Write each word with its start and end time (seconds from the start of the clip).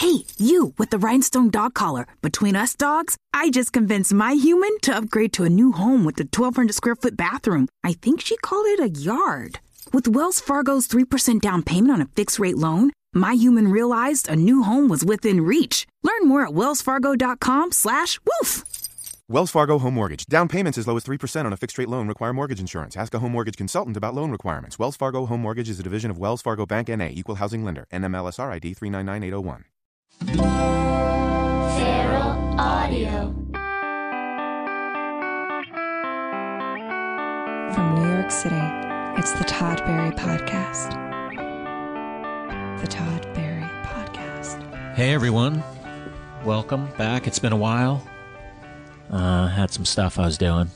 Hey, 0.00 0.24
you 0.38 0.72
with 0.78 0.88
the 0.88 0.98
rhinestone 0.98 1.50
dog 1.50 1.74
collar. 1.74 2.06
Between 2.22 2.56
us 2.56 2.74
dogs, 2.74 3.18
I 3.34 3.50
just 3.50 3.74
convinced 3.74 4.14
my 4.14 4.32
human 4.32 4.70
to 4.80 4.96
upgrade 4.96 5.34
to 5.34 5.44
a 5.44 5.50
new 5.50 5.72
home 5.72 6.04
with 6.06 6.18
a 6.18 6.24
1,200 6.24 6.72
square 6.72 6.96
foot 6.96 7.18
bathroom. 7.18 7.68
I 7.84 7.92
think 7.92 8.22
she 8.22 8.38
called 8.38 8.64
it 8.68 8.80
a 8.80 8.88
yard. 8.88 9.58
With 9.92 10.08
Wells 10.08 10.40
Fargo's 10.40 10.88
3% 10.88 11.42
down 11.42 11.62
payment 11.62 11.92
on 11.92 12.00
a 12.00 12.06
fixed 12.16 12.38
rate 12.38 12.56
loan, 12.56 12.92
my 13.12 13.34
human 13.34 13.68
realized 13.68 14.26
a 14.30 14.36
new 14.36 14.62
home 14.62 14.88
was 14.88 15.04
within 15.04 15.42
reach. 15.42 15.86
Learn 16.02 16.26
more 16.26 16.46
at 16.46 16.54
wellsfargo.com 16.54 17.72
slash 17.72 18.18
woof. 18.24 18.64
Wells 19.28 19.50
Fargo 19.50 19.78
Home 19.78 19.94
Mortgage. 19.94 20.24
Down 20.24 20.48
payments 20.48 20.78
as 20.78 20.86
low 20.86 20.96
as 20.96 21.04
3% 21.04 21.44
on 21.44 21.52
a 21.52 21.58
fixed 21.58 21.76
rate 21.76 21.90
loan 21.90 22.08
require 22.08 22.32
mortgage 22.32 22.58
insurance. 22.58 22.96
Ask 22.96 23.12
a 23.12 23.18
home 23.18 23.32
mortgage 23.32 23.58
consultant 23.58 23.98
about 23.98 24.14
loan 24.14 24.30
requirements. 24.30 24.78
Wells 24.78 24.96
Fargo 24.96 25.26
Home 25.26 25.42
Mortgage 25.42 25.68
is 25.68 25.78
a 25.78 25.82
division 25.82 26.10
of 26.10 26.16
Wells 26.16 26.40
Fargo 26.40 26.64
Bank 26.64 26.88
NA, 26.88 27.10
equal 27.12 27.34
housing 27.34 27.62
lender. 27.66 27.84
NMLSR 27.92 28.50
ID 28.50 28.72
399801. 28.72 29.66
Feral 30.26 30.36
Audio. 32.60 33.34
From 37.74 37.94
New 37.94 38.10
York 38.10 38.30
City, 38.30 38.54
it's 39.18 39.32
the 39.32 39.44
Todd 39.44 39.78
Barry 39.86 40.10
Podcast. 40.10 40.90
The 42.82 42.86
Todd 42.86 43.26
Barry 43.34 43.62
Podcast. 43.84 44.62
Hey 44.94 45.14
everyone, 45.14 45.62
welcome 46.44 46.90
back. 46.98 47.26
It's 47.26 47.38
been 47.38 47.52
a 47.52 47.56
while. 47.56 48.06
Uh, 49.10 49.48
had 49.48 49.70
some 49.70 49.86
stuff 49.86 50.18
I 50.18 50.26
was 50.26 50.36
doing, 50.36 50.70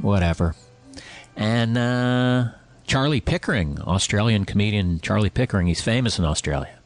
whatever. 0.00 0.54
And 1.36 1.76
uh, 1.76 2.48
Charlie 2.86 3.20
Pickering, 3.20 3.80
Australian 3.82 4.46
comedian 4.46 4.98
Charlie 5.00 5.28
Pickering, 5.30 5.66
he's 5.66 5.82
famous 5.82 6.18
in 6.18 6.24
Australia. 6.24 6.78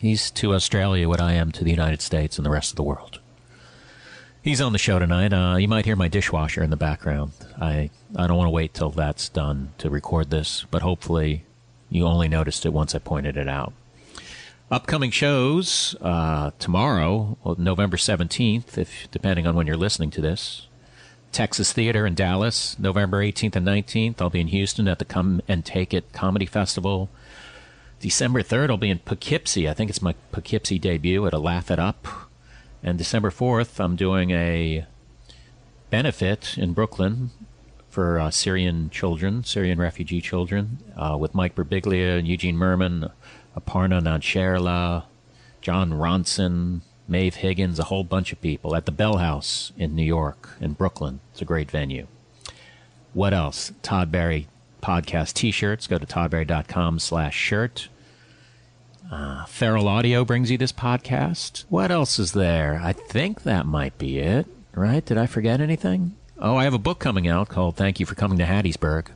He's 0.00 0.30
to 0.32 0.54
Australia 0.54 1.08
what 1.08 1.20
I 1.20 1.32
am 1.32 1.50
to 1.52 1.64
the 1.64 1.70
United 1.70 2.00
States 2.00 2.38
and 2.38 2.46
the 2.46 2.50
rest 2.50 2.70
of 2.70 2.76
the 2.76 2.82
world. 2.82 3.20
He's 4.40 4.60
on 4.60 4.72
the 4.72 4.78
show 4.78 4.98
tonight. 4.98 5.32
Uh, 5.32 5.56
you 5.56 5.68
might 5.68 5.84
hear 5.84 5.96
my 5.96 6.08
dishwasher 6.08 6.62
in 6.62 6.70
the 6.70 6.76
background. 6.76 7.32
I 7.60 7.90
I 8.16 8.26
don't 8.26 8.36
want 8.36 8.46
to 8.46 8.52
wait 8.52 8.72
till 8.72 8.90
that's 8.90 9.28
done 9.28 9.72
to 9.78 9.90
record 9.90 10.30
this, 10.30 10.64
but 10.70 10.82
hopefully 10.82 11.44
you 11.90 12.06
only 12.06 12.28
noticed 12.28 12.64
it 12.64 12.72
once 12.72 12.94
I 12.94 12.98
pointed 12.98 13.36
it 13.36 13.48
out. 13.48 13.72
Upcoming 14.70 15.10
shows 15.10 15.96
uh, 16.00 16.52
tomorrow, 16.58 17.36
well, 17.42 17.56
November 17.58 17.96
seventeenth, 17.96 18.78
if 18.78 19.10
depending 19.10 19.46
on 19.46 19.56
when 19.56 19.66
you're 19.66 19.76
listening 19.76 20.10
to 20.12 20.20
this. 20.20 20.66
Texas 21.32 21.72
Theater 21.72 22.06
in 22.06 22.14
Dallas, 22.14 22.78
November 22.78 23.20
eighteenth 23.20 23.56
and 23.56 23.66
nineteenth. 23.66 24.22
I'll 24.22 24.30
be 24.30 24.40
in 24.40 24.48
Houston 24.48 24.88
at 24.88 24.98
the 24.98 25.04
Come 25.04 25.42
and 25.48 25.64
Take 25.64 25.92
It 25.92 26.12
Comedy 26.12 26.46
Festival. 26.46 27.10
December 28.00 28.42
third, 28.42 28.70
I'll 28.70 28.76
be 28.76 28.90
in 28.90 29.00
Poughkeepsie. 29.00 29.68
I 29.68 29.74
think 29.74 29.90
it's 29.90 30.02
my 30.02 30.14
Poughkeepsie 30.30 30.78
debut 30.78 31.26
at 31.26 31.34
a 31.34 31.38
Laugh 31.38 31.70
It 31.70 31.78
Up. 31.78 32.06
And 32.82 32.96
December 32.96 33.30
fourth, 33.30 33.80
I'm 33.80 33.96
doing 33.96 34.30
a 34.30 34.86
benefit 35.90 36.56
in 36.56 36.74
Brooklyn 36.74 37.30
for 37.90 38.20
uh, 38.20 38.30
Syrian 38.30 38.90
children, 38.90 39.42
Syrian 39.42 39.78
refugee 39.78 40.20
children, 40.20 40.78
uh, 40.96 41.16
with 41.18 41.34
Mike 41.34 41.56
Birbiglia, 41.56 42.24
Eugene 42.24 42.56
Mirman, 42.56 43.10
Aparna 43.58 44.00
Nancherla, 44.00 45.04
Jon 45.60 45.90
Ronson, 45.90 46.82
Maeve 47.08 47.36
Higgins, 47.36 47.80
a 47.80 47.84
whole 47.84 48.04
bunch 48.04 48.32
of 48.32 48.40
people 48.40 48.76
at 48.76 48.86
the 48.86 48.92
Bell 48.92 49.16
House 49.16 49.72
in 49.76 49.96
New 49.96 50.04
York, 50.04 50.50
in 50.60 50.74
Brooklyn. 50.74 51.18
It's 51.32 51.42
a 51.42 51.46
great 51.46 51.70
venue. 51.70 52.06
What 53.12 53.34
else? 53.34 53.72
Todd 53.82 54.12
Barry 54.12 54.46
podcast 54.80 55.34
t-shirts. 55.34 55.86
Go 55.86 55.98
to 55.98 56.06
toddbarry.com 56.06 56.98
slash 56.98 57.36
shirt. 57.36 57.88
Uh, 59.10 59.44
Feral 59.46 59.88
Audio 59.88 60.24
brings 60.24 60.50
you 60.50 60.58
this 60.58 60.72
podcast. 60.72 61.64
What 61.68 61.90
else 61.90 62.18
is 62.18 62.32
there? 62.32 62.80
I 62.82 62.92
think 62.92 63.42
that 63.42 63.64
might 63.66 63.96
be 63.98 64.18
it, 64.18 64.46
right? 64.74 65.04
Did 65.04 65.16
I 65.16 65.26
forget 65.26 65.60
anything? 65.60 66.14
Oh, 66.38 66.56
I 66.56 66.64
have 66.64 66.74
a 66.74 66.78
book 66.78 66.98
coming 66.98 67.26
out 67.26 67.48
called 67.48 67.76
Thank 67.76 67.98
You 68.00 68.06
for 68.06 68.14
Coming 68.14 68.38
to 68.38 68.44
Hattiesburg. 68.44 69.06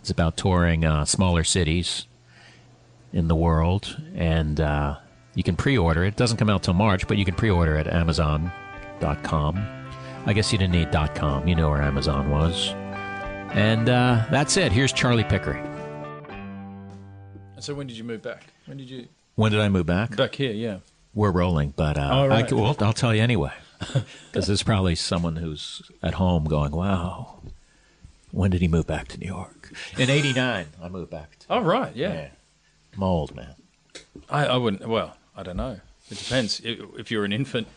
It's 0.00 0.10
about 0.10 0.36
touring 0.36 0.84
uh, 0.84 1.06
smaller 1.06 1.42
cities 1.42 2.06
in 3.12 3.28
the 3.28 3.34
world, 3.34 3.96
and 4.14 4.60
uh, 4.60 4.96
you 5.34 5.42
can 5.42 5.56
pre-order 5.56 6.04
it. 6.04 6.08
It 6.08 6.16
doesn't 6.16 6.36
come 6.36 6.50
out 6.50 6.62
till 6.62 6.74
March, 6.74 7.08
but 7.08 7.16
you 7.16 7.24
can 7.24 7.34
pre-order 7.34 7.76
it 7.76 7.86
at 7.86 7.94
Amazon.com. 7.94 9.66
I 10.26 10.32
guess 10.32 10.52
you 10.52 10.58
didn't 10.58 10.72
need 10.74 10.92
.com. 11.14 11.48
You 11.48 11.54
know 11.54 11.70
where 11.70 11.82
Amazon 11.82 12.30
was. 12.30 12.74
And 13.54 13.88
uh, 13.88 14.26
that's 14.30 14.56
it. 14.56 14.72
Here's 14.72 14.92
Charlie 14.92 15.24
Pickering. 15.24 15.64
So 17.60 17.74
when 17.74 17.86
did 17.86 17.96
you 17.96 18.04
move 18.04 18.20
back? 18.22 18.44
When 18.66 18.76
did 18.76 18.90
you 18.90 19.06
When 19.36 19.52
did 19.52 19.60
I 19.60 19.68
move 19.68 19.86
back? 19.86 20.16
back 20.16 20.34
here? 20.34 20.52
Yeah. 20.52 20.78
We're 21.14 21.30
rolling, 21.30 21.72
but 21.76 21.96
uh, 21.96 22.10
Oh, 22.12 22.26
right. 22.26 22.50
I, 22.52 22.54
well, 22.54 22.76
I'll 22.80 22.92
tell 22.92 23.14
you 23.14 23.22
anyway. 23.22 23.52
Because 24.32 24.48
there's 24.48 24.62
probably 24.64 24.96
someone 24.96 25.36
who's 25.36 25.82
at 26.02 26.14
home 26.14 26.44
going, 26.46 26.72
wow, 26.72 27.40
when 28.32 28.50
did 28.50 28.60
he 28.60 28.66
move 28.66 28.86
back 28.86 29.06
to 29.08 29.18
New 29.20 29.26
York? 29.28 29.72
In 29.96 30.10
89, 30.10 30.66
I 30.82 30.88
moved 30.88 31.10
back. 31.10 31.38
To, 31.40 31.46
Oh 31.50 31.60
right, 31.60 31.94
yeah. 31.94 32.12
yeah. 32.12 32.28
I'm 32.96 33.02
old, 33.04 33.36
man. 33.36 33.54
I, 34.28 34.46
I 34.46 34.56
wouldn't. 34.56 34.88
Well, 34.88 35.16
I 35.36 35.44
don't 35.44 35.56
know. 35.56 35.78
It 36.10 36.18
depends. 36.18 36.60
If 36.64 37.10
you're 37.12 37.24
an 37.24 37.32
infant 37.32 37.68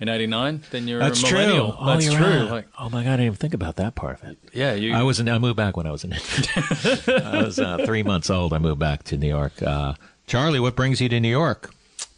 in 0.00 0.08
'89, 0.08 0.62
then 0.70 0.88
you're 0.88 0.98
That's 0.98 1.22
a 1.22 1.26
true. 1.26 1.38
millennial. 1.38 1.76
Oh, 1.78 1.86
That's 1.86 2.06
you're 2.06 2.16
true. 2.16 2.26
right. 2.42 2.50
Like, 2.50 2.66
oh, 2.78 2.88
my 2.90 3.02
God, 3.04 3.10
I 3.10 3.16
didn't 3.16 3.26
even 3.26 3.36
think 3.36 3.54
about 3.54 3.76
that 3.76 3.94
part 3.94 4.22
of 4.22 4.28
it. 4.28 4.38
yeah, 4.52 4.74
you. 4.74 4.94
I 4.94 5.02
was 5.02 5.20
I 5.20 5.38
moved 5.38 5.56
back 5.56 5.76
when 5.76 5.86
I 5.86 5.90
was 5.92 6.04
an 6.04 6.12
infant. 6.12 7.08
I 7.24 7.42
was 7.42 7.58
uh, 7.58 7.78
three 7.84 8.02
months 8.02 8.30
old. 8.30 8.52
I 8.52 8.58
moved 8.58 8.78
back 8.80 9.02
to 9.04 9.16
New 9.16 9.28
York. 9.28 9.62
Uh, 9.62 9.94
Charlie, 10.26 10.60
what 10.60 10.74
brings 10.76 11.00
you 11.00 11.08
to 11.08 11.20
New 11.20 11.28
York? 11.30 11.70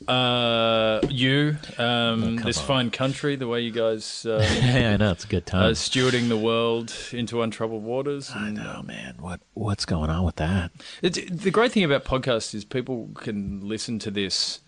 uh, 0.09 1.01
you. 1.09 1.57
Um, 1.79 2.37
come 2.39 2.47
this 2.47 2.59
on. 2.59 2.67
fine 2.67 2.91
country. 2.91 3.37
The 3.37 3.49
way 3.49 3.61
you 3.63 3.71
guys 3.71 4.27
uh, 4.29 4.41
Hey, 4.41 4.87
I 4.93 4.97
know 4.97 5.11
it's 5.11 5.25
a 5.25 5.29
good 5.29 5.45
uh, 5.49 5.51
time. 5.51 5.73
stewarding 5.73 6.29
the 6.29 6.37
world 6.37 6.93
into 7.13 7.43
untroubled 7.43 7.83
waters. 7.83 8.31
I 8.35 8.51
know, 8.51 8.83
man. 8.85 9.17
What 9.19 9.41
what's 9.55 9.85
going 9.85 10.11
on 10.11 10.25
with 10.25 10.37
that? 10.37 10.71
The 11.03 11.51
great 11.51 11.73
thing 11.73 11.85
about 11.85 12.05
podcasts 12.05 12.55
is 12.55 12.65
people 12.65 13.09
can 13.15 13.67
listen 13.67 13.99
to 14.01 14.11
this 14.11 14.61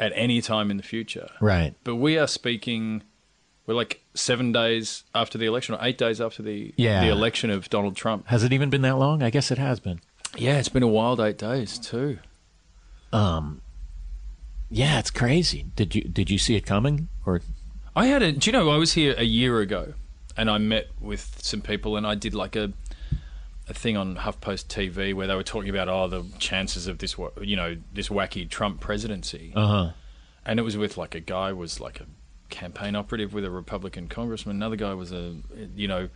at 0.00 0.12
any 0.16 0.40
time 0.42 0.70
in 0.72 0.76
the 0.78 0.82
future. 0.82 1.28
Right. 1.40 1.74
But 1.84 1.96
we 1.96 2.18
are 2.18 2.26
speaking. 2.26 3.04
We're 3.66 3.74
like 3.74 4.02
seven 4.14 4.50
days 4.50 5.04
after 5.14 5.38
the 5.38 5.46
election, 5.46 5.76
or 5.76 5.78
eight 5.82 5.96
days 5.98 6.20
after 6.20 6.42
the 6.42 6.74
Yeah. 6.76 7.04
the 7.04 7.10
election 7.12 7.50
of 7.50 7.70
Donald 7.70 7.94
Trump. 7.94 8.26
Has 8.26 8.42
it 8.42 8.52
even 8.52 8.68
been 8.70 8.82
that 8.82 8.96
long? 8.98 9.22
I 9.22 9.30
guess 9.30 9.52
it 9.52 9.58
has 9.58 9.78
been. 9.78 10.00
Yeah, 10.36 10.58
it's 10.58 10.68
been 10.68 10.82
a 10.82 10.88
wild 10.88 11.20
eight 11.20 11.38
days 11.38 11.78
too. 11.78 12.18
Um, 13.12 13.60
yeah, 14.70 14.98
it's 14.98 15.10
crazy. 15.10 15.66
Did 15.76 15.94
you 15.94 16.02
did 16.02 16.30
you 16.30 16.38
see 16.38 16.56
it 16.56 16.66
coming? 16.66 17.08
Or 17.26 17.40
I 17.94 18.06
had 18.06 18.22
a. 18.22 18.32
Do 18.32 18.48
you 18.48 18.52
know 18.52 18.70
I 18.70 18.76
was 18.76 18.94
here 18.94 19.14
a 19.18 19.24
year 19.24 19.60
ago, 19.60 19.94
and 20.36 20.50
I 20.50 20.58
met 20.58 20.88
with 21.00 21.38
some 21.42 21.60
people, 21.60 21.96
and 21.96 22.06
I 22.06 22.14
did 22.14 22.34
like 22.34 22.56
a 22.56 22.72
a 23.70 23.74
thing 23.74 23.96
on 23.96 24.16
HuffPost 24.16 24.66
TV 24.66 25.14
where 25.14 25.26
they 25.28 25.34
were 25.34 25.44
talking 25.44 25.70
about 25.70 25.88
oh 25.88 26.08
the 26.08 26.24
chances 26.38 26.86
of 26.88 26.98
this 26.98 27.16
you 27.40 27.56
know 27.56 27.76
this 27.94 28.08
wacky 28.08 28.46
Trump 28.48 28.80
presidency, 28.80 29.52
uh 29.56 29.66
huh. 29.66 29.90
and 30.44 30.58
it 30.58 30.62
was 30.64 30.76
with 30.76 30.98
like 30.98 31.14
a 31.14 31.20
guy 31.20 31.52
was 31.52 31.80
like 31.80 32.00
a 32.00 32.06
campaign 32.50 32.96
operative 32.96 33.32
with 33.32 33.44
a 33.44 33.50
Republican 33.50 34.08
congressman. 34.08 34.56
Another 34.56 34.76
guy 34.76 34.92
was 34.92 35.12
a 35.12 35.36
you 35.76 35.86
know 35.88 36.08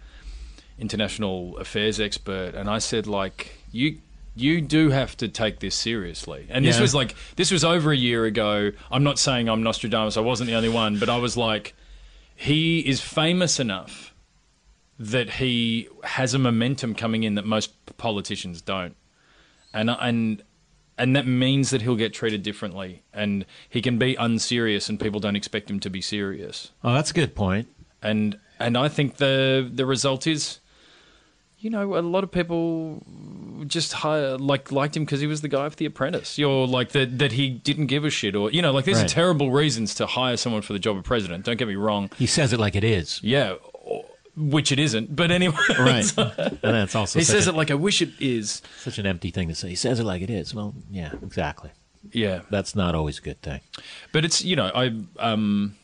international 0.78 1.56
affairs 1.58 2.00
expert, 2.00 2.54
and 2.54 2.68
I 2.68 2.78
said 2.78 3.06
like 3.06 3.56
you. 3.72 3.98
You 4.36 4.60
do 4.60 4.90
have 4.90 5.16
to 5.18 5.28
take 5.28 5.60
this 5.60 5.76
seriously. 5.76 6.48
And 6.50 6.64
this 6.64 6.74
Yeah. 6.74 6.82
was 6.82 6.92
like, 6.92 7.14
this 7.36 7.52
was 7.52 7.62
over 7.62 7.92
a 7.92 7.96
year 7.96 8.24
ago. 8.24 8.72
I'm 8.90 9.04
not 9.04 9.16
saying 9.16 9.48
I'm 9.48 9.62
Nostradamus, 9.62 10.16
I 10.16 10.22
wasn't 10.22 10.48
the 10.48 10.56
only 10.56 10.68
one, 10.70 10.98
but 10.98 11.08
I 11.08 11.18
was 11.18 11.36
like, 11.36 11.72
he 12.34 12.80
is 12.80 13.00
famous 13.00 13.60
enough 13.60 14.12
that 14.98 15.30
he 15.34 15.88
has 16.04 16.34
a 16.34 16.38
momentum 16.38 16.94
coming 16.94 17.24
in 17.24 17.34
that 17.34 17.44
most 17.44 17.72
politicians 17.96 18.60
don't, 18.62 18.94
and 19.72 19.90
and 19.90 20.42
and 20.96 21.16
that 21.16 21.26
means 21.26 21.70
that 21.70 21.82
he'll 21.82 21.96
get 21.96 22.12
treated 22.14 22.42
differently, 22.42 23.02
and 23.12 23.44
he 23.68 23.82
can 23.82 23.98
be 23.98 24.14
unserious, 24.14 24.88
and 24.88 25.00
people 25.00 25.18
don't 25.20 25.36
expect 25.36 25.68
him 25.70 25.80
to 25.80 25.90
be 25.90 26.00
serious, 26.00 26.70
Oh, 26.84 26.94
that's 26.94 27.10
a 27.10 27.14
good 27.14 27.34
point. 27.34 27.68
and 28.02 28.38
and 28.60 28.76
I 28.78 28.88
think 28.88 29.16
the 29.16 29.68
the 29.72 29.86
result 29.86 30.26
is. 30.26 30.60
You 31.56 31.70
know, 31.70 31.96
a 31.96 32.00
lot 32.00 32.24
of 32.24 32.30
people 32.30 33.02
just 33.66 33.94
hire, 33.94 34.36
like 34.36 34.70
liked 34.70 34.94
him 34.98 35.06
because 35.06 35.22
he 35.22 35.26
was 35.26 35.40
the 35.40 35.48
guy 35.48 35.66
for 35.70 35.76
The 35.76 35.86
Apprentice. 35.86 36.36
You're 36.36 36.66
like 36.66 36.90
that 36.90 37.18
that 37.18 37.32
he 37.32 37.48
didn't 37.48 37.86
give 37.86 38.04
a 38.04 38.10
shit, 38.10 38.36
or 38.36 38.50
you 38.50 38.60
know, 38.60 38.70
like 38.70 38.84
these 38.84 38.98
Right. 38.98 39.06
are 39.06 39.08
terrible 39.08 39.50
reasons 39.50 39.94
to 39.94 40.04
hire 40.04 40.36
someone 40.36 40.60
for 40.60 40.74
the 40.74 40.78
job 40.78 40.98
of 40.98 41.04
president. 41.04 41.46
Don't 41.46 41.56
get 41.56 41.66
me 41.66 41.76
wrong. 41.76 42.10
He 42.18 42.26
says 42.26 42.52
it 42.52 42.60
like 42.60 42.76
it 42.76 42.84
is. 42.84 43.18
Yeah, 43.22 43.54
which 44.36 44.72
it 44.72 44.78
isn't. 44.78 45.14
But 45.14 45.30
anyway, 45.30 45.56
Right. 45.78 46.12
and 46.18 46.58
that's 46.62 46.94
also 46.94 47.18
he 47.18 47.24
says 47.24 47.46
a- 47.46 47.50
it 47.50 47.56
like 47.56 47.70
I 47.70 47.74
wish 47.74 48.02
it 48.02 48.10
is. 48.18 48.62
such 48.78 48.98
an 48.98 49.06
empty 49.06 49.30
thing 49.30 49.48
to 49.48 49.54
say. 49.54 49.68
He 49.68 49.74
says 49.76 50.00
it 50.00 50.04
like 50.04 50.22
it 50.22 50.30
is. 50.30 50.54
Well, 50.54 50.74
yeah, 50.90 51.12
exactly. 51.22 51.70
Yeah, 52.12 52.40
That's 52.50 52.74
not 52.76 52.94
always 52.94 53.18
a 53.18 53.22
good 53.22 53.40
thing. 53.40 53.60
but 54.12 54.24
it's 54.24 54.44
you 54.44 54.56
know 54.56 54.70
I 54.74 54.92
um 55.18 55.74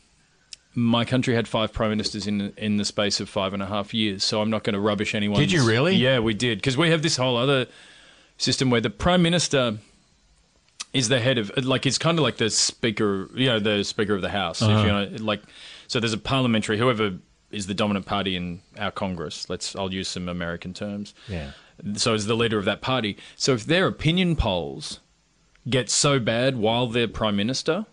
my 0.75 1.05
country 1.05 1.35
had 1.35 1.49
five 1.49 1.73
prime 1.73 1.91
ministers 1.91 2.27
in 2.27 2.53
in 2.57 2.77
the 2.77 2.85
space 2.85 3.21
of 3.21 3.29
five 3.29 3.53
and 3.55 3.63
a 3.63 3.67
half 3.67 3.93
years, 3.95 4.23
so 4.23 4.41
I'm 4.43 4.51
not 4.51 4.63
going 4.65 4.75
to 4.75 4.81
rubbish 4.81 5.15
anyone. 5.15 5.41
Did 5.41 5.51
you 5.51 5.67
really? 5.67 5.97
Yeah, 5.97 6.19
we 6.21 6.35
did 6.35 6.59
because 6.59 6.77
we 6.77 6.91
have 6.91 7.03
this 7.03 7.17
whole 7.17 7.37
other 7.37 7.67
system 8.39 8.71
where 8.71 8.81
the 8.81 8.91
prime 8.91 9.23
minister 9.23 9.79
is 10.93 11.09
the 11.09 11.21
head 11.21 11.39
of 11.39 11.51
like 11.65 11.87
it's 11.87 11.99
kind 11.99 12.19
of 12.19 12.23
like 12.23 12.37
the 12.37 12.51
speaker, 12.51 13.29
you 13.35 13.47
know, 13.47 13.59
the 13.61 13.83
speaker 13.85 14.15
of 14.15 14.23
the 14.23 14.29
house. 14.31 14.61
If 14.61 14.69
you 14.69 14.75
know, 14.93 15.09
like 15.21 15.43
so, 15.89 16.01
there's 16.01 16.13
a 16.13 16.19
parliamentary 16.19 16.79
whoever 16.79 17.15
is 17.51 17.67
the 17.67 17.75
dominant 17.75 18.07
party 18.07 18.37
in 18.37 18.61
our 18.79 18.91
Congress. 18.91 19.49
Let's 19.49 19.75
I'll 19.77 19.93
use 19.93 20.09
some 20.09 20.29
American 20.29 20.73
terms. 20.73 21.15
Yeah. 21.29 21.53
So 21.97 22.15
is 22.15 22.27
the 22.27 22.35
leader 22.35 22.59
of 22.59 22.65
that 22.67 22.81
party. 22.81 23.17
So 23.37 23.53
if 23.53 23.65
their 23.65 23.87
opinion 23.87 24.37
polls 24.37 25.01
get 25.69 25.91
so 25.91 26.19
bad 26.19 26.57
while 26.57 26.87
they're 26.87 27.09
prime 27.09 27.37
minister, 27.37 27.87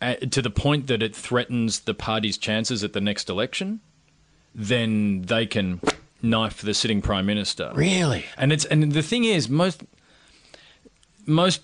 uh, 0.00 0.14
to 0.16 0.42
the 0.42 0.50
point 0.50 0.86
that 0.88 1.02
it 1.02 1.16
threatens 1.16 1.80
the 1.80 1.94
party's 1.94 2.36
chances 2.36 2.84
at 2.84 2.92
the 2.92 3.00
next 3.00 3.30
election, 3.30 3.80
then 4.54 5.22
they 5.22 5.46
can 5.46 5.80
knife 6.20 6.60
the 6.60 6.74
sitting 6.74 7.00
prime 7.00 7.26
minister. 7.26 7.72
Really? 7.74 8.24
And 8.36 8.52
it's 8.52 8.64
and 8.66 8.92
the 8.92 9.02
thing 9.02 9.24
is 9.24 9.48
most 9.48 9.82
most 11.26 11.62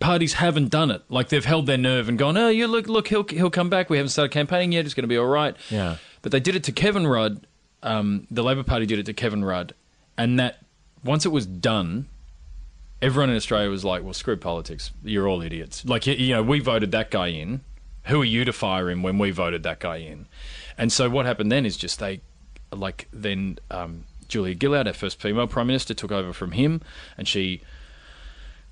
parties 0.00 0.34
haven't 0.34 0.68
done 0.68 0.90
it. 0.90 1.02
Like 1.08 1.28
they've 1.28 1.44
held 1.44 1.66
their 1.66 1.78
nerve 1.78 2.08
and 2.08 2.18
gone, 2.18 2.36
"Oh, 2.36 2.48
you 2.48 2.66
look 2.66 2.88
look 2.88 3.08
he'll 3.08 3.24
he'll 3.24 3.50
come 3.50 3.70
back. 3.70 3.90
We 3.90 3.96
haven't 3.98 4.10
started 4.10 4.32
campaigning 4.32 4.72
yet. 4.72 4.84
It's 4.84 4.94
going 4.94 5.04
to 5.04 5.08
be 5.08 5.18
all 5.18 5.26
right." 5.26 5.56
Yeah. 5.70 5.96
But 6.22 6.32
they 6.32 6.40
did 6.40 6.54
it 6.54 6.64
to 6.64 6.72
Kevin 6.72 7.06
Rudd. 7.06 7.46
Um, 7.82 8.26
the 8.30 8.42
Labor 8.42 8.62
Party 8.62 8.86
did 8.86 8.98
it 8.98 9.06
to 9.06 9.12
Kevin 9.12 9.44
Rudd, 9.44 9.74
and 10.16 10.38
that 10.38 10.58
once 11.04 11.26
it 11.26 11.30
was 11.30 11.46
done, 11.46 12.06
everyone 13.00 13.30
in 13.30 13.36
Australia 13.36 13.68
was 13.68 13.84
like, 13.84 14.02
"Well, 14.02 14.14
screw 14.14 14.36
politics. 14.36 14.92
You're 15.02 15.28
all 15.28 15.42
idiots." 15.42 15.84
Like 15.84 16.06
you, 16.06 16.34
know, 16.34 16.42
we 16.42 16.60
voted 16.60 16.92
that 16.92 17.10
guy 17.10 17.28
in. 17.28 17.60
Who 18.04 18.22
are 18.22 18.24
you 18.24 18.44
to 18.44 18.52
fire 18.52 18.90
him 18.90 19.02
when 19.02 19.18
we 19.18 19.30
voted 19.30 19.62
that 19.64 19.80
guy 19.80 19.96
in? 19.96 20.26
And 20.78 20.90
so 20.90 21.10
what 21.10 21.26
happened 21.26 21.52
then 21.52 21.66
is 21.66 21.76
just 21.76 21.98
they, 21.98 22.20
like 22.72 23.08
then 23.12 23.58
um, 23.70 24.04
Julia 24.28 24.56
Gillard, 24.58 24.86
our 24.86 24.92
first 24.92 25.20
female 25.20 25.46
prime 25.46 25.66
minister, 25.66 25.94
took 25.94 26.10
over 26.10 26.32
from 26.32 26.52
him, 26.52 26.80
and 27.18 27.28
she 27.28 27.60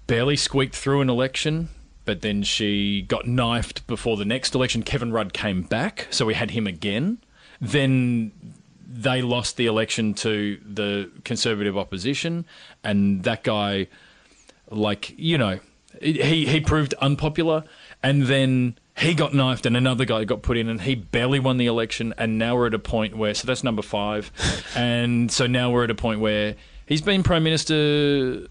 barely 0.06 0.36
squeaked 0.36 0.74
through 0.74 1.00
an 1.00 1.10
election. 1.10 1.68
But 2.06 2.22
then 2.22 2.42
she 2.42 3.02
got 3.02 3.26
knifed 3.26 3.86
before 3.86 4.16
the 4.16 4.24
next 4.24 4.54
election. 4.54 4.82
Kevin 4.82 5.12
Rudd 5.12 5.32
came 5.32 5.62
back, 5.62 6.08
so 6.10 6.26
we 6.26 6.34
had 6.34 6.52
him 6.52 6.66
again. 6.66 7.18
Then 7.60 8.32
they 8.86 9.22
lost 9.22 9.56
the 9.56 9.66
election 9.66 10.14
to 10.14 10.58
the 10.64 11.10
Conservative 11.24 11.76
opposition, 11.76 12.44
and 12.82 13.22
that 13.24 13.44
guy, 13.44 13.86
like 14.70 15.14
you 15.18 15.38
know, 15.38 15.60
he 16.00 16.46
he 16.46 16.60
proved 16.60 16.94
unpopular, 16.94 17.64
and 18.02 18.24
then 18.24 18.76
he 18.96 19.14
got 19.14 19.32
knifed, 19.32 19.66
and 19.66 19.76
another 19.76 20.04
guy 20.04 20.24
got 20.24 20.42
put 20.42 20.56
in, 20.56 20.68
and 20.68 20.80
he 20.82 20.94
barely 20.94 21.38
won 21.38 21.56
the 21.56 21.66
election, 21.66 22.14
and 22.18 22.38
now 22.38 22.56
we're 22.56 22.66
at 22.66 22.74
a 22.74 22.78
point 22.78 23.16
where 23.16 23.34
so 23.34 23.46
that's 23.46 23.62
number 23.62 23.82
five, 23.82 24.32
and 24.74 25.30
so 25.30 25.46
now 25.46 25.70
we're 25.70 25.84
at 25.84 25.90
a 25.90 25.94
point 25.94 26.20
where 26.20 26.56
he's 26.86 27.02
been 27.02 27.22
prime 27.22 27.44
minister 27.44 28.46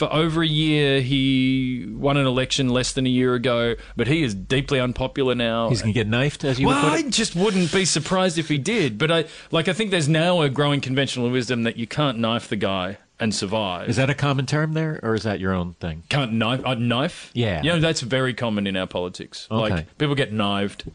for 0.00 0.12
over 0.12 0.42
a 0.42 0.46
year. 0.46 1.00
He 1.02 1.86
won 1.90 2.16
an 2.16 2.26
election 2.26 2.70
less 2.70 2.92
than 2.92 3.06
a 3.06 3.10
year 3.10 3.34
ago, 3.34 3.76
but 3.96 4.08
he 4.08 4.22
is 4.22 4.34
deeply 4.34 4.80
unpopular 4.80 5.34
now. 5.34 5.68
He's 5.68 5.82
going 5.82 5.92
to 5.94 5.98
get 6.00 6.08
knifed, 6.08 6.42
as 6.42 6.58
you 6.58 6.66
Well, 6.66 6.82
would 6.82 6.92
I 6.92 6.96
put 7.02 7.06
it? 7.08 7.12
just 7.12 7.36
wouldn't 7.36 7.70
be 7.70 7.84
surprised 7.84 8.38
if 8.38 8.48
he 8.48 8.56
did. 8.58 8.96
But 8.98 9.10
I 9.12 9.24
like 9.50 9.68
I 9.68 9.72
think 9.74 9.90
there's 9.90 10.08
now 10.08 10.40
a 10.40 10.48
growing 10.48 10.80
conventional 10.80 11.30
wisdom 11.30 11.64
that 11.64 11.76
you 11.76 11.86
can't 11.86 12.18
knife 12.18 12.48
the 12.48 12.56
guy 12.56 12.96
and 13.20 13.34
survive. 13.34 13.88
Is 13.90 13.96
that 13.96 14.08
a 14.08 14.14
common 14.14 14.46
term 14.46 14.72
there, 14.72 14.98
or 15.02 15.14
is 15.14 15.24
that 15.24 15.38
your 15.38 15.52
own 15.52 15.74
thing? 15.74 16.02
can't 16.08 16.32
knife 16.32 16.62
a 16.64 16.74
knife? 16.74 17.30
Yeah. 17.34 17.62
You 17.62 17.72
know 17.72 17.78
that's 17.80 18.00
very 18.00 18.32
common 18.32 18.66
in 18.66 18.76
our 18.76 18.86
politics. 18.86 19.46
Okay. 19.50 19.74
Like 19.74 19.98
people 19.98 20.14
get 20.14 20.32
knifed. 20.32 20.86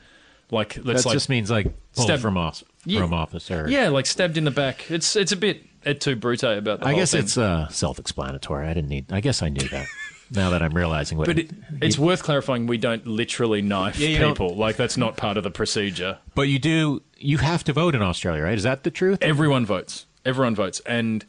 Like 0.51 0.75
That 0.75 1.05
like 1.05 1.13
just 1.13 1.29
means 1.29 1.49
like 1.51 1.65
pulled 1.95 2.07
Stab- 2.07 2.19
from, 2.19 2.37
off, 2.37 2.63
Yeah. 2.85 3.01
from 3.01 3.13
office. 3.13 3.49
Or, 3.49 3.67
yeah, 3.67 3.89
like 3.89 4.05
stabbed 4.05 4.37
in 4.37 4.43
the 4.45 4.51
back. 4.51 4.89
It's 4.91 5.15
it's 5.15 5.31
a 5.31 5.35
bit 5.35 5.63
et 5.85 5.99
tu 6.01 6.15
brute 6.15 6.43
about 6.43 6.79
the 6.79 6.85
I 6.87 6.91
whole 6.91 6.99
guess 6.99 7.11
thing. 7.11 7.21
it's 7.21 7.37
uh, 7.37 7.67
self-explanatory. 7.69 8.67
I 8.67 8.73
didn't 8.73 8.89
need. 8.89 9.11
I 9.13 9.21
guess 9.21 9.41
I 9.41 9.49
knew 9.49 9.67
that. 9.69 9.87
now 10.31 10.49
that 10.49 10.61
I'm 10.63 10.73
realizing 10.73 11.17
what. 11.17 11.27
But 11.27 11.39
it, 11.39 11.51
it's 11.81 11.97
worth 11.99 12.23
clarifying. 12.23 12.65
We 12.67 12.77
don't 12.77 13.05
literally 13.05 13.61
knife 13.61 13.99
Yeah, 13.99 14.27
people. 14.27 14.55
Like 14.55 14.75
that's 14.75 14.97
not 14.97 15.17
part 15.17 15.37
of 15.37 15.43
the 15.43 15.51
procedure. 15.51 16.17
but 16.33 16.43
you 16.43 16.59
do. 16.59 17.01
You 17.17 17.37
have 17.37 17.63
to 17.65 17.73
vote 17.73 17.95
in 17.95 18.01
Australia, 18.01 18.43
right? 18.43 18.57
Is 18.57 18.63
that 18.63 18.83
the 18.83 18.91
truth? 18.91 19.19
Everyone 19.21 19.65
votes. 19.65 20.05
Everyone 20.25 20.55
votes. 20.55 20.81
And 20.85 21.23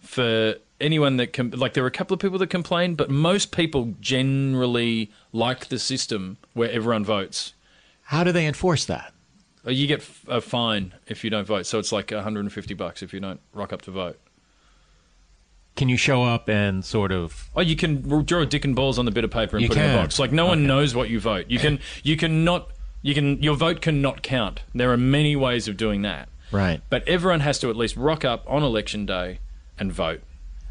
for 0.00 0.54
anyone 0.80 1.18
that 1.18 1.32
can, 1.34 1.50
like, 1.50 1.74
there 1.74 1.84
are 1.84 1.88
a 1.88 1.90
couple 1.90 2.14
of 2.14 2.20
people 2.20 2.38
that 2.38 2.46
complain, 2.48 2.94
but 2.94 3.10
most 3.10 3.52
people 3.52 3.94
generally 4.00 5.10
like 5.32 5.66
the 5.68 5.78
system 5.78 6.38
where 6.54 6.70
everyone 6.70 7.04
votes. 7.04 7.52
How 8.04 8.24
do 8.24 8.32
they 8.32 8.46
enforce 8.46 8.84
that? 8.86 9.12
Uh, 9.66 9.70
You 9.70 9.86
get 9.86 10.02
a 10.28 10.40
fine 10.40 10.94
if 11.06 11.22
you 11.24 11.30
don't 11.30 11.46
vote, 11.46 11.66
so 11.66 11.78
it's 11.78 11.92
like 11.92 12.10
150 12.10 12.74
bucks 12.74 13.02
if 13.02 13.12
you 13.12 13.20
don't 13.20 13.40
rock 13.52 13.72
up 13.72 13.82
to 13.82 13.90
vote. 13.90 14.18
Can 15.76 15.88
you 15.88 15.96
show 15.96 16.24
up 16.24 16.48
and 16.48 16.84
sort 16.84 17.12
of? 17.12 17.48
Oh, 17.54 17.60
you 17.60 17.76
can 17.76 18.02
draw 18.24 18.40
a 18.40 18.46
dick 18.46 18.64
and 18.64 18.74
balls 18.74 18.98
on 18.98 19.04
the 19.04 19.10
bit 19.10 19.24
of 19.24 19.30
paper 19.30 19.56
and 19.56 19.62
You 19.62 19.68
put 19.68 19.78
it 19.78 19.80
in 19.82 19.86
can. 19.90 19.98
a 19.98 20.02
box. 20.02 20.18
Like 20.18 20.32
no 20.32 20.46
one 20.46 20.66
knows 20.66 20.94
what 20.94 21.08
you 21.08 21.20
vote. 21.20 21.46
You 21.48 21.58
can 21.58 21.78
you 22.02 22.16
can 22.16 22.44
not 22.44 22.70
you 23.02 23.14
can 23.14 23.42
your 23.42 23.54
vote 23.54 23.80
cannot 23.80 24.22
count. 24.22 24.62
There 24.74 24.92
are 24.92 24.96
many 24.98 25.36
ways 25.36 25.68
of 25.68 25.76
doing 25.76 26.02
that. 26.02 26.28
Right. 26.52 26.82
But 26.90 27.06
everyone 27.08 27.40
has 27.40 27.58
to 27.60 27.70
at 27.70 27.76
least 27.76 27.96
rock 27.96 28.24
up 28.24 28.44
on 28.48 28.62
election 28.62 29.06
day 29.06 29.38
and 29.78 29.92
vote. 29.92 30.22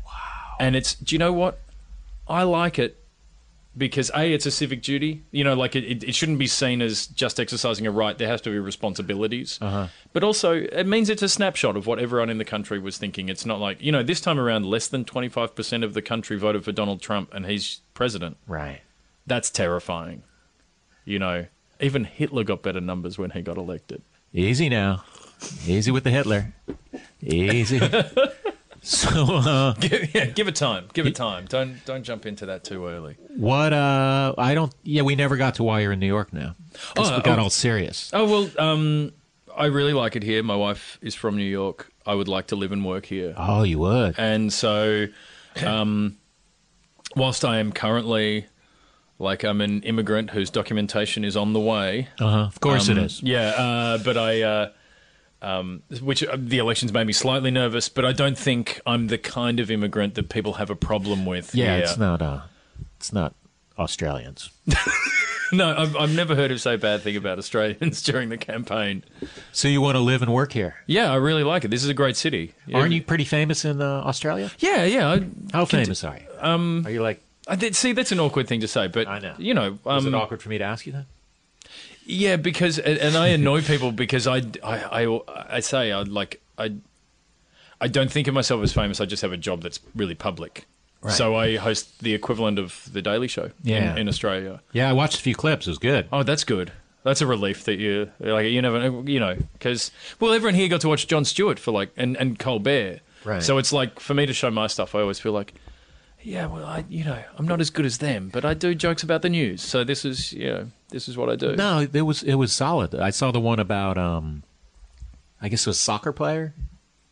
Wow. 0.06 0.12
And 0.60 0.76
it's 0.76 0.94
do 0.94 1.16
you 1.16 1.20
know 1.20 1.34
what? 1.34 1.60
I 2.28 2.44
like 2.44 2.78
it 2.78 2.99
because 3.78 4.12
a 4.16 4.34
it's 4.34 4.46
a 4.46 4.52
civic 4.52 4.82
duty. 4.82 5.24
You 5.32 5.44
know, 5.44 5.54
like 5.54 5.76
it, 5.76 6.04
it, 6.04 6.16
shouldn't 6.16 6.40
be 6.40 6.48
seen 6.48 6.82
as 6.82 7.08
just 7.08 7.40
exercising 7.40 7.88
a 7.88 7.92
right. 7.92 8.18
There 8.18 8.28
has 8.28 8.42
to 8.42 8.50
be 8.50 8.60
responsibilities. 8.60 9.60
Uh-huh. 9.62 9.88
But 10.14 10.24
also, 10.24 10.54
it 10.54 10.86
means 10.86 11.10
it's 11.10 11.22
a 11.22 11.30
snapshot 11.30 11.78
of 11.78 11.88
what 11.88 12.00
everyone 12.00 12.30
in 12.30 12.38
the 12.38 12.46
country 12.46 12.80
was 12.80 12.98
thinking. 12.98 13.30
It's 13.30 13.46
not 13.46 13.60
like 13.60 13.82
you 13.82 13.92
know 13.92 14.04
this 14.04 14.22
time 14.22 14.40
around, 14.40 14.66
less 14.66 14.88
than 14.88 15.06
twenty 15.06 15.30
five 15.30 15.56
percent 15.56 15.84
of 15.84 15.94
the 15.94 16.02
country 16.02 16.38
voted 16.38 16.64
for 16.64 16.72
Donald 16.72 17.02
Trump, 17.02 17.34
and 17.34 17.46
he's 17.46 17.82
president. 17.94 18.38
Right. 18.48 18.82
That's 19.26 19.50
terrifying. 19.50 20.24
You 21.06 21.20
know, 21.20 21.46
even 21.80 22.04
Hitler 22.04 22.44
got 22.44 22.62
better 22.62 22.82
numbers 22.82 23.18
when 23.18 23.32
he 23.32 23.42
got 23.42 23.58
elected. 23.58 24.02
Easy 24.34 24.70
now. 24.70 25.04
Easy 25.66 25.92
with 25.92 26.04
the 26.04 26.12
Hitler. 26.12 26.54
Easy. 27.22 27.80
so, 28.84 29.10
uh, 29.36 29.74
Give, 29.74 30.14
yeah, 30.16 30.26
give 30.26 30.48
it 30.48 30.56
time. 30.56 30.88
Give 30.94 31.06
it 31.06 31.16
time. 31.16 31.46
Don't 31.46 31.84
don't 31.86 32.04
jump 32.04 32.26
into 32.26 32.46
that 32.48 32.64
too 32.64 32.88
early. 32.88 33.18
what? 33.36 33.74
Uh, 33.74 34.34
I 34.38 34.54
don't. 34.54 34.74
Yeah, 34.84 35.02
we 35.02 35.16
never 35.16 35.38
got 35.38 35.56
to 35.56 35.64
why 35.64 35.82
you're 35.82 35.92
in 35.92 36.00
New 36.00 36.08
York 36.08 36.32
now. 36.34 36.56
Oh, 36.98 37.18
we 37.18 37.22
got 37.22 37.40
oh. 37.40 37.44
all 37.44 37.50
serious. 37.50 38.10
Oh 38.14 38.26
well, 38.26 38.50
um, 38.58 39.12
I 39.56 39.66
really 39.66 39.94
like 39.94 40.16
it 40.16 40.24
here. 40.24 40.42
My 40.44 40.56
wife 40.56 40.98
is 41.02 41.16
from 41.16 41.36
New 41.36 41.44
York. 41.44 41.92
I 42.06 42.14
would 42.16 42.28
like 42.28 42.48
to 42.48 42.56
live 42.56 42.72
and 42.72 42.86
work 42.86 43.06
here, 43.06 43.36
Oh, 43.38 43.64
you 43.64 43.78
would. 43.80 44.16
and 44.18 44.52
so, 44.52 45.08
um, 45.64 46.18
whilst 47.16 47.46
I 47.46 47.60
am 47.60 47.72
currently 47.72 48.48
like 49.20 49.44
I'm 49.44 49.62
an 49.62 49.84
immigrant 49.84 50.32
whose 50.32 50.50
documentation 50.50 51.24
is 51.26 51.36
on 51.36 51.54
the 51.54 51.60
way. 51.60 52.08
Uh 52.20 52.32
huh. 52.32 52.40
Of 52.46 52.60
course 52.62 52.90
Um, 52.90 52.98
it 52.98 53.04
is. 53.04 53.22
Yeah, 53.22 53.50
uh, 53.50 53.98
but 54.00 54.18
I, 54.18 54.42
uh, 54.42 54.70
um, 55.42 55.84
which 56.02 56.24
uh, 56.24 56.36
the 56.38 56.58
elections 56.58 56.92
made 56.94 57.08
me 57.08 57.14
slightly 57.14 57.52
nervous, 57.52 57.90
but 57.90 58.06
I 58.06 58.12
don't 58.12 58.38
think 58.38 58.82
I'm 58.86 59.08
the 59.08 59.18
kind 59.18 59.60
of 59.60 59.72
immigrant 59.72 60.16
that 60.16 60.30
people 60.30 60.54
have 60.54 60.70
a 60.70 60.76
problem 60.76 61.26
with. 61.26 61.54
Yeah, 61.56 61.76
here. 61.76 61.84
it's 61.86 61.98
not. 61.98 62.22
Uh, 62.22 62.42
it's 62.98 63.14
not 63.14 63.34
Australians. 63.78 64.50
No, 65.52 65.76
I've, 65.76 65.96
I've 65.96 66.16
never 66.16 66.36
heard 66.36 66.52
him 66.52 66.58
say 66.58 66.76
bad 66.76 67.02
thing 67.02 67.16
about 67.16 67.40
Australians 67.40 68.02
during 68.04 68.30
the 68.30 68.38
campaign. 68.38 69.04
So 69.52 69.68
you 69.68 69.82
want 69.82 69.96
to 69.96 70.00
live 70.00 70.22
and 70.22 70.34
work 70.34 70.52
here? 70.52 70.76
Yeah, 70.86 71.12
I 71.12 71.16
really 71.16 71.44
like 71.44 71.64
it. 71.64 71.70
This 71.72 71.84
is 71.84 71.90
a 71.90 71.94
great 71.94 72.16
city. 72.16 72.54
Aren't 72.74 72.94
you 72.94 73.02
pretty 73.02 73.26
famous 73.26 73.66
in 73.66 73.82
uh, 73.82 73.86
Australia? 74.06 74.52
Yeah, 74.60 74.84
yeah. 74.84 75.10
I, 75.10 75.28
How 75.54 75.66
famous 75.66 76.04
are 76.04 76.18
you? 76.18 76.26
Um, 76.40 76.84
are 76.86 76.92
you 76.92 77.02
like? 77.02 77.22
I 77.48 77.56
did, 77.56 77.76
see, 77.76 77.94
that's 77.94 78.12
an 78.12 78.20
awkward 78.20 78.48
thing 78.48 78.62
to 78.62 78.68
say, 78.68 78.88
but 78.88 79.08
I 79.08 79.20
know. 79.20 79.34
you 79.40 79.56
know, 79.56 79.80
Is 79.88 80.06
it 80.06 80.14
um, 80.14 80.16
awkward 80.16 80.42
for 80.42 80.50
me 80.50 80.60
to 80.60 80.64
ask 80.64 80.86
you 80.86 80.94
that? 80.94 81.06
Yeah, 82.12 82.38
because 82.38 82.80
and 82.80 83.16
I 83.16 83.28
annoy 83.28 83.62
people 83.62 83.92
because 83.92 84.26
I, 84.26 84.38
I, 84.64 85.06
I, 85.06 85.20
I 85.58 85.60
say 85.60 85.92
I 85.92 86.02
like 86.02 86.42
I, 86.58 86.74
I 87.80 87.88
don't 87.88 88.12
think 88.12 88.28
of 88.28 88.34
myself 88.34 88.64
as 88.64 88.74
famous. 88.74 89.00
I 89.00 89.06
just 89.06 89.22
have 89.22 89.32
a 89.32 89.38
job 89.38 89.62
that's 89.62 89.80
really 89.96 90.16
public. 90.16 90.66
Right. 91.02 91.14
So 91.14 91.36
I 91.36 91.56
host 91.58 92.00
the 92.00 92.14
equivalent 92.16 92.58
of 92.60 92.90
the 92.92 93.02
Daily 93.02 93.28
Show 93.28 93.52
Yeah. 93.64 93.94
in, 93.94 94.00
in 94.00 94.08
Australia. 94.10 94.60
Yeah, 94.74 94.90
I 94.90 94.94
watched 94.94 95.18
a 95.20 95.22
few 95.22 95.36
clips. 95.36 95.68
It 95.68 95.70
was 95.72 95.78
good. 95.78 96.08
Oh, 96.12 96.24
that's 96.24 96.44
good. 96.44 96.72
That's 97.04 97.22
a 97.22 97.28
relief 97.28 97.64
that 97.66 97.78
you 97.78 98.10
like. 98.20 98.48
You 98.48 98.62
never, 98.62 98.80
know, 98.80 99.04
you 99.06 99.20
know, 99.20 99.38
because 99.54 99.92
well, 100.20 100.34
everyone 100.34 100.56
here 100.56 100.68
got 100.68 100.82
to 100.82 100.90
watch 100.90 101.08
Jon 101.08 101.24
Stewart 101.26 101.60
for 101.60 101.72
like 101.72 101.92
and 101.96 102.18
and 102.18 102.38
Colbert. 102.40 103.02
Right. 103.24 103.44
So 103.44 103.58
it's 103.60 103.72
like 103.72 104.00
for 104.00 104.14
me 104.16 104.26
to 104.26 104.34
show 104.34 104.50
my 104.50 104.66
stuff, 104.68 104.96
I 104.96 105.02
always 105.02 105.20
feel 105.20 105.32
like, 105.34 105.54
yeah, 106.22 106.46
well, 106.48 106.66
I 106.66 106.86
you 106.90 107.04
know, 107.06 107.22
I'm 107.38 107.48
not 107.48 107.62
as 107.62 107.70
good 107.70 107.86
as 107.86 107.98
them, 108.00 108.30
but 108.32 108.46
I 108.46 108.54
do 108.54 108.76
jokes 108.76 109.04
about 109.04 109.22
the 109.22 109.30
news. 109.30 109.62
So 109.62 109.84
this 109.84 110.06
is 110.06 110.34
you 110.34 110.48
know, 110.48 110.72
this 110.90 111.08
is 111.08 111.18
what 111.18 111.30
I 111.30 111.36
do. 111.36 111.56
No, 111.56 111.88
it 111.92 112.02
was 112.02 112.24
it 112.24 112.36
was 112.36 112.52
solid. 112.56 112.96
I 112.96 113.10
saw 113.12 113.32
the 113.32 113.40
one 113.40 113.60
about 113.60 113.98
um, 113.98 114.44
I 115.42 115.50
guess 115.50 115.66
it 115.66 115.70
was 115.70 115.78
a 115.78 115.82
soccer 115.82 116.12
player 116.12 116.54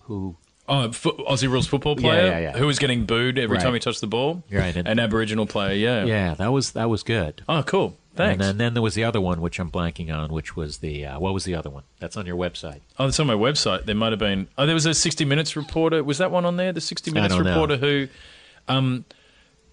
who 0.01 0.35
Oh, 0.69 0.91
fo- 0.91 1.15
Aussie 1.29 1.49
rules 1.49 1.65
football 1.65 1.95
player 1.95 2.27
yeah, 2.27 2.39
yeah. 2.39 2.57
who 2.57 2.67
was 2.67 2.77
getting 2.77 3.05
booed 3.05 3.37
every 3.39 3.55
Right. 3.55 3.63
time 3.63 3.73
he 3.73 3.79
touched 3.79 4.01
the 4.01 4.07
ball. 4.07 4.43
Right, 4.51 4.75
and- 4.75 4.85
An 4.85 4.99
Aboriginal 4.99 5.45
player. 5.47 5.73
Yeah. 5.73 6.03
yeah, 6.03 6.33
that 6.33 6.51
was 6.51 6.71
that 6.73 6.89
was 6.89 7.03
good. 7.03 7.41
Oh, 7.47 7.63
cool. 7.63 7.95
Thanks. 8.17 8.31
And 8.33 8.41
then, 8.41 8.57
then 8.57 8.73
there 8.73 8.81
was 8.83 8.93
the 8.95 9.03
other 9.05 9.21
one, 9.21 9.39
which 9.39 9.59
I'm 9.59 9.69
blanking 9.71 10.11
on, 10.13 10.29
which 10.33 10.57
was 10.57 10.79
the 10.79 11.05
uh, 11.05 11.19
what 11.19 11.33
was 11.33 11.45
the 11.45 11.55
other 11.55 11.69
one? 11.69 11.83
That's 11.99 12.17
on 12.17 12.25
your 12.25 12.35
website. 12.35 12.81
Oh, 12.99 13.07
it's 13.07 13.19
on 13.19 13.27
my 13.27 13.33
website. 13.35 13.85
There 13.85 13.95
might 13.95 14.11
have 14.11 14.19
been. 14.19 14.47
Oh, 14.57 14.65
there 14.65 14.73
was 14.75 14.85
a 14.87 14.93
60 14.93 15.23
Minutes 15.23 15.55
reporter. 15.55 16.03
Was 16.03 16.17
that 16.17 16.31
one 16.31 16.43
on 16.43 16.57
there? 16.57 16.73
The 16.73 16.81
60 16.81 17.11
Minutes 17.11 17.33
don't 17.35 17.45
know. 17.45 17.51
reporter 17.51 17.77
who, 17.77 18.07
um, 18.67 19.05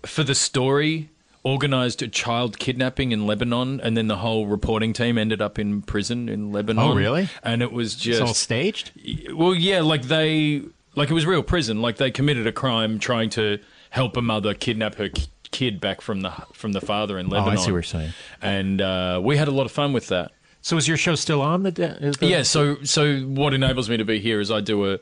for 0.06 0.22
the 0.24 0.34
story, 0.34 1.10
organized 1.42 2.02
a 2.02 2.08
child 2.08 2.58
kidnapping 2.58 3.12
in 3.12 3.26
Lebanon, 3.26 3.80
and 3.80 3.96
then 3.96 4.08
the 4.08 4.16
whole 4.16 4.46
reporting 4.46 4.92
team 4.92 5.18
ended 5.18 5.40
up 5.42 5.58
in 5.58 5.82
prison 5.82 6.28
in 6.28 6.52
Lebanon. 6.52 6.84
Oh, 6.92 6.94
really? 6.94 7.28
And 7.42 7.62
it 7.62 7.72
was 7.72 7.94
It's 7.94 8.02
just 8.02 8.22
all 8.22 8.34
staged. 8.34 8.92
well, 9.34 9.54
yeah, 9.54 9.80
like 9.80 10.02
they, 10.04 10.62
like 10.94 11.10
it 11.10 11.14
was 11.14 11.26
real 11.26 11.42
prison. 11.42 11.82
Like 11.82 11.96
they 11.96 12.10
committed 12.10 12.46
a 12.46 12.52
crime 12.52 12.98
trying 12.98 13.30
to 13.30 13.58
help 13.90 14.16
a 14.16 14.22
mother 14.22 14.54
kidnap 14.54 14.96
her 14.96 15.08
ki- 15.08 15.26
kid 15.50 15.80
back 15.80 16.00
from 16.00 16.22
the 16.22 16.30
from 16.52 16.72
the 16.72 16.80
father 16.80 17.18
in 17.18 17.26
Oh, 17.32 17.36
I 17.36 17.38
Lebanon. 17.40 17.58
see 17.58 17.70
what 17.70 17.76
you're 17.76 17.82
saying. 17.84 18.12
And 18.42 18.80
uh, 18.80 19.20
we 19.22 19.36
had 19.36 19.46
a 19.48 19.52
lot 19.52 19.66
of 19.66 19.72
fun 19.72 19.92
with 19.92 20.08
that. 20.08 20.32
So 20.62 20.76
is 20.78 20.88
your 20.88 20.96
show 20.96 21.14
still 21.14 21.42
on? 21.42 21.62
The, 21.62 21.70
the 21.70 22.26
Yeah. 22.26 22.42
So 22.42 22.82
so 22.84 23.18
what 23.20 23.52
enables 23.54 23.88
me 23.90 23.96
to 23.98 24.04
be 24.04 24.18
here 24.18 24.40
is 24.40 24.50
I 24.50 24.60
do 24.60 24.90
a 24.94 24.98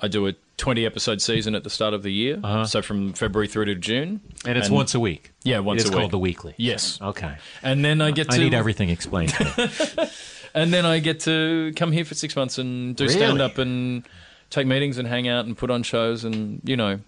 I 0.00 0.06
do 0.08 0.26
a 0.28 0.34
twenty 0.56 0.86
episode 0.86 1.20
season 1.20 1.54
at 1.56 1.64
the 1.64 1.70
start 1.70 1.92
of 1.92 2.02
the 2.04 2.12
year. 2.12 2.38
Uh-huh. 2.42 2.64
So 2.66 2.82
from 2.82 3.12
February 3.14 3.48
through 3.48 3.64
to 3.66 3.74
June. 3.74 4.20
and 4.46 4.56
it's 4.56 4.70
once 4.70 4.94
a 4.94 5.00
week. 5.00 5.32
Yeah, 5.42 5.58
once 5.58 5.80
it's 5.82 5.90
a 5.90 5.92
week. 5.92 5.96
It's 5.96 6.00
called 6.02 6.10
the 6.12 6.18
weekly. 6.18 6.54
Yes. 6.56 7.00
Okay. 7.02 7.36
And 7.62 7.84
then 7.84 8.00
I 8.00 8.12
get 8.12 8.30
to 8.30 8.36
I 8.36 8.38
need 8.38 8.54
everything 8.54 8.90
explained 8.90 9.30
to 9.30 9.44
me. 9.44 10.08
and 10.54 10.72
then 10.72 10.86
I 10.86 11.00
get 11.00 11.20
to 11.20 11.72
come 11.74 11.90
here 11.90 12.04
for 12.04 12.14
six 12.14 12.36
months 12.36 12.58
and 12.58 12.94
do 12.94 13.04
Really? 13.04 13.16
stand 13.16 13.40
up 13.40 13.58
and 13.58 14.04
take 14.50 14.66
meetings 14.68 14.98
and 14.98 15.08
hang 15.08 15.26
out 15.26 15.46
and 15.46 15.58
put 15.58 15.70
on 15.70 15.82
shows 15.82 16.24
and 16.24 16.60
you 16.64 16.76
know 16.76 17.00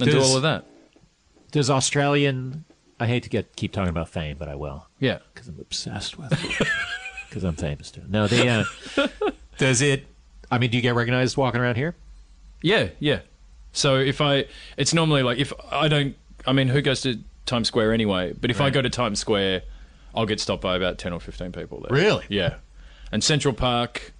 and 0.00 0.10
do 0.10 0.20
all 0.20 0.36
of 0.36 0.42
that. 0.42 0.64
Does 1.50 1.70
Australian? 1.70 2.64
I 3.00 3.06
hate 3.06 3.24
to 3.24 3.28
get 3.28 3.56
keep 3.56 3.72
talking 3.72 3.90
about 3.90 4.08
fame, 4.08 4.36
but 4.38 4.48
I 4.48 4.54
will 4.54 4.86
Yeah. 5.00 5.18
because 5.34 5.48
I'm 5.48 5.58
obsessed 5.60 6.18
with 6.18 6.32
it. 6.32 6.68
Because 7.28 7.44
I'm 7.44 7.56
famous 7.56 7.90
too. 7.90 8.00
No, 8.08 8.26
they. 8.26 8.48
Uh, 8.48 8.64
does 9.58 9.82
it? 9.82 10.06
I 10.50 10.56
mean, 10.56 10.70
do 10.70 10.78
you 10.78 10.82
get 10.82 10.94
recognized 10.94 11.36
walking 11.36 11.60
around 11.60 11.74
here? 11.76 11.94
Yeah, 12.62 12.88
yeah. 12.98 13.20
So 13.72 13.96
if 13.96 14.20
I, 14.20 14.46
it's 14.76 14.92
normally 14.94 15.22
like 15.22 15.38
if 15.38 15.52
I 15.70 15.88
don't, 15.88 16.16
I 16.46 16.52
mean, 16.52 16.68
who 16.68 16.80
goes 16.82 17.00
to 17.02 17.18
Times 17.46 17.68
Square 17.68 17.92
anyway? 17.92 18.32
But 18.38 18.50
if 18.50 18.60
I 18.60 18.70
go 18.70 18.82
to 18.82 18.90
Times 18.90 19.20
Square, 19.20 19.62
I'll 20.14 20.26
get 20.26 20.40
stopped 20.40 20.62
by 20.62 20.76
about 20.76 20.98
ten 20.98 21.12
or 21.12 21.20
fifteen 21.20 21.52
people 21.52 21.80
there. 21.80 21.96
Really? 21.96 22.24
Yeah. 22.28 22.56
And 23.12 23.22
Central 23.22 23.54
Park 23.54 24.12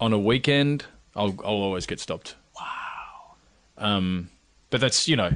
on 0.00 0.12
a 0.12 0.18
weekend, 0.18 0.84
I'll 1.14 1.34
I'll 1.44 1.54
always 1.62 1.86
get 1.86 2.00
stopped. 2.00 2.34
Wow. 2.58 3.36
Um, 3.78 4.30
but 4.70 4.80
that's 4.80 5.08
you 5.08 5.16
know, 5.16 5.32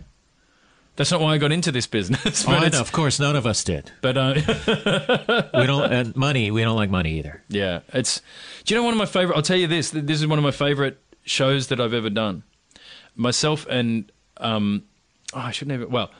that's 0.96 1.10
not 1.10 1.20
why 1.20 1.34
I 1.34 1.38
got 1.38 1.52
into 1.52 1.72
this 1.72 1.86
business. 1.86 2.44
Oh, 2.46 2.50
But, 2.52 2.62
I 2.64 2.68
know, 2.68 2.80
of 2.80 2.92
course, 2.92 3.18
none 3.18 3.36
of 3.36 3.46
us 3.46 3.64
did. 3.64 3.90
but 4.02 4.16
uh, 4.18 4.34
We 5.54 5.66
don't. 5.66 5.92
And 5.92 6.14
money. 6.16 6.50
We 6.50 6.62
don't 6.62 6.76
like 6.76 6.90
money 6.90 7.18
either. 7.18 7.42
Yeah, 7.48 7.80
it's. 7.94 8.20
Do 8.64 8.74
you 8.74 8.80
know 8.80 8.84
one 8.84 8.92
of 8.94 8.98
my 8.98 9.06
favorite? 9.06 9.36
I'll 9.36 9.42
tell 9.42 9.56
you 9.56 9.66
this. 9.66 9.90
This 9.90 10.20
is 10.20 10.26
one 10.26 10.38
of 10.38 10.44
my 10.44 10.50
favorite 10.50 11.00
shows 11.24 11.68
that 11.68 11.80
I've 11.80 11.94
ever 11.94 12.10
done. 12.10 12.42
Myself 13.16 13.66
and 13.68 14.10
um, 14.38 14.84
oh, 15.34 15.38
I 15.40 15.50
shouldn't 15.50 15.80
even. 15.80 15.90
Well, 15.90 16.10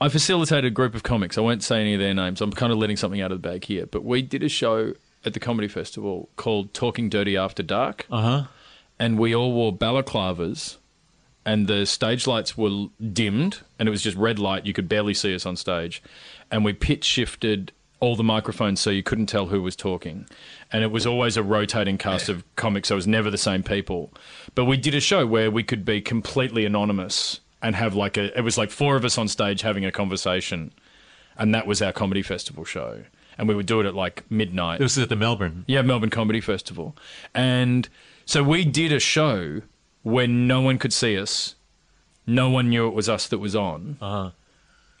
I 0.00 0.08
facilitated 0.08 0.64
a 0.66 0.70
group 0.70 0.94
of 0.94 1.02
comics. 1.02 1.38
I 1.38 1.40
won't 1.40 1.62
say 1.62 1.80
any 1.80 1.94
of 1.94 2.00
their 2.00 2.14
names. 2.14 2.40
I'm 2.40 2.52
kind 2.52 2.72
of 2.72 2.78
letting 2.78 2.96
something 2.96 3.20
out 3.20 3.32
of 3.32 3.40
the 3.42 3.48
bag 3.48 3.64
here. 3.64 3.86
But 3.86 4.04
we 4.04 4.22
did 4.22 4.42
a 4.42 4.48
show 4.48 4.92
at 5.24 5.32
the 5.32 5.40
comedy 5.40 5.68
festival 5.68 6.28
called 6.36 6.72
Talking 6.74 7.08
Dirty 7.08 7.36
After 7.36 7.62
Dark, 7.62 8.06
Uh 8.10 8.20
huh. 8.20 8.44
and 8.98 9.18
we 9.18 9.34
all 9.34 9.52
wore 9.52 9.76
balaclavas. 9.76 10.76
And 11.44 11.68
the 11.68 11.86
stage 11.86 12.26
lights 12.26 12.58
were 12.58 12.86
dimmed, 13.12 13.60
and 13.78 13.86
it 13.88 13.90
was 13.90 14.02
just 14.02 14.16
red 14.16 14.38
light. 14.40 14.66
You 14.66 14.72
could 14.72 14.88
barely 14.88 15.14
see 15.14 15.32
us 15.32 15.46
on 15.46 15.54
stage. 15.56 16.02
And 16.50 16.64
we 16.64 16.72
pitch 16.72 17.04
shifted 17.04 17.70
all 18.00 18.16
the 18.16 18.24
microphones 18.24 18.80
so 18.80 18.90
you 18.90 19.02
couldn't 19.02 19.26
tell 19.26 19.46
who 19.46 19.62
was 19.62 19.76
talking. 19.76 20.26
And 20.72 20.82
it 20.82 20.90
was 20.90 21.06
always 21.06 21.36
a 21.36 21.42
rotating 21.42 21.98
cast 21.98 22.28
of 22.28 22.44
comics, 22.56 22.88
so 22.88 22.94
it 22.94 22.96
was 22.96 23.06
never 23.06 23.30
the 23.30 23.38
same 23.38 23.62
people. 23.62 24.12
But 24.54 24.66
we 24.66 24.76
did 24.76 24.94
a 24.94 25.00
show 25.00 25.26
where 25.26 25.50
we 25.50 25.62
could 25.62 25.84
be 25.84 26.00
completely 26.00 26.64
anonymous 26.64 27.40
and 27.62 27.74
have 27.74 27.94
like 27.94 28.16
a, 28.16 28.36
it 28.36 28.42
was 28.42 28.58
like 28.58 28.70
four 28.70 28.96
of 28.96 29.04
us 29.04 29.16
on 29.16 29.28
stage 29.28 29.62
having 29.62 29.84
a 29.84 29.92
conversation. 29.92 30.72
And 31.38 31.54
that 31.54 31.66
was 31.66 31.80
our 31.82 31.92
comedy 31.92 32.22
festival 32.22 32.64
show. 32.64 33.04
And 33.38 33.48
we 33.48 33.54
would 33.54 33.66
do 33.66 33.80
it 33.80 33.86
at 33.86 33.94
like 33.94 34.24
midnight. 34.30 34.78
This 34.78 34.96
is 34.96 35.02
at 35.02 35.08
the 35.08 35.16
Melbourne. 35.16 35.64
Yeah, 35.66 35.82
Melbourne 35.82 36.10
Comedy 36.10 36.40
Festival. 36.40 36.96
And 37.34 37.86
so 38.24 38.42
we 38.42 38.64
did 38.64 38.92
a 38.92 39.00
show 39.00 39.60
where 40.02 40.26
no 40.26 40.62
one 40.62 40.78
could 40.78 40.92
see 40.92 41.18
us. 41.18 41.54
No 42.26 42.48
one 42.48 42.70
knew 42.70 42.88
it 42.88 42.94
was 42.94 43.08
us 43.08 43.28
that 43.28 43.38
was 43.38 43.54
on. 43.54 43.98
Uh-huh. 44.00 44.30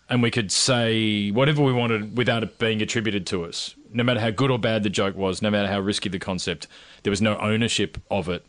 And 0.08 0.22
we 0.22 0.30
could 0.30 0.52
say 0.52 1.30
whatever 1.30 1.62
we 1.62 1.72
wanted 1.72 2.16
without 2.16 2.42
it 2.44 2.58
being 2.58 2.80
attributed 2.80 3.26
to 3.26 3.44
us. 3.44 3.74
No 3.92 4.04
matter 4.04 4.20
how 4.20 4.30
good 4.30 4.50
or 4.50 4.58
bad 4.58 4.82
the 4.84 4.90
joke 4.90 5.16
was, 5.16 5.42
no 5.42 5.50
matter 5.50 5.68
how 5.68 5.80
risky 5.80 6.08
the 6.08 6.18
concept, 6.18 6.68
there 7.02 7.10
was 7.10 7.20
no 7.20 7.36
ownership 7.38 7.98
of 8.10 8.28
it. 8.28 8.46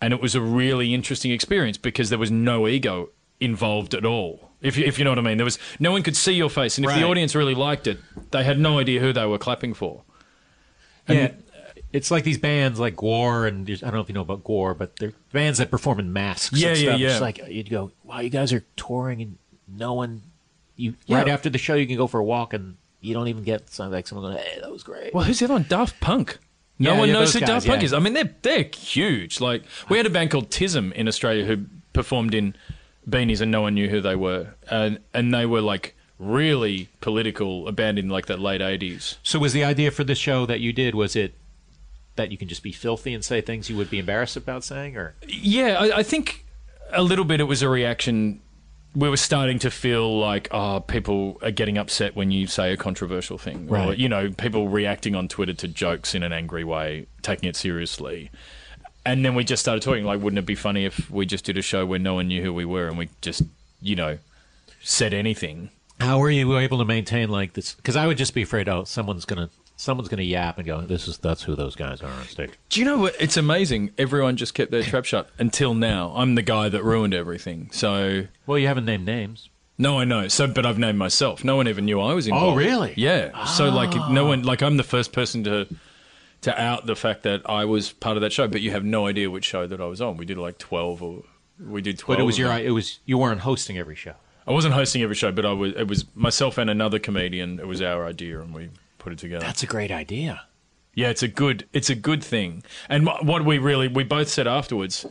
And 0.00 0.12
it 0.12 0.20
was 0.20 0.34
a 0.34 0.40
really 0.40 0.94
interesting 0.94 1.30
experience 1.30 1.78
because 1.78 2.10
there 2.10 2.18
was 2.18 2.30
no 2.30 2.68
ego 2.68 3.10
involved 3.40 3.94
at 3.94 4.04
all. 4.04 4.50
If 4.60 4.76
you, 4.76 4.84
if 4.84 4.98
you 4.98 5.04
know 5.04 5.10
what 5.10 5.18
I 5.18 5.22
mean, 5.22 5.36
there 5.36 5.44
was 5.44 5.58
no 5.78 5.92
one 5.92 6.02
could 6.02 6.16
see 6.16 6.32
your 6.32 6.48
face, 6.48 6.78
and 6.78 6.86
if 6.86 6.94
the 6.94 7.04
audience 7.04 7.34
really 7.34 7.54
liked 7.54 7.86
it, 7.86 7.98
they 8.30 8.44
had 8.44 8.58
no 8.58 8.78
idea 8.78 9.00
who 9.00 9.12
they 9.12 9.26
were 9.26 9.38
clapping 9.38 9.74
for. 9.74 10.02
Yeah. 11.08 11.32
It's 11.92 12.10
like 12.10 12.24
these 12.24 12.38
bands 12.38 12.80
like 12.80 12.96
Gwar 12.96 13.46
and 13.46 13.68
I 13.70 13.74
don't 13.74 13.94
know 13.94 14.00
if 14.00 14.08
you 14.08 14.14
know 14.14 14.22
about 14.22 14.42
Gwar, 14.42 14.76
but 14.76 14.96
they're 14.96 15.12
bands 15.32 15.58
that 15.58 15.70
perform 15.70 16.00
in 16.00 16.12
masks. 16.12 16.58
Yeah, 16.58 16.70
and 16.70 16.78
yeah, 16.78 16.88
stuff. 16.88 17.00
yeah. 17.00 17.10
It's 17.10 17.20
like 17.20 17.48
you'd 17.48 17.70
go, 17.70 17.92
wow, 18.02 18.20
you 18.20 18.30
guys 18.30 18.52
are 18.52 18.64
touring 18.76 19.22
and 19.22 19.38
no 19.68 19.92
one. 19.92 20.22
You 20.76 20.94
Yeah. 21.06 21.18
right 21.18 21.28
after 21.28 21.48
the 21.50 21.58
show, 21.58 21.74
you 21.74 21.86
can 21.86 21.96
go 21.96 22.06
for 22.06 22.20
a 22.20 22.24
walk 22.24 22.52
and 22.54 22.76
you 23.00 23.14
don't 23.14 23.28
even 23.28 23.44
get 23.44 23.70
something 23.70 23.92
like 23.92 24.06
someone 24.08 24.32
going, 24.32 24.42
"Hey, 24.44 24.60
that 24.60 24.70
was 24.72 24.82
great." 24.82 25.14
Well, 25.14 25.24
who's 25.24 25.38
the 25.38 25.44
other 25.46 25.54
one? 25.54 25.66
Daft 25.68 26.00
Punk. 26.00 26.38
No 26.78 26.92
Yeah, 26.94 26.98
one 26.98 27.08
yeah, 27.08 27.14
knows 27.14 27.32
who 27.32 27.40
guys, 27.40 27.48
Daft 27.48 27.66
Punk 27.66 27.82
yeah. 27.82 27.86
is. 27.86 27.92
I 27.92 27.98
mean, 28.00 28.14
they're 28.14 28.34
they're 28.42 28.64
huge. 28.64 29.40
Like 29.40 29.62
we 29.88 29.96
had 29.96 30.06
a 30.06 30.10
band 30.10 30.30
called 30.30 30.50
Tism 30.50 30.92
in 30.92 31.06
Australia 31.06 31.44
who 31.44 31.66
performed 31.92 32.34
in 32.34 32.56
beanies, 33.08 33.40
and 33.40 33.50
no 33.52 33.60
one 33.60 33.74
knew 33.74 33.88
who 33.88 34.00
they 34.00 34.16
were, 34.16 34.54
and 34.70 34.98
and 35.12 35.32
they 35.32 35.46
were 35.46 35.60
like 35.60 35.94
really 36.18 36.88
political. 37.00 37.68
A 37.68 37.72
band 37.72 37.98
in 37.98 38.08
like 38.08 38.26
that 38.26 38.40
late 38.40 38.60
eighties. 38.62 39.18
So 39.22 39.38
was 39.38 39.52
the 39.52 39.62
idea 39.64 39.90
for 39.90 40.02
the 40.04 40.14
show 40.16 40.46
that 40.46 40.60
you 40.60 40.72
did 40.72 40.94
was 40.94 41.14
it 41.14 41.34
that 42.16 42.30
you 42.32 42.38
can 42.38 42.48
just 42.48 42.62
be 42.62 42.72
filthy 42.72 43.12
and 43.12 43.24
say 43.24 43.40
things 43.40 43.68
you 43.68 43.76
would 43.76 43.90
be 43.90 43.98
embarrassed 43.98 44.36
about 44.36 44.64
saying, 44.64 44.96
or 44.96 45.14
Yeah, 45.28 45.76
I, 45.78 45.98
I 45.98 46.02
think 46.02 46.44
a 46.92 47.02
little 47.02 47.24
bit. 47.24 47.40
It 47.40 47.44
was 47.44 47.60
a 47.62 47.68
reaction. 47.68 48.40
We 48.94 49.08
were 49.08 49.16
starting 49.16 49.58
to 49.60 49.70
feel 49.70 50.18
like, 50.18 50.48
oh, 50.52 50.80
people 50.80 51.38
are 51.42 51.50
getting 51.50 51.78
upset 51.78 52.14
when 52.14 52.30
you 52.30 52.46
say 52.46 52.72
a 52.72 52.76
controversial 52.76 53.38
thing, 53.38 53.68
or 53.68 53.94
you 53.94 54.08
know, 54.08 54.30
people 54.30 54.68
reacting 54.68 55.14
on 55.16 55.26
Twitter 55.26 55.54
to 55.54 55.68
jokes 55.68 56.14
in 56.14 56.22
an 56.22 56.32
angry 56.32 56.62
way, 56.62 57.06
taking 57.22 57.48
it 57.48 57.56
seriously. 57.56 58.30
And 59.04 59.24
then 59.24 59.34
we 59.34 59.44
just 59.44 59.60
started 59.60 59.82
talking 59.82 60.04
like, 60.04 60.20
wouldn't 60.20 60.38
it 60.38 60.46
be 60.46 60.54
funny 60.54 60.84
if 60.84 61.10
we 61.10 61.26
just 61.26 61.44
did 61.44 61.58
a 61.58 61.62
show 61.62 61.84
where 61.84 61.98
no 61.98 62.14
one 62.14 62.28
knew 62.28 62.42
who 62.42 62.54
we 62.54 62.64
were 62.64 62.86
and 62.86 62.96
we 62.96 63.10
just, 63.20 63.42
you 63.82 63.96
know, 63.96 64.18
said 64.80 65.12
anything? 65.12 65.70
how 66.00 66.18
were 66.18 66.30
you 66.30 66.56
able 66.58 66.78
to 66.78 66.84
maintain 66.84 67.28
like 67.28 67.52
this? 67.54 67.74
Because 67.74 67.96
I 67.96 68.06
would 68.06 68.18
just 68.18 68.34
be 68.34 68.42
afraid, 68.42 68.68
oh, 68.68 68.84
someone's 68.84 69.24
gonna 69.24 69.50
someone's 69.76 70.08
gonna 70.08 70.22
yap 70.22 70.58
and 70.58 70.66
go, 70.66 70.80
"This 70.82 71.08
is 71.08 71.18
that's 71.18 71.42
who 71.42 71.54
those 71.54 71.76
guys 71.76 72.02
are 72.02 72.10
on 72.10 72.24
stage." 72.26 72.52
Do 72.68 72.80
you 72.80 72.86
know 72.86 72.98
what? 72.98 73.16
It's 73.20 73.36
amazing. 73.36 73.92
Everyone 73.98 74.36
just 74.36 74.54
kept 74.54 74.70
their 74.70 74.82
trap 74.84 75.04
shut 75.04 75.30
until 75.38 75.74
now. 75.74 76.12
I'm 76.16 76.34
the 76.34 76.42
guy 76.42 76.68
that 76.68 76.82
ruined 76.82 77.14
everything. 77.14 77.70
So 77.72 78.26
Well, 78.46 78.58
you 78.58 78.66
haven't 78.66 78.84
named 78.84 79.06
names. 79.06 79.48
No, 79.76 79.98
I 79.98 80.04
know. 80.04 80.28
So, 80.28 80.46
but 80.46 80.64
I've 80.64 80.78
named 80.78 80.98
myself. 80.98 81.42
No 81.42 81.56
one 81.56 81.66
ever 81.66 81.80
knew 81.80 82.00
I 82.00 82.14
was 82.14 82.28
involved. 82.28 82.54
Oh, 82.54 82.56
really? 82.56 82.94
Yeah. 82.96 83.44
So, 83.46 83.70
like, 83.70 83.92
no 84.08 84.26
ah. 84.26 84.28
one, 84.28 84.42
like, 84.44 84.62
I'm 84.62 84.76
the 84.76 84.84
first 84.84 85.12
person 85.12 85.42
to 85.44 85.66
to 86.42 86.62
out 86.62 86.86
the 86.86 86.94
fact 86.94 87.22
that 87.22 87.48
I 87.48 87.64
was 87.64 87.92
part 87.92 88.16
of 88.16 88.20
that 88.20 88.32
show. 88.32 88.46
But 88.46 88.60
you 88.60 88.70
have 88.70 88.84
no 88.84 89.06
idea 89.06 89.30
which 89.30 89.44
show 89.44 89.66
that 89.66 89.80
I 89.80 89.86
was 89.86 90.00
on. 90.00 90.16
We 90.16 90.26
did 90.26 90.38
like 90.38 90.58
twelve, 90.58 91.02
or 91.02 91.24
we 91.58 91.82
did 91.82 91.98
twelve. 91.98 92.18
But 92.18 92.22
it 92.22 92.26
was 92.26 92.38
your 92.38 92.50
them. 92.50 92.64
it 92.64 92.70
was 92.70 93.00
you 93.04 93.18
weren't 93.18 93.40
hosting 93.40 93.78
every 93.78 93.96
show. 93.96 94.14
I 94.46 94.52
wasn't 94.52 94.74
hosting 94.74 95.02
every 95.02 95.16
show, 95.16 95.32
but 95.32 95.44
I 95.46 95.52
was. 95.52 95.72
It 95.72 95.88
was 95.88 96.04
myself 96.14 96.58
and 96.58 96.70
another 96.70 96.98
comedian. 96.98 97.58
It 97.58 97.66
was 97.66 97.82
our 97.82 98.06
idea, 98.06 98.40
and 98.40 98.54
we 98.54 98.68
put 99.04 99.12
it 99.12 99.18
together. 99.20 99.44
That's 99.44 99.62
a 99.62 99.66
great 99.66 99.90
idea. 99.92 100.42
Yeah, 100.94 101.10
it's 101.10 101.22
a 101.22 101.28
good 101.28 101.66
it's 101.72 101.90
a 101.90 101.94
good 101.94 102.22
thing. 102.24 102.62
And 102.88 103.06
what 103.06 103.44
we 103.44 103.58
really 103.58 103.88
we 103.88 104.02
both 104.04 104.28
said 104.28 104.46
afterwards, 104.46 105.06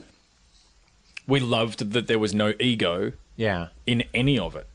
we 1.27 1.39
loved 1.39 1.91
that 1.91 2.07
there 2.07 2.19
was 2.19 2.33
no 2.33 2.53
ego 2.59 3.13
Yeah. 3.35 3.67
in 3.85 4.03
any 4.13 4.37
of 4.39 4.55
it 4.55 4.67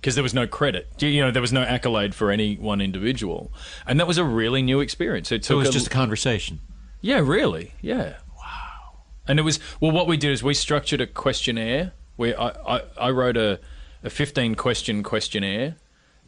because 0.00 0.14
there 0.14 0.22
was 0.22 0.34
no 0.34 0.46
credit. 0.46 0.88
You- 0.98 1.22
know, 1.22 1.30
there 1.30 1.42
was 1.42 1.52
no 1.52 1.62
accolade 1.62 2.14
for 2.14 2.30
any 2.30 2.56
one 2.56 2.80
individual, 2.80 3.52
and 3.86 3.98
that 4.00 4.06
was 4.06 4.18
a 4.18 4.24
really 4.24 4.62
new 4.62 4.80
experience. 4.80 5.30
It 5.32 5.42
took 5.42 5.54
it 5.56 5.58
was 5.58 5.68
a- 5.68 5.72
just 5.72 5.86
a 5.88 5.90
conversation. 5.90 6.60
yeah, 7.02 7.18
really, 7.18 7.72
yeah. 7.82 8.14
Wow. 8.38 9.02
And 9.28 9.38
it 9.38 9.42
was 9.42 9.60
well, 9.80 9.92
what 9.92 10.06
we 10.06 10.16
did 10.16 10.30
is 10.30 10.42
we 10.42 10.54
structured 10.54 11.00
a 11.00 11.06
questionnaire. 11.06 11.92
Where 12.16 12.38
I 12.40 12.48
I, 12.74 12.82
I 12.98 13.10
wrote 13.10 13.36
a 13.36 13.60
a 14.04 14.10
fifteen 14.10 14.54
question 14.54 15.02
questionnaire 15.02 15.76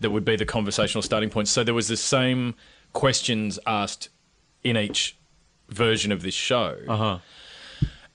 that 0.02 0.10
would 0.10 0.24
be 0.24 0.36
the 0.36 0.44
conversational 0.46 1.02
starting 1.02 1.30
point. 1.30 1.48
So 1.48 1.64
there 1.64 1.74
was 1.74 1.88
the 1.88 1.96
same 1.96 2.54
questions 2.92 3.58
asked 3.66 4.08
in 4.62 4.76
each 4.76 5.16
version 5.68 6.12
of 6.12 6.22
this 6.22 6.34
show. 6.34 6.76
Uh-huh. 6.88 7.18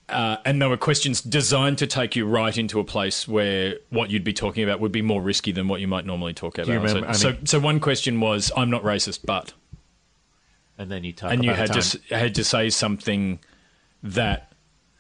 Uh, 0.10 0.38
and 0.46 0.62
there 0.62 0.70
were 0.70 0.78
questions 0.78 1.22
designed 1.22 1.78
to 1.80 1.88
take 1.88 2.16
you 2.16 2.26
right 2.26 2.58
into 2.58 2.80
a 2.80 2.84
place 2.84 3.28
where 3.28 3.76
what 3.90 4.10
you'd 4.10 4.24
be 4.24 4.32
talking 4.32 4.64
about 4.64 4.80
would 4.80 4.92
be 4.92 5.02
more 5.02 5.22
risky 5.22 5.52
than 5.52 5.68
what 5.68 5.82
you 5.82 5.88
might 5.88 6.06
normally 6.06 6.34
talk 6.34 6.58
about. 6.58 6.68
remember- 6.68 6.90
so, 7.14 7.28
I 7.30 7.32
mean- 7.34 7.46
so, 7.46 7.58
so 7.58 7.60
one 7.60 7.80
question 7.82 8.22
was, 8.22 8.50
"I'm 8.56 8.70
not 8.70 8.84
racist, 8.84 9.20
but," 9.26 9.54
And 10.78 10.90
then 10.90 11.04
you 11.04 11.12
talk 11.12 11.34
and 11.34 11.44
you 11.44 11.52
had 11.52 11.74
to 11.74 11.82
time- 11.82 12.02
had 12.20 12.36
to 12.36 12.44
say 12.46 12.70
something 12.70 13.40
that 14.04 14.47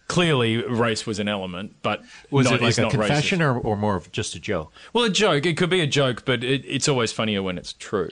clearly 0.07 0.57
race 0.57 1.05
was 1.05 1.19
an 1.19 1.27
element, 1.27 1.75
but 1.81 2.01
Was 2.31 2.45
not, 2.45 2.55
it 2.55 2.61
like 2.61 2.77
a 2.77 2.89
confession 2.89 3.39
racist. 3.39 3.55
or, 3.55 3.59
or 3.59 3.77
more 3.77 3.95
of 3.95 4.11
just 4.11 4.35
a 4.35 4.39
joke? 4.39 4.71
Well, 4.93 5.03
a 5.03 5.09
joke. 5.09 5.45
It 5.45 5.57
could 5.57 5.69
be 5.69 5.81
a 5.81 5.87
joke, 5.87 6.23
but 6.25 6.43
it, 6.43 6.63
it's 6.65 6.87
always 6.87 7.11
funnier 7.11 7.43
when 7.43 7.57
it's 7.57 7.73
true. 7.73 8.11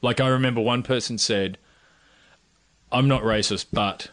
Like 0.00 0.20
I 0.20 0.28
remember 0.28 0.60
one 0.60 0.82
person 0.82 1.18
said, 1.18 1.58
"I'm 2.92 3.08
not 3.08 3.22
racist, 3.22 3.66
but 3.72 4.10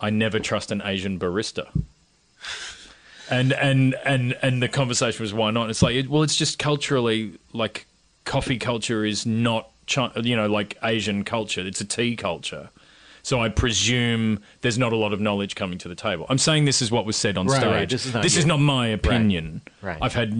I 0.00 0.10
never 0.10 0.38
trust 0.38 0.70
an 0.70 0.82
Asian 0.84 1.18
barista." 1.18 1.68
And 3.30 3.52
and 3.54 3.94
and 4.04 4.36
and 4.42 4.62
the 4.62 4.68
conversation 4.68 5.22
was 5.22 5.32
why 5.32 5.50
not? 5.50 5.70
It's 5.70 5.80
like, 5.80 5.94
it, 5.94 6.08
well, 6.10 6.22
it's 6.22 6.36
just 6.36 6.58
culturally 6.58 7.32
like 7.52 7.86
coffee 8.24 8.58
culture 8.58 9.04
is 9.04 9.24
not 9.24 9.70
you 10.22 10.36
know 10.36 10.46
like 10.48 10.76
Asian 10.82 11.24
culture. 11.24 11.66
It's 11.66 11.80
a 11.80 11.86
tea 11.86 12.14
culture. 12.14 12.68
So 13.24 13.40
I 13.40 13.48
presume 13.48 14.40
there's 14.62 14.78
not 14.78 14.92
a 14.92 14.96
lot 14.96 15.12
of 15.12 15.20
knowledge 15.20 15.54
coming 15.54 15.78
to 15.78 15.88
the 15.88 15.94
table. 15.94 16.26
I'm 16.28 16.38
saying 16.38 16.64
this 16.64 16.82
is 16.82 16.90
what 16.90 17.06
was 17.06 17.16
said 17.16 17.38
on 17.38 17.46
Right, 17.46 17.60
stage. 17.60 17.70
right. 18.14 18.22
This 18.22 18.36
is 18.36 18.44
not 18.46 18.58
you. 18.58 18.64
my 18.64 18.88
opinion. 18.88 19.60
Right. 19.80 19.98
I've 20.02 20.14
had 20.14 20.32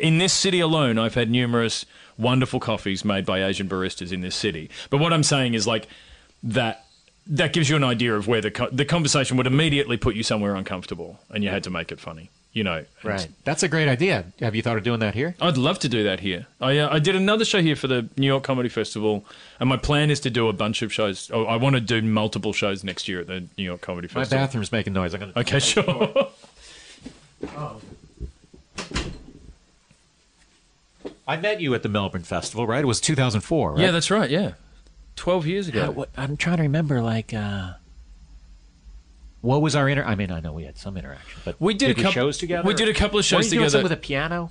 in 0.00 0.18
this 0.18 0.32
city 0.32 0.58
alone, 0.60 0.98
I've 0.98 1.14
had 1.14 1.30
numerous 1.30 1.86
wonderful 2.18 2.58
coffees 2.60 3.04
made 3.04 3.24
by 3.24 3.44
Asian 3.44 3.68
baristas 3.68 4.12
in 4.12 4.20
this 4.20 4.34
city. 4.34 4.68
But 4.90 4.98
what 4.98 5.12
I'm 5.12 5.22
saying 5.22 5.54
is 5.54 5.66
like 5.66 5.86
that 6.42 6.84
that 7.26 7.52
gives 7.52 7.70
you 7.70 7.76
an 7.76 7.84
idea 7.84 8.14
of 8.14 8.26
where 8.28 8.40
the 8.40 8.50
co- 8.50 8.68
the 8.70 8.84
conversation 8.84 9.36
would 9.36 9.46
immediately 9.46 9.96
put 9.96 10.14
you 10.14 10.22
somewhere 10.22 10.54
uncomfortable, 10.56 11.20
and 11.30 11.42
you 11.42 11.50
had 11.50 11.62
to 11.64 11.70
make 11.70 11.90
it 11.90 11.98
funny. 12.00 12.30
You 12.54 12.62
know, 12.64 12.84
Right. 13.02 13.26
That's 13.42 13.62
a 13.64 13.68
great 13.68 13.88
idea. 13.88 14.26
Have 14.40 14.54
you 14.54 14.62
thought 14.62 14.76
of 14.78 14.84
doing 14.84 15.00
that 15.00 15.14
here? 15.14 15.34
I'd 15.40 15.56
love 15.56 15.80
to 15.80 15.88
do 15.88 16.04
that 16.04 16.20
here. 16.20 16.46
I 16.60 16.78
uh, 16.78 16.88
I 16.94 17.00
did 17.00 17.16
another 17.16 17.44
show 17.44 17.60
here 17.60 17.74
for 17.74 17.88
the 17.88 18.08
New 18.16 18.28
York 18.28 18.44
Comedy 18.44 18.68
Festival, 18.68 19.24
and 19.58 19.68
my 19.68 19.76
plan 19.76 20.08
is 20.08 20.20
to 20.20 20.30
do 20.30 20.48
a 20.48 20.52
bunch 20.52 20.80
of 20.80 20.92
shows. 20.92 21.30
Oh, 21.34 21.44
I 21.46 21.56
want 21.56 21.74
to 21.74 21.80
do 21.80 22.00
multiple 22.00 22.52
shows 22.52 22.84
next 22.84 23.08
year 23.08 23.20
at 23.20 23.26
the 23.26 23.44
New 23.58 23.64
York 23.64 23.80
Comedy 23.80 24.06
My 24.14 24.20
Festival. 24.20 24.44
bathroom's 24.46 24.70
making 24.70 24.92
noise. 24.92 25.14
I'm 25.14 25.20
gonna. 25.20 25.32
Okay, 25.36 25.58
sure. 25.58 26.28
I 31.26 31.36
met 31.36 31.60
you 31.60 31.74
at 31.74 31.82
the 31.82 31.88
Melbourne 31.88 32.22
Festival, 32.22 32.66
right? 32.66 32.82
It 32.82 32.86
was 32.86 33.00
2004, 33.00 33.72
right? 33.72 33.80
Yeah, 33.80 33.90
that's 33.90 34.10
right. 34.10 34.28
Yeah, 34.30 34.52
twelve 35.16 35.46
years 35.46 35.68
ago. 35.68 35.90
What, 35.90 36.10
I'm 36.16 36.36
trying 36.36 36.58
to 36.58 36.62
remember, 36.64 37.00
like, 37.00 37.32
uh, 37.32 37.72
what 39.44 39.62
was 39.62 39.76
our 39.76 39.88
inter? 39.88 40.02
I 40.04 40.14
mean, 40.14 40.30
I 40.32 40.40
know 40.40 40.52
we 40.52 40.64
had 40.64 40.76
some 40.78 40.96
interaction, 40.96 41.40
but 41.44 41.60
We 41.60 41.74
did 41.74 41.90
a 41.90 41.94
we 41.94 42.02
couple- 42.02 42.12
shows 42.12 42.38
together. 42.38 42.66
we 42.66 42.74
did 42.74 42.88
a 42.88 42.94
couple 42.94 43.18
of 43.18 43.24
shows 43.24 43.44
you 43.46 43.50
doing 43.52 43.60
together. 43.60 43.70
something 43.70 43.82
with 43.84 43.92
a 43.92 43.96
piano. 44.00 44.50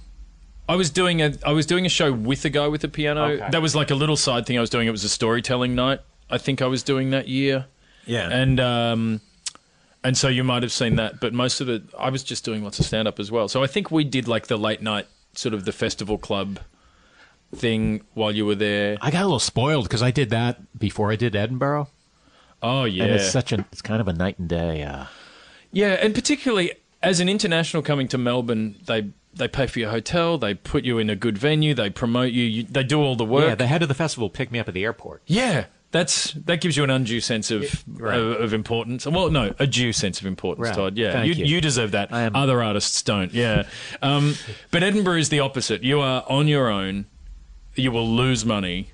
I 0.69 0.75
was 0.75 0.89
doing 0.91 1.21
a 1.21 1.33
I 1.45 1.51
was 1.51 1.65
doing 1.65 1.85
a 1.85 1.89
show 1.89 2.13
with 2.13 2.45
a 2.45 2.49
guy 2.49 2.67
with 2.67 2.83
a 2.83 2.87
piano. 2.87 3.23
Okay. 3.25 3.49
That 3.51 3.61
was 3.61 3.75
like 3.75 3.91
a 3.91 3.95
little 3.95 4.15
side 4.15 4.45
thing 4.45 4.57
I 4.57 4.61
was 4.61 4.69
doing. 4.69 4.87
It 4.87 4.91
was 4.91 5.03
a 5.03 5.09
storytelling 5.09 5.75
night. 5.75 5.99
I 6.29 6.37
think 6.37 6.61
I 6.61 6.67
was 6.67 6.83
doing 6.83 7.09
that 7.09 7.27
year. 7.27 7.65
Yeah, 8.05 8.29
and 8.29 8.59
um, 8.59 9.21
and 10.05 10.17
so 10.17 10.27
you 10.29 10.43
might 10.43 10.63
have 10.63 10.71
seen 10.71 10.95
that, 10.97 11.19
but 11.19 11.33
most 11.33 11.59
of 11.61 11.67
it, 11.69 11.83
I 11.97 12.09
was 12.09 12.23
just 12.23 12.45
doing 12.45 12.63
lots 12.63 12.79
of 12.79 12.85
stand 12.85 13.07
up 13.09 13.19
as 13.19 13.29
well. 13.31 13.47
So 13.49 13.61
I 13.63 13.67
think 13.67 13.91
we 13.91 14.03
did 14.05 14.27
like 14.27 14.47
the 14.47 14.57
late 14.57 14.81
night 14.81 15.07
sort 15.35 15.53
of 15.53 15.65
the 15.65 15.71
festival 15.73 16.17
club 16.17 16.59
thing 17.55 18.01
while 18.13 18.31
you 18.31 18.45
were 18.45 18.55
there. 18.55 18.97
I 19.01 19.11
got 19.11 19.21
a 19.21 19.25
little 19.25 19.39
spoiled 19.39 19.85
because 19.85 20.01
I 20.01 20.11
did 20.11 20.29
that 20.31 20.77
before 20.79 21.11
I 21.11 21.15
did 21.15 21.35
Edinburgh, 21.35 21.87
Oh 22.63 22.85
yeah, 22.85 23.03
and 23.03 23.13
it's 23.13 23.29
such 23.29 23.51
a 23.51 23.65
it's 23.71 23.81
kind 23.81 23.99
of 24.01 24.07
a 24.07 24.13
night 24.13 24.39
and 24.39 24.47
day. 24.47 24.81
Uh, 24.83 25.05
yeah, 25.71 25.89
and 26.01 26.15
particularly 26.15 26.71
as 27.01 27.19
an 27.19 27.27
international 27.29 27.83
coming 27.83 28.07
to 28.07 28.17
Melbourne, 28.17 28.75
they 28.85 29.09
they 29.35 29.47
pay 29.47 29.67
for 29.67 29.79
your 29.79 29.89
hotel, 29.89 30.37
they 30.37 30.53
put 30.53 30.83
you 30.85 30.97
in 30.97 31.09
a 31.09 31.15
good 31.15 31.37
venue, 31.37 31.73
they 31.73 31.89
promote 31.89 32.31
you, 32.31 32.43
you 32.43 32.63
they 32.63 32.83
do 32.83 33.01
all 33.01 33.15
the 33.15 33.25
work. 33.25 33.47
yeah, 33.49 33.55
the 33.55 33.67
head 33.67 33.81
of 33.81 33.87
the 33.89 33.93
festival 33.95 34.29
picked 34.29 34.51
me 34.51 34.59
up 34.59 34.67
at 34.67 34.73
the 34.73 34.83
airport. 34.83 35.21
Yeah, 35.25 35.65
that's 35.91 36.31
that 36.33 36.61
gives 36.61 36.77
you 36.77 36.83
an 36.83 36.89
undue 36.89 37.19
sense 37.19 37.51
of 37.51 37.83
right. 37.87 38.17
of, 38.17 38.39
of 38.39 38.53
importance. 38.53 39.05
Well, 39.05 39.29
no, 39.29 39.53
a 39.59 39.67
due 39.67 39.91
sense 39.91 40.21
of 40.21 40.25
importance, 40.27 40.67
Right. 40.69 40.75
Todd. 40.75 40.97
Yeah, 40.97 41.23
you, 41.23 41.33
you. 41.33 41.45
you 41.45 41.61
deserve 41.61 41.91
that. 41.91 42.13
I 42.13 42.21
am- 42.21 42.35
Other 42.35 42.63
artists 42.63 43.01
don't. 43.01 43.33
Yeah, 43.33 43.63
um, 44.01 44.35
but 44.71 44.83
Edinburgh 44.83 45.17
is 45.17 45.29
the 45.29 45.41
opposite. 45.41 45.83
You 45.83 45.99
are 45.99 46.23
on 46.29 46.47
your 46.47 46.69
own. 46.69 47.07
You 47.75 47.91
will 47.91 48.07
lose 48.07 48.45
money. 48.45 48.91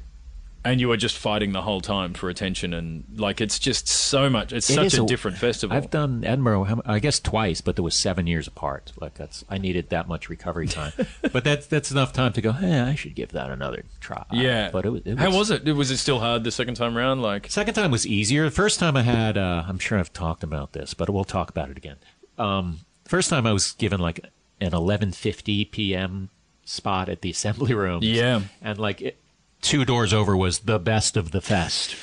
And 0.66 0.82
you 0.82 0.92
are 0.92 0.98
just 0.98 1.18
fighting 1.18 1.54
the 1.54 1.62
whole 1.62 1.80
time 1.80 2.14
for 2.14 2.28
attention, 2.30 2.74
and 2.74 3.06
like 3.16 3.40
it's 3.40 3.58
just 3.60 3.88
so 3.88 4.30
much. 4.30 4.52
It's 4.52 4.70
It 4.70 4.74
such 4.74 4.94
a, 4.96 5.04
a- 5.04 5.06
different 5.08 5.38
festival. 5.38 5.76
I've 5.78 5.90
done 5.90 6.26
Edinburgh, 6.26 6.82
I 6.86 7.00
guess 7.00 7.18
twice, 7.22 7.62
but 7.62 7.78
there 7.78 7.84
was 7.84 7.96
seven 7.96 8.28
years 8.28 8.46
apart. 8.46 8.92
Like 9.00 9.14
that's 9.14 9.46
I 9.50 9.58
needed 9.58 9.90
that 9.92 10.10
much 10.10 10.28
recovery 10.28 10.68
time, 10.68 10.92
but 11.32 11.46
that's 11.46 11.66
that's 11.68 11.92
enough 11.92 12.12
time 12.12 12.34
to 12.34 12.42
go. 12.42 12.52
Hey, 12.52 12.82
I 12.82 12.96
should 12.96 13.16
give 13.16 13.30
that 13.32 13.50
another 13.52 13.84
try. 14.02 14.26
yeah, 14.34 14.70
but 14.70 14.86
it 14.86 14.90
was. 14.90 15.02
It 15.06 15.18
How 15.18 15.28
was 15.28 15.50
was 15.50 15.52
it? 15.52 15.74
Was 15.76 15.92
it 15.92 15.98
still 15.98 16.20
hard 16.20 16.44
the 16.44 16.52
second 16.52 16.76
time 16.76 16.98
around? 16.98 17.22
Like, 17.22 17.50
Second 17.50 17.76
time 17.76 17.90
was 17.92 18.06
easier. 18.06 18.44
The 18.44 18.52
first 18.52 18.80
time 18.82 18.98
I 18.98 19.04
had, 19.04 19.38
uh, 19.38 19.64
I'm 19.66 19.80
sure 19.80 19.98
I've 19.98 20.12
talked 20.12 20.44
about 20.44 20.74
this, 20.74 20.94
but 20.94 21.10
we'll 21.10 21.24
talk 21.24 21.50
about 21.50 21.70
it 21.70 21.78
again. 21.78 21.98
Um, 22.38 22.80
first 23.06 23.30
time 23.30 23.48
I 23.48 23.54
was 23.54 23.72
given 23.72 24.02
like 24.02 24.20
an 24.60 24.72
11:50 24.72 25.72
p.m. 25.72 26.30
spot 26.66 27.08
at 27.08 27.22
the 27.22 27.30
assembly 27.32 27.74
room. 27.74 28.02
Yeah. 28.04 28.42
and 28.62 28.78
like 28.78 29.02
it, 29.02 29.19
two 29.62 29.86
doors 29.86 30.14
over 30.14 30.36
was 30.38 30.60
the 30.60 30.80
best 30.80 31.18
of 31.18 31.32
the 31.32 31.42
fest. 31.42 31.96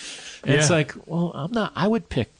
And 0.44 0.54
It's 0.54 0.70
like, 0.70 0.94
well, 1.06 1.32
I'm 1.34 1.52
not. 1.52 1.72
I 1.74 1.88
would 1.88 2.08
pick 2.08 2.30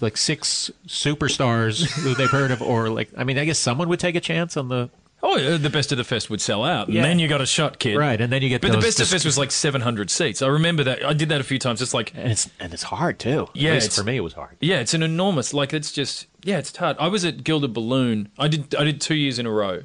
like 0.00 0.16
six 0.16 0.70
superstars 0.86 1.82
who 2.02 2.14
they've 2.14 2.30
heard 2.30 2.50
of, 2.52 2.62
or 2.62 2.88
like, 2.90 3.10
I 3.16 3.24
mean, 3.24 3.38
I 3.38 3.44
guess 3.44 3.58
someone 3.58 3.88
would 3.88 4.00
take 4.00 4.14
a 4.14 4.20
chance 4.20 4.56
on 4.56 4.68
the 4.68 4.88
oh, 5.22 5.58
the 5.58 5.68
best 5.68 5.92
of 5.92 5.98
the 5.98 6.04
fest 6.04 6.30
would 6.30 6.40
sell 6.40 6.64
out, 6.64 6.88
Yeah. 6.88 7.02
and 7.02 7.10
then 7.10 7.18
you 7.18 7.28
got 7.28 7.40
a 7.42 7.46
shot, 7.46 7.78
kid. 7.78 7.96
right, 7.96 8.18
and 8.20 8.32
then 8.32 8.40
you 8.40 8.48
get. 8.48 8.60
But 8.62 8.70
the 8.72 8.78
best 8.78 8.98
of 9.00 9.04
dis- 9.04 9.10
fest 9.12 9.24
was 9.26 9.36
like 9.36 9.50
700 9.50 10.10
seats. 10.10 10.40
I 10.42 10.46
remember 10.46 10.82
that. 10.84 11.04
I 11.04 11.12
did 11.12 11.28
that 11.28 11.40
a 11.40 11.44
few 11.44 11.58
times. 11.58 11.82
It's 11.82 11.92
like 11.92 12.12
and 12.14 12.30
it's 12.30 12.48
and 12.60 12.72
it's 12.72 12.84
hard 12.84 13.18
too. 13.18 13.48
Yeah, 13.52 13.78
for 13.80 14.04
me, 14.04 14.16
it 14.16 14.20
was 14.20 14.32
hard. 14.34 14.56
Yeah, 14.60 14.78
it's 14.80 14.94
an 14.94 15.02
enormous. 15.02 15.52
Like 15.52 15.72
it's 15.74 15.90
just 15.92 16.26
yeah, 16.44 16.58
it's 16.58 16.74
hard. 16.76 16.96
I 17.00 17.08
was 17.08 17.24
at 17.24 17.42
Gilded 17.44 17.72
Balloon. 17.74 18.30
I 18.38 18.48
did 18.48 18.74
I 18.76 18.84
did 18.84 19.00
two 19.00 19.14
years 19.16 19.38
in 19.38 19.44
a 19.46 19.50
row, 19.50 19.82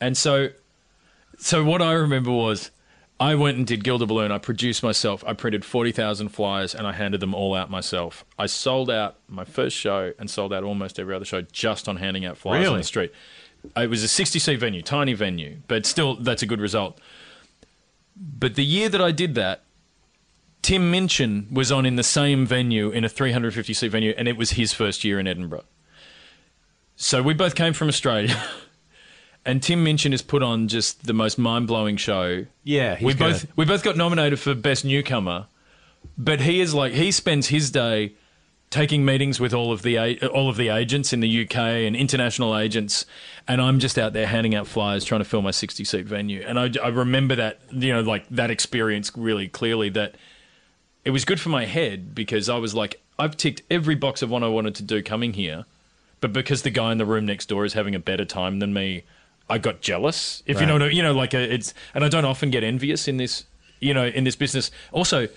and 0.00 0.16
so 0.16 0.50
so 1.38 1.64
what 1.64 1.80
I 1.82 1.92
remember 1.92 2.30
was 2.30 2.70
I 3.18 3.34
went 3.34 3.56
and 3.56 3.66
did 3.66 3.82
Gilded 3.82 4.08
Balloon. 4.08 4.30
I 4.30 4.38
produced 4.38 4.82
myself. 4.82 5.24
I 5.26 5.32
printed 5.32 5.64
forty 5.64 5.92
thousand 5.92 6.28
flyers 6.30 6.74
and 6.74 6.86
I 6.86 6.92
handed 6.92 7.20
them 7.20 7.34
all 7.34 7.54
out 7.54 7.70
myself. 7.70 8.24
I 8.38 8.46
sold 8.46 8.90
out 8.90 9.16
my 9.28 9.44
first 9.44 9.76
show 9.76 10.12
and 10.18 10.28
sold 10.28 10.52
out 10.52 10.64
almost 10.64 10.98
every 10.98 11.14
other 11.14 11.24
show 11.24 11.40
just 11.40 11.88
on 11.88 11.96
handing 11.96 12.24
out 12.24 12.36
flyers 12.36 12.68
on 12.68 12.78
the 12.78 12.84
street. 12.84 13.12
It 13.76 13.88
was 13.88 14.02
a 14.02 14.08
sixty 14.08 14.38
seat 14.38 14.60
venue, 14.60 14.82
tiny 14.82 15.14
venue, 15.14 15.58
but 15.66 15.86
still 15.86 16.16
that's 16.16 16.42
a 16.42 16.46
good 16.46 16.60
result. 16.60 17.00
But 18.16 18.54
the 18.54 18.64
year 18.64 18.88
that 18.88 19.00
I 19.00 19.12
did 19.12 19.34
that, 19.34 19.62
Tim 20.62 20.90
Minchin 20.90 21.46
was 21.50 21.70
on 21.70 21.86
in 21.86 21.96
the 21.96 22.02
same 22.02 22.46
venue 22.46 22.90
in 22.90 23.04
a 23.04 23.08
350 23.08 23.72
seat 23.72 23.88
venue, 23.88 24.14
and 24.16 24.26
it 24.26 24.36
was 24.36 24.52
his 24.52 24.72
first 24.72 25.04
year 25.04 25.20
in 25.20 25.26
Edinburgh. 25.26 25.64
So 26.96 27.22
we 27.22 27.34
both 27.34 27.54
came 27.54 27.72
from 27.74 27.88
Australia, 27.88 28.42
and 29.46 29.62
Tim 29.62 29.82
Minchin 29.84 30.12
has 30.12 30.22
put 30.22 30.42
on 30.42 30.68
just 30.68 31.06
the 31.06 31.14
most 31.14 31.38
mind 31.38 31.68
blowing 31.68 31.96
show. 31.96 32.44
Yeah, 32.64 32.96
he's 32.96 33.06
we 33.06 33.14
both 33.14 33.46
we 33.56 33.64
both 33.64 33.82
got 33.82 33.96
nominated 33.96 34.40
for 34.40 34.54
best 34.54 34.84
newcomer, 34.84 35.46
but 36.18 36.40
he 36.40 36.60
is 36.60 36.74
like 36.74 36.92
he 36.92 37.10
spends 37.12 37.48
his 37.48 37.70
day 37.70 38.14
taking 38.68 39.04
meetings 39.04 39.38
with 39.38 39.54
all 39.54 39.72
of 39.72 39.82
the 39.82 40.18
all 40.26 40.50
of 40.50 40.56
the 40.56 40.68
agents 40.68 41.12
in 41.12 41.20
the 41.20 41.44
UK 41.44 41.56
and 41.56 41.94
international 41.94 42.58
agents, 42.58 43.06
and 43.46 43.62
I'm 43.62 43.78
just 43.78 43.98
out 43.98 44.12
there 44.12 44.26
handing 44.26 44.54
out 44.54 44.66
flyers 44.66 45.04
trying 45.04 45.20
to 45.20 45.24
fill 45.24 45.42
my 45.42 45.52
60 45.52 45.84
seat 45.84 46.06
venue. 46.06 46.44
And 46.46 46.58
I, 46.58 46.70
I 46.82 46.88
remember 46.88 47.36
that 47.36 47.60
you 47.70 47.92
know 47.92 48.00
like 48.00 48.28
that 48.30 48.50
experience 48.50 49.12
really 49.16 49.48
clearly 49.48 49.88
that 49.90 50.16
it 51.04 51.10
was 51.10 51.24
good 51.24 51.40
for 51.40 51.50
my 51.50 51.66
head 51.66 52.14
because 52.14 52.48
I 52.48 52.56
was 52.56 52.74
like 52.74 53.00
I've 53.18 53.36
ticked 53.36 53.62
every 53.70 53.94
box 53.94 54.22
of 54.22 54.30
what 54.30 54.42
I 54.42 54.48
wanted 54.48 54.74
to 54.74 54.82
do 54.82 55.02
coming 55.02 55.34
here, 55.34 55.64
but 56.20 56.32
because 56.32 56.62
the 56.62 56.70
guy 56.70 56.90
in 56.90 56.98
the 56.98 57.06
room 57.06 57.26
next 57.26 57.46
door 57.46 57.64
is 57.64 57.74
having 57.74 57.94
a 57.94 58.00
better 58.00 58.24
time 58.24 58.58
than 58.58 58.74
me, 58.74 59.04
I 59.48 59.58
got 59.58 59.80
jealous. 59.80 60.42
If 60.46 60.60
you 60.60 60.66
know 60.66 60.74
what 60.74 60.82
I, 60.82 60.88
you 60.88 61.02
know 61.02 61.12
like 61.12 61.34
a, 61.34 61.54
it's 61.54 61.72
and 61.94 62.04
I 62.04 62.08
don't 62.08 62.24
often 62.24 62.50
get 62.50 62.64
envious 62.64 63.06
in 63.08 63.16
this 63.16 63.44
you 63.80 63.94
know 63.94 64.06
in 64.06 64.24
this 64.24 64.36
business. 64.36 64.70
Also, 64.92 65.28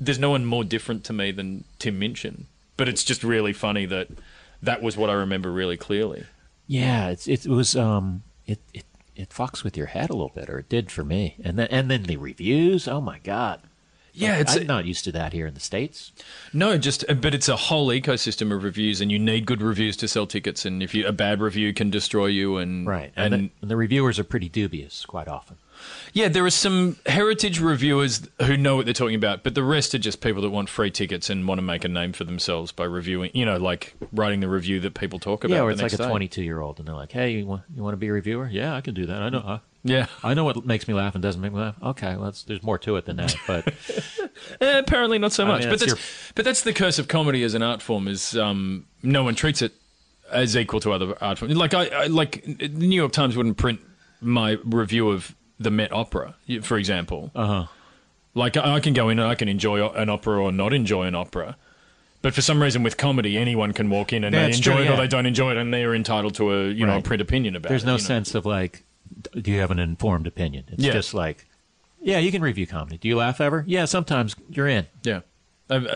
there's 0.00 0.18
no 0.18 0.30
one 0.30 0.44
more 0.44 0.64
different 0.64 1.04
to 1.04 1.12
me 1.12 1.30
than 1.30 1.64
Tim 1.78 1.98
Minchin, 1.98 2.46
but 2.76 2.88
it's 2.88 3.04
just 3.04 3.22
really 3.22 3.52
funny 3.52 3.86
that 3.86 4.08
that 4.62 4.82
was 4.82 4.96
what 4.96 5.10
I 5.10 5.14
remember 5.14 5.52
really 5.52 5.76
clearly. 5.76 6.24
Yeah, 6.66 7.08
it's, 7.08 7.28
it 7.28 7.46
was 7.46 7.76
um 7.76 8.22
it, 8.46 8.60
it 8.72 8.84
it 9.16 9.30
fucks 9.30 9.64
with 9.64 9.76
your 9.76 9.86
head 9.86 10.10
a 10.10 10.14
little 10.14 10.32
bit, 10.34 10.48
or 10.48 10.58
it 10.60 10.68
did 10.68 10.90
for 10.90 11.04
me. 11.04 11.36
And 11.42 11.58
then 11.58 11.68
and 11.70 11.90
then 11.90 12.04
the 12.04 12.16
reviews. 12.16 12.88
Oh 12.88 13.00
my 13.00 13.18
god. 13.18 13.60
Yeah, 14.12 14.36
it's 14.38 14.56
I'm 14.56 14.66
not 14.66 14.84
used 14.84 15.04
to 15.04 15.12
that 15.12 15.32
here 15.32 15.46
in 15.46 15.54
the 15.54 15.60
states. 15.60 16.12
No, 16.52 16.76
just 16.78 17.04
uh, 17.08 17.14
but 17.14 17.34
it's 17.34 17.48
a 17.48 17.56
whole 17.56 17.88
ecosystem 17.88 18.52
of 18.52 18.64
reviews, 18.64 19.00
and 19.00 19.12
you 19.12 19.18
need 19.18 19.46
good 19.46 19.62
reviews 19.62 19.96
to 19.98 20.08
sell 20.08 20.26
tickets. 20.26 20.64
And 20.64 20.82
if 20.82 20.94
you 20.94 21.06
a 21.06 21.12
bad 21.12 21.40
review 21.40 21.72
can 21.72 21.90
destroy 21.90 22.26
you, 22.26 22.56
and 22.56 22.86
Right, 22.86 23.12
and, 23.16 23.34
and, 23.34 23.44
the, 23.44 23.50
and 23.62 23.70
the 23.70 23.76
reviewers 23.76 24.18
are 24.18 24.24
pretty 24.24 24.48
dubious 24.48 25.06
quite 25.06 25.28
often. 25.28 25.56
yeah, 26.12 26.26
there 26.28 26.44
are 26.44 26.50
some 26.50 26.96
heritage 27.06 27.60
reviewers 27.60 28.28
who 28.42 28.56
know 28.56 28.74
what 28.76 28.84
they're 28.86 28.94
talking 28.94 29.14
about, 29.14 29.44
but 29.44 29.54
the 29.54 29.62
rest 29.62 29.94
are 29.94 29.98
just 29.98 30.20
people 30.20 30.42
that 30.42 30.50
want 30.50 30.68
free 30.68 30.90
tickets 30.90 31.30
and 31.30 31.46
want 31.46 31.58
to 31.58 31.62
make 31.62 31.84
a 31.84 31.88
name 31.88 32.12
for 32.12 32.24
themselves 32.24 32.72
by 32.72 32.84
reviewing. 32.84 33.30
You 33.34 33.44
know, 33.44 33.58
like 33.58 33.94
writing 34.12 34.40
the 34.40 34.48
review 34.48 34.80
that 34.80 34.94
people 34.94 35.18
talk 35.20 35.44
about. 35.44 35.54
yeah, 35.54 35.62
or 35.62 35.70
it's 35.70 35.82
like 35.82 35.92
a 35.92 35.96
22 35.96 36.42
year 36.42 36.60
old, 36.60 36.80
and 36.80 36.88
they're 36.88 36.94
like, 36.96 37.12
"Hey, 37.12 37.30
you 37.32 37.46
want 37.46 37.62
you 37.74 37.82
want 37.82 37.92
to 37.92 37.98
be 37.98 38.08
a 38.08 38.12
reviewer? 38.12 38.48
Yeah, 38.50 38.74
I 38.74 38.80
can 38.80 38.94
do 38.94 39.06
that. 39.06 39.22
I 39.22 39.28
know. 39.28 39.44
I, 39.46 39.60
Yeah, 39.84 40.06
I 40.24 40.34
know 40.34 40.44
what 40.44 40.66
makes 40.66 40.88
me 40.88 40.94
laugh 40.94 41.14
and 41.14 41.22
doesn't 41.22 41.40
make 41.40 41.52
me 41.52 41.60
laugh. 41.60 41.76
Okay, 41.82 42.14
well, 42.16 42.24
that's, 42.24 42.42
there's 42.42 42.62
more 42.62 42.78
to 42.78 42.96
it 42.96 43.04
than 43.06 43.16
that. 43.16 43.34
But 43.46 43.72
Eh, 44.60 44.78
apparently 44.78 45.18
not 45.18 45.32
so 45.32 45.44
I 45.44 45.48
much. 45.48 45.60
mean, 45.62 45.70
but 45.70 45.80
that's 45.80 45.92
that's 45.94 46.32
but 46.34 46.44
that's 46.44 46.62
the 46.62 46.72
curse 46.72 46.98
of 46.98 47.08
comedy 47.08 47.42
as 47.42 47.54
an 47.54 47.62
art 47.62 47.82
form 47.82 48.06
is 48.08 48.36
um, 48.36 48.86
no 49.02 49.22
one 49.24 49.34
treats 49.34 49.62
it 49.62 49.72
as 50.30 50.56
equal 50.56 50.80
to 50.80 50.92
other 50.92 51.16
art 51.22 51.38
forms. 51.38 51.56
Like 51.56 51.74
I, 51.74 51.86
I 51.86 52.06
like 52.06 52.44
the 52.44 52.68
New 52.68 52.94
York 52.96 53.12
Times 53.12 53.36
wouldn't 53.36 53.56
print 53.56 53.80
my 54.20 54.58
review 54.64 55.10
of 55.10 55.34
the 55.58 55.70
Met 55.70 55.92
Opera, 55.92 56.34
for 56.62 56.76
example. 56.78 57.30
Uh 57.34 57.46
huh. 57.46 57.66
Like 58.34 58.56
I 58.56 58.74
I 58.76 58.80
can 58.80 58.92
go 58.94 59.08
in 59.08 59.18
and 59.18 59.28
I 59.28 59.34
can 59.34 59.48
enjoy 59.48 59.84
an 59.88 60.08
opera 60.08 60.40
or 60.40 60.52
not 60.52 60.72
enjoy 60.72 61.04
an 61.04 61.14
opera. 61.14 61.56
But 62.20 62.34
for 62.34 62.42
some 62.42 62.60
reason, 62.60 62.82
with 62.82 62.96
comedy, 62.96 63.36
anyone 63.38 63.72
can 63.72 63.90
walk 63.90 64.12
in 64.12 64.24
and 64.24 64.34
they 64.34 64.44
enjoy 64.46 64.74
true, 64.74 64.82
it 64.84 64.90
or 64.90 64.96
they 64.96 65.06
don't 65.08 65.26
enjoy 65.26 65.52
it, 65.52 65.56
and 65.56 65.72
they 65.72 65.84
are 65.84 65.94
entitled 65.94 66.34
to 66.36 66.52
a 66.52 66.68
you 66.68 66.84
know 66.86 66.98
a 66.98 67.02
print 67.02 67.20
opinion 67.22 67.54
about 67.56 67.68
There's 67.70 67.82
it. 67.82 67.86
There's 67.86 68.02
no 68.08 68.12
you 68.14 68.18
know. 68.18 68.22
sense 68.22 68.34
of 68.34 68.44
like, 68.46 68.84
do 69.32 69.50
you 69.50 69.60
have 69.60 69.70
an 69.70 69.78
informed 69.78 70.26
opinion? 70.26 70.64
It's 70.68 70.82
Yeah. 70.84 70.92
just 70.92 71.14
like, 71.14 71.46
yeah, 72.00 72.18
you 72.18 72.30
can 72.30 72.42
review 72.42 72.66
comedy. 72.66 72.98
Do 72.98 73.08
you 73.08 73.16
laugh 73.16 73.40
ever? 73.40 73.64
Yeah, 73.66 73.84
sometimes 73.86 74.36
you're 74.50 74.68
in. 74.68 74.86
Yeah. 75.02 75.20
I'm, 75.70 75.86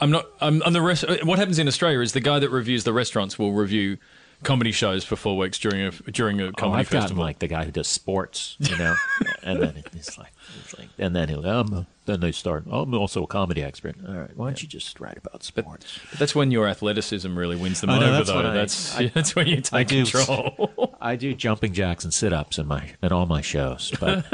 I'm 0.00 0.10
not. 0.10 0.26
I'm 0.40 0.62
on 0.62 0.72
the 0.72 0.82
rest. 0.82 1.04
What 1.24 1.38
happens 1.38 1.58
in 1.58 1.68
Australia 1.68 2.00
is 2.00 2.12
the 2.12 2.20
guy 2.20 2.38
that 2.38 2.50
reviews 2.50 2.84
the 2.84 2.92
restaurants 2.92 3.38
will 3.38 3.52
review 3.52 3.98
comedy 4.44 4.70
shows 4.72 5.04
for 5.04 5.16
four 5.16 5.36
weeks 5.36 5.58
during 5.58 5.80
a 5.86 5.90
during 6.12 6.40
a 6.40 6.46
Oh, 6.46 6.52
comedy 6.52 6.80
I've 6.80 6.90
gotten 6.90 7.00
festival. 7.02 7.24
like 7.24 7.38
the 7.40 7.48
guy 7.48 7.64
who 7.64 7.70
does 7.72 7.88
sports, 7.88 8.56
you 8.60 8.76
know, 8.78 8.94
and 9.42 9.60
then 9.62 9.82
it's 9.94 10.16
like, 10.18 10.32
it's 10.62 10.78
like, 10.78 10.88
and 10.98 11.16
then 11.16 11.28
he'll, 11.28 11.46
um, 11.46 11.86
then 12.06 12.20
they 12.20 12.32
start. 12.32 12.64
Oh, 12.70 12.82
I'm 12.82 12.94
also 12.94 13.24
a 13.24 13.26
comedy 13.26 13.62
expert. 13.62 13.96
All 14.06 14.14
right, 14.14 14.36
why 14.36 14.46
don't 14.46 14.62
you 14.62 14.68
just 14.68 15.00
write 15.00 15.16
about 15.18 15.42
sports? 15.42 15.98
But 16.10 16.18
that's 16.18 16.34
when 16.34 16.50
your 16.50 16.68
athleticism 16.68 17.36
really 17.36 17.56
wins 17.56 17.80
them 17.80 17.90
know, 17.90 17.96
over, 17.96 18.10
that's 18.12 18.28
though. 18.28 18.36
when 18.36 18.46
I- 18.46 18.54
that's 18.54 18.96
I- 18.96 19.06
that's 19.14 19.34
when 19.34 19.46
you 19.46 19.56
take 19.60 19.72
I 19.74 19.82
do- 19.84 20.04
control. 20.04 20.96
I 21.00 21.16
do 21.16 21.34
jumping 21.34 21.72
jacks 21.72 22.04
and 22.04 22.14
sit 22.14 22.32
ups 22.32 22.58
in 22.58 22.66
my 22.66 22.90
in 23.02 23.12
all 23.12 23.26
my 23.26 23.40
shows. 23.40 23.92
But 23.98 24.24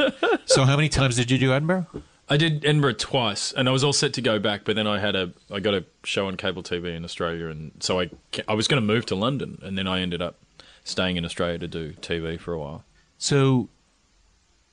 so, 0.47 0.65
how 0.65 0.77
many 0.77 0.89
times 0.89 1.17
did 1.17 1.31
you 1.31 1.39
do 1.39 1.53
Edinburgh? 1.53 1.87
I 2.33 2.37
did 2.37 2.65
Edinburgh 2.65 2.95
twice, 2.95 3.53
and 3.53 3.69
I 3.69 3.73
was 3.73 3.83
all 3.83 3.93
set 3.93 4.13
to 4.15 4.23
go 4.23 4.39
back, 4.39 4.63
but 4.65 4.77
then 4.77 4.87
I 4.87 5.01
had 5.01 5.17
a 5.17 5.33
I 5.51 5.59
got 5.61 5.75
a 5.75 5.85
show 6.05 6.29
on 6.29 6.37
cable 6.37 6.63
TV 6.63 6.95
in 6.97 7.05
Australia, 7.05 7.49
and 7.49 7.73
so 7.81 8.01
I 8.01 8.11
I 8.49 8.55
was 8.55 8.69
going 8.69 8.81
to 8.81 8.87
move 8.87 9.05
to 9.07 9.15
London, 9.17 9.59
and 9.63 9.77
then 9.77 9.87
I 9.89 10.01
ended 10.01 10.23
up 10.23 10.37
staying 10.85 11.17
in 11.17 11.25
Australia 11.25 11.59
to 11.59 11.69
do 11.69 11.93
TV 11.95 12.39
for 12.41 12.53
a 12.55 12.59
while. 12.59 12.85
So, 13.19 13.69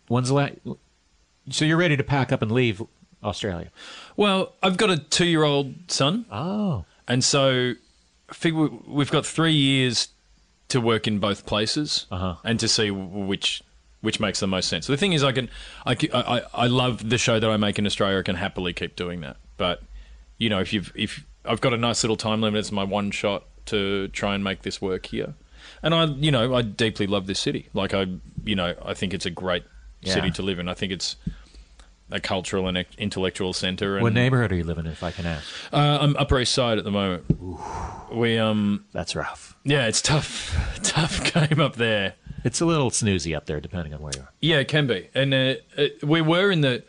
when's 0.07 0.27
the 0.29 0.35
last? 0.35 0.53
So 1.49 1.65
you're 1.65 1.77
ready 1.77 1.97
to 1.97 2.03
pack 2.03 2.31
up 2.31 2.41
and 2.41 2.51
leave 2.51 2.81
Australia? 3.23 3.71
Well, 4.15 4.53
I've 4.61 4.77
got 4.77 4.89
a 4.91 4.97
two 4.97 5.25
year 5.25 5.43
old 5.43 5.73
son. 5.87 6.25
Oh, 6.31 6.85
And 7.07 7.23
so, 7.23 7.73
I 8.29 8.33
figure 8.33 8.67
we've 8.85 9.09
got 9.11 9.25
three 9.25 9.53
years 9.53 10.09
to 10.69 10.79
work 10.81 11.07
in 11.07 11.19
both 11.19 11.45
places 11.45 12.05
Uh-huh. 12.11 12.35
and 12.43 12.59
to 12.59 12.67
see 12.67 12.91
which 12.91 13.63
which 14.01 14.19
makes 14.19 14.39
the 14.39 14.47
most 14.47 14.69
sense. 14.69 14.85
So 14.85 14.93
the 14.93 14.97
thing 14.97 15.13
is, 15.13 15.23
I 15.23 15.31
can, 15.31 15.49
I, 15.85 15.95
I, 16.13 16.41
I 16.53 16.67
love 16.67 17.09
the 17.09 17.17
show 17.17 17.39
that 17.39 17.49
I 17.49 17.57
make 17.57 17.79
in 17.79 17.85
Australia. 17.85 18.19
I 18.19 18.23
can 18.23 18.35
happily 18.35 18.73
keep 18.73 18.95
doing 18.95 19.21
that. 19.21 19.37
But 19.57 19.81
you 20.37 20.49
know, 20.49 20.59
if 20.59 20.71
you've 20.73 20.91
if 20.95 21.25
I've 21.45 21.61
got 21.61 21.73
a 21.73 21.77
nice 21.77 22.03
little 22.03 22.17
time 22.17 22.41
limit, 22.41 22.59
it's 22.59 22.71
my 22.71 22.83
one 22.83 23.11
shot 23.11 23.45
to 23.67 24.07
try 24.09 24.35
and 24.35 24.43
make 24.43 24.61
this 24.61 24.81
work 24.81 25.07
here. 25.07 25.33
And 25.83 25.93
I, 25.93 26.05
you 26.05 26.31
know, 26.31 26.53
I 26.55 26.61
deeply 26.61 27.07
love 27.07 27.27
this 27.27 27.39
city. 27.39 27.69
Like 27.73 27.93
I, 27.93 28.05
you 28.45 28.55
know, 28.55 28.75
I 28.85 28.93
think 28.93 29.13
it's 29.13 29.25
a 29.25 29.29
great 29.31 29.63
Yeah. 30.01 30.13
city 30.13 30.31
to 30.31 30.41
live 30.41 30.59
in. 30.59 30.67
I 30.69 30.73
think 30.73 30.91
it's 30.93 31.15
a 32.09 32.19
cultural 32.21 32.67
and 32.69 32.85
intellectual 32.97 33.51
center. 33.51 33.95
And, 33.97 34.03
what 34.03 34.13
neighborhood 34.13 34.51
are 34.51 34.55
you 34.55 34.63
living 34.63 34.85
in, 34.85 34.91
if 34.93 35.03
I 35.03 35.11
can 35.11 35.25
ask? 35.25 35.45
uh, 35.73 35.97
I'm 35.99 36.15
Upper 36.17 36.39
East 36.39 36.53
Side 36.53 36.77
at 36.77 36.83
the 36.85 36.91
moment. 36.91 37.25
We 38.13 38.37
um 38.37 38.85
That's 38.93 39.15
rough. 39.15 39.57
yeah, 39.65 39.87
it's 39.87 40.01
tough 40.01 40.55
tough 40.83 41.33
game 41.49 41.59
up 41.59 41.75
there. 41.75 42.13
It's 42.47 42.61
a 42.61 42.65
little 42.65 42.89
snoozy 42.91 43.35
up 43.35 43.45
there, 43.45 43.59
depending 43.59 43.93
on 43.93 43.99
where 44.01 44.13
you 44.15 44.21
are. 44.21 44.31
Yeah, 44.41 44.57
it 44.59 44.67
can 44.69 44.87
be. 44.87 45.09
And 45.13 45.33
uh, 45.33 45.53
it, 45.77 46.01
we 46.03 46.21
were 46.21 46.49
in 46.49 46.61
the 46.61 46.83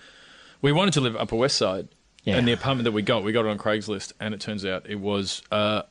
we 0.62 0.70
wanted 0.72 0.94
to 0.94 1.00
live 1.00 1.16
Upper 1.16 1.34
West 1.36 1.56
Side, 1.56 1.88
Yeah. 2.24 2.36
and 2.36 2.46
the 2.46 2.52
apartment 2.52 2.84
that 2.84 2.92
we 2.92 3.02
got, 3.02 3.24
we 3.24 3.32
got 3.32 3.44
it 3.44 3.48
on 3.48 3.58
Craigslist, 3.58 4.12
and 4.20 4.34
it 4.34 4.40
turns 4.40 4.64
out 4.64 4.88
it 4.88 5.00
was 5.00 5.42
uh, 5.50 5.82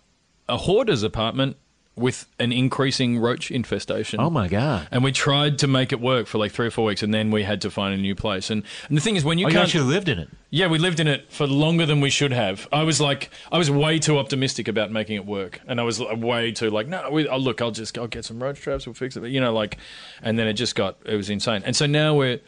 a 0.47 0.57
hoarder's 0.57 1.03
apartment 1.03 1.57
with 1.97 2.27
an 2.39 2.51
increasing 2.51 3.19
roach 3.19 3.51
infestation. 3.51 4.19
Oh 4.19 4.29
my 4.29 4.47
god! 4.47 4.87
And 4.91 5.03
we 5.03 5.11
tried 5.11 5.59
to 5.59 5.67
make 5.67 5.91
it 5.91 5.99
work 5.99 6.27
for 6.27 6.37
like 6.37 6.51
three 6.51 6.67
or 6.67 6.71
four 6.71 6.85
weeks, 6.85 7.03
and 7.03 7.13
then 7.13 7.31
we 7.31 7.43
had 7.43 7.61
to 7.61 7.71
find 7.71 7.93
a 7.93 7.97
new 7.97 8.15
place. 8.15 8.49
And, 8.49 8.63
and 8.87 8.97
the 8.97 9.01
thing 9.01 9.15
is, 9.15 9.25
when 9.25 9.37
you 9.37 9.47
oh, 9.47 9.49
can't, 9.49 9.63
actually 9.63 9.85
lived 9.85 10.07
in 10.07 10.19
it. 10.19 10.29
Yeah, 10.49 10.67
we 10.67 10.77
lived 10.77 10.99
in 10.99 11.07
it 11.07 11.31
for 11.31 11.45
longer 11.45 11.85
than 11.85 11.99
we 11.99 12.09
should 12.09 12.31
have. 12.31 12.67
I 12.71 12.83
was 12.83 13.01
like, 13.01 13.29
I 13.51 13.57
was 13.57 13.69
way 13.69 13.99
too 13.99 14.17
optimistic 14.17 14.67
about 14.67 14.91
making 14.91 15.15
it 15.15 15.25
work, 15.25 15.59
and 15.67 15.79
I 15.79 15.83
was 15.83 15.99
way 15.99 16.51
too 16.51 16.69
like, 16.69 16.87
no, 16.87 17.09
we, 17.11 17.27
oh, 17.27 17.37
look, 17.37 17.61
I'll 17.61 17.71
just 17.71 17.97
I'll 17.97 18.07
get 18.07 18.25
some 18.25 18.41
roach 18.41 18.59
traps, 18.59 18.85
we'll 18.85 18.93
fix 18.93 19.17
it, 19.17 19.21
But 19.21 19.31
you 19.31 19.41
know, 19.41 19.53
like, 19.53 19.77
and 20.21 20.37
then 20.37 20.47
it 20.47 20.53
just 20.53 20.75
got 20.75 20.97
it 21.05 21.15
was 21.15 21.29
insane. 21.29 21.63
And 21.65 21.75
so 21.75 21.85
now 21.85 22.15
we're 22.15 22.39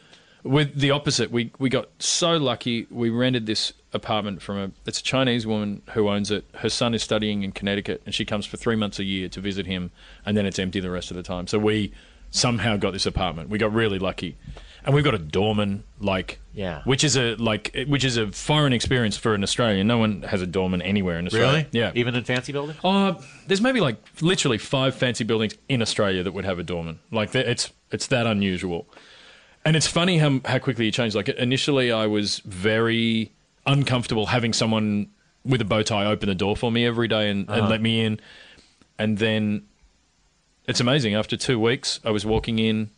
with 0.44 0.76
the 0.80 0.92
opposite. 0.92 1.32
We 1.32 1.52
we 1.60 1.70
got 1.70 1.90
so 2.00 2.38
lucky. 2.38 2.88
We 2.90 3.10
rented 3.10 3.46
this 3.46 3.74
apartment 3.94 4.42
from 4.42 4.58
a 4.58 4.72
it's 4.86 5.00
a 5.00 5.04
Chinese 5.04 5.46
woman 5.48 5.82
who 5.94 6.10
owns 6.10 6.32
it. 6.32 6.46
Her 6.56 6.70
son 6.70 6.94
is 6.94 7.04
studying 7.04 7.44
in 7.44 7.52
Connecticut, 7.52 8.02
and 8.06 8.14
she 8.16 8.26
comes 8.26 8.46
for 8.46 8.58
three 8.58 8.76
months 8.76 9.00
a 9.00 9.04
year 9.04 9.30
to 9.30 9.42
visit 9.42 9.66
him, 9.66 9.92
and 10.26 10.36
then 10.38 10.46
it's 10.46 10.60
empty 10.60 10.80
the 10.80 10.92
rest 10.92 11.12
of 11.12 11.18
the 11.18 11.24
time. 11.24 11.48
So 11.48 11.58
we 11.60 11.92
somehow 12.32 12.78
got 12.78 12.92
this 12.94 13.06
apartment. 13.06 13.50
We 13.50 13.58
got 13.58 13.74
really 13.74 14.00
lucky. 14.00 14.38
And 14.86 14.96
we've 14.96 15.04
got 15.04 15.14
a 15.14 15.18
doorman, 15.20 15.84
like 16.00 16.40
Yeah. 16.54 16.84
which 16.86 17.04
is 17.04 17.18
a 17.18 17.36
like 17.36 17.76
which 17.88 18.06
is 18.06 18.16
a 18.16 18.32
foreign 18.32 18.72
experience 18.72 19.18
for 19.18 19.34
an 19.34 19.44
Australian. 19.44 19.88
No 19.88 19.98
one 19.98 20.22
has 20.22 20.42
a 20.42 20.48
doorman 20.48 20.82
anywhere 20.82 21.20
in 21.20 21.26
Australia. 21.26 21.52
Really? 21.52 21.68
Yeah. 21.74 21.92
Even 21.96 22.16
in 22.16 22.24
fancy 22.24 22.54
buildings. 22.54 22.80
Uh, 22.82 23.16
there's 23.48 23.60
maybe 23.62 23.82
like 23.82 23.98
literally 24.22 24.58
five 24.58 24.96
fancy 24.96 25.26
buildings 25.26 25.56
in 25.68 25.82
Australia 25.82 26.24
that 26.24 26.32
would 26.32 26.46
have 26.46 26.60
a 26.60 26.64
doorman. 26.64 27.00
Like 27.12 27.36
it's 27.36 27.72
it's 27.92 28.08
that 28.08 28.26
unusual, 28.26 28.88
and 29.66 29.76
it's 29.76 29.88
funny 29.88 30.18
how 30.18 30.40
how 30.46 30.60
quickly 30.60 30.88
it 30.88 30.94
changed. 30.94 31.16
Like 31.16 31.30
initially, 31.30 31.92
I 31.92 32.08
was 32.08 32.40
very 32.40 33.32
uncomfortable 33.66 34.28
having 34.28 34.54
someone 34.54 35.10
with 35.46 35.62
a 35.62 35.66
bow 35.66 35.84
tie 35.84 36.06
open 36.06 36.30
the 36.30 36.36
door 36.36 36.56
for 36.56 36.72
me 36.72 36.86
every 36.86 37.08
day 37.08 37.30
and, 37.30 37.50
and 37.50 37.62
uh-huh. 37.62 37.70
let 37.70 37.82
me 37.82 38.02
in, 38.02 38.20
and 38.98 39.18
then 39.18 39.64
it's 40.68 40.80
amazing. 40.80 41.16
After 41.16 41.38
two 41.38 41.60
weeks, 41.60 42.00
I 42.04 42.12
was 42.12 42.26
walking 42.26 42.60
in, 42.60 42.90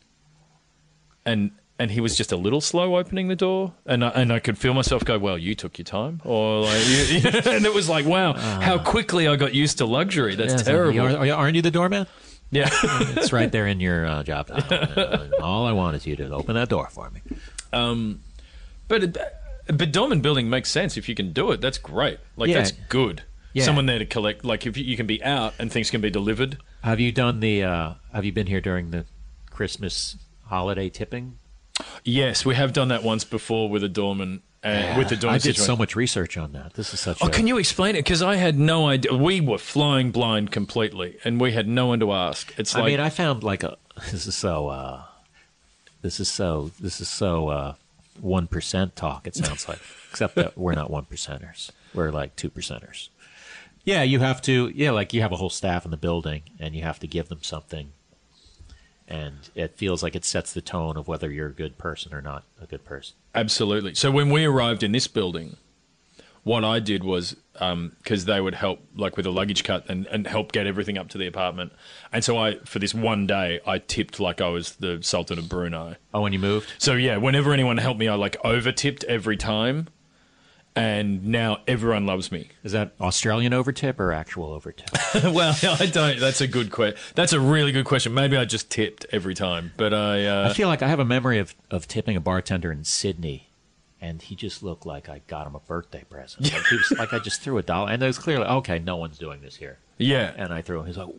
and 1.26 1.52
and 1.80 1.89
he 1.89 2.00
was 2.00 2.15
just 2.15 2.32
a 2.32 2.38
little 2.38 2.62
slow 2.62 2.95
opening 2.97 3.28
the 3.28 3.36
door, 3.36 3.74
and 3.88 4.06
I, 4.06 4.10
and 4.10 4.32
I 4.32 4.39
could 4.39 4.58
feel 4.58 4.74
myself 4.74 5.04
go, 5.04 5.17
"Well, 5.17 5.38
you 5.38 5.56
took 5.56 5.80
your 5.80 5.86
time," 5.86 6.21
or 6.24 6.62
like, 6.62 6.88
you, 6.88 7.17
and 7.52 7.65
it 7.65 7.74
was 7.74 7.89
like, 7.89 8.06
"Wow, 8.06 8.34
how 8.34 8.76
ah. 8.76 8.84
quickly 8.84 9.28
I 9.28 9.36
got 9.36 9.56
used 9.56 9.80
to 9.80 9.86
luxury." 9.86 10.36
That's 10.36 10.54
Yeah, 10.54 10.60
it's 10.60 10.67
like, 10.67 10.76
terrible. 10.76 11.32
aren't 11.32 11.56
you 11.56 11.62
the 11.62 11.71
doorman? 11.71 12.06
Yeah, 12.51 12.69
It's 13.17 13.33
right 13.33 13.51
there 13.51 13.65
in 13.67 13.79
your 13.79 14.05
uh, 14.05 14.23
job 14.23 14.47
title. 14.47 15.29
All 15.41 15.65
I 15.65 15.71
want 15.71 15.95
is 15.95 16.05
you 16.05 16.15
to 16.17 16.29
open 16.31 16.55
that 16.55 16.69
door 16.69 16.87
for 16.91 17.09
me. 17.09 17.21
Um, 17.73 18.21
but 18.87 19.03
it, 19.03 19.17
but 19.67 19.91
doorman 19.91 20.21
building 20.21 20.49
makes 20.49 20.69
sense 20.69 20.97
if 20.97 21.07
you 21.09 21.15
can 21.15 21.31
do 21.33 21.51
it. 21.51 21.61
That's 21.61 21.77
great. 21.77 22.19
Like 22.35 22.49
Yeah. 22.49 22.57
that's 22.57 22.71
good. 22.89 23.23
Yeah. 23.53 23.63
Someone 23.65 23.85
there 23.85 23.99
to 23.99 24.05
collect. 24.05 24.43
Like 24.45 24.65
if 24.65 24.77
you, 24.77 24.83
you 24.83 24.95
can 24.97 25.07
be 25.07 25.23
out 25.23 25.53
and 25.59 25.71
things 25.71 25.89
can 25.89 26.01
be 26.01 26.09
delivered. 26.09 26.57
Have 26.83 26.99
you 26.99 27.11
done 27.11 27.39
the? 27.41 27.63
Uh, 27.63 27.93
have 28.13 28.25
you 28.25 28.31
been 28.31 28.47
here 28.47 28.61
during 28.61 28.91
the 28.91 29.05
Christmas 29.49 30.17
holiday 30.45 30.89
tipping? 30.89 31.37
Yes, 32.03 32.45
we 32.45 32.55
have 32.55 32.73
done 32.73 32.87
that 32.89 33.03
once 33.03 33.23
before 33.23 33.69
with 33.69 33.83
a 33.83 33.89
doorman. 33.89 34.41
Uh, 34.63 34.93
with 34.95 35.10
the 35.10 35.15
doorman 35.15 35.36
I 35.36 35.38
did 35.39 35.56
situation. 35.56 35.63
so 35.63 35.76
much 35.76 35.95
research 35.95 36.38
on 36.38 36.52
that. 36.52 36.76
This 36.76 36.93
is 36.93 37.00
such. 37.00 37.17
Oh, 37.21 37.28
a, 37.28 37.32
can 37.32 37.47
you 37.47 37.58
explain 37.58 37.95
it? 37.95 38.00
Because 38.00 38.21
I 38.21 38.36
had 38.36 38.60
no 38.60 38.88
idea. 38.88 39.15
We 39.15 39.41
were 39.41 39.58
flying 39.58 40.12
blind 40.12 40.52
completely, 40.52 41.17
and 41.24 41.41
we 41.41 41.52
had 41.52 41.67
no 41.67 41.88
one 41.88 42.00
to 42.02 42.12
ask. 42.12 42.54
It's 42.58 42.76
like 42.76 42.84
I 42.84 42.88
mean, 42.88 43.00
I 43.00 43.10
found 43.10 43.43
like 43.43 43.63
a. 43.63 43.78
This 44.12 44.28
is 44.28 44.36
so. 44.36 44.67
Uh, 44.67 45.04
this 46.02 46.19
is 46.19 46.28
so. 46.30 46.71
This 46.80 47.02
is 47.02 47.10
so. 47.10 47.76
One 48.19 48.47
talk. 48.95 49.26
It 49.26 49.36
sounds 49.36 49.67
like, 49.67 49.80
except 50.12 50.36
that 50.36 50.56
we're 50.56 50.74
not 50.76 50.91
one 50.91 51.06
percenters. 51.06 51.71
We're 51.93 52.12
like 52.12 52.36
two 52.36 52.52
percenters. 52.52 53.10
Yeah, 53.84 54.04
you 54.04 54.19
have 54.19 54.41
to. 54.43 54.71
Yeah, 54.76 54.91
like 54.91 55.12
you 55.13 55.21
have 55.21 55.32
a 55.32 55.38
whole 55.38 55.50
staff 55.50 55.86
in 55.86 55.91
the 55.91 55.97
building, 55.97 56.43
and 56.60 56.76
you 56.76 56.84
have 56.84 57.00
to 57.00 57.08
give 57.08 57.30
them 57.30 57.39
something. 57.41 57.93
And 59.12 59.50
it 59.56 59.76
feels 59.76 60.02
like 60.02 60.15
it 60.15 60.24
sets 60.24 60.54
the 60.54 60.62
tone 60.62 60.95
of 60.95 61.06
whether 61.10 61.30
you're 61.30 61.50
a 61.50 61.54
good 61.54 61.78
person 61.78 62.13
or 62.13 62.21
not 62.21 62.45
a 62.62 62.65
good 62.65 62.86
person. 62.86 63.13
Absolutely. 63.36 63.93
So 63.93 64.10
when 64.10 64.30
we 64.30 64.45
arrived 64.45 64.84
in 64.84 64.93
this 64.93 65.08
building, 65.08 65.58
what 66.43 66.63
I 66.63 66.80
did 66.80 67.04
was 67.04 67.36
um, 67.60 67.91
because 67.97 68.24
they 68.24 68.39
would 68.39 68.56
help, 68.56 68.80
like 68.95 69.17
with 69.17 69.26
a 69.26 69.30
luggage 69.30 69.65
cut, 69.65 69.89
and, 69.89 70.08
and 70.08 70.26
help 70.26 70.54
get 70.54 70.65
everything 70.65 70.97
up 70.97 71.10
to 71.10 71.17
the 71.17 71.28
apartment. 71.28 71.74
And 72.13 72.24
so 72.24 72.38
I, 72.38 72.60
for 72.60 72.80
this 72.80 72.93
one 72.93 73.28
day, 73.28 73.60
I 73.67 73.80
tipped 73.80 74.19
like 74.19 74.39
I 74.39 74.47
was 74.47 74.76
the 74.78 75.00
Sultan 75.02 75.38
of 75.38 75.50
Brunei. 75.50 75.97
Oh, 76.13 76.21
when 76.21 76.32
you 76.32 76.39
moved, 76.39 76.71
So 76.78 76.93
yeah, 76.93 77.17
whenever 77.17 77.52
anyone 77.52 77.78
helped 77.78 78.00
me, 78.00 78.08
I 78.08 78.15
like 78.15 78.38
over 78.45 78.71
tipped 78.71 79.04
every 79.04 79.36
time. 79.36 79.89
And 80.75 81.25
now 81.25 81.60
everyone 81.67 82.05
loves 82.05 82.31
me. 82.31 82.47
is 82.63 82.71
that 82.71 82.93
Australian 83.01 83.51
overtip 83.51 83.99
or 83.99 84.13
actual 84.13 84.57
overtip? 84.57 85.34
well, 85.34 85.53
I 85.79 85.86
don't. 85.86 86.17
That's 86.19 86.39
a 86.39 86.47
good 86.47 86.71
question. 86.71 86.97
That's 87.13 87.34
a 87.34 87.41
really 87.41 87.73
good 87.73 87.86
question. 87.86 88.13
Maybe 88.13 88.38
I 88.38 88.45
just 88.45 88.69
tipped 88.69 89.05
every 89.12 89.36
time, 89.36 89.73
but 89.75 89.93
I. 89.93 90.25
Uh, 90.25 90.49
I 90.49 90.53
feel 90.53 90.69
like 90.69 90.81
I 90.81 90.88
have 90.88 90.99
a 90.99 91.05
memory 91.05 91.39
of, 91.39 91.55
of 91.69 91.88
tipping 91.89 92.15
a 92.15 92.21
bartender 92.21 92.71
in 92.71 92.86
Sydney, 92.86 93.49
and 93.99 94.21
he 94.21 94.34
just 94.34 94.63
looked 94.63 94.86
like 94.86 95.10
I 95.10 95.21
got 95.27 95.45
him 95.45 95.55
a 95.55 95.60
birthday 95.60 96.05
present. 96.10 96.43
Like, 96.53 96.65
he 96.65 96.77
was, 96.77 96.91
like 96.97 97.13
I 97.13 97.19
just 97.19 97.41
threw 97.41 97.57
a 97.57 97.63
dollar, 97.63 97.91
and 97.91 98.01
it 98.01 98.07
was 98.07 98.17
clearly 98.17 98.45
okay. 98.45 98.79
No 98.79 98.95
one's 98.95 99.17
doing 99.17 99.41
this 99.41 99.57
here, 99.57 99.77
yeah, 99.97 100.31
and 100.38 100.53
I 100.53 100.62
threw. 100.62 100.79
him. 100.79 100.86
He's 100.86 100.97
like, 100.97 101.13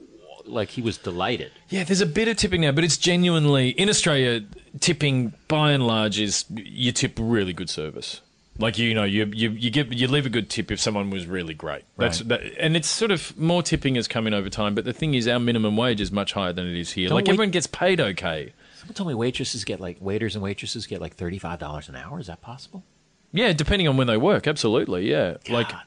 like 0.46 0.70
he 0.70 0.80
was 0.80 0.96
delighted. 0.96 1.52
Yeah, 1.68 1.84
there's 1.84 2.00
a 2.00 2.06
bit 2.06 2.26
of 2.26 2.38
tipping 2.38 2.62
now, 2.62 2.72
but 2.72 2.84
it's 2.84 2.96
genuinely 2.96 3.68
in 3.68 3.90
Australia. 3.90 4.46
Tipping, 4.80 5.34
by 5.48 5.72
and 5.72 5.86
large, 5.86 6.18
is 6.18 6.46
you 6.48 6.90
tip 6.92 7.18
really 7.20 7.52
good 7.52 7.68
service. 7.68 8.22
Like 8.62 8.78
you 8.78 8.94
know, 8.94 9.04
you 9.04 9.30
you 9.34 9.50
you 9.50 9.70
give 9.70 9.92
you 9.92 10.08
leave 10.08 10.24
a 10.24 10.30
good 10.30 10.48
tip 10.48 10.70
if 10.70 10.80
someone 10.80 11.10
was 11.10 11.26
really 11.26 11.52
great. 11.52 11.82
That's 11.98 12.20
Right. 12.22 12.28
that, 12.28 12.42
and 12.58 12.76
it's 12.76 12.88
sort 12.88 13.10
of 13.10 13.36
more 13.36 13.62
tipping 13.62 13.96
is 13.96 14.08
coming 14.08 14.32
over 14.32 14.48
time. 14.48 14.74
But 14.74 14.84
the 14.84 14.92
thing 14.92 15.14
is, 15.14 15.26
our 15.28 15.38
minimum 15.40 15.76
wage 15.76 16.00
is 16.00 16.10
much 16.12 16.32
higher 16.32 16.52
than 16.52 16.66
it 16.66 16.76
is 16.78 16.92
here. 16.92 17.08
Don't 17.08 17.16
like 17.16 17.26
wait- 17.26 17.32
everyone 17.34 17.50
gets 17.50 17.66
paid 17.66 18.00
okay. 18.00 18.52
Someone 18.78 18.94
told 18.94 19.08
me 19.08 19.14
waitresses 19.14 19.64
get 19.64 19.80
like 19.80 19.98
waiters 20.00 20.34
and 20.34 20.42
waitresses 20.42 20.86
get 20.86 21.00
like 21.00 21.14
thirty 21.14 21.38
five 21.38 21.58
dollars 21.58 21.88
an 21.88 21.96
hour. 21.96 22.18
Is 22.20 22.28
that 22.28 22.40
possible? 22.40 22.84
Yeah, 23.32 23.52
depending 23.52 23.88
on 23.88 23.96
when 23.96 24.06
they 24.06 24.16
work, 24.16 24.46
absolutely. 24.46 25.10
Yeah, 25.10 25.38
like, 25.48 25.70
God. 25.70 25.82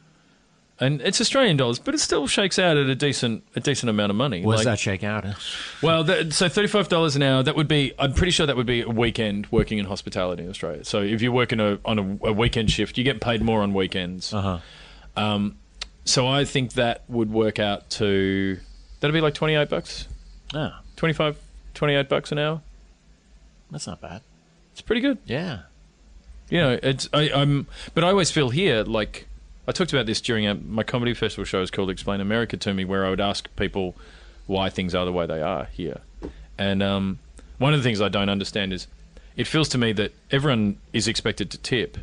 And 0.79 1.01
it's 1.01 1.21
Australian 1.21 1.57
dollars, 1.57 1.79
but 1.79 1.93
it 1.93 1.99
still 1.99 2.27
shakes 2.27 2.59
out 2.59 2.75
at 2.77 2.87
a 2.87 2.95
decent 2.95 3.43
a 3.55 3.59
decent 3.59 3.89
amount 3.89 4.09
of 4.09 4.15
money. 4.15 4.43
What 4.43 4.57
does 4.57 4.65
that 4.65 4.79
shake 4.79 5.03
out? 5.03 5.25
as? 5.25 5.35
Well, 5.81 6.03
that, 6.03 6.33
so 6.33 6.49
thirty-five 6.49 6.89
dollars 6.89 7.15
an 7.15 7.23
hour. 7.23 7.43
That 7.43 7.55
would 7.55 7.67
be. 7.67 7.93
I'm 7.97 8.13
pretty 8.13 8.31
sure 8.31 8.45
that 8.45 8.55
would 8.57 8.65
be 8.65 8.81
a 8.81 8.89
weekend 8.89 9.47
working 9.51 9.77
in 9.77 9.85
hospitality 9.85 10.43
in 10.43 10.49
Australia. 10.49 10.83
So 10.83 11.01
if 11.01 11.21
you're 11.21 11.31
working 11.31 11.59
a, 11.59 11.79
on 11.85 11.99
a, 11.99 12.27
a 12.27 12.33
weekend 12.33 12.71
shift, 12.71 12.97
you 12.97 13.03
get 13.03 13.21
paid 13.21 13.41
more 13.41 13.61
on 13.61 13.73
weekends. 13.73 14.33
Uh 14.33 14.59
huh. 15.15 15.49
So 16.07 16.27
I 16.27 16.45
think 16.45 16.73
that 16.73 17.03
would 17.07 17.31
work 17.31 17.57
out 17.59 17.89
to 17.91 18.59
that'd 18.99 19.13
be 19.13 19.21
like 19.21 19.33
twenty-eight 19.33 19.69
bucks, 19.69 20.07
Oh, 20.53 20.71
25, 20.97 21.37
28 21.73 22.07
bucks 22.09 22.31
an 22.31 22.39
hour. 22.39 22.61
that's 23.71 23.87
not 23.87 24.01
bad. 24.01 24.21
It's 24.73 24.81
pretty 24.81 25.01
good. 25.01 25.17
Yeah. 25.25 25.61
You 26.49 26.59
know, 26.59 26.79
it's 26.83 27.09
I, 27.11 27.31
I'm, 27.33 27.65
but 27.95 28.03
I 28.03 28.09
always 28.09 28.29
feel 28.29 28.49
here 28.49 28.83
like 28.83 29.27
I 29.67 29.71
talked 29.71 29.91
about 29.93 30.05
this 30.05 30.21
during 30.21 30.45
a, 30.47 30.55
my 30.55 30.83
comedy 30.83 31.13
festival 31.13 31.43
show 31.45 31.59
shows 31.59 31.71
called 31.71 31.89
Explain 31.89 32.21
America 32.21 32.57
to 32.57 32.73
me, 32.73 32.85
where 32.85 33.05
I 33.05 33.09
would 33.09 33.21
ask 33.21 33.53
people 33.55 33.95
why 34.47 34.69
things 34.69 34.93
are 34.93 35.05
the 35.05 35.11
way 35.11 35.25
they 35.25 35.41
are 35.41 35.65
here, 35.73 36.01
and 36.57 36.83
um, 36.83 37.19
one 37.57 37.73
of 37.73 37.79
the 37.79 37.83
things 37.83 37.99
I 38.01 38.09
don't 38.09 38.29
understand 38.29 38.73
is 38.73 38.87
it 39.35 39.47
feels 39.47 39.67
to 39.69 39.77
me 39.77 39.91
that 39.93 40.13
everyone 40.31 40.77
is 40.93 41.07
expected 41.07 41.49
to 41.51 41.57
tip, 41.57 41.97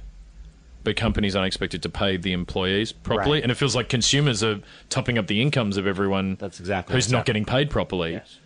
but 0.84 0.96
companies 0.96 1.36
aren't 1.36 1.46
expected 1.46 1.82
to 1.84 1.88
pay 1.88 2.16
the 2.16 2.32
employees 2.32 2.90
properly, 2.92 3.34
Right. 3.38 3.42
and 3.44 3.52
it 3.52 3.54
feels 3.56 3.76
like 3.76 3.88
consumers 3.88 4.42
are 4.42 4.58
topping 4.90 5.18
up 5.18 5.28
the 5.28 5.40
incomes 5.40 5.76
of 5.76 5.86
everyone 5.86 6.36
That's 6.40 6.58
exactly 6.58 6.94
who's 6.94 7.12
not 7.12 7.24
getting 7.26 7.44
paid 7.44 7.70
properly, 7.70 8.12
Yes. 8.14 8.38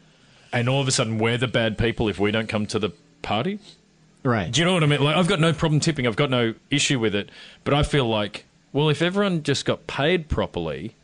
and 0.52 0.68
all 0.68 0.80
of 0.82 0.88
a 0.88 0.92
sudden 0.92 1.18
we're 1.18 1.38
the 1.38 1.48
bad 1.48 1.78
people 1.78 2.08
if 2.08 2.18
we 2.18 2.30
don't 2.30 2.48
come 2.48 2.66
to 2.66 2.78
the 2.78 2.90
party. 3.22 3.58
Right. 4.22 4.50
Do 4.50 4.60
you 4.60 4.64
know 4.64 4.74
what 4.74 4.82
I 4.82 4.86
mean? 4.86 5.02
Like, 5.02 5.14
I've 5.16 5.28
got 5.28 5.38
no 5.38 5.52
problem 5.52 5.78
tipping. 5.78 6.04
I've 6.04 6.16
got 6.16 6.30
no 6.30 6.54
issue 6.68 6.98
with 6.98 7.14
it. 7.14 7.30
But 7.62 7.74
I 7.74 7.84
feel 7.84 8.08
like, 8.08 8.44
well, 8.76 8.90
if 8.90 9.00
everyone 9.00 9.42
just 9.42 9.64
got 9.64 9.86
paid 9.86 10.28
properly, 10.28 10.94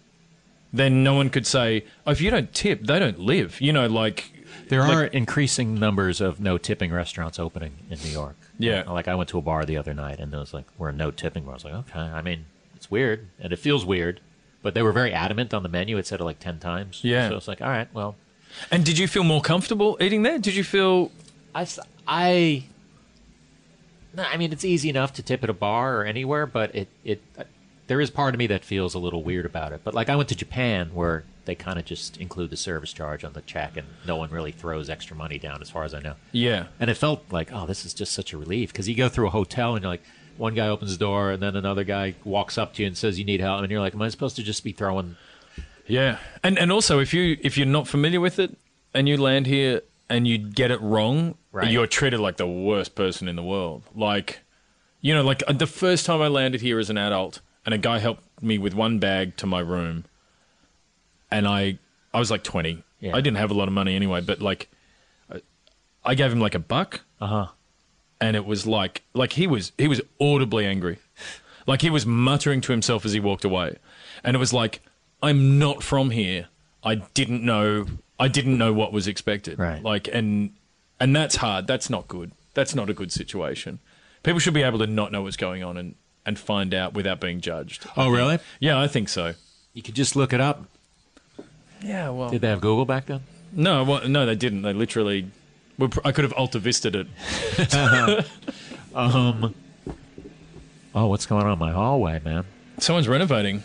then 0.74 1.02
no 1.02 1.14
one 1.14 1.30
could 1.30 1.46
say, 1.46 1.84
oh, 2.06 2.10
if 2.10 2.20
you 2.20 2.30
don't 2.30 2.52
tip, 2.52 2.82
they 2.82 2.98
don't 2.98 3.18
live. 3.18 3.60
You 3.62 3.72
know, 3.72 3.86
like, 3.86 4.30
There 4.68 4.80
like- 4.80 4.92
are 4.96 5.04
increasing 5.04 5.74
numbers 5.74 6.20
of 6.20 6.38
no 6.38 6.58
tipping 6.58 6.92
restaurants 6.92 7.38
opening 7.38 7.72
in 7.90 7.98
New 8.04 8.10
York. 8.10 8.36
Yeah. 8.58 8.82
Like 8.90 9.08
I 9.08 9.14
went 9.14 9.30
to 9.30 9.38
a 9.38 9.42
bar 9.42 9.64
the 9.64 9.78
other 9.78 9.94
night 9.94 10.18
and 10.20 10.32
it 10.32 10.36
was 10.36 10.52
like, 10.52 10.66
we're 10.78 10.90
a 10.90 10.92
no 10.92 11.10
tipping 11.10 11.44
bar. 11.44 11.52
I 11.52 11.56
was 11.56 11.64
like, 11.64 11.74
okay. 11.74 11.98
I 11.98 12.20
mean, 12.22 12.44
it's 12.76 12.90
weird 12.90 13.26
and 13.40 13.52
it 13.52 13.58
feels 13.58 13.84
weird, 13.86 14.20
but 14.62 14.74
they 14.74 14.82
were 14.82 14.92
very 14.92 15.12
adamant 15.12 15.52
on 15.54 15.62
the 15.62 15.68
menu. 15.70 15.96
It 15.98 16.06
said 16.06 16.20
it 16.20 16.24
like 16.24 16.38
10 16.40 16.58
times. 16.58 17.00
Yeah. 17.02 17.28
So 17.30 17.36
it's 17.36 17.48
like, 17.48 17.60
all 17.62 17.68
right, 17.70 17.88
well, 17.94 18.16
And 18.70 18.84
did 18.84 18.98
you 18.98 19.08
feel 19.08 19.24
more 19.24 19.40
comfortable 19.40 19.96
eating 19.98 20.22
there? 20.22 20.38
Did 20.38 20.54
you 20.54 20.62
feel? 20.64 21.10
I, 21.54 21.66
I, 22.06 22.64
no, 24.14 24.24
I 24.24 24.36
mean, 24.36 24.52
it's 24.52 24.64
easy 24.64 24.90
enough 24.90 25.14
to 25.14 25.22
tip 25.22 25.42
at 25.42 25.48
a 25.50 25.54
bar 25.54 25.96
or 26.00 26.04
anywhere, 26.04 26.46
but 26.46 26.74
it, 26.74 26.88
it, 27.02 27.22
there 27.86 28.00
is 28.00 28.10
part 28.10 28.34
of 28.34 28.38
me 28.38 28.46
that 28.48 28.64
feels 28.64 28.94
a 28.94 28.98
little 28.98 29.22
weird 29.22 29.44
about 29.46 29.72
it. 29.72 29.80
But 29.84 29.94
like 29.94 30.08
I 30.08 30.16
went 30.16 30.28
to 30.30 30.34
Japan 30.36 30.90
where 30.94 31.24
they 31.44 31.54
kind 31.54 31.78
of 31.78 31.84
just 31.84 32.16
include 32.18 32.50
the 32.50 32.56
service 32.56 32.92
charge 32.92 33.24
on 33.24 33.32
the 33.32 33.40
check 33.42 33.76
and 33.76 33.86
no 34.06 34.16
one 34.16 34.30
really 34.30 34.52
throws 34.52 34.88
extra 34.88 35.16
money 35.16 35.38
down 35.38 35.60
as 35.60 35.68
far 35.70 35.82
as 35.84 35.92
I 35.92 36.00
know. 36.00 36.14
Yeah. 36.30 36.66
And 36.78 36.88
it 36.88 36.94
felt 36.96 37.24
like, 37.30 37.50
oh, 37.52 37.66
this 37.66 37.84
is 37.84 37.92
just 37.92 38.12
such 38.12 38.32
a 38.32 38.38
relief 38.38 38.72
because 38.72 38.88
you 38.88 38.94
go 38.94 39.08
through 39.08 39.26
a 39.26 39.30
hotel 39.30 39.74
and 39.74 39.82
you're 39.82 39.90
like, 39.92 40.04
one 40.36 40.54
guy 40.54 40.68
opens 40.68 40.92
the 40.96 40.98
door 41.04 41.30
and 41.32 41.42
then 41.42 41.56
another 41.56 41.84
guy 41.84 42.14
walks 42.24 42.56
up 42.56 42.74
to 42.74 42.82
you 42.82 42.86
and 42.86 42.96
says 42.96 43.18
you 43.18 43.24
need 43.24 43.40
help, 43.40 43.60
and 43.62 43.70
you're 43.70 43.80
like, 43.80 43.94
am 43.94 44.00
I 44.02 44.08
supposed 44.08 44.36
to 44.36 44.42
just 44.42 44.64
be 44.64 44.72
throwing? 44.72 45.16
Yeah. 45.86 46.18
And 46.42 46.58
and 46.58 46.70
also, 46.72 47.00
if 47.00 47.12
you 47.12 47.36
if 47.42 47.58
you're 47.58 47.66
not 47.66 47.86
familiar 47.88 48.20
with 48.20 48.38
it 48.38 48.56
and 48.94 49.08
you 49.08 49.16
land 49.16 49.46
here 49.46 49.82
and 50.08 50.26
you 50.26 50.38
get 50.38 50.70
it 50.70 50.80
wrong, 50.80 51.34
Right. 51.50 51.70
you're 51.70 51.86
treated 51.86 52.18
like 52.20 52.38
the 52.38 52.46
worst 52.46 52.94
person 52.94 53.28
in 53.28 53.36
the 53.36 53.42
world. 53.42 53.82
Like, 53.94 54.40
you 55.02 55.12
know, 55.14 55.22
like 55.22 55.42
uh, 55.46 55.52
the 55.52 55.66
first 55.66 56.06
time 56.06 56.22
I 56.22 56.28
landed 56.28 56.60
here 56.62 56.78
as 56.78 56.88
an 56.88 56.96
adult, 56.96 57.40
and 57.64 57.74
a 57.74 57.78
guy 57.78 57.98
helped 57.98 58.24
me 58.42 58.58
with 58.58 58.74
one 58.74 58.98
bag 58.98 59.36
to 59.38 59.46
my 59.46 59.60
room, 59.60 60.04
and 61.30 61.46
I 61.46 61.78
I 62.14 62.18
was 62.18 62.30
like 62.30 62.42
20. 62.42 62.82
Yeah. 63.00 63.16
I 63.16 63.20
didn't 63.20 63.38
have 63.38 63.50
a 63.50 63.54
lot 63.54 63.66
of 63.68 63.74
money 63.74 63.96
anyway, 63.96 64.20
but 64.20 64.40
like, 64.40 64.68
I, 65.32 65.40
I 66.04 66.14
gave 66.14 66.30
him 66.32 66.40
like 66.40 66.54
a 66.54 66.58
buck, 66.60 67.00
Uh 67.20 67.26
huh. 67.26 67.46
and 68.20 68.36
it 68.36 68.44
was 68.44 68.66
like 68.66 69.02
like 69.14 69.32
he 69.32 69.46
was 69.46 69.72
he 69.78 69.88
was 69.88 70.00
audibly 70.20 70.66
angry 70.66 70.98
like 71.66 71.80
he 71.82 71.90
was 71.90 72.04
muttering 72.04 72.60
to 72.60 72.72
himself 72.72 73.04
as 73.04 73.12
he 73.12 73.20
walked 73.20 73.44
away 73.44 73.76
and 74.24 74.34
it 74.34 74.38
was 74.40 74.52
like 74.52 74.80
i'm 75.22 75.58
not 75.60 75.80
from 75.80 76.10
here 76.10 76.48
i 76.82 76.96
didn't 76.96 77.44
know 77.44 77.86
i 78.18 78.26
didn't 78.26 78.58
know 78.58 78.72
what 78.72 78.92
was 78.92 79.06
expected 79.06 79.58
Right. 79.60 79.80
like 79.80 80.08
and 80.12 80.54
and 80.98 81.14
that's 81.14 81.36
hard 81.36 81.68
that's 81.68 81.88
not 81.88 82.08
good 82.08 82.32
that's 82.54 82.74
not 82.74 82.90
a 82.90 82.94
good 82.94 83.12
situation 83.12 83.78
people 84.24 84.40
should 84.40 84.54
be 84.54 84.62
able 84.64 84.80
to 84.80 84.88
not 84.88 85.12
know 85.12 85.22
what's 85.22 85.36
going 85.36 85.62
on 85.62 85.76
and 85.76 85.94
and 86.24 86.38
find 86.38 86.72
out 86.74 86.94
without 86.94 87.20
being 87.20 87.40
judged 87.40 87.86
Oh, 87.96 88.08
really? 88.10 88.38
yeah 88.60 88.78
i 88.80 88.86
think 88.88 89.08
so 89.08 89.34
You 89.74 89.82
could 89.82 89.94
just 89.94 90.14
look 90.16 90.32
it 90.32 90.40
up. 90.40 90.64
yeah 91.82 92.08
well 92.10 92.30
Did 92.30 92.40
they 92.42 92.48
have 92.48 92.60
Google 92.60 92.84
back 92.84 93.06
then? 93.06 93.20
no 93.52 93.82
well, 93.84 94.08
no 94.08 94.24
they 94.26 94.34
didn't 94.36 94.62
they 94.62 94.72
literally 94.72 95.30
pr- 95.78 96.00
i 96.04 96.12
could 96.12 96.24
have 96.24 96.32
alta 96.34 96.58
visted 96.58 96.94
it 96.96 97.06
Oh, 100.94 101.06
what's 101.06 101.24
going 101.24 101.46
on 101.46 101.52
in 101.52 101.58
my 101.58 101.72
hallway, 101.72 102.20
man? 102.24 102.44
someone's 102.78 103.08
renovating 103.08 103.62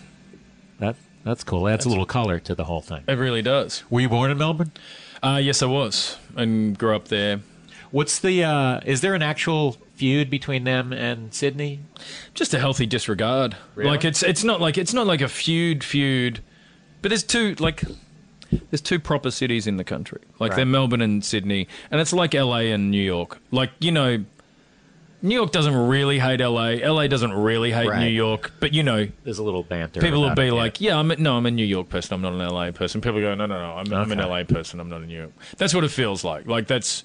That 0.79 0.95
that's 1.23 1.43
cool. 1.43 1.67
Adds 1.67 1.85
a 1.85 1.89
little 1.89 2.05
color 2.05 2.39
to 2.39 2.55
the 2.55 2.63
whole 2.65 2.81
thing. 2.81 3.03
it 3.07 3.13
really 3.17 3.41
does 3.41 3.83
Were 3.89 3.99
you 4.01 4.09
born 4.09 4.31
in 4.31 4.37
Melbourne? 4.37 4.71
uh, 5.23 5.39
yes 5.43 5.61
i 5.61 5.65
was 5.65 6.17
and 6.35 6.77
grew 6.77 6.95
up 6.95 7.07
there 7.09 7.41
What's 7.91 8.19
the? 8.19 8.43
uh 8.43 8.79
Is 8.85 9.01
there 9.01 9.13
an 9.13 9.21
actual 9.21 9.77
feud 9.97 10.29
between 10.29 10.63
them 10.63 10.93
and 10.93 11.33
Sydney? 11.33 11.79
just 12.33 12.53
a 12.53 12.59
healthy 12.59 12.85
disregard. 12.85 13.55
Really? 13.75 13.89
Like 13.89 14.05
it's 14.05 14.23
it's 14.23 14.43
not 14.43 14.61
like 14.61 14.77
it's 14.77 14.93
not 14.93 15.07
like 15.07 15.21
a 15.21 15.27
feud 15.27 15.83
feud, 15.83 16.39
but 17.01 17.09
there's 17.09 17.23
two 17.23 17.55
like 17.55 17.83
there's 18.69 18.81
two 18.81 18.99
proper 18.99 19.31
cities 19.31 19.67
in 19.67 19.77
the 19.77 19.83
country. 19.83 20.21
Like 20.39 20.55
they're 20.55 20.65
Melbourne 20.65 21.01
and 21.01 21.23
Sydney, 21.25 21.67
and 21.91 21.99
it's 21.99 22.13
like 22.13 22.33
LA 22.33 22.71
and 22.73 22.91
New 22.91 23.01
York. 23.01 23.39
Like 23.51 23.71
you 23.79 23.91
know, 23.91 24.23
New 25.21 25.33
York 25.35 25.51
doesn't 25.51 25.75
really 25.75 26.19
hate 26.19 26.39
LA. 26.39 26.75
LA 26.75 27.07
doesn't 27.07 27.33
really 27.33 27.71
hate 27.71 27.89
Right. 27.89 27.99
New 28.01 28.09
York, 28.09 28.53
but 28.59 28.73
you 28.73 28.83
know. 28.83 29.07
There's 29.23 29.39
a 29.39 29.43
little 29.43 29.63
banter. 29.63 29.99
People 29.99 30.21
will 30.21 30.35
be 30.35 30.51
like, 30.51 30.79
"Yeah, 30.79 30.97
I'm 30.97 31.09
a, 31.11 31.15
no, 31.15 31.35
I'm 31.37 31.45
a 31.47 31.51
New 31.51 31.65
York 31.65 31.89
person. 31.89 32.13
I'm 32.13 32.21
not 32.21 32.33
an 32.33 32.39
LA 32.53 32.71
person." 32.71 33.01
People 33.01 33.19
go, 33.19 33.33
"No, 33.33 33.47
no, 33.47 33.57
no, 33.59 33.71
I'm, 33.77 33.91
I'm 33.91 34.11
an 34.11 34.19
LA 34.19 34.43
person. 34.43 34.79
I'm 34.79 34.89
not 34.89 35.01
a 35.01 35.05
New 35.07 35.17
York." 35.17 35.31
That's 35.57 35.73
what 35.73 35.83
it 35.83 35.89
feels 35.91 36.23
like. 36.23 36.45
Like 36.45 36.67
that's, 36.67 37.03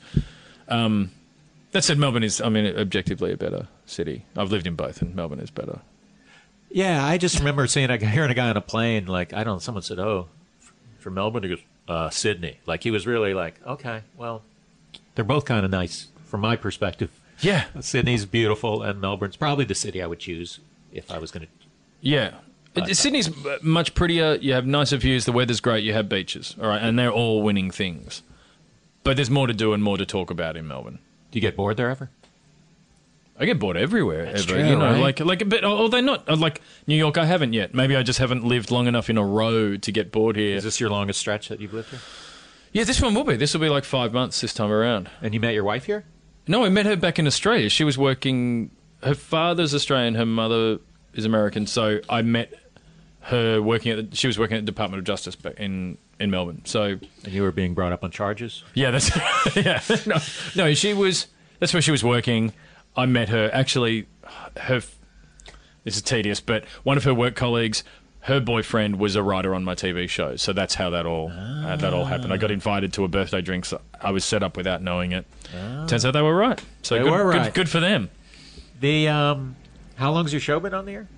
um, 0.69 1.11
that 1.73 1.85
said, 1.85 1.99
Melbourne 1.99 2.23
is, 2.23 2.41
I 2.41 2.49
mean, 2.49 2.67
objectively 2.77 3.33
a 3.33 3.37
better 3.37 3.69
city. 3.87 4.25
I've 4.37 4.51
lived 4.53 4.67
in 4.67 4.75
both, 4.77 5.03
and 5.03 5.15
Melbourne 5.15 5.41
is 5.41 5.51
better. 5.51 5.81
Yeah, 6.71 7.05
I 7.05 7.19
just 7.19 7.39
remember 7.39 7.67
seeing 7.67 7.91
a 7.91 7.97
hearing 8.07 8.31
a 8.31 8.35
guy 8.35 8.49
on 8.49 8.57
a 8.57 8.61
plane. 8.63 9.07
Like 9.07 9.33
I 9.33 9.45
don't. 9.45 9.57
know, 9.57 9.59
Someone 9.59 9.83
said, 9.83 9.99
"Oh, 9.99 10.29
from 10.99 11.15
Melbourne." 11.15 11.43
He 11.43 11.49
goes, 11.51 11.59
uh, 11.89 12.09
"Sydney." 12.11 12.59
Like 12.67 12.83
he 12.83 12.91
was 12.91 13.07
really 13.07 13.35
like, 13.35 13.61
"Okay, 13.67 14.03
well, 14.17 14.43
they're 15.15 15.25
both 15.25 15.45
kind 15.45 15.65
of 15.65 15.71
nice 15.71 16.09
from 16.25 16.41
my 16.41 16.57
perspective." 16.57 17.11
Yeah, 17.41 17.65
Sydney's 17.81 18.25
beautiful, 18.25 18.83
and 18.83 19.01
Melbourne's 19.01 19.37
probably 19.37 19.65
the 19.67 19.75
city 19.75 20.03
I 20.03 20.07
would 20.07 20.21
choose 20.21 20.61
if 20.93 21.11
I 21.11 21.19
was 21.19 21.31
going 21.31 21.47
to. 21.47 21.53
Yeah. 22.01 22.35
It- 22.75 22.97
Sydney's 22.97 23.29
uh, 23.45 23.59
much 23.61 23.95
prettier. 23.95 24.37
You 24.37 24.55
have 24.55 24.65
nicer 24.67 24.97
views. 24.97 25.27
The 25.27 25.33
weather's 25.33 25.61
great. 25.61 25.85
You 25.85 25.93
have 25.93 26.09
beaches. 26.09 26.57
All 26.59 26.69
right. 26.69 26.81
And 26.81 26.99
they're 26.99 27.11
all 27.13 27.43
winning 27.43 27.71
things. 27.71 28.23
But 29.05 29.17
there's 29.17 29.29
more 29.29 29.47
to 29.47 29.53
do 29.53 29.75
and 29.75 29.83
more 29.83 29.99
to 29.99 30.07
talk 30.07 30.31
about 30.31 30.57
in 30.57 30.67
Melbourne. 30.69 30.99
Do 31.33 31.39
you 31.39 31.41
get 31.41 31.57
bored 31.57 31.77
there 31.77 31.91
ever? 31.91 32.11
I 33.39 33.47
get 33.47 33.59
bored 33.59 33.77
everywhere. 33.77 34.27
That's 34.27 34.45
ever, 34.45 34.61
true, 34.61 34.69
you 34.69 34.77
know, 34.77 34.93
right? 34.93 35.01
like 35.01 35.21
like 35.21 35.49
but 35.49 35.65
although 35.65 36.01
not 36.01 36.29
uh, 36.29 36.37
like 36.37 36.61
New 36.87 36.95
York, 36.95 37.19
I 37.19 37.25
haven't 37.25 37.55
yet. 37.55 37.75
Maybe 37.75 37.97
I 37.97 38.03
just 38.03 38.19
haven't 38.19 38.45
lived 38.45 38.71
long 38.71 38.87
enough 38.87 39.11
in 39.11 39.19
a 39.19 39.25
row 39.25 39.77
to 39.77 39.93
get 39.93 40.13
bored 40.13 40.37
here. 40.37 40.55
Is 40.57 40.65
this 40.65 40.79
your 40.79 40.91
longest 40.91 41.19
stretch 41.19 41.49
that 41.49 41.59
you've 41.59 41.73
lived 41.73 41.89
here? 41.89 42.01
yeah, 42.73 42.85
this 42.85 43.01
one 43.01 43.15
will 43.15 43.25
be. 43.25 43.37
This 43.37 43.55
will 43.55 43.63
be 43.63 43.71
like 43.71 43.85
five 43.85 44.13
months 44.13 44.41
this 44.43 44.53
time 44.53 44.71
around. 44.71 45.11
And 45.23 45.33
you 45.33 45.41
met 45.41 45.55
your 45.55 45.65
wife 45.65 45.87
here? 45.87 46.05
No, 46.47 46.65
I 46.65 46.69
met 46.69 46.87
her 46.87 46.97
back 46.97 47.19
in 47.19 47.27
Australia. 47.27 47.69
She 47.69 47.85
was 47.85 47.97
working. 47.97 48.71
Her 49.03 49.15
father's 49.15 49.75
Australian. 49.75 50.15
Her 50.15 50.27
mother 50.27 50.79
is 51.15 51.25
American. 51.25 51.67
So 51.67 52.01
I 52.09 52.23
met 52.23 52.53
her 53.23 53.63
working 53.63 53.93
at. 53.93 54.11
The, 54.11 54.17
she 54.17 54.27
was 54.27 54.39
working 54.39 54.59
at 54.59 54.67
the 54.67 54.71
Department 54.71 54.99
of 54.99 55.05
Justice 55.05 55.37
back 55.37 55.59
in 55.59 55.97
in 56.23 56.31
Melbourne. 56.31 56.63
So 56.65 56.83
And 57.25 57.33
you 57.33 57.43
were 57.43 57.53
being 57.53 57.75
brought 57.75 57.93
up 57.93 58.03
on 58.05 58.11
charges? 58.11 58.63
yeah, 58.75 58.91
that's 58.91 59.11
yeah. 59.57 59.81
No, 60.07 60.17
no, 60.57 60.75
she 60.75 60.95
was. 60.95 61.27
That's 61.59 61.73
where 61.75 61.83
she 61.83 61.91
was 61.91 62.03
working. 62.03 62.53
I 62.97 63.07
met 63.07 63.29
her. 63.29 63.51
Actually, 63.53 64.07
her. 64.57 64.81
This 65.85 65.97
is 65.97 66.03
tedious, 66.03 66.41
but 66.41 66.65
one 66.85 66.97
of 66.97 67.05
her 67.05 67.13
work 67.15 67.35
colleagues. 67.35 67.85
Her 68.27 68.39
boyfriend 68.39 69.01
was 69.01 69.17
a 69.17 69.23
writer 69.23 69.53
on 69.53 69.65
my 69.65 69.75
TV 69.75 70.09
show, 70.09 70.37
so 70.37 70.53
that's 70.53 70.77
how 70.77 70.91
that 70.91 71.07
all 71.07 71.29
uh, 71.33 71.75
that 71.75 71.93
all 71.93 72.05
happened. 72.05 72.33
I 72.33 72.37
got 72.37 72.53
invited 72.53 72.93
to 72.93 73.03
a 73.05 73.09
birthday 73.09 73.41
drink. 73.43 73.65
So 73.65 73.81
I 74.01 74.13
was 74.13 74.25
set 74.25 74.45
up 74.45 74.57
without 74.57 74.81
knowing 74.81 75.11
it. 75.11 75.27
Turns 75.89 76.05
out 76.05 76.13
they 76.13 76.23
were 76.23 76.37
right. 76.37 76.63
So 76.83 76.95
They 76.97 77.03
good, 77.03 77.11
were 77.11 77.33
good- 77.33 77.39
right. 77.39 77.53
good 77.55 77.69
for 77.69 77.81
them. 77.81 78.11
The 78.81 79.09
um, 79.09 79.57
How 79.97 80.13
long's 80.13 80.33
your 80.33 80.39
show 80.41 80.61
been 80.61 80.73
on 80.73 80.87
the 80.87 80.93
air? 80.93 81.09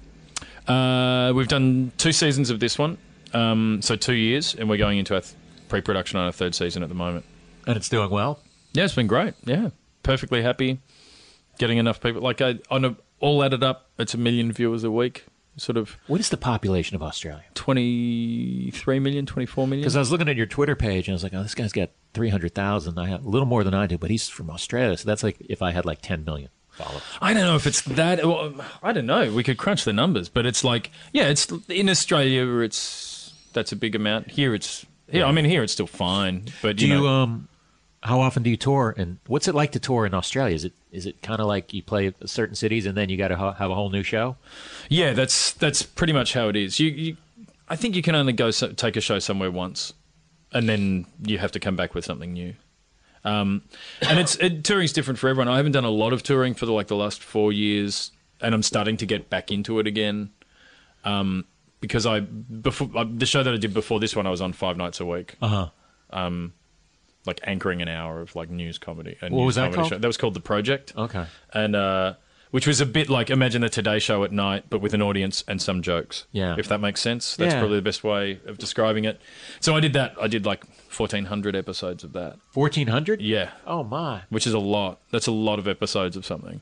Uh, 0.66 1.32
we've 1.34 1.48
done 1.48 1.92
two 1.98 2.12
seasons 2.12 2.48
of 2.48 2.58
this 2.58 2.78
one, 2.78 2.96
um, 3.34 3.80
so 3.82 3.96
two 3.96 4.14
years, 4.14 4.54
and 4.54 4.68
we're 4.68 4.76
going 4.78 4.98
into 4.98 5.14
our 5.14 5.20
th- 5.20 5.34
pre-production 5.68 6.18
on 6.18 6.26
our 6.26 6.32
third 6.32 6.54
season 6.54 6.82
at 6.82 6.88
the 6.88 6.94
moment. 6.94 7.24
And 7.66 7.76
it's 7.76 7.88
doing 7.88 8.10
well. 8.10 8.40
Yeah, 8.72 8.84
it's 8.84 8.94
been 8.94 9.06
great. 9.06 9.34
Yeah, 9.44 9.70
perfectly 10.02 10.42
happy. 10.42 10.80
Getting 11.58 11.78
enough 11.78 12.00
people. 12.00 12.20
Like 12.20 12.40
I, 12.40 12.58
on 12.70 12.84
a, 12.84 12.96
all 13.20 13.42
added 13.42 13.62
up, 13.62 13.90
it's 13.98 14.14
a 14.14 14.18
million 14.18 14.52
viewers 14.52 14.84
a 14.84 14.90
week. 14.90 15.24
Sort 15.56 15.76
of 15.76 15.96
What 16.08 16.18
is 16.18 16.30
the 16.30 16.36
population 16.36 16.96
of 16.96 17.02
Australia? 17.02 17.44
23 17.54 18.98
million, 18.98 19.24
24 19.24 19.68
million. 19.68 19.82
Because 19.82 19.94
I 19.94 20.00
was 20.00 20.10
looking 20.10 20.28
at 20.28 20.34
your 20.36 20.46
Twitter 20.46 20.74
page 20.74 21.06
and 21.06 21.12
I 21.12 21.14
was 21.14 21.22
like, 21.22 21.32
oh, 21.32 21.42
this 21.44 21.54
guy's 21.54 21.72
got 21.72 21.90
300,000. 22.14 22.98
I 22.98 23.06
have 23.08 23.24
a 23.24 23.28
little 23.28 23.46
more 23.46 23.62
than 23.62 23.72
I 23.72 23.86
do, 23.86 23.96
but 23.96 24.10
he's 24.10 24.28
from 24.28 24.50
Australia. 24.50 24.96
So 24.96 25.06
that's 25.06 25.22
like 25.22 25.36
if 25.48 25.62
I 25.62 25.70
had 25.70 25.84
like 25.84 26.00
10 26.02 26.24
million 26.24 26.50
followers. 26.70 27.02
I 27.22 27.32
don't 27.34 27.44
know 27.44 27.54
if 27.54 27.68
it's 27.68 27.82
that. 27.82 28.24
Well, 28.26 28.52
I 28.82 28.92
don't 28.92 29.06
know. 29.06 29.32
We 29.32 29.44
could 29.44 29.56
crunch 29.56 29.84
the 29.84 29.92
numbers, 29.92 30.28
but 30.28 30.44
it's 30.44 30.64
like, 30.64 30.90
yeah, 31.12 31.28
it's 31.28 31.46
in 31.68 31.88
Australia. 31.88 32.44
Where 32.46 32.64
it's 32.64 32.80
that's 33.54 33.72
a 33.72 33.76
big 33.76 33.94
amount. 33.94 34.30
Here, 34.30 34.54
it's 34.54 34.84
yeah. 35.10 35.24
I 35.24 35.32
mean, 35.32 35.44
here 35.44 35.62
it's 35.62 35.72
still 35.72 35.86
fine. 35.86 36.44
But 36.60 36.76
Do 36.76 36.86
you, 36.86 37.00
you, 37.02 37.08
um, 37.08 37.48
how 38.02 38.20
often 38.20 38.42
do 38.42 38.50
you 38.50 38.56
tour? 38.56 38.94
And 38.96 39.18
what's 39.26 39.48
it 39.48 39.54
like 39.54 39.72
to 39.72 39.78
tour 39.78 40.04
in 40.04 40.12
Australia? 40.12 40.54
Is 40.54 40.64
it 40.64 40.72
is 40.92 41.06
it 41.06 41.22
kind 41.22 41.40
of 41.40 41.46
like 41.46 41.72
you 41.72 41.82
play 41.82 42.12
certain 42.26 42.54
cities 42.54 42.86
and 42.86 42.96
then 42.96 43.08
you 43.08 43.16
got 43.16 43.28
to 43.28 43.36
ha- 43.36 43.54
have 43.54 43.70
a 43.70 43.74
whole 43.74 43.90
new 43.90 44.02
show? 44.02 44.36
yeah, 44.90 45.14
that's 45.14 45.52
that's 45.52 45.82
pretty 45.82 46.12
much 46.12 46.34
how 46.34 46.48
it 46.48 46.56
is. 46.56 46.78
You, 46.78 46.90
you 46.90 47.16
I 47.68 47.76
think 47.76 47.96
you 47.96 48.02
can 48.02 48.14
only 48.14 48.32
go 48.32 48.50
so, 48.50 48.72
take 48.72 48.96
a 48.96 49.00
show 49.00 49.18
somewhere 49.18 49.50
once, 49.50 49.94
and 50.52 50.68
then 50.68 51.06
you 51.24 51.38
have 51.38 51.52
to 51.52 51.60
come 51.60 51.76
back 51.76 51.94
with 51.94 52.04
something 52.04 52.32
new. 52.32 52.54
Um, 53.24 53.62
and 54.02 54.18
it's 54.18 54.36
it, 54.36 54.64
touring's 54.64 54.92
different 54.92 55.18
for 55.18 55.28
everyone. 55.28 55.48
I 55.48 55.56
haven't 55.56 55.72
done 55.72 55.84
a 55.84 55.90
lot 55.90 56.12
of 56.12 56.22
touring 56.22 56.52
for 56.54 56.66
the, 56.66 56.72
like 56.72 56.88
the 56.88 56.96
last 56.96 57.22
four 57.22 57.52
years, 57.52 58.12
and 58.40 58.54
I'm 58.54 58.62
starting 58.62 58.98
to 58.98 59.06
get 59.06 59.30
back 59.30 59.50
into 59.50 59.78
it 59.78 59.86
again. 59.86 60.30
Um, 61.04 61.46
because 61.80 62.06
I 62.06 62.20
before 62.20 62.90
uh, 62.94 63.04
the 63.08 63.26
show 63.26 63.42
that 63.42 63.52
I 63.54 63.56
did 63.58 63.74
before 63.74 64.00
this 64.00 64.14
one, 64.16 64.26
I 64.26 64.30
was 64.30 64.40
on 64.40 64.52
five 64.52 64.76
nights 64.76 65.00
a 65.00 65.06
week, 65.06 65.34
Uh 65.42 65.48
huh. 65.48 65.68
Um, 66.10 66.52
like 67.26 67.40
anchoring 67.44 67.80
an 67.82 67.88
hour 67.88 68.20
of 68.20 68.36
like 68.36 68.50
news 68.50 68.78
comedy. 68.78 69.16
A 69.22 69.24
What 69.26 69.32
news 69.32 69.46
was 69.46 69.54
that 69.56 69.60
comedy 69.62 69.76
called? 69.76 69.88
Show. 69.90 69.98
That 69.98 70.06
was 70.06 70.16
called 70.16 70.34
the 70.34 70.40
Project. 70.40 70.92
Okay. 70.96 71.26
and 71.52 71.74
uh, 71.76 72.14
which 72.50 72.66
was 72.68 72.80
a 72.80 72.86
bit 72.86 73.08
like 73.10 73.30
imagine 73.30 73.62
the 73.62 73.68
Today 73.68 73.98
Show 73.98 74.22
at 74.22 74.30
night, 74.30 74.66
but 74.70 74.80
with 74.80 74.94
an 74.94 75.02
audience 75.02 75.42
and 75.48 75.60
some 75.60 75.82
jokes. 75.82 76.26
Yeah. 76.32 76.54
if 76.58 76.68
that 76.68 76.78
makes 76.80 77.00
sense. 77.00 77.34
That's 77.36 77.52
Yeah. 77.54 77.58
probably 77.60 77.78
the 77.78 77.82
best 77.82 78.04
way 78.04 78.38
of 78.46 78.58
describing 78.58 79.04
it. 79.04 79.20
So 79.60 79.74
I 79.74 79.80
did 79.80 79.92
that. 79.94 80.14
I 80.20 80.28
did 80.28 80.46
like 80.46 80.64
fourteen 80.88 81.24
hundred 81.24 81.56
episodes 81.56 82.04
of 82.04 82.12
that. 82.12 82.36
1,400? 82.52 83.20
Yeah, 83.20 83.50
Oh, 83.66 83.82
my. 83.82 84.22
which 84.28 84.46
is 84.46 84.52
a 84.54 84.60
lot. 84.60 85.00
That's 85.10 85.26
a 85.26 85.32
lot 85.32 85.58
of 85.58 85.66
episodes 85.66 86.16
of 86.16 86.24
something. 86.24 86.60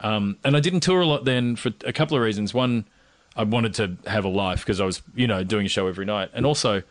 Um, 0.00 0.38
and 0.44 0.56
I 0.56 0.60
didn't 0.60 0.80
tour 0.80 1.00
a 1.00 1.06
lot 1.06 1.24
then 1.26 1.56
for 1.56 1.72
a 1.84 1.92
couple 1.92 2.16
of 2.16 2.22
reasons. 2.22 2.54
One, 2.54 2.86
I 3.38 3.44
wanted 3.44 3.72
to 3.74 3.96
have 4.10 4.24
a 4.26 4.28
life 4.28 4.60
because 4.60 4.80
I 4.80 4.84
was, 4.84 5.00
you 5.14 5.26
know, 5.26 5.42
doing 5.44 5.64
a 5.64 5.68
show 5.68 5.86
every 5.86 6.04
night, 6.04 6.30
and 6.34 6.44
also 6.44 6.82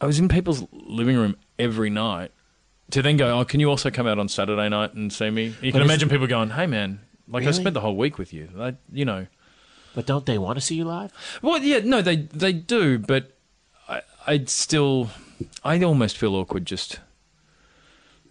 I 0.00 0.06
was 0.06 0.18
in 0.20 0.28
people's 0.28 0.64
living 0.72 1.16
room 1.16 1.36
every 1.58 1.90
night. 1.90 2.30
To 2.90 3.00
then 3.00 3.16
go, 3.16 3.38
oh, 3.38 3.44
can 3.46 3.58
you 3.58 3.70
also 3.70 3.90
come 3.90 4.06
out 4.06 4.18
on 4.18 4.28
Saturday 4.28 4.68
night 4.68 4.92
and 4.92 5.10
see 5.10 5.30
me? 5.30 5.54
You 5.62 5.72
can 5.72 5.80
is- 5.80 5.86
imagine 5.86 6.08
people 6.10 6.26
going, 6.26 6.50
hey 6.50 6.66
man, 6.66 7.00
like 7.26 7.42
I 7.44 7.46
Really? 7.46 7.60
spent 7.60 7.72
the 7.74 7.80
whole 7.80 7.96
week 7.96 8.18
with 8.18 8.34
you. 8.34 8.50
I, 8.58 8.74
you 8.92 9.06
know, 9.06 9.26
But 9.94 10.04
don't 10.04 10.26
they 10.26 10.36
want 10.36 10.58
to 10.58 10.60
see 10.60 10.74
you 10.74 10.84
live? 10.84 11.10
well, 11.40 11.58
yeah, 11.62 11.80
no, 11.84 12.02
they 12.02 12.16
they 12.16 12.52
do, 12.52 12.98
but 12.98 13.32
I, 13.88 14.02
I'd 14.26 14.50
still, 14.50 15.08
I 15.64 15.82
almost 15.82 16.18
feel 16.18 16.34
awkward 16.36 16.66
just 16.66 17.00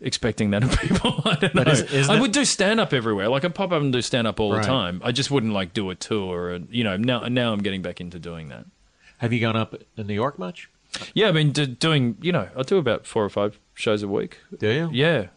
expecting 0.02 0.52
that 0.52 0.64
of 0.64 0.80
people. 0.80 1.22
I 1.26 1.36
don't 1.36 1.56
know. 1.56 1.62
Is- 1.64 1.82
isn't 1.92 2.16
I 2.16 2.20
would 2.20 2.32
do 2.32 2.44
stand 2.46 2.80
up 2.80 2.94
everywhere. 2.94 3.30
Like 3.30 3.46
I 3.46 3.48
pop 3.50 3.72
up 3.72 3.82
and 3.82 3.94
do 3.94 4.02
stand 4.02 4.28
up 4.28 4.40
all 4.40 4.52
Right. 4.54 4.62
the 4.62 4.68
time. 4.68 5.02
I 5.04 5.12
just 5.12 5.32
wouldn't 5.32 5.54
like 5.54 5.74
do 5.74 5.90
a 5.90 5.96
tour. 5.96 6.52
Or, 6.52 6.60
you 6.70 6.84
know, 6.84 6.98
now 6.98 7.22
now 7.28 7.54
I'm 7.54 7.62
getting 7.62 7.82
back 7.82 8.02
into 8.02 8.20
doing 8.20 8.50
that. 8.50 8.66
Have 9.20 9.32
you 9.32 9.40
gone 9.40 9.56
up 9.56 9.76
in 9.98 10.08
New 10.08 10.14
York 10.16 10.40
much? 10.40 10.70
Yeah, 11.14 11.30
I 11.30 11.32
mean, 11.32 11.52
do, 11.52 11.66
doing 11.66 12.18
you 12.22 12.32
know, 12.32 12.50
I 12.58 12.64
do 12.64 12.78
about 12.78 13.06
four 13.06 13.24
or 13.24 13.30
five 13.30 13.58
shows 13.76 14.04
a 14.04 14.08
week. 14.08 14.40
Do 14.60 14.68
you? 14.70 14.90
Yeah. 14.92 15.28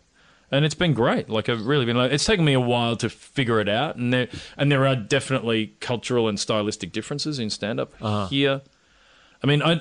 And 0.51 0.65
it's 0.65 0.75
been 0.75 0.95
great. 0.95 1.29
Like 1.29 1.49
I've 1.49 1.67
really 1.67 1.85
been. 1.85 1.97
Like, 1.97 2.13
it's 2.13 2.25
taken 2.25 2.45
me 2.45 2.53
a 2.53 2.61
while 2.61 2.97
to 2.97 3.09
figure 3.11 3.61
it 3.61 3.69
out, 3.69 3.97
and 3.97 4.13
there 4.13 4.29
and 4.57 4.71
there 4.71 4.87
are 4.87 4.95
definitely 4.97 5.75
cultural 5.81 6.29
and 6.29 6.39
stylistic 6.39 6.93
differences 6.93 7.39
in 7.39 7.51
stand 7.51 7.81
up 7.81 7.93
Uh-huh. 8.01 8.27
here. 8.29 8.63
I 9.43 9.47
mean, 9.47 9.63
I 9.63 9.81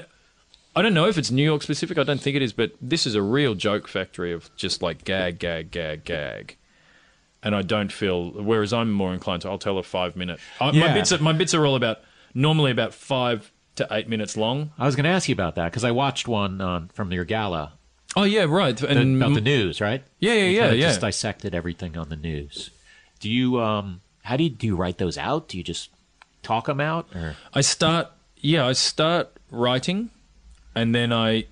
I 0.75 0.81
don't 0.81 0.93
know 0.93 1.07
if 1.07 1.17
it's 1.17 1.29
New 1.31 1.43
York 1.43 1.61
specific. 1.61 1.97
I 1.97 2.03
don't 2.03 2.19
think 2.21 2.35
it 2.35 2.41
is, 2.41 2.53
but 2.53 2.71
this 2.81 3.05
is 3.05 3.15
a 3.15 3.21
real 3.21 3.53
joke 3.55 3.87
factory 3.87 4.31
of 4.31 4.49
just 4.55 4.81
like 4.81 5.03
gag, 5.03 5.37
gag, 5.39 5.69
gag, 5.71 6.03
gag. 6.03 6.57
And 7.43 7.55
I 7.55 7.61
don't 7.61 7.91
feel. 7.91 8.31
Whereas 8.31 8.73
I'm 8.73 8.91
more 8.91 9.13
inclined 9.13 9.41
to. 9.43 9.49
I'll 9.49 9.57
tell 9.59 9.77
a 9.77 9.83
five 9.83 10.15
minute. 10.15 10.39
I, 10.59 10.71
My 10.71 10.93
bits. 10.93 11.11
Are, 11.11 11.19
my 11.19 11.33
bits 11.33 11.53
are 11.53 11.65
all 11.65 11.75
about 11.75 11.99
normally 12.33 12.71
about 12.71 12.93
five 12.93 13.51
to 13.75 13.87
eight 13.91 14.07
minutes 14.07 14.37
long. 14.37 14.71
I 14.79 14.85
was 14.85 14.95
going 14.95 15.03
to 15.03 15.09
ask 15.09 15.27
you 15.27 15.33
about 15.33 15.55
that 15.55 15.65
because 15.71 15.83
I 15.83 15.91
watched 15.91 16.27
one 16.27 16.61
on, 16.61 16.87
from 16.89 17.11
your 17.11 17.25
gala 17.25 17.73
Oh 18.15 18.23
yeah, 18.23 18.43
right. 18.43 18.77
the- 18.77 18.87
And 18.87 19.17
about 19.21 19.33
the 19.33 19.41
news, 19.41 19.81
right? 19.81 20.03
Yeah, 20.19 20.33
yeah, 20.33 20.43
You 20.45 20.57
yeah, 20.61 20.71
yeah. 20.71 20.87
Just 20.89 21.01
dissected 21.01 21.55
everything 21.55 21.97
on 21.97 22.09
the 22.09 22.15
news. 22.15 22.69
Do 23.19 23.29
you 23.29 23.59
um? 23.59 24.01
How 24.23 24.37
do 24.37 24.43
you 24.43 24.49
do 24.49 24.67
you 24.67 24.75
write 24.75 24.97
those 24.99 25.17
out? 25.17 25.47
Do 25.49 25.57
you 25.57 25.63
just 25.63 25.89
talk 26.43 26.67
them 26.67 26.79
out, 26.79 27.07
or 27.15 27.35
I 27.53 27.61
start, 27.61 28.07
yeah, 28.37 28.65
I 28.67 28.73
start 28.73 29.29
writing, 29.49 30.11
and 30.75 30.93
then 30.93 31.11
I. 31.13 31.45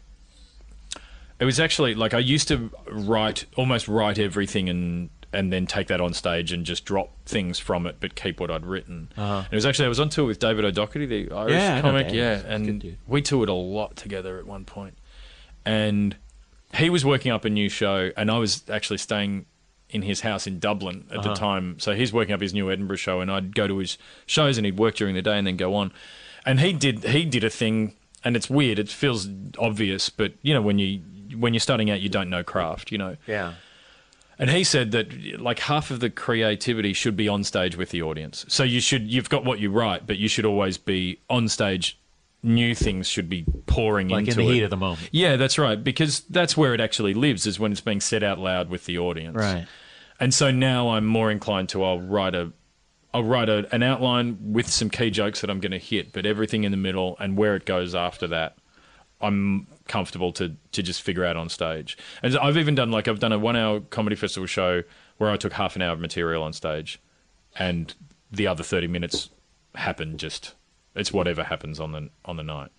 It 1.40 1.46
was 1.46 1.60
actually 1.60 1.96
like 1.96 2.14
I 2.14 2.20
used 2.20 2.48
to 2.50 2.70
write 2.90 3.46
almost 3.58 3.88
write 3.88 4.20
everything 4.20 4.70
and 4.70 5.10
and 5.34 5.52
then 5.52 5.66
take 5.66 5.88
that 5.88 6.02
on 6.02 6.14
stage 6.14 6.52
and 6.52 6.66
just 6.66 6.84
drop 6.86 7.10
things 7.26 7.58
from 7.58 7.88
it, 7.88 7.96
but 8.00 8.16
keep 8.16 8.40
what 8.40 8.52
I'd 8.52 8.66
written. 8.66 9.10
And 9.16 9.48
it 9.50 9.56
was 9.56 9.66
actually 9.66 9.86
I 9.86 9.90
was 9.90 10.00
on 10.00 10.10
tour 10.10 10.26
with 10.26 10.40
David 10.40 10.66
O'Doherty, 10.66 11.06
the 11.06 11.32
Irish 11.34 11.54
Yeah, 11.54 11.82
comic, 11.82 12.12
yeah, 12.14 12.36
He's 12.36 12.44
a 12.44 12.48
good 12.60 12.68
and 12.84 12.98
we 13.08 13.22
toured 13.22 13.50
a 13.50 13.54
lot 13.54 13.96
together 13.96 14.38
at 14.38 14.46
one 14.46 14.66
point, 14.66 14.98
and 15.66 16.16
he 16.76 16.90
was 16.90 17.04
working 17.06 17.32
up 17.32 17.44
a 17.46 17.50
new 17.50 17.70
show, 17.70 18.12
and 18.18 18.30
I 18.30 18.38
was 18.38 18.64
actually 18.70 18.98
staying 19.00 19.46
in 19.90 20.04
his 20.04 20.22
house 20.22 20.48
in 20.48 20.60
Dublin 20.60 21.06
at 21.12 21.18
Uh-huh. 21.20 21.30
the 21.30 21.34
time. 21.36 21.80
So 21.80 21.94
he's 21.96 22.14
working 22.14 22.34
up 22.34 22.40
his 22.42 22.54
new 22.54 22.70
Edinburgh 22.72 22.98
show, 22.98 23.20
and 23.20 23.32
I'd 23.32 23.56
go 23.56 23.68
to 23.68 23.78
his 23.80 23.98
shows, 24.26 24.58
and 24.58 24.66
he'd 24.66 24.78
work 24.78 24.96
during 24.96 25.16
the 25.16 25.22
day 25.22 25.38
and 25.38 25.48
then 25.48 25.58
go 25.58 25.74
on. 25.76 25.92
And 26.46 26.60
he 26.60 26.72
did 26.74 27.04
he 27.06 27.26
did 27.26 27.44
a 27.44 27.50
thing, 27.50 27.94
and 28.24 28.36
it's 28.36 28.50
weird. 28.50 28.80
It 28.80 28.90
feels 28.90 29.28
obvious, 29.58 30.10
but 30.10 30.34
you 30.42 30.54
know 30.54 30.62
when 30.62 30.80
you 30.80 31.02
when 31.38 31.54
you're 31.54 31.60
starting 31.62 31.90
out, 31.90 32.02
you 32.02 32.10
don't 32.10 32.30
know 32.30 32.44
craft, 32.44 32.92
you 32.92 32.98
know. 32.98 33.16
yeah? 33.28 33.54
And 34.40 34.50
he 34.50 34.64
said 34.64 34.92
that 34.92 35.40
like 35.40 35.60
half 35.60 35.92
of 35.92 36.00
the 36.00 36.10
creativity 36.10 36.94
should 36.94 37.16
be 37.16 37.28
on 37.28 37.44
stage 37.44 37.78
with 37.78 37.92
the 37.92 38.02
audience. 38.02 38.44
So 38.48 38.64
you 38.64 38.82
should 38.82 39.12
you've 39.12 39.30
got 39.30 39.46
what 39.46 39.60
you 39.60 39.70
write, 39.70 40.08
but 40.08 40.18
you 40.18 40.28
should 40.28 40.46
always 40.46 40.78
be 40.78 41.20
on 41.30 41.48
stage. 41.48 41.98
New 42.44 42.74
things 42.74 43.08
should 43.08 43.30
be 43.30 43.46
pouring 43.68 44.08
Like 44.08 44.24
in 44.24 44.30
into 44.30 44.40
the 44.42 44.50
it. 44.50 44.54
heat 44.54 44.64
of 44.64 44.72
the 44.72 44.78
moment, 44.78 45.08
Yeah, 45.12 45.36
that's 45.36 45.60
right. 45.60 45.82
Because 45.84 46.22
that's 46.22 46.58
where 46.58 46.74
it 46.74 46.82
actually 46.82 47.14
lives 47.14 47.46
is 47.46 47.60
when 47.60 47.72
it's 47.72 47.82
being 47.82 48.02
said 48.02 48.24
out 48.24 48.40
loud 48.40 48.68
with 48.68 48.86
the 48.86 48.98
audience. 48.98 49.36
right? 49.38 49.68
And 50.20 50.34
so 50.34 50.50
now 50.50 50.90
I'm 50.90 51.06
more 51.06 51.30
inclined 51.30 51.70
to 51.70 51.84
I'll 51.84 52.00
write 52.02 52.34
a 52.34 52.52
I'll 53.14 53.24
write 53.24 53.50
a, 53.50 53.68
an 53.74 53.84
outline 53.84 54.38
with 54.54 54.70
some 54.70 54.90
key 54.90 55.10
jokes 55.10 55.42
that 55.42 55.50
I'm 55.50 55.60
going 55.60 55.72
to 55.72 55.80
hit, 55.80 56.14
but 56.14 56.26
everything 56.26 56.64
in 56.64 56.72
the 56.72 56.78
middle 56.78 57.18
and 57.20 57.38
where 57.38 57.56
it 57.56 57.66
goes 57.66 57.94
after 57.94 58.28
that, 58.28 58.58
I'm 59.20 59.68
comfortable 59.88 60.32
to 60.34 60.56
to 60.72 60.82
just 60.82 61.02
figure 61.02 61.26
out 61.26 61.38
on 61.38 61.50
stage. 61.50 61.98
And 62.24 62.38
I've 62.38 62.58
even 62.58 62.76
done 62.76 62.92
like 62.92 63.08
I've 63.08 63.20
done 63.20 63.34
a 63.34 63.40
one 63.40 63.56
hour 63.56 63.82
comedy 63.82 64.16
festival 64.16 64.48
show 64.48 64.84
where 65.18 65.30
I 65.30 65.38
took 65.38 65.54
half 65.54 65.76
an 65.76 65.82
hour 65.82 65.94
of 65.94 66.00
material 66.00 66.42
on 66.42 66.54
stage, 66.54 67.00
and 67.58 67.94
the 68.32 68.48
other 68.48 68.64
thirty 68.64 68.88
minutes 68.88 69.30
happened 69.76 70.20
just 70.20 70.54
it's 70.96 71.14
whatever 71.14 71.44
happens 71.44 71.80
on 71.80 71.92
the 71.92 72.10
on 72.26 72.38
the 72.38 72.44
night. 72.44 72.72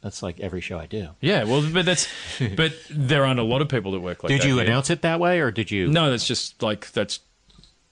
That's 0.00 0.22
like 0.22 0.38
every 0.40 0.60
show 0.60 0.78
I 0.78 0.86
do. 0.86 1.08
Yeah, 1.20 1.44
well, 1.44 1.68
but 1.72 1.84
that's 1.84 2.08
but 2.56 2.72
there 2.88 3.24
aren't 3.24 3.40
a 3.40 3.44
lot 3.44 3.62
of 3.62 3.68
people 3.68 3.92
that 3.92 4.00
work 4.00 4.22
like 4.22 4.30
did 4.30 4.42
that. 4.42 4.48
you 4.48 4.56
here. 4.56 4.64
announce 4.64 4.90
it 4.90 5.02
that 5.02 5.18
way, 5.18 5.40
or 5.40 5.50
did 5.50 5.70
you? 5.70 5.88
No, 5.88 6.10
that's 6.10 6.26
just 6.26 6.62
like 6.62 6.90
that's. 6.92 7.20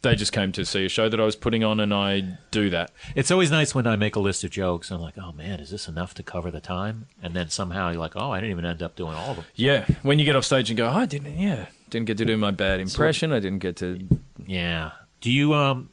They 0.06 0.14
just 0.16 0.32
came 0.32 0.52
to 0.52 0.64
see 0.64 0.84
a 0.84 0.88
show 0.88 1.08
that 1.08 1.18
I 1.20 1.24
was 1.24 1.36
putting 1.36 1.64
on, 1.64 1.80
and 1.80 1.92
I 1.92 2.38
do 2.50 2.70
that. 2.70 2.90
It's 3.14 3.30
always 3.30 3.50
nice 3.50 3.74
when 3.74 3.86
I 3.86 3.96
make 3.96 4.14
a 4.16 4.20
list 4.20 4.44
of 4.44 4.50
jokes. 4.50 4.90
And 4.90 4.96
I'm 4.98 5.02
like, 5.02 5.18
oh 5.18 5.32
man, 5.32 5.60
is 5.60 5.70
this 5.70 5.88
enough 5.88 6.14
to 6.14 6.22
cover 6.22 6.50
the 6.50 6.60
time? 6.60 7.06
And 7.22 7.34
then 7.34 7.48
somehow 7.50 7.90
you're 7.90 7.98
like, 8.00 8.12
oh, 8.16 8.30
I 8.30 8.38
didn't 8.40 8.52
even 8.52 8.64
end 8.66 8.82
up 8.82 8.94
doing 8.96 9.14
all 9.14 9.30
of 9.30 9.36
them. 9.36 9.44
Yeah, 9.54 9.84
when 10.02 10.18
you 10.18 10.24
get 10.24 10.36
off 10.36 10.44
stage 10.44 10.70
and 10.70 10.76
go, 10.76 10.86
oh, 10.86 10.92
I 10.92 11.06
didn't, 11.06 11.36
yeah, 11.38 11.66
didn't 11.90 12.06
get 12.06 12.18
to 12.18 12.24
do 12.24 12.36
my 12.36 12.50
bad 12.52 12.80
impression. 12.86 13.32
I 13.32 13.40
didn't 13.40 13.58
get 13.60 13.76
to. 13.76 14.06
Yeah. 14.46 14.92
Do 15.20 15.30
you 15.32 15.54
um? 15.54 15.90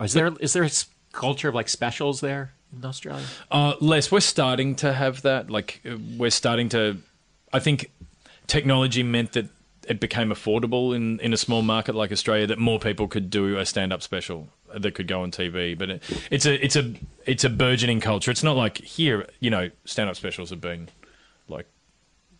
Is 0.00 0.12
there 0.14 0.32
is 0.40 0.52
there 0.52 0.62
a 0.62 0.66
s- 0.66 0.86
culture 1.12 1.48
of 1.48 1.54
like 1.54 1.68
specials 1.68 2.20
there 2.20 2.52
in 2.76 2.84
Australia? 2.84 3.26
Uh, 3.50 3.74
Les, 3.80 4.10
we're 4.10 4.20
starting 4.20 4.74
to 4.76 4.92
have 4.92 5.22
that. 5.22 5.50
Like, 5.50 5.80
uh, 5.84 5.96
we're 6.16 6.30
starting 6.30 6.68
to. 6.70 6.98
I 7.52 7.58
think 7.58 7.90
technology 8.46 9.02
meant 9.02 9.32
that 9.32 9.46
it 9.88 10.00
became 10.00 10.28
affordable 10.28 10.94
in, 10.94 11.18
in 11.20 11.32
a 11.32 11.36
small 11.36 11.62
market 11.62 11.94
like 11.94 12.12
Australia 12.12 12.46
that 12.46 12.58
more 12.58 12.78
people 12.78 13.08
could 13.08 13.30
do 13.30 13.56
a 13.58 13.64
stand 13.64 13.92
up 13.92 14.02
special 14.02 14.48
that 14.76 14.94
could 14.94 15.08
go 15.08 15.22
on 15.22 15.30
TV. 15.30 15.76
But 15.78 15.90
it, 15.90 16.02
it's 16.30 16.46
a 16.46 16.62
it's 16.64 16.76
a 16.76 16.92
it's 17.26 17.44
a 17.44 17.48
burgeoning 17.50 18.00
culture. 18.00 18.30
It's 18.30 18.42
not 18.42 18.56
like 18.56 18.78
here, 18.78 19.26
you 19.40 19.50
know, 19.50 19.70
stand 19.84 20.10
up 20.10 20.16
specials 20.16 20.50
have 20.50 20.60
been 20.60 20.88
like 21.48 21.66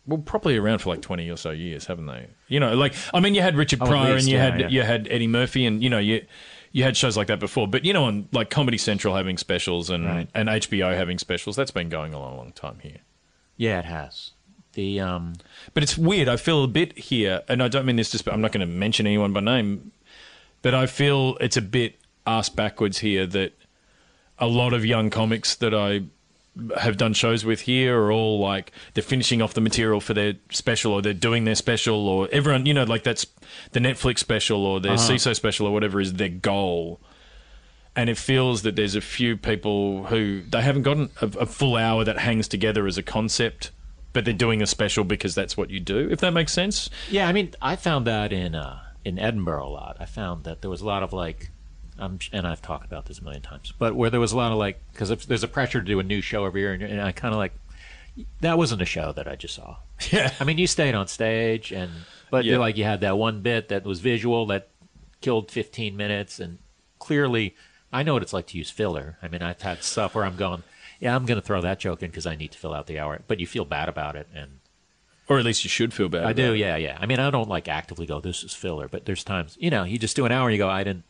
well, 0.07 0.19
probably 0.19 0.57
around 0.57 0.79
for 0.81 0.91
like 0.91 1.03
twenty 1.03 1.29
or 1.31 1.37
so 1.37 1.51
years, 1.51 1.87
haven't 1.87 2.07
they? 2.07 2.29
You 2.49 2.61
know, 2.61 2.75
like 2.75 2.95
I 3.13 3.21
mean, 3.21 3.35
you 3.35 3.43
had 3.43 3.57
Richard 3.57 3.81
Oh, 3.83 3.87
Pryor 3.87 4.15
least, 4.15 4.27
and 4.27 4.33
you 4.33 4.37
yeah, 4.39 4.45
had 4.51 4.61
yeah. 4.61 4.69
you 4.69 4.83
had 4.83 5.09
Eddie 5.11 5.27
Murphy, 5.27 5.67
and 5.67 5.83
you 5.83 5.91
know, 5.91 5.99
you 5.99 6.25
you 6.73 6.85
had 6.85 6.97
shows 6.97 7.17
like 7.17 7.27
that 7.29 7.41
before, 7.41 7.67
but 7.69 7.85
you 7.85 7.93
know, 7.93 8.05
on 8.05 8.29
like 8.33 8.51
Comedy 8.51 8.79
Central 8.79 9.15
having 9.17 9.37
specials 9.39 9.91
and 9.91 10.05
Right. 10.07 10.29
and 10.35 10.49
HBO 10.49 10.95
having 10.95 11.19
specials, 11.19 11.57
that's 11.57 11.71
been 11.71 11.89
going 11.89 12.15
on 12.15 12.33
a 12.33 12.37
long 12.37 12.53
time 12.53 12.79
here. 12.83 12.99
Yeah, 13.57 13.79
it 13.81 13.85
has. 13.87 14.33
The 14.79 15.01
um, 15.01 15.33
But 15.75 15.83
it's 15.83 15.99
weird. 15.99 16.29
I 16.29 16.37
feel 16.37 16.63
a 16.63 16.69
bit 16.69 16.97
here, 16.97 17.43
and 17.49 17.65
I 17.65 17.67
don't 17.67 17.85
mean 17.85 17.97
this 17.97 18.11
to. 18.13 18.33
I'm 18.33 18.41
not 18.41 18.53
going 18.53 18.61
to 18.61 18.73
mention 18.73 19.09
anyone 19.09 19.33
by 19.33 19.41
name, 19.41 19.91
but 20.63 20.73
I 20.73 20.87
feel 20.87 21.37
it's 21.41 21.57
a 21.57 21.63
bit 21.63 21.97
ass 22.29 22.49
backwards 22.49 22.99
here 22.99 23.27
that 23.27 23.55
a 24.39 24.47
lot 24.47 24.73
of 24.73 24.87
young 24.87 25.11
comics 25.11 25.57
that 25.57 25.75
I 25.75 26.03
have 26.79 26.97
done 26.97 27.13
shows 27.13 27.45
with 27.45 27.63
here 27.63 27.99
are 27.99 28.13
all 28.13 28.39
like 28.39 28.71
they're 28.95 29.03
finishing 29.03 29.43
off 29.43 29.53
the 29.53 29.61
material 29.61 30.01
for 30.01 30.15
their 30.15 30.35
special 30.51 30.93
or 30.93 31.03
they're 31.03 31.13
doing 31.13 31.45
their 31.45 31.57
special 31.57 32.07
or 32.09 32.29
everyone 32.31 32.65
you 32.65 32.75
know 32.75 32.85
like 32.85 33.03
that's 33.03 33.27
the 33.73 33.81
Netflix 33.81 34.19
special 34.19 34.65
or 34.65 34.81
their 34.81 34.95
Seeso 34.95 35.35
special 35.35 35.67
or 35.67 35.73
whatever 35.73 36.01
is 36.01 36.15
their 36.15 36.29
goal 36.29 37.01
and 37.95 38.11
it 38.11 38.17
feels 38.17 38.63
that 38.63 38.75
there's 38.75 38.97
a 38.97 39.01
few 39.01 39.37
people 39.37 40.05
who 40.07 40.43
they 40.43 40.63
haven't 40.63 40.83
gotten 40.83 41.11
a, 41.21 41.27
a 41.27 41.47
full 41.47 41.77
hour 41.77 42.03
that 42.03 42.19
hangs 42.19 42.49
together 42.49 42.89
as 42.89 42.99
a 42.99 43.05
concept 43.05 43.71
but 44.19 44.25
they're 44.25 44.35
doing 44.35 44.61
a 44.63 44.67
special 44.67 45.05
because 45.05 45.33
that's 45.37 45.57
what 45.57 45.71
you 45.71 45.79
do 45.79 46.09
if 46.11 46.19
that 46.19 46.33
makes 46.33 46.53
sense 46.53 46.91
Yeah, 47.09 47.29
I 47.29 47.33
mean, 47.33 47.55
I 47.63 47.77
found 47.77 48.05
that 48.09 48.33
in 48.33 48.57
uh, 48.57 48.81
in 49.05 49.17
Edinburgh 49.17 49.65
a 49.65 49.71
lot. 49.71 49.97
I 50.01 50.07
found 50.07 50.43
that 50.43 50.61
there 50.61 50.69
was 50.71 50.81
a 50.81 50.87
lot 50.87 51.05
of 51.05 51.13
like, 51.13 51.51
um, 52.01 52.19
and 52.33 52.45
I've 52.49 52.61
talked 52.61 52.85
about 52.85 53.07
this 53.07 53.21
a 53.21 53.23
million 53.25 53.43
times, 53.43 53.73
but 53.79 53.95
where 53.95 54.11
there 54.11 54.19
was 54.19 54.33
a 54.33 54.37
lot 54.37 54.51
of 54.51 54.59
like, 54.59 54.81
because 54.93 55.09
there's 55.27 55.45
a 55.45 55.49
pressure 55.49 55.81
to 55.81 55.87
do 55.87 56.01
a 56.01 56.03
new 56.03 56.21
show 56.21 56.45
every 56.47 56.63
year, 56.63 56.73
and, 56.73 56.83
and 56.83 57.01
I 57.01 57.13
kind 57.13 57.33
of 57.33 57.39
like, 57.39 57.55
that 58.41 58.59
wasn't 58.59 58.83
a 58.83 58.85
show 58.85 59.13
that 59.13 59.29
I 59.29 59.37
just 59.37 59.55
saw. 59.55 59.77
yeah 60.11 60.33
I 60.41 60.45
mean, 60.45 60.59
you 60.59 60.67
stayed 60.67 60.95
on 60.97 61.07
stage, 61.07 61.71
and 61.73 61.91
but 62.31 62.45
Yeah. 62.45 62.51
you're 62.53 62.61
like 62.61 62.77
you 62.77 62.85
had 62.85 63.01
that 63.03 63.17
one 63.17 63.41
bit 63.41 63.69
that 63.69 63.85
was 63.85 64.01
visual 64.01 64.47
that 64.47 64.69
killed 65.21 65.51
15 65.51 65.97
minutes, 65.97 66.41
and 66.41 66.59
clearly, 66.99 67.55
I 67.93 68.03
know 68.03 68.15
what 68.15 68.23
it's 68.23 68.33
like 68.35 68.49
to 68.49 68.59
use 68.59 68.71
filler. 68.71 69.17
I 69.23 69.29
mean, 69.29 69.43
I've 69.43 69.63
had 69.63 69.83
stuff 69.85 70.15
where 70.15 70.25
I'm 70.25 70.37
going, 70.37 70.65
yeah, 71.01 71.15
I'm 71.15 71.27
going 71.27 71.41
to 71.41 71.47
throw 71.47 71.61
that 71.61 71.79
joke 71.81 72.03
in 72.03 72.11
because 72.11 72.27
I 72.27 72.35
need 72.35 72.53
to 72.53 72.59
fill 72.59 72.75
out 72.75 72.87
the 72.87 72.99
hour, 72.99 73.21
but 73.29 73.41
you 73.41 73.47
feel 73.47 73.65
bad 73.65 73.89
about 73.89 74.17
it, 74.17 74.27
and 74.35 74.59
or 75.29 75.39
at 75.39 75.45
least 75.45 75.63
you 75.65 75.71
should 75.71 75.93
feel 75.93 76.09
bad 76.09 76.25
I 76.25 76.33
do, 76.33 76.55
it. 76.55 76.59
yeah, 76.59 76.77
yeah. 76.77 76.97
I 77.01 77.07
mean, 77.07 77.19
I 77.21 77.31
don't 77.31 77.49
like 77.49 77.69
actively 77.69 78.07
go, 78.07 78.21
this 78.21 78.43
is 78.43 78.55
filler, 78.55 78.89
but 78.89 79.05
there's 79.05 79.23
times, 79.23 79.57
you 79.61 79.69
know, 79.71 79.85
you 79.85 79.99
just 79.99 80.17
do 80.17 80.25
an 80.25 80.33
hour 80.33 80.49
and 80.49 80.55
you 80.57 80.59
go, 80.63 80.69
I 80.71 80.83
didn't, 80.85 81.05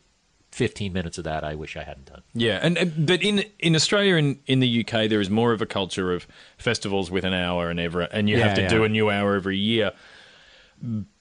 15 0.51 0.91
minutes 0.91 1.17
of 1.19 1.23
that, 1.25 1.43
I 1.43 1.53
wish 1.55 1.77
I 1.77 1.83
hadn't 1.83 2.07
done. 2.07 2.21
Yeah, 2.33 2.59
and, 2.61 2.75
and 2.77 3.05
but 3.05 3.21
in 3.21 3.43
in 3.59 3.75
Australia 3.75 4.15
and 4.15 4.39
in 4.47 4.59
the 4.61 4.79
UK, 4.83 5.07
there 5.07 5.21
is 5.21 5.29
more 5.29 5.53
of 5.53 5.61
a 5.61 5.65
culture 5.67 6.11
of 6.11 6.25
festivals 6.57 7.11
with 7.11 7.23
an 7.23 7.33
hour 7.33 7.69
and 7.69 7.79
ever, 7.79 8.01
and 8.01 8.27
you 8.27 8.37
Yeah, 8.37 8.47
have 8.47 8.55
to 8.55 8.61
yeah. 8.63 8.67
do 8.67 8.83
a 8.83 8.89
new 8.89 9.09
hour 9.11 9.35
every 9.35 9.57
year. 9.57 9.91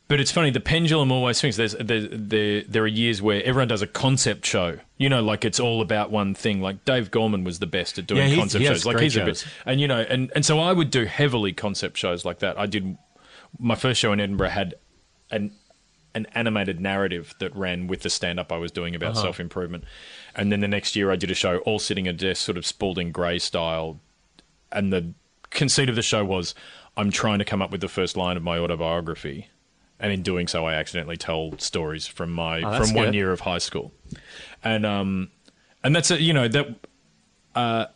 But 0.08 0.20
it's 0.20 0.32
funny, 0.32 0.48
the 0.50 0.60
pendulum 0.60 1.12
always 1.12 1.36
swings. 1.36 1.56
There's 1.56 1.74
there, 1.74 2.00
there 2.00 2.62
there 2.62 2.82
are 2.82 2.86
years 2.86 3.20
where 3.20 3.42
everyone 3.44 3.68
does 3.68 3.82
a 3.82 3.86
concept 3.86 4.46
show. 4.46 4.78
You 4.96 5.10
know, 5.10 5.22
like 5.22 5.44
it's 5.44 5.60
all 5.60 5.82
about 5.82 6.10
one 6.10 6.34
thing. 6.34 6.62
Like 6.62 6.84
Dave 6.86 7.10
Gorman 7.10 7.44
was 7.44 7.58
the 7.58 7.66
best 7.66 7.98
at 7.98 8.06
doing 8.06 8.30
Yeah, 8.30 8.36
concept 8.36 8.64
shows. 8.64 8.86
Like 8.86 9.00
he's 9.00 9.16
a 9.16 9.24
bit, 9.24 9.46
and 9.66 9.80
you 9.80 9.86
know, 9.86 10.00
and 10.00 10.32
and 10.34 10.46
so 10.46 10.58
I 10.58 10.72
would 10.72 10.90
do 10.90 11.04
heavily 11.04 11.52
concept 11.52 11.98
shows 11.98 12.24
like 12.24 12.38
that. 12.38 12.58
I 12.58 12.64
did 12.64 12.96
my 13.58 13.74
first 13.74 14.00
show 14.00 14.12
in 14.12 14.20
Edinburgh 14.20 14.48
had 14.48 14.74
an 15.30 15.52
an 16.14 16.26
animated 16.32 16.80
narrative 16.80 17.34
that 17.38 17.54
ran 17.54 17.86
with 17.86 18.00
the 18.00 18.10
stand 18.10 18.40
up 18.40 18.50
I 18.50 18.56
was 18.56 18.72
doing 18.72 18.94
about 18.94 19.16
self 19.16 19.38
improvement. 19.38 19.84
And 20.34 20.50
then 20.50 20.60
the 20.60 20.68
next 20.68 20.96
year 20.96 21.10
I 21.10 21.16
did 21.16 21.30
a 21.30 21.34
show 21.34 21.58
all 21.58 21.78
sitting 21.78 22.08
at 22.08 22.14
a 22.14 22.16
desk, 22.16 22.42
sort 22.42 22.56
of 22.56 22.64
Spalding 22.64 23.12
Gray 23.12 23.38
style. 23.38 24.00
And 24.72 24.92
the 24.92 25.12
conceit 25.50 25.88
of 25.88 25.96
the 25.96 26.02
show 26.02 26.24
was 26.24 26.54
I'm 26.96 27.10
trying 27.10 27.38
to 27.40 27.44
come 27.44 27.60
up 27.60 27.70
with 27.70 27.82
the 27.82 27.88
first 27.88 28.16
line 28.16 28.36
of 28.36 28.42
my 28.42 28.58
autobiography. 28.58 29.48
And 30.00 30.12
in 30.12 30.22
doing 30.22 30.46
so, 30.46 30.64
I 30.64 30.74
accidentally 30.74 31.16
tell 31.16 31.58
stories 31.58 32.06
from 32.06 32.30
my 32.30 32.62
Oh, 32.62 32.78
from 32.84 32.94
one 32.94 33.06
year 33.14 33.32
of 33.32 33.40
high 33.40 33.58
school, 33.58 33.92
and 34.62 34.86
um, 34.86 35.30
and 35.82 35.94
that's 35.96 36.10
a, 36.12 36.22
you 36.22 36.32
know 36.32 36.46
that 36.46 36.68
uh, 37.56 37.86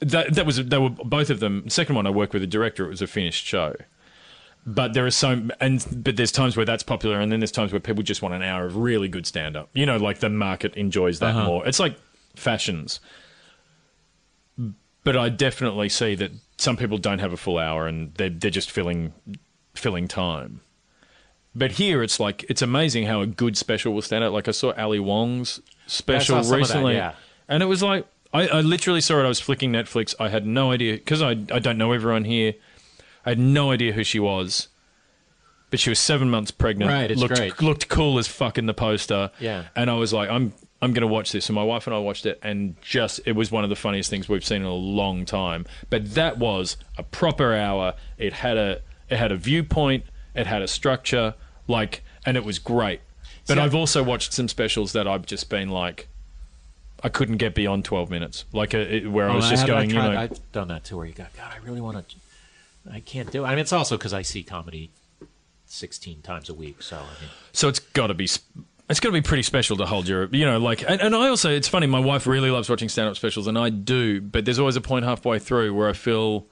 that 0.00 0.34
that 0.34 0.46
was 0.46 0.56
they 0.64 0.78
were 0.78 0.88
both 0.88 1.28
of 1.28 1.40
them. 1.40 1.68
Second 1.68 1.96
one, 1.96 2.06
I 2.06 2.10
worked 2.10 2.32
with 2.32 2.42
a 2.42 2.46
director. 2.46 2.86
It 2.86 2.88
was 2.88 3.02
a 3.02 3.06
finished 3.06 3.44
show, 3.44 3.74
but 4.64 4.94
there 4.94 5.04
are 5.04 5.10
so 5.10 5.48
and 5.60 5.86
but 6.02 6.16
there's 6.16 6.32
times 6.32 6.56
where 6.56 6.64
that's 6.64 6.82
popular, 6.82 7.20
and 7.20 7.30
then 7.30 7.40
there's 7.40 7.52
times 7.52 7.72
where 7.72 7.80
people 7.80 8.02
just 8.02 8.22
want 8.22 8.32
an 8.34 8.42
hour 8.42 8.64
of 8.64 8.76
really 8.76 9.08
good 9.08 9.26
stand 9.26 9.54
up. 9.54 9.68
You 9.74 9.84
know, 9.84 9.98
like 9.98 10.20
the 10.20 10.30
market 10.30 10.74
enjoys 10.76 11.18
that 11.18 11.34
more. 11.46 11.66
It's 11.68 11.78
like 11.78 11.98
fashions, 12.36 13.00
but 15.04 15.14
I 15.16 15.28
definitely 15.28 15.90
see 15.90 16.14
that 16.14 16.30
some 16.56 16.78
people 16.78 16.96
don't 16.96 17.18
have 17.18 17.34
a 17.34 17.36
full 17.36 17.58
hour, 17.58 17.86
and 17.86 18.14
they're 18.14 18.30
they're 18.30 18.50
just 18.50 18.70
filling 18.70 19.12
filling 19.74 20.08
time. 20.08 20.62
But 21.58 21.72
here, 21.72 22.02
it's 22.02 22.20
like 22.20 22.44
it's 22.48 22.62
amazing 22.62 23.06
how 23.06 23.20
a 23.20 23.26
good 23.26 23.56
special 23.56 23.92
will 23.92 24.02
stand 24.02 24.22
out. 24.22 24.32
Like 24.32 24.46
I 24.48 24.52
saw 24.52 24.72
Ali 24.72 25.00
Wong's 25.00 25.60
special 25.86 26.36
some 26.36 26.38
of 26.38 26.48
that, 26.48 26.56
recently, 26.56 26.94
yeah. 26.94 27.14
and 27.48 27.62
it 27.62 27.66
was 27.66 27.82
like 27.82 28.06
I, 28.32 28.46
I 28.46 28.60
literally 28.60 29.00
saw 29.00 29.20
it. 29.20 29.24
I 29.24 29.28
was 29.28 29.40
flicking 29.40 29.72
Netflix. 29.72 30.14
I 30.20 30.28
had 30.28 30.46
no 30.46 30.70
idea 30.70 30.94
because 30.94 31.20
I 31.22 31.30
I 31.30 31.58
don't 31.58 31.78
know 31.78 31.92
everyone 31.92 32.24
here. 32.24 32.54
I 33.26 33.30
had 33.30 33.38
no 33.38 33.72
idea 33.72 33.92
who 33.92 34.04
she 34.04 34.20
was, 34.20 34.68
but 35.70 35.80
she 35.80 35.90
was 35.90 35.98
seven 35.98 36.30
months 36.30 36.50
pregnant. 36.50 36.90
Right, 36.90 37.10
it's 37.10 37.20
looked 37.20 37.34
great. 37.34 37.60
looked 37.60 37.88
cool 37.88 38.18
as 38.18 38.28
fuck 38.28 38.56
in 38.56 38.66
the 38.66 38.74
poster. 38.74 39.30
Yeah. 39.40 39.64
and 39.74 39.90
I 39.90 39.94
was 39.94 40.12
like, 40.12 40.30
I'm 40.30 40.52
I'm 40.80 40.92
going 40.92 41.02
to 41.02 41.08
watch 41.08 41.32
this. 41.32 41.48
And 41.48 41.56
my 41.56 41.62
wife 41.62 41.86
and 41.86 41.94
I 41.94 41.98
watched 41.98 42.26
it, 42.26 42.38
and 42.42 42.80
just 42.80 43.20
it 43.26 43.32
was 43.32 43.50
one 43.50 43.64
of 43.64 43.70
the 43.70 43.76
funniest 43.76 44.10
things 44.10 44.28
we've 44.28 44.44
seen 44.44 44.62
in 44.62 44.68
a 44.68 44.72
long 44.72 45.24
time. 45.24 45.66
But 45.90 46.14
that 46.14 46.38
was 46.38 46.76
a 46.96 47.02
proper 47.02 47.54
hour. 47.54 47.94
It 48.16 48.32
had 48.34 48.56
a 48.56 48.82
it 49.08 49.16
had 49.16 49.32
a 49.32 49.36
viewpoint. 49.36 50.04
It 50.34 50.46
had 50.46 50.62
a 50.62 50.68
structure. 50.68 51.34
Like, 51.68 52.02
and 52.26 52.36
it 52.36 52.44
was 52.44 52.58
great. 52.58 53.00
But 53.46 53.58
I- 53.58 53.64
I've 53.64 53.74
also 53.74 54.02
watched 54.02 54.32
some 54.32 54.48
specials 54.48 54.92
that 54.92 55.06
I've 55.06 55.26
just 55.26 55.48
been 55.48 55.68
like. 55.68 56.08
I 57.00 57.08
couldn't 57.08 57.36
get 57.36 57.54
beyond 57.54 57.84
twelve 57.84 58.10
minutes, 58.10 58.44
like 58.52 58.74
a, 58.74 58.96
it- 58.96 59.10
where 59.10 59.28
I 59.28 59.32
oh, 59.32 59.36
was 59.36 59.46
Oh, 59.46 59.50
just 59.50 59.66
going, 59.68 59.90
tried- 59.90 60.04
you 60.06 60.12
know, 60.14 60.20
I've 60.20 60.52
done 60.52 60.66
that 60.68 60.82
too, 60.82 60.96
where 60.96 61.06
you 61.06 61.12
go, 61.12 61.26
God, 61.36 61.52
I 61.54 61.64
really 61.64 61.80
want 61.80 62.08
to, 62.08 62.16
I 62.92 62.98
can't 62.98 63.30
do 63.30 63.44
it. 63.44 63.46
I 63.46 63.50
mean, 63.50 63.60
it's 63.60 63.72
also 63.72 63.96
because 63.96 64.12
I 64.12 64.22
see 64.22 64.42
comedy 64.42 64.90
16 65.66 66.22
times 66.22 66.48
a 66.48 66.54
week, 66.54 66.82
so 66.82 66.96
I 66.96 67.00
mean, 67.00 67.30
So 67.52 67.68
it's 67.68 67.78
got 67.78 68.08
to 68.08 68.14
be. 68.14 68.24
It's 68.90 69.00
got 69.00 69.10
to 69.10 69.12
be 69.12 69.20
pretty 69.20 69.42
special 69.42 69.76
to 69.76 69.84
hold 69.86 70.08
your, 70.08 70.26
you 70.34 70.46
know, 70.46 70.58
like, 70.58 70.82
and, 70.90 70.98
and 71.02 71.14
I 71.14 71.28
also, 71.28 71.50
it's 71.50 71.68
funny. 71.68 71.86
My 71.86 72.00
wife 72.00 72.26
really 72.26 72.50
loves 72.50 72.70
watching 72.70 72.88
stand-up 72.88 73.16
specials, 73.16 73.46
and 73.46 73.58
I 73.58 73.68
do. 73.68 74.22
But 74.22 74.46
there's 74.46 74.58
always 74.58 74.76
a 74.76 74.80
point 74.80 75.04
halfway 75.04 75.38
through 75.38 75.74
where 75.74 75.90
I 75.90 75.92
feel 75.92 76.46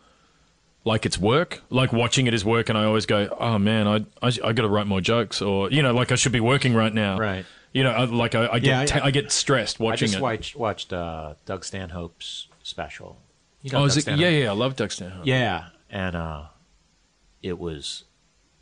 like 0.86 1.04
it's 1.04 1.18
work, 1.18 1.62
like 1.68 1.92
watching 1.92 2.26
it 2.28 2.32
is 2.32 2.44
work, 2.44 2.68
and 2.68 2.78
I 2.78 2.84
always 2.84 3.04
go, 3.06 3.28
oh 3.40 3.58
man, 3.58 3.86
I, 3.88 3.96
I, 4.22 4.28
I 4.44 4.52
got 4.52 4.62
to 4.62 4.68
write 4.68 4.86
more 4.86 5.00
jokes, 5.02 5.42
or 5.42 5.70
you 5.70 5.82
know, 5.82 5.92
like 5.92 6.12
I 6.12 6.14
should 6.14 6.32
be 6.32 6.40
working 6.40 6.74
right 6.74 6.94
now, 6.94 7.18
Right. 7.18 7.44
You 7.72 7.82
know, 7.82 7.90
I, 7.90 8.04
like 8.04 8.34
I, 8.34 8.46
I 8.46 8.58
get, 8.60 8.68
Yeah, 8.68 8.80
I- 8.80 8.86
ta- 8.86 9.00
I, 9.04 9.10
get 9.10 9.30
stressed 9.30 9.80
I 9.80 9.84
watching 9.84 10.06
just 10.06 10.18
it. 10.18 10.22
watched, 10.22 10.56
watched 10.56 10.92
uh, 10.94 11.34
Doug 11.44 11.62
Stanhope's 11.64 12.46
special. 12.62 13.18
You 13.60 13.70
know 13.72 13.78
oh, 13.78 13.80
Doug 13.82 13.88
is 13.88 13.96
it? 13.98 14.00
Stanhope? 14.02 14.22
Yeah, 14.22 14.28
yeah, 14.28 14.50
I 14.50 14.54
love 14.54 14.76
Doug 14.76 14.92
Stanhope. 14.92 15.26
Yeah, 15.26 15.66
and 15.90 16.16
uh, 16.16 16.44
it 17.42 17.58
was. 17.58 18.04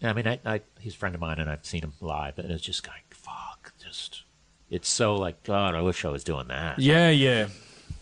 I 0.03 0.12
mean, 0.14 0.27
I, 0.27 0.41
I, 0.45 0.61
he's 0.81 0.95
a 0.95 0.97
friend 0.97 1.14
of 1.14 1.20
mine, 1.20 1.39
and 1.39 1.49
I've 1.49 1.64
seen 1.64 1.83
him 1.83 1.93
live, 2.01 2.39
and 2.39 2.51
it's 2.51 2.64
just 2.64 2.89
like, 2.89 3.14
fuck, 3.14 3.72
just. 3.83 4.22
It's 4.70 4.89
so 4.89 5.14
like, 5.14 5.43
God, 5.45 5.75
I 5.75 5.83
wish 5.83 6.05
I 6.05 6.09
was 6.09 6.25
doing 6.25 6.49
that. 6.49 6.79
yeah, 6.81 7.11
yeah. 7.11 7.49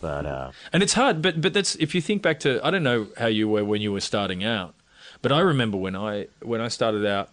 But 0.03 0.25
uh, 0.25 0.51
And 0.73 0.83
it's 0.83 0.91
hard, 0.91 1.21
but 1.21 1.39
but 1.39 1.53
that's 1.53 1.75
if 1.75 1.95
you 1.95 2.01
think 2.01 2.21
back 2.21 2.41
to 2.41 2.59
I 2.61 2.71
don't 2.71 2.83
know 2.83 3.07
how 3.17 3.27
you 3.27 3.47
were 3.47 3.63
when 3.63 3.81
you 3.81 3.93
were 3.93 4.01
starting 4.01 4.43
out, 4.43 4.75
but 5.21 5.31
I 5.31 5.39
remember 5.39 5.77
when 5.77 5.95
I 5.95 6.27
when 6.41 6.59
I 6.59 6.67
started 6.67 7.05
out. 7.05 7.29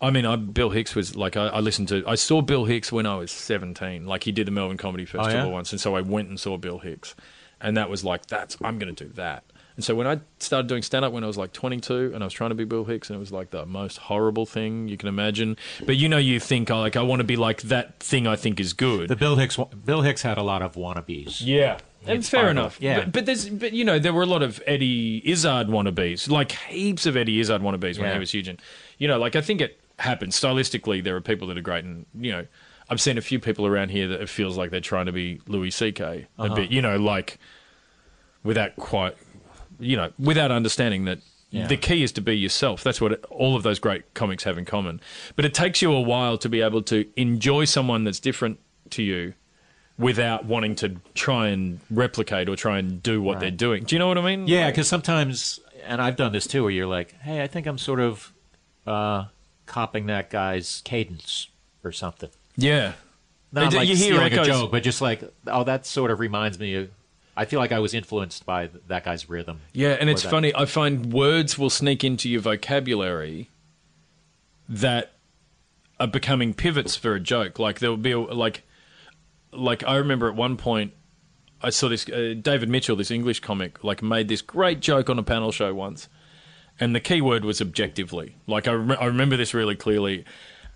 I 0.00 0.10
mean, 0.10 0.24
I, 0.24 0.36
Bill 0.36 0.70
Hicks 0.70 0.94
was 0.94 1.16
like 1.16 1.36
I, 1.36 1.48
I 1.48 1.60
listened 1.60 1.88
to. 1.88 2.02
I 2.06 2.14
saw 2.14 2.40
Bill 2.40 2.64
Hicks 2.64 2.90
when 2.90 3.04
I 3.04 3.16
was 3.16 3.30
seventeen. 3.30 4.06
Like 4.06 4.24
he 4.24 4.32
did 4.32 4.46
the 4.46 4.50
Melbourne 4.50 4.78
Comedy 4.78 5.04
Festival 5.04 5.48
yeah? 5.48 5.52
once, 5.52 5.70
and 5.70 5.80
so 5.80 5.94
I 5.94 6.00
went 6.00 6.30
and 6.30 6.40
saw 6.40 6.56
Bill 6.56 6.78
Hicks, 6.78 7.14
and 7.60 7.76
that 7.76 7.90
was 7.90 8.04
like 8.04 8.24
that's 8.26 8.56
I'm 8.64 8.78
going 8.78 8.94
to 8.94 9.04
do 9.04 9.12
that. 9.14 9.44
And 9.78 9.84
so 9.84 9.94
when 9.94 10.08
I 10.08 10.18
started 10.40 10.66
doing 10.66 10.82
stand 10.82 11.04
up 11.04 11.12
when 11.12 11.22
I 11.22 11.28
was 11.28 11.36
like 11.36 11.52
22, 11.52 12.10
and 12.12 12.24
I 12.24 12.26
was 12.26 12.32
trying 12.32 12.50
to 12.50 12.56
be 12.56 12.64
Bill 12.64 12.84
Hicks, 12.84 13.10
and 13.10 13.16
it 13.16 13.20
was 13.20 13.30
like 13.30 13.50
the 13.50 13.64
most 13.64 13.96
horrible 13.98 14.44
thing 14.44 14.88
you 14.88 14.96
can 14.96 15.08
imagine. 15.08 15.56
But 15.86 15.94
you 15.96 16.08
know, 16.08 16.18
you 16.18 16.40
think 16.40 16.68
oh, 16.68 16.80
like 16.80 16.96
I 16.96 17.02
want 17.02 17.20
to 17.20 17.24
be 17.24 17.36
like 17.36 17.62
that 17.62 18.00
thing 18.00 18.26
I 18.26 18.34
think 18.34 18.58
is 18.58 18.72
good. 18.72 19.08
the 19.08 19.14
Bill 19.14 19.36
Hicks, 19.36 19.56
Bill 19.84 20.00
Hicks 20.02 20.22
had 20.22 20.36
a 20.36 20.42
lot 20.42 20.62
of 20.62 20.74
wannabes. 20.74 21.40
Yeah. 21.44 21.78
And 22.08 22.18
It's 22.18 22.28
fair 22.28 22.48
enough. 22.48 22.78
Yeah. 22.80 23.00
But, 23.04 23.12
but 23.12 23.26
there's 23.26 23.48
but 23.48 23.72
you 23.72 23.84
know, 23.84 24.00
there 24.00 24.12
were 24.12 24.22
a 24.22 24.26
lot 24.26 24.42
of 24.42 24.60
Eddie 24.66 25.22
Izzard 25.24 25.68
wannabes. 25.68 26.28
Like 26.28 26.50
heaps 26.50 27.06
of 27.06 27.16
Eddie 27.16 27.38
Izzard 27.38 27.62
wannabes 27.62 27.98
when 28.00 28.08
Yeah. 28.08 28.14
he 28.14 28.18
was 28.18 28.32
huge. 28.32 28.48
And 28.48 28.60
you 28.98 29.06
know, 29.06 29.18
like 29.20 29.36
I 29.36 29.40
think 29.42 29.60
it 29.60 29.78
happens. 30.00 30.34
Stylistically 30.40 31.04
there 31.04 31.14
are 31.14 31.20
people 31.20 31.46
that 31.46 31.56
are 31.56 31.60
great 31.62 31.84
and 31.84 32.04
you 32.18 32.32
know, 32.32 32.46
I've 32.90 33.00
seen 33.00 33.16
a 33.16 33.20
few 33.20 33.38
people 33.38 33.64
around 33.64 33.90
here 33.90 34.08
that 34.08 34.20
it 34.22 34.28
feels 34.28 34.56
like 34.58 34.70
they're 34.72 34.80
trying 34.80 35.06
to 35.06 35.12
be 35.12 35.40
Louis 35.46 35.70
CK 35.70 36.00
a 36.00 36.26
Uh-huh. 36.36 36.54
bit, 36.56 36.72
you 36.72 36.82
know, 36.82 36.96
like 36.96 37.38
without 38.44 38.74
quite 38.76 39.16
you 39.78 39.96
know, 39.96 40.10
without 40.18 40.50
understanding 40.50 41.04
that 41.06 41.18
Yeah. 41.50 41.66
the 41.66 41.76
key 41.76 42.02
is 42.02 42.12
to 42.12 42.20
be 42.20 42.36
yourself. 42.36 42.82
That's 42.84 43.00
what 43.00 43.12
it, 43.12 43.24
all 43.30 43.56
of 43.56 43.62
those 43.62 43.78
great 43.78 44.12
comics 44.14 44.44
have 44.44 44.58
in 44.58 44.64
common. 44.64 45.00
But 45.36 45.44
it 45.44 45.54
takes 45.54 45.80
you 45.80 45.92
a 45.92 46.00
while 46.00 46.36
to 46.38 46.48
be 46.48 46.60
able 46.60 46.82
to 46.82 47.06
enjoy 47.16 47.64
someone 47.64 48.04
that's 48.04 48.20
different 48.20 48.58
to 48.90 49.02
you 49.02 49.34
without 49.98 50.44
wanting 50.44 50.74
to 50.76 50.96
try 51.14 51.48
and 51.48 51.80
replicate 51.90 52.48
or 52.48 52.54
try 52.56 52.78
and 52.78 53.02
do 53.02 53.20
what 53.20 53.34
Right. 53.34 53.40
they're 53.40 53.50
doing. 53.50 53.84
Do 53.84 53.94
you 53.94 53.98
know 53.98 54.06
what 54.08 54.18
I 54.18 54.22
mean? 54.22 54.46
Yeah, 54.46 54.66
Like- 54.66 54.74
because 54.74 54.88
sometimes, 54.88 55.58
and 55.84 56.00
I've 56.00 56.16
done 56.16 56.32
this 56.32 56.46
too, 56.46 56.62
where 56.62 56.70
you're 56.70 56.86
like, 56.86 57.18
hey, 57.22 57.42
I 57.42 57.46
think 57.48 57.66
I'm 57.66 57.78
sort 57.78 58.00
of 58.00 58.32
uh, 58.86 59.24
copying 59.66 60.06
that 60.06 60.30
guy's 60.30 60.80
cadence 60.84 61.48
or 61.84 61.92
something. 61.92 62.30
yeah. 62.56 62.92
Not 63.50 63.72
You 63.72 63.78
like 63.78 63.86
hear 63.88 63.96
stealing 63.96 64.26
echoes- 64.32 64.46
a 64.46 64.50
joke, 64.50 64.70
but 64.70 64.82
just 64.82 65.00
like, 65.00 65.22
oh, 65.46 65.64
that 65.64 65.86
sort 65.86 66.10
of 66.10 66.20
reminds 66.20 66.58
me 66.58 66.74
of. 66.74 66.90
I 67.38 67.44
feel 67.44 67.60
like 67.60 67.70
I 67.70 67.78
was 67.78 67.94
influenced 67.94 68.44
by 68.44 68.68
that 68.88 69.04
guy's 69.04 69.28
rhythm. 69.28 69.60
Yeah, 69.72 69.90
and 69.90 70.10
it's 70.10 70.24
that- 70.24 70.30
funny. 70.30 70.52
I 70.54 70.64
find 70.64 71.12
words 71.12 71.56
will 71.56 71.70
sneak 71.70 72.02
into 72.02 72.28
your 72.28 72.40
vocabulary 72.40 73.48
that 74.68 75.12
are 76.00 76.08
becoming 76.08 76.52
pivots 76.52 76.96
for 76.96 77.14
a 77.14 77.20
joke. 77.20 77.60
Like 77.60 77.78
there 77.78 77.90
will 77.90 77.96
be 77.96 78.10
a, 78.10 78.18
like, 78.18 78.64
like 79.52 79.84
I 79.86 79.96
remember 79.96 80.28
at 80.28 80.34
one 80.34 80.56
point 80.56 80.92
I 81.62 81.70
saw 81.70 81.88
this 81.88 82.08
uh, 82.08 82.34
David 82.40 82.68
Mitchell, 82.68 82.96
this 82.96 83.12
English 83.12 83.38
comic, 83.40 83.84
like 83.84 84.02
made 84.02 84.26
this 84.26 84.42
great 84.42 84.80
joke 84.80 85.08
on 85.08 85.16
a 85.16 85.22
panel 85.22 85.52
show 85.52 85.72
once, 85.72 86.08
and 86.80 86.92
the 86.92 87.00
key 87.00 87.20
word 87.20 87.44
was 87.44 87.60
objectively. 87.60 88.34
Like 88.48 88.66
I, 88.66 88.72
rem- 88.72 88.98
I 89.00 89.06
remember 89.06 89.36
this 89.36 89.54
really 89.54 89.76
clearly. 89.76 90.24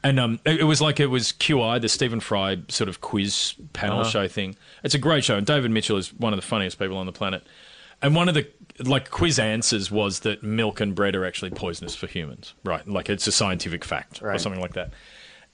And 0.05 0.18
um, 0.18 0.40
it, 0.44 0.61
it 0.61 0.64
was 0.64 0.80
like 0.80 0.98
it 0.98 1.07
was 1.07 1.32
QI, 1.32 1.80
the 1.80 1.88
Stephen 1.88 2.20
Fry 2.20 2.59
sort 2.68 2.88
of 2.88 3.00
quiz 3.00 3.55
panel 3.72 4.05
show 4.05 4.26
thing. 4.26 4.57
It's 4.82 4.94
a 4.94 4.98
great 4.98 5.24
show, 5.24 5.36
and 5.36 5.46
David 5.46 5.70
Mitchell 5.70 5.96
is 5.96 6.12
one 6.12 6.32
of 6.32 6.38
the 6.38 6.46
funniest 6.46 6.78
people 6.78 6.96
on 6.96 7.07
the 7.07 7.12
planet. 7.12 7.46
And 8.00 8.16
one 8.16 8.28
of 8.28 8.34
the 8.34 8.48
like 8.80 9.11
quiz 9.11 9.38
answers 9.38 9.90
was 9.90 10.20
that 10.20 10.42
milk 10.42 10.80
and 10.80 10.94
bread 10.94 11.14
are 11.14 11.24
actually 11.24 11.50
poisonous 11.50 11.94
for 11.94 12.09
humans, 12.09 12.55
right? 12.64 12.86
Like 12.86 13.09
it's 13.09 13.26
a 13.28 13.32
scientific 13.32 13.84
fact 13.84 14.20
or 14.22 14.36
something 14.38 14.61
like 14.61 14.72
that. 14.72 14.92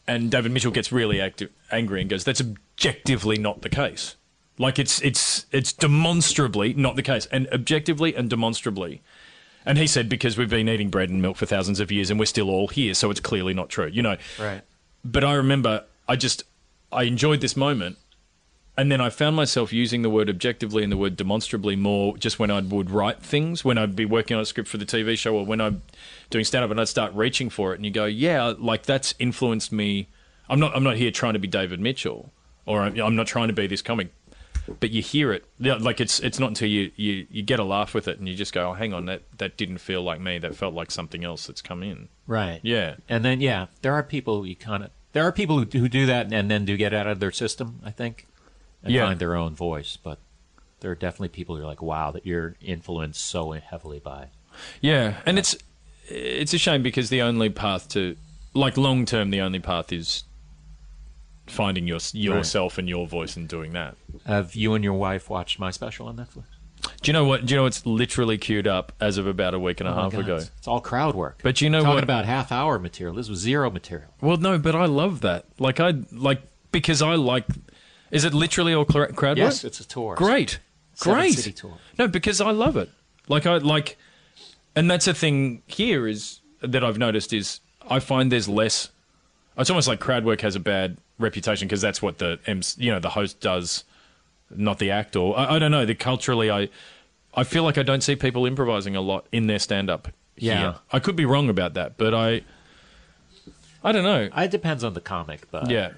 And 0.07 0.30
David 0.30 0.53
Mitchell 0.53 0.72
gets 0.72 0.90
really 0.90 1.20
active, 1.20 1.51
angry 1.70 2.01
and 2.01 2.09
goes, 2.09 2.24
"That's 2.24 2.40
objectively 2.40 3.36
not 3.36 3.61
the 3.61 3.68
case. 3.68 4.16
Like 4.57 4.78
it's 4.78 5.03
it's 5.03 5.44
it's 5.53 5.74
demonstrably 5.74 6.72
not 6.72 6.96
the 6.96 7.03
case, 7.03 7.26
and 7.26 7.49
objectively 7.53 8.14
and 8.14 8.30
demonstrably." 8.30 9.03
And 9.69 9.77
he 9.79 9.87
said, 9.87 10.09
"Because 10.09 10.39
we've 10.39 10.49
been 10.49 10.69
eating 10.69 10.89
bread 10.89 11.11
and 11.11 11.21
milk 11.23 11.37
for 11.37 11.45
thousands 11.47 11.79
of 11.79 11.93
years, 11.93 12.11
and 12.11 12.19
we're 12.19 12.25
still 12.27 12.49
all 12.49 12.69
here, 12.69 12.95
so 12.95 13.11
it's 13.11 13.21
clearly 13.21 13.53
not 13.53 13.69
true." 13.69 13.91
You 13.93 14.03
know, 14.03 14.16
Right. 14.41 14.62
but 15.05 15.23
I 15.23 15.35
remember 15.35 15.85
I 16.09 16.16
just 16.16 16.43
I 16.91 17.03
enjoyed 17.03 17.43
this 17.43 17.55
moment, 17.55 17.99
and 18.79 18.91
then 18.91 19.01
I 19.03 19.11
found 19.11 19.37
myself 19.37 19.71
using 19.73 20.01
the 20.01 20.09
word 20.09 20.31
objectively 20.31 20.83
and 20.83 20.91
the 20.91 20.97
word 20.97 21.16
demonstrably 21.16 21.77
more 21.77 22.16
just 22.16 22.39
when 22.39 22.51
I 22.51 22.61
would 22.61 22.91
write 22.91 23.23
things, 23.23 23.62
when 23.62 23.77
I'd 23.77 23.95
be 23.95 24.07
working 24.07 24.37
on 24.37 24.43
a 24.43 24.47
script 24.47 24.71
for 24.71 24.79
the 24.79 24.87
TV 24.87 25.16
show, 25.19 25.35
or 25.37 25.45
when 25.45 25.61
I'm 25.61 25.83
doing 26.31 26.47
stand 26.47 26.64
up, 26.64 26.71
and 26.71 26.81
I'd 26.81 26.89
start 26.89 27.12
reaching 27.12 27.51
for 27.51 27.73
it, 27.73 27.77
and 27.77 27.85
you 27.85 27.91
go, 27.91 28.07
yeah, 28.07 28.55
like 28.59 28.85
that's 28.85 29.14
influenced 29.19 29.71
me. 29.71 30.09
I'm 30.49 30.59
not 30.59 30.75
I'm 30.75 30.83
not 30.83 30.97
here 30.97 31.11
trying 31.11 31.35
to 31.35 31.39
be 31.39 31.47
David 31.49 31.79
Mitchell, 31.79 32.33
or 32.64 32.81
I'm, 32.81 32.99
I'm 32.99 33.16
not 33.16 33.27
trying 33.27 33.49
to 33.49 33.55
be 33.55 33.66
this 33.66 33.83
comic. 33.83 34.14
But 34.81 34.91
you 34.91 35.03
hear 35.03 35.33
it, 35.33 35.45
yeah, 35.59 35.75
like 35.75 36.01
it's 36.01 36.21
it's 36.21 36.39
not 36.39 36.49
until 36.49 36.69
you, 36.69 36.91
you, 36.97 37.27
you 37.31 37.43
get 37.43 37.59
a 37.59 37.64
laugh 37.64 37.95
with 37.95 38.09
it 38.09 38.19
and 38.19 38.29
you 38.29 38.35
just 38.35 38.53
go, 38.53 38.71
oh, 38.71 38.73
hang 38.75 38.93
on, 38.95 39.07
that 39.07 39.23
that 39.39 39.57
didn't 39.57 39.79
feel 39.79 40.03
like 40.03 40.21
me. 40.21 40.39
That 40.39 40.55
felt 40.57 40.75
like 40.75 40.91
something 40.91 41.25
else 41.25 41.47
that's 41.47 41.62
come 41.62 41.83
in. 41.83 42.09
Right. 42.27 42.61
Yeah. 42.62 42.97
And 43.09 43.25
then 43.25 43.41
yeah, 43.41 43.66
there 43.83 43.93
are 43.95 44.03
people 44.03 44.39
who 44.43 44.45
you 44.49 44.57
kind 44.57 44.85
of 44.85 44.91
there 45.12 45.25
are 45.25 45.33
people 45.33 45.59
who, 45.59 45.79
who 45.79 45.89
do 45.89 46.07
that 46.07 46.33
and 46.33 46.51
then 46.51 46.64
do 46.64 46.77
get 46.77 46.93
out 46.95 47.07
of 47.07 47.21
their 47.21 47.33
system. 47.33 47.81
I 47.85 47.91
think 47.91 48.27
and 48.83 48.93
Yeah. 48.93 49.07
find 49.07 49.19
their 49.19 49.35
own 49.35 49.55
voice, 49.55 49.97
but 50.03 50.19
there 50.81 50.91
are 50.91 50.95
definitely 50.95 51.31
people 51.31 51.57
who 51.57 51.62
are 51.62 51.66
like, 51.66 51.83
wow, 51.83 52.11
that 52.12 52.25
you're 52.25 52.55
influenced 52.61 53.25
so 53.27 53.51
heavily 53.53 53.99
by. 53.99 54.29
Yeah, 54.81 55.14
and 55.27 55.39
it's 55.39 55.57
it's 56.09 56.55
a 56.55 56.59
shame 56.59 56.83
because 56.83 57.11
the 57.11 57.21
only 57.23 57.51
path 57.51 57.89
to 57.91 58.16
like 58.55 58.77
long 58.77 59.05
term, 59.05 59.31
the 59.31 59.41
only 59.41 59.59
path 59.59 59.93
is 59.93 60.25
finding 61.51 61.86
your 61.86 61.99
yourself 62.12 62.78
and 62.78 62.88
your 62.88 63.07
voice 63.07 63.36
and 63.36 63.49
doing 63.49 63.72
that. 63.72 63.96
Have 64.26 64.55
you 64.55 64.74
and 64.74 64.84
your 64.84 64.94
wife 64.94 65.28
watched 65.30 65.59
my 65.59 65.70
special 65.70 66.07
on 66.09 66.16
Netflix? 66.16 66.44
Do 67.03 67.09
you 67.09 67.12
know 67.12 67.24
what? 67.24 67.44
Do 67.44 67.53
you 67.55 67.61
know 67.61 67.66
it's 67.66 67.84
literally 67.84 68.38
queued 68.38 68.66
up 68.68 68.92
as 69.01 69.18
of 69.18 69.26
about 69.26 69.53
a 69.55 69.59
week 69.59 69.80
and 69.80 69.88
a 69.88 69.92
Oh 69.92 69.94
half 70.03 70.12
God, 70.12 70.20
ago. 70.20 70.36
It's, 70.36 70.51
it's 70.59 70.68
all 70.68 70.80
crowd 70.80 71.14
work. 71.14 71.40
But 71.42 71.61
you 71.61 71.68
know 71.70 71.80
Talking 71.80 71.94
what? 71.96 72.05
about 72.05 72.24
half 72.24 72.53
hour 72.53 72.78
material. 72.78 73.16
This 73.16 73.28
was 73.28 73.38
zero 73.40 73.70
material. 73.70 74.09
well, 74.20 74.36
no, 74.36 74.59
but 74.59 74.74
I 74.76 74.86
love 74.86 75.20
that. 75.22 75.46
Like 75.59 75.80
I 75.80 75.94
like 76.12 76.42
because 76.72 77.03
I 77.03 77.14
like. 77.14 77.46
Is 78.11 78.24
it 78.24 78.32
literally 78.32 78.72
all 78.74 78.84
cra- 78.84 79.12
crowd 79.12 79.36
Yes, 79.38 79.62
work? 79.64 79.68
it's 79.68 79.80
a 79.80 79.86
tour. 79.88 80.14
Great, 80.14 80.61
Seven 80.94 81.18
great. 81.18 81.34
city 81.34 81.53
tour. 81.53 81.76
No, 81.99 82.09
because 82.09 82.40
I 82.40 82.53
love 82.53 82.76
it. 82.76 82.90
Like 83.28 83.44
I 83.46 83.59
like, 83.59 83.99
and 84.76 84.90
that's 84.90 85.07
a 85.09 85.14
thing 85.14 85.62
here 85.66 86.07
is 86.07 86.40
that 86.62 86.82
I've 86.84 86.96
noticed 86.99 87.32
is 87.32 87.61
I 87.90 87.99
find 88.01 88.30
there's 88.32 88.49
less. 88.49 88.90
It's 89.59 89.68
almost 89.68 89.88
like 89.88 89.99
crowd 90.01 90.24
work 90.24 90.40
has 90.42 90.55
a 90.57 90.61
bad 90.61 90.96
reputation 91.19 91.69
because 91.69 91.81
that's 91.81 92.01
what 92.01 92.19
the 92.19 92.39
you 92.79 92.91
know 92.91 93.01
the 93.01 93.11
host 93.11 93.41
does, 93.41 93.85
not 94.51 94.79
the 94.79 94.91
actor. 94.91 95.33
I, 95.37 95.57
I 95.57 95.59
don't 95.59 95.71
know. 95.71 95.85
The 95.85 95.95
culturally, 95.95 96.51
I 96.51 96.69
I 97.35 97.45
feel 97.45 97.62
like 97.62 97.79
I 97.79 97.83
don't 97.83 98.03
see 98.03 98.16
people 98.16 98.47
improvising 98.47 98.97
a 98.97 99.01
lot 99.01 99.27
in 99.33 99.47
their 99.47 99.59
stand 99.59 99.91
up. 99.91 100.09
Yeah. 100.37 100.75
I 100.93 101.01
could 101.01 101.16
be 101.16 101.25
wrong 101.25 101.49
about 101.49 101.75
that, 101.75 101.97
but 101.97 102.14
I 102.14 102.43
I 103.83 103.93
don't 103.93 104.05
know. 104.05 104.29
It 104.37 104.51
depends 104.51 104.85
on 104.85 104.95
the 104.95 105.01
comic, 105.01 105.51
but 105.51 105.71
yeah. 105.71 105.93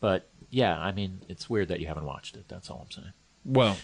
But 0.00 0.28
yeah, 0.50 0.78
I 0.78 0.92
mean, 0.92 1.20
it's 1.28 1.48
weird 1.48 1.68
that 1.68 1.80
you 1.80 1.86
haven't 1.86 2.04
watched 2.04 2.36
it. 2.36 2.48
That's 2.48 2.70
all 2.70 2.82
I'm 2.84 2.90
saying. 2.90 3.12
Well, 3.44 3.76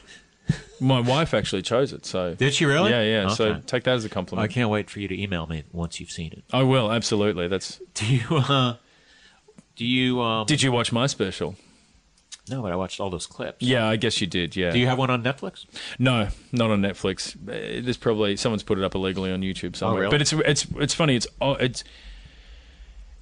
my 0.81 1.01
wife 1.01 1.35
actually 1.35 1.63
chose 1.63 1.93
it, 1.93 2.07
so 2.07 2.35
Did 2.35 2.55
she 2.55 2.65
really? 2.65 2.91
Yeah, 2.91 3.03
yeah. 3.03 3.29
So 3.29 3.61
take 3.67 3.85
that 3.85 3.95
as 3.95 4.05
a 4.05 4.09
compliment. 4.09 4.49
I 4.49 4.53
can't 4.53 4.71
wait 4.71 4.91
for 4.91 5.01
you 5.01 5.09
to 5.09 5.21
email 5.21 5.47
me 5.47 5.65
once 5.73 6.01
you've 6.01 6.11
seen 6.11 6.33
it. 6.33 6.45
I 6.53 6.63
will 6.63 6.91
absolutely. 6.91 7.49
That's. 7.49 7.81
Do 7.95 8.07
you? 8.07 8.25
Uh, 8.31 8.77
do 9.77 9.85
you? 9.87 10.21
Um, 10.21 10.47
Did 10.47 10.63
you 10.63 10.73
watch 10.73 10.93
my 10.93 11.07
special? 11.07 11.57
no, 12.49 12.63
but 12.63 12.73
I 12.73 12.77
watched 12.77 12.99
all 13.01 13.11
those 13.11 13.27
clips. 13.29 13.63
Yeah, 13.63 13.87
I 13.87 13.95
guess 13.97 14.21
you 14.21 14.27
did. 14.27 14.57
Yeah. 14.57 14.71
Do 14.71 14.79
you 14.81 14.87
have 14.89 14.99
one 14.99 15.09
on 15.11 15.23
Netflix? 15.23 15.67
no, 15.99 16.29
not 16.53 16.71
on 16.71 16.81
Netflix. 16.83 17.37
Uh, 17.37 17.81
There's 17.85 17.97
probably 17.97 18.37
someone's 18.37 18.63
put 18.65 18.77
it 18.79 18.83
up 18.85 18.95
illegally 18.97 19.31
on 19.31 19.41
YouTube 19.43 19.77
somewhere. 19.77 20.03
really? 20.03 20.11
But 20.11 20.21
it's 20.23 20.33
it's 20.33 20.67
it's 20.77 20.95
funny. 20.95 21.15
It's 21.17 21.27
oh, 21.41 21.53
it's 21.53 21.85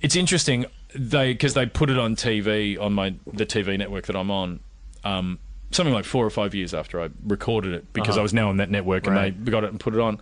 it's 0.00 0.16
interesting. 0.16 0.66
They 0.94 1.32
because 1.32 1.54
they 1.54 1.66
put 1.66 1.90
it 1.90 1.98
on 1.98 2.16
TV 2.16 2.80
on 2.80 2.94
my 2.94 3.14
the 3.32 3.44
TV 3.46 3.76
network 3.78 4.06
that 4.06 4.16
I'm 4.16 4.30
on. 4.30 4.60
Um, 5.04 5.38
something 5.70 5.92
like 5.92 6.06
four 6.06 6.24
or 6.24 6.30
five 6.30 6.54
years 6.54 6.72
after 6.72 7.00
I 7.00 7.10
recorded 7.26 7.74
it 7.74 7.92
because 7.92 8.16
I 8.16 8.22
was 8.22 8.32
now 8.32 8.48
on 8.48 8.56
that 8.56 8.70
network 8.70 9.06
and 9.06 9.14
Uh-huh. 9.16 9.24
Right. 9.26 9.44
they 9.44 9.50
got 9.50 9.64
it 9.64 9.70
and 9.70 9.78
put 9.78 9.92
it 9.94 10.00
on. 10.00 10.18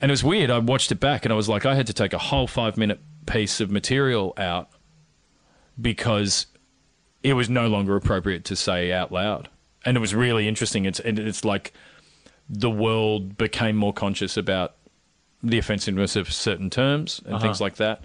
And 0.00 0.10
it 0.10 0.12
was 0.12 0.24
weird. 0.24 0.50
I 0.50 0.58
watched 0.58 0.90
it 0.90 1.00
back 1.00 1.24
and 1.26 1.32
I 1.32 1.36
was 1.36 1.48
like, 1.48 1.66
I 1.66 1.74
had 1.74 1.86
to 1.88 1.92
take 1.92 2.12
a 2.14 2.18
whole 2.18 2.46
five 2.46 2.76
minute 2.78 3.00
piece 3.26 3.60
of 3.60 3.70
material 3.70 4.32
out 4.38 4.70
because 5.80 6.46
it 7.22 7.34
was 7.34 7.48
no 7.48 7.66
longer 7.66 7.96
appropriate 7.96 8.44
to 8.46 8.56
say 8.56 8.92
out 8.92 9.12
loud. 9.12 9.48
And 9.84 9.96
it 9.96 10.00
was 10.00 10.14
really 10.14 10.48
interesting. 10.48 10.84
It's 10.84 11.00
and 11.00 11.18
it's 11.18 11.44
like 11.44 11.72
the 12.48 12.70
world 12.70 13.36
became 13.36 13.76
more 13.76 13.92
conscious 13.92 14.36
about 14.36 14.74
the 15.42 15.58
offensiveness 15.58 16.16
of 16.16 16.32
certain 16.32 16.70
terms 16.70 17.20
and 17.26 17.40
things 17.40 17.60
like 17.60 17.76
that. 17.76 18.02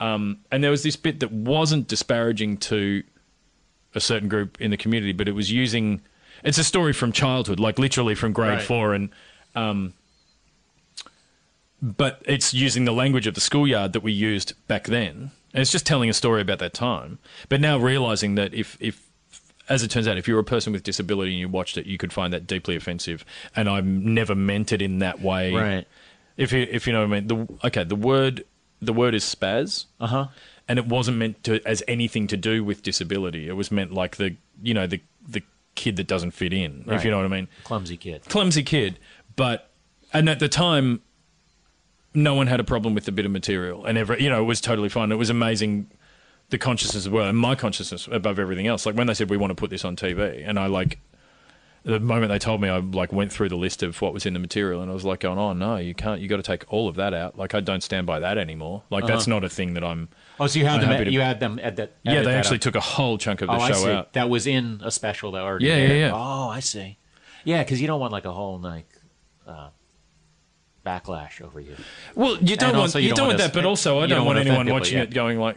Um, 0.00 0.38
and 0.50 0.62
there 0.62 0.70
was 0.70 0.82
this 0.82 0.96
bit 0.96 1.20
that 1.20 1.32
wasn't 1.32 1.88
disparaging 1.88 2.58
to 2.58 3.02
a 3.94 4.00
certain 4.00 4.28
group 4.28 4.60
in 4.60 4.70
the 4.70 4.76
community, 4.76 5.12
but 5.12 5.28
it 5.28 5.32
was 5.32 5.50
using. 5.50 6.02
It's 6.42 6.58
a 6.58 6.64
story 6.64 6.92
from 6.92 7.12
childhood, 7.12 7.58
like 7.60 7.78
literally 7.78 8.14
from 8.14 8.32
grade 8.32 8.54
Right. 8.58 8.62
four, 8.62 8.92
and 8.92 9.08
um, 9.54 9.94
but 11.80 12.22
it's 12.26 12.52
using 12.54 12.84
the 12.84 12.92
language 12.92 13.26
of 13.26 13.34
the 13.34 13.40
schoolyard 13.40 13.92
that 13.92 14.02
we 14.02 14.12
used 14.12 14.54
back 14.66 14.84
then. 14.84 15.30
And 15.54 15.62
it's 15.62 15.70
just 15.70 15.86
telling 15.86 16.10
a 16.10 16.12
story 16.12 16.42
about 16.42 16.58
that 16.58 16.74
time. 16.74 17.18
But 17.48 17.60
now 17.60 17.78
realizing 17.78 18.34
that 18.34 18.52
if, 18.52 18.76
if 18.80 19.08
as 19.68 19.82
it 19.82 19.90
turns 19.90 20.06
out, 20.06 20.18
if 20.18 20.28
you're 20.28 20.38
a 20.38 20.44
person 20.44 20.72
with 20.72 20.82
disability 20.82 21.30
and 21.30 21.40
you 21.40 21.48
watched 21.48 21.78
it, 21.78 21.86
you 21.86 21.96
could 21.96 22.12
find 22.12 22.32
that 22.32 22.46
deeply 22.46 22.76
offensive. 22.76 23.24
And 23.56 23.68
I 23.68 23.80
never 23.80 24.34
meant 24.34 24.72
it 24.72 24.82
in 24.82 24.98
that 24.98 25.20
way. 25.20 25.54
Right. 25.54 25.86
If 26.36 26.52
you 26.52 26.66
if 26.68 26.86
you 26.86 26.92
know 26.92 27.06
what 27.06 27.16
I 27.16 27.20
mean. 27.20 27.26
The, 27.28 27.66
okay, 27.68 27.84
the 27.84 27.96
word 27.96 28.44
the 28.82 28.92
word 28.92 29.14
is 29.14 29.24
spaz. 29.24 29.86
Uh 30.00 30.06
huh. 30.08 30.26
And 30.66 30.78
it 30.78 30.86
wasn't 30.86 31.18
meant 31.18 31.44
to 31.44 31.60
as 31.66 31.82
anything 31.86 32.26
to 32.28 32.36
do 32.36 32.64
with 32.64 32.82
disability. 32.82 33.48
It 33.48 33.52
was 33.52 33.70
meant 33.70 33.92
like 33.92 34.16
the 34.16 34.36
you 34.62 34.74
know 34.74 34.86
the 34.86 35.00
the 35.26 35.42
kid 35.76 35.96
that 35.96 36.06
doesn't 36.06 36.32
fit 36.32 36.52
in. 36.52 36.84
Right. 36.86 36.96
If 36.96 37.04
you 37.04 37.10
know 37.10 37.18
what 37.18 37.26
I 37.26 37.28
mean 37.28 37.48
Clumsy 37.62 37.96
kid. 37.96 38.24
clumsy 38.28 38.62
kid, 38.62 38.98
but 39.36 39.70
and 40.12 40.28
at 40.28 40.40
the 40.40 40.48
time, 40.48 41.00
no 42.14 42.34
one 42.34 42.46
had 42.46 42.60
a 42.60 42.64
problem 42.64 42.94
with 42.94 43.04
the 43.04 43.12
bit 43.12 43.24
of 43.26 43.32
material, 43.32 43.84
and 43.84 43.98
every 43.98 44.22
you 44.22 44.30
know 44.30 44.40
it 44.40 44.46
was 44.46 44.60
totally 44.60 44.88
fine. 44.88 45.10
It 45.12 45.16
was 45.16 45.30
amazing, 45.30 45.90
the 46.50 46.58
consciousness 46.58 47.04
as 47.06 47.10
well, 47.10 47.26
and 47.28 47.36
my 47.36 47.54
consciousness 47.54 48.08
above 48.10 48.38
everything 48.38 48.66
else. 48.66 48.86
Like 48.86 48.94
when 48.94 49.06
they 49.06 49.14
said 49.14 49.30
we 49.30 49.36
want 49.36 49.50
to 49.50 49.54
put 49.56 49.70
this 49.70 49.84
on 49.84 49.96
TV, 49.96 50.42
and 50.46 50.58
I 50.58 50.66
like 50.66 50.98
the 51.82 52.00
moment 52.00 52.30
they 52.30 52.38
told 52.38 52.62
me, 52.62 52.68
I 52.70 52.78
like 52.78 53.12
went 53.12 53.30
through 53.30 53.50
the 53.50 53.56
list 53.56 53.82
of 53.82 54.00
what 54.00 54.14
was 54.14 54.24
in 54.24 54.32
the 54.32 54.38
material, 54.38 54.80
and 54.80 54.90
I 54.90 54.94
was 54.94 55.04
like, 55.04 55.20
going, 55.20 55.38
oh 55.38 55.52
no, 55.52 55.76
you 55.76 55.92
can't, 55.94 56.18
you 56.20 56.28
got 56.28 56.36
to 56.36 56.42
take 56.42 56.64
all 56.72 56.88
of 56.88 56.94
that 56.96 57.12
out. 57.12 57.36
Like 57.36 57.54
I 57.54 57.60
don't 57.60 57.82
stand 57.82 58.06
by 58.06 58.20
that 58.20 58.38
anymore. 58.38 58.84
Like 58.90 59.06
that's 59.06 59.26
not 59.26 59.44
a 59.44 59.48
thing 59.50 59.74
that 59.74 59.84
I'm. 59.84 60.08
Oh, 60.40 60.46
so 60.46 60.58
you 60.58 60.66
had 60.66 60.80
them? 60.80 61.04
to- 61.04 61.10
you 61.12 61.20
had 61.20 61.40
them 61.40 61.60
at 61.62 61.76
that? 61.76 61.92
Yeah, 62.02 62.22
they 62.22 62.34
actually 62.34 62.56
up. 62.56 62.62
took 62.62 62.74
a 62.74 62.80
whole 62.80 63.18
chunk 63.18 63.42
of 63.42 63.48
the 63.48 63.54
Oh, 63.54 63.58
I 63.60 63.68
show 63.68 63.74
see. 63.74 63.90
out. 63.90 64.12
That 64.14 64.30
was 64.30 64.46
in 64.46 64.80
a 64.82 64.90
special 64.90 65.32
that 65.32 65.42
already. 65.42 65.66
Yeah, 65.66 65.76
yeah, 65.76 65.92
yeah. 65.92 66.10
Oh, 66.14 66.48
I 66.48 66.60
see. 66.60 66.96
Yeah, 67.44 67.62
because 67.62 67.80
you 67.82 67.86
don't 67.86 68.00
want 68.00 68.12
like 68.12 68.24
a 68.24 68.32
whole 68.32 68.58
like 68.58 68.88
uh, 69.46 69.68
backlash 70.84 71.40
over 71.40 71.60
you. 71.60 71.76
Well, 72.14 72.36
you 72.38 72.56
don't 72.56 72.70
And 72.70 72.78
want 72.78 72.94
you, 72.94 73.00
you 73.00 73.14
don't, 73.14 73.28
want 73.28 73.38
that, 73.38 73.52
but 73.52 73.64
also 73.64 73.98
I 73.98 74.02
don't, 74.06 74.18
don't 74.18 74.26
want 74.26 74.38
anyone 74.38 74.68
watching 74.70 74.98
yeah. 74.98 75.04
it 75.04 75.10
going 75.14 75.38
like, 75.38 75.56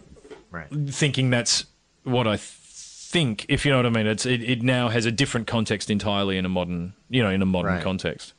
Right. 0.49 0.67
thinking 0.89 1.29
that's 1.29 1.65
what 2.03 2.27
I 2.27 2.37
think. 2.37 3.45
If 3.49 3.65
you 3.65 3.71
know 3.71 3.77
what 3.77 3.85
I 3.85 3.89
mean, 3.89 4.07
it's 4.07 4.25
it, 4.25 4.41
it 4.41 4.63
now 4.63 4.87
has 4.89 5.05
a 5.05 5.11
different 5.11 5.45
context 5.47 5.89
entirely 5.89 6.37
in 6.37 6.45
a 6.45 6.49
modern, 6.49 6.93
you 7.09 7.21
know, 7.21 7.29
in 7.29 7.41
a 7.41 7.45
modern 7.45 7.73
Right. 7.73 7.83
context. 7.83 8.33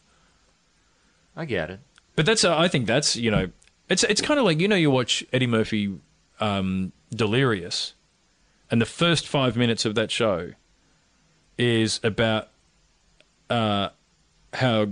I 1.36 1.45
get 1.45 1.70
it. 1.70 1.80
But 2.16 2.26
that's 2.26 2.45
uh, 2.45 2.57
I 2.59 2.66
think 2.68 2.86
that's 2.86 3.14
you 3.14 3.30
know, 3.30 3.51
it's 3.89 4.03
it's 4.05 4.20
kind 4.20 4.41
of 4.41 4.47
like 4.47 4.59
you 4.59 4.66
know 4.68 4.74
you 4.76 4.91
watch 4.91 5.24
Eddie 5.32 5.47
Murphy, 5.47 5.95
um, 6.41 6.93
Delirious, 7.14 7.95
and 8.70 8.80
the 8.80 8.86
first 8.86 9.28
five 9.28 9.57
minutes 9.57 9.84
of 9.84 9.95
that 9.95 10.11
show 10.11 10.53
is 11.59 12.01
about 12.03 12.49
uh, 13.51 13.91
how 14.55 14.89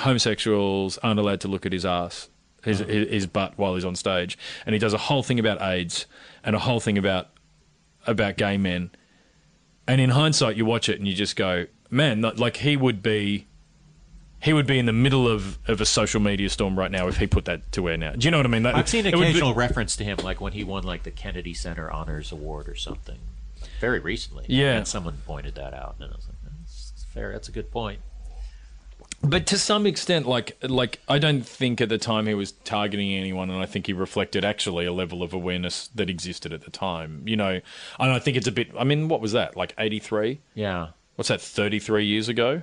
homosexuals 0.00 0.98
aren't 0.98 1.20
allowed 1.20 1.40
to 1.42 1.48
look 1.48 1.64
at 1.66 1.72
his 1.72 1.84
ass, 1.86 2.28
his, 2.64 2.80
his 2.80 3.08
his 3.08 3.26
butt 3.26 3.54
while 3.56 3.74
he's 3.74 3.84
on 3.84 3.96
stage, 3.96 4.36
and 4.66 4.72
he 4.74 4.78
does 4.78 4.92
a 4.92 4.98
whole 4.98 5.22
thing 5.22 5.38
about 5.38 5.60
AIDS 5.62 6.06
and 6.44 6.54
a 6.56 6.58
whole 6.58 6.80
thing 6.80 6.98
about 6.98 7.28
about 8.06 8.36
gay 8.36 8.56
men. 8.56 8.90
And 9.86 10.00
in 10.00 10.10
hindsight, 10.10 10.56
you 10.56 10.64
watch 10.64 10.88
it 10.88 10.98
and 10.98 11.08
you 11.08 11.14
just 11.14 11.36
go, 11.36 11.66
man, 11.90 12.20
like 12.20 12.58
he 12.58 12.76
would 12.76 13.02
be. 13.02 13.46
He 14.42 14.54
would 14.54 14.66
be 14.66 14.78
in 14.78 14.86
the 14.86 14.92
middle 14.94 15.28
of, 15.28 15.58
of 15.68 15.82
a 15.82 15.84
social 15.84 16.18
media 16.18 16.48
storm 16.48 16.78
right 16.78 16.90
now 16.90 17.08
if 17.08 17.18
he 17.18 17.26
put 17.26 17.44
that 17.44 17.70
to 17.72 17.90
air 17.90 17.98
now. 17.98 18.12
Do 18.12 18.24
you 18.26 18.30
know 18.30 18.38
what 18.38 18.46
I 18.46 18.48
mean? 18.48 18.62
That, 18.62 18.74
I've 18.74 18.88
seen 18.88 19.04
would 19.04 19.12
be- 19.12 19.20
occasional 19.20 19.52
reference 19.52 19.96
to 19.96 20.04
him, 20.04 20.16
like 20.24 20.40
when 20.40 20.54
he 20.54 20.64
won 20.64 20.82
like 20.82 21.02
the 21.02 21.10
Kennedy 21.10 21.52
Center 21.52 21.90
Honors 21.90 22.32
Award 22.32 22.66
or 22.66 22.74
something, 22.74 23.18
very 23.80 23.98
recently. 23.98 24.46
Yeah. 24.48 24.78
and 24.78 24.88
someone 24.88 25.18
pointed 25.26 25.56
that 25.56 25.74
out, 25.74 25.96
and 26.00 26.10
I 26.10 26.16
was 26.16 26.26
like, 26.26 26.38
"That's 26.42 27.04
fair. 27.12 27.32
That's 27.32 27.50
a 27.50 27.52
good 27.52 27.70
point." 27.70 28.00
But 29.22 29.46
to 29.48 29.58
some 29.58 29.86
extent, 29.86 30.26
like 30.26 30.56
like 30.62 31.00
I 31.06 31.18
don't 31.18 31.46
think 31.46 31.80
at 31.80 31.90
the 31.90 31.98
time 31.98 32.26
he 32.26 32.34
was 32.34 32.52
targeting 32.52 33.12
anyone, 33.12 33.50
and 33.50 33.60
I 33.60 33.66
think 33.66 33.86
he 33.86 33.92
reflected 33.92 34.44
actually 34.44 34.86
a 34.86 34.92
level 34.92 35.22
of 35.22 35.34
awareness 35.34 35.88
that 35.94 36.08
existed 36.08 36.52
at 36.54 36.62
the 36.62 36.70
time. 36.70 37.22
You 37.26 37.36
know, 37.36 37.60
and 37.98 38.10
I 38.10 38.18
think 38.18 38.38
it's 38.38 38.46
a 38.46 38.52
bit. 38.52 38.70
I 38.78 38.84
mean, 38.84 39.08
what 39.08 39.20
was 39.20 39.32
that? 39.32 39.56
Like 39.56 39.74
eighty 39.78 39.98
three? 39.98 40.40
Yeah, 40.54 40.88
What's 41.16 41.28
that? 41.28 41.42
Thirty 41.42 41.78
three 41.78 42.06
years 42.06 42.30
ago? 42.30 42.62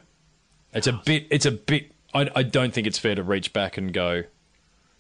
It's 0.73 0.87
a 0.87 0.93
bit. 0.93 1.27
It's 1.29 1.45
a 1.45 1.51
bit. 1.51 1.91
I 2.13 2.29
I 2.35 2.41
don't 2.41 2.73
think 2.73 2.87
it's 2.87 2.97
fair 2.97 3.13
to 3.13 3.21
reach 3.21 3.53
back 3.53 3.77
and 3.77 3.93
go, 3.93 4.23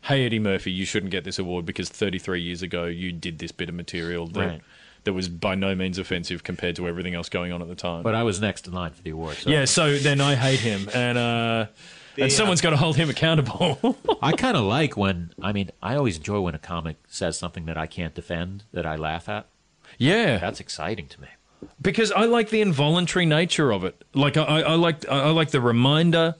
"Hey 0.01 0.27
Eddie 0.27 0.37
Murphy, 0.37 0.71
you 0.71 0.85
shouldn't 0.85 1.11
get 1.11 1.23
this 1.23 1.39
award 1.39 1.65
because 1.65 1.89
thirty 1.89 2.19
three 2.19 2.41
years 2.41 2.61
ago 2.61 2.85
you 2.85 3.11
did 3.11 3.39
this 3.39 3.51
bit 3.51 3.67
of 3.67 3.73
material 3.73 4.27
that." 4.27 4.39
Right. 4.39 4.61
That 5.07 5.13
was 5.13 5.27
by 5.29 5.55
no 5.55 5.73
means 5.73 5.97
offensive 5.97 6.43
compared 6.43 6.75
to 6.75 6.87
everything 6.87 7.15
else 7.15 7.29
going 7.29 7.51
on 7.51 7.61
at 7.61 7.67
the 7.67 7.75
time. 7.75 8.03
but 8.03 8.13
I 8.13 8.23
was 8.23 8.39
next 8.39 8.67
in 8.67 8.73
line 8.73 8.91
for 8.91 9.01
the 9.01 9.09
award. 9.11 9.37
So 9.37 9.49
yeah, 9.49 9.65
so 9.65 9.97
then 9.97 10.21
I 10.21 10.35
hate 10.35 10.59
him, 10.59 10.89
and 10.93 11.17
uh, 11.17 11.65
and 12.17 12.31
someone's 12.31 12.61
got 12.61 12.71
to 12.71 12.77
hold 12.77 12.95
him 12.97 13.09
accountable. 13.09 13.95
I 14.21 14.33
kind 14.33 14.55
of 14.57 14.63
like 14.63 14.95
when 14.97 15.31
I 15.41 15.51
mean 15.53 15.71
I 15.81 15.95
always 15.95 16.17
enjoy 16.17 16.39
when 16.41 16.55
a 16.55 16.59
comic 16.59 16.97
says 17.07 17.37
something 17.37 17.65
that 17.65 17.77
I 17.77 17.87
can't 17.87 18.13
defend 18.13 18.63
that 18.73 18.85
I 18.85 18.95
laugh 18.97 19.27
at. 19.29 19.47
yeah, 19.97 20.37
That's 20.37 20.59
exciting 20.59 21.07
to 21.07 21.21
me. 21.21 21.27
because 21.81 22.11
I 22.11 22.25
like 22.25 22.49
the 22.49 22.61
involuntary 22.61 23.25
nature 23.25 23.71
of 23.71 23.83
it. 23.83 24.03
Like 24.13 24.35
I, 24.37 24.43
I 24.43 24.59
I 24.61 24.75
like 24.75 25.07
I 25.09 25.29
like 25.31 25.51
the 25.51 25.61
reminder 25.61 26.35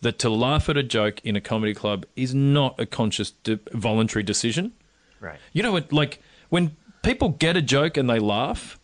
that 0.00 0.18
to 0.20 0.30
laugh 0.30 0.68
at 0.68 0.76
a 0.76 0.82
joke 0.82 1.20
in 1.24 1.36
a 1.36 1.40
comedy 1.40 1.74
club 1.74 2.04
is 2.16 2.34
not 2.34 2.78
a 2.78 2.86
conscious, 2.86 3.30
de- 3.30 3.58
voluntary 3.72 4.22
decision. 4.22 4.72
Right. 5.20 5.38
You 5.52 5.62
know 5.62 5.72
what? 5.72 5.92
Like 5.92 6.20
when 6.50 6.76
people 7.06 7.30
get 7.30 7.56
a 7.56 7.62
joke 7.62 7.96
and 7.96 8.10
they 8.10 8.18
laugh, 8.18 8.78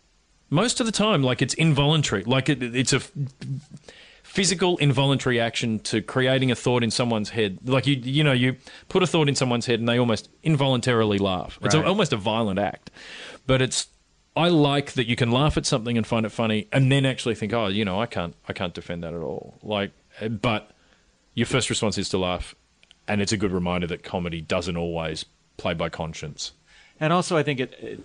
most 0.49 0.79
of 0.79 0.85
the 0.85 0.91
time, 0.91 1.21
like 1.21 1.41
it's 1.41 1.53
involuntary. 1.53 2.23
Like 2.23 2.49
it, 2.49 2.63
it's 2.63 2.93
a 2.93 3.01
physical, 4.23 4.77
involuntary 4.77 5.39
action 5.39 5.79
to 5.79 6.01
creating 6.01 6.49
a 6.49 6.55
thought 6.55 6.83
in 6.83 6.89
someone's 6.89 7.29
head. 7.29 7.59
Like 7.65 7.85
you, 7.85 7.95
you 7.95 8.23
know, 8.23 8.31
you 8.31 8.55
put 8.87 9.03
a 9.03 9.07
thought 9.07 9.27
in 9.27 9.35
someone's 9.35 9.65
head 9.65 9.79
and 9.79 9.87
they 9.87 9.99
almost 9.99 10.29
involuntarily 10.41 11.17
laugh. 11.17 11.59
It's 11.61 11.75
a, 11.75 11.85
almost 11.85 12.13
a 12.13 12.17
violent 12.17 12.59
act, 12.59 12.89
but 13.45 13.61
it's. 13.61 13.87
I 14.35 14.49
like 14.49 14.93
that 14.93 15.07
you 15.07 15.15
can 15.15 15.29
laugh 15.29 15.57
at 15.57 15.65
something 15.67 15.95
and 15.95 16.07
find 16.07 16.25
it 16.25 16.31
funny, 16.31 16.67
and 16.71 16.91
then 16.91 17.05
actually 17.05 17.35
think, 17.35 17.53
oh, 17.53 17.67
you 17.67 17.85
know, 17.85 18.01
I 18.01 18.07
can't, 18.07 18.35
I 18.49 18.53
can't 18.53 18.73
defend 18.73 19.03
that 19.03 19.13
at 19.13 19.21
all. 19.21 19.59
Like, 19.61 19.91
uh, 20.19 20.29
but 20.29 20.71
your 21.35 21.45
first 21.45 21.69
response 21.69 21.99
is 21.99 22.09
to 22.09 22.17
laugh, 22.17 22.55
and 23.07 23.21
it's 23.21 23.31
a 23.31 23.37
good 23.37 23.51
reminder 23.51 23.85
that 23.85 24.01
comedy 24.01 24.41
doesn't 24.41 24.75
always 24.75 25.25
play 25.57 25.75
by 25.75 25.89
conscience. 25.89 26.53
And 27.03 27.11
also, 27.11 27.35
I 27.35 27.43
think 27.43 27.59
it, 27.59 27.73
it 27.81 27.99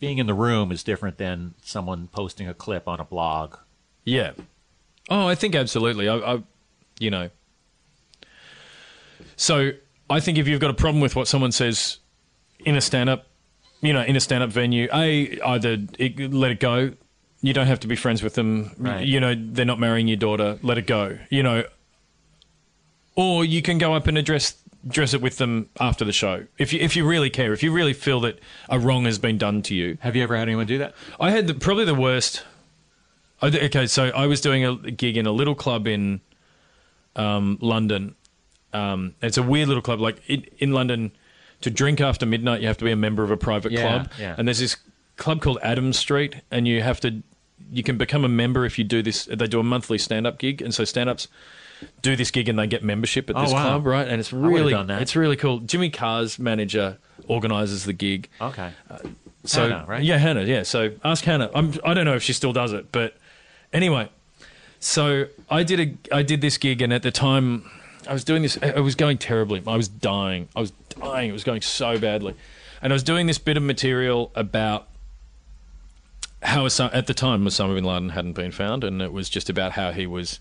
being 0.00 0.18
in 0.18 0.26
the 0.26 0.34
room 0.34 0.72
is 0.72 0.82
different 0.82 1.18
than 1.18 1.54
someone 1.62 2.08
posting 2.08 2.48
a 2.48 2.52
clip 2.52 2.88
on 2.88 2.98
a 2.98 3.04
blog. 3.04 3.54
Yeah. 4.04 4.32
Oh, 5.08 5.28
I 5.28 5.36
think 5.36 5.54
absolutely. 5.54 6.08
I, 6.08 6.16
I 6.16 6.42
you 6.98 7.12
know. 7.12 7.30
So 9.36 9.70
I 10.10 10.18
think 10.18 10.36
if 10.36 10.48
you've 10.48 10.60
got 10.60 10.70
a 10.70 10.74
problem 10.74 11.00
with 11.00 11.14
what 11.14 11.28
someone 11.28 11.52
says 11.52 11.98
in 12.64 12.74
a 12.74 12.80
stand-up, 12.80 13.28
you 13.82 13.92
know, 13.92 14.02
in 14.02 14.16
a 14.16 14.20
stand-up 14.20 14.50
venue, 14.50 14.88
a 14.92 15.38
either 15.40 15.78
it, 15.96 16.32
let 16.32 16.50
it 16.50 16.58
go. 16.58 16.90
You 17.40 17.52
don't 17.52 17.68
have 17.68 17.78
to 17.80 17.86
be 17.86 17.94
friends 17.94 18.20
with 18.20 18.34
them. 18.34 18.72
Right. 18.78 19.06
You 19.06 19.20
know, 19.20 19.36
they're 19.38 19.64
not 19.64 19.78
marrying 19.78 20.08
your 20.08 20.16
daughter. 20.16 20.58
Let 20.62 20.76
it 20.76 20.88
go. 20.88 21.20
You 21.30 21.44
know, 21.44 21.62
or 23.14 23.44
you 23.44 23.62
can 23.62 23.78
go 23.78 23.94
up 23.94 24.08
and 24.08 24.18
address 24.18 24.57
address 24.86 25.12
it 25.14 25.20
with 25.20 25.38
them 25.38 25.68
after 25.80 26.04
the 26.04 26.12
show 26.12 26.46
if 26.58 26.72
you 26.72 26.80
if 26.80 26.94
you 26.96 27.06
really 27.06 27.30
care. 27.30 27.52
If 27.52 27.62
you 27.62 27.72
really 27.72 27.92
feel 27.92 28.20
that 28.20 28.38
a 28.68 28.78
wrong 28.78 29.04
has 29.04 29.18
been 29.18 29.38
done 29.38 29.62
to 29.62 29.74
you. 29.74 29.98
Have 30.00 30.14
you 30.16 30.22
ever 30.22 30.36
had 30.36 30.48
anyone 30.48 30.66
do 30.66 30.78
that? 30.78 30.94
I 31.20 31.30
had 31.30 31.46
the, 31.46 31.54
probably 31.54 31.84
the 31.84 31.94
worst. 31.94 32.44
I, 33.42 33.46
okay, 33.48 33.86
so 33.86 34.06
I 34.08 34.26
was 34.26 34.40
doing 34.40 34.64
a 34.64 34.74
gig 34.90 35.16
in 35.16 35.26
a 35.26 35.32
little 35.32 35.54
club 35.54 35.86
in 35.86 36.20
um, 37.16 37.58
London. 37.60 38.14
Um, 38.72 39.14
it's 39.22 39.36
a 39.38 39.42
weird 39.42 39.68
little 39.68 39.82
club. 39.82 40.00
Like 40.00 40.20
in, 40.28 40.44
in 40.58 40.72
London, 40.72 41.12
to 41.60 41.70
drink 41.70 42.00
after 42.00 42.26
midnight, 42.26 42.60
you 42.60 42.66
have 42.66 42.78
to 42.78 42.84
be 42.84 42.92
a 42.92 42.96
member 42.96 43.22
of 43.22 43.30
a 43.30 43.36
private 43.36 43.72
Yeah, 43.72 43.80
club. 43.82 44.12
yeah. 44.18 44.34
And 44.38 44.46
there's 44.48 44.58
this 44.60 44.76
club 45.16 45.40
called 45.40 45.58
Adams 45.62 45.98
Street, 45.98 46.36
and 46.50 46.66
you 46.68 46.82
have 46.82 47.00
to. 47.00 47.22
You 47.70 47.82
can 47.82 47.98
become 47.98 48.24
a 48.24 48.28
member 48.28 48.64
if 48.64 48.78
you 48.78 48.84
do 48.84 49.02
this. 49.02 49.24
They 49.26 49.46
do 49.46 49.60
a 49.60 49.64
monthly 49.64 49.98
stand-up 49.98 50.38
gig, 50.38 50.62
and 50.62 50.72
so 50.72 50.84
stand-ups 50.84 51.28
do 52.02 52.16
this 52.16 52.30
gig 52.30 52.48
and 52.48 52.58
they 52.58 52.66
get 52.66 52.82
membership 52.82 53.28
at 53.30 53.36
Oh, 53.36 53.42
this 53.42 53.52
wow. 53.52 53.62
club, 53.62 53.86
right? 53.86 54.06
And 54.08 54.20
it's 54.20 54.32
really, 54.32 54.72
done 54.72 54.86
that. 54.88 55.02
it's 55.02 55.14
really 55.16 55.36
cool. 55.36 55.58
Jimmy 55.60 55.90
Carr's 55.90 56.38
manager 56.38 56.98
organizes 57.26 57.84
the 57.84 57.92
gig. 57.92 58.28
Okay. 58.40 58.72
Uh, 58.90 58.98
so 59.44 59.62
Hannah, 59.68 59.84
right? 59.86 60.02
yeah, 60.02 60.18
Hannah. 60.18 60.42
Yeah. 60.42 60.62
So 60.64 60.92
ask 61.04 61.24
Hannah. 61.24 61.50
I'm, 61.54 61.74
I 61.84 61.94
don't 61.94 62.04
know 62.04 62.14
if 62.16 62.22
she 62.22 62.32
still 62.32 62.52
does 62.52 62.72
it, 62.72 62.90
but 62.92 63.16
anyway. 63.72 64.08
So 64.80 65.26
I 65.50 65.62
did 65.64 65.80
a 66.10 66.14
I 66.16 66.22
did 66.22 66.40
this 66.40 66.56
gig, 66.56 66.82
and 66.82 66.92
at 66.92 67.02
the 67.02 67.10
time, 67.10 67.68
I 68.08 68.12
was 68.12 68.22
doing 68.22 68.42
this. 68.42 68.56
It 68.58 68.80
was 68.80 68.94
going 68.94 69.18
terribly. 69.18 69.60
I 69.66 69.76
was 69.76 69.88
dying. 69.88 70.48
I 70.54 70.60
was 70.60 70.70
dying. 70.90 71.30
It 71.30 71.32
was 71.32 71.42
going 71.44 71.62
so 71.62 71.98
badly, 71.98 72.34
and 72.80 72.92
I 72.92 72.94
was 72.94 73.02
doing 73.02 73.26
this 73.26 73.38
bit 73.38 73.56
of 73.56 73.62
material 73.64 74.30
about 74.36 74.86
how 76.42 76.66
at 76.66 77.06
the 77.08 77.14
time 77.14 77.44
Osama 77.44 77.74
bin 77.74 77.82
Laden 77.84 78.10
hadn't 78.10 78.34
been 78.34 78.52
found, 78.52 78.84
and 78.84 79.02
it 79.02 79.12
was 79.12 79.28
just 79.28 79.50
about 79.50 79.72
how 79.72 79.90
he 79.90 80.06
was 80.06 80.38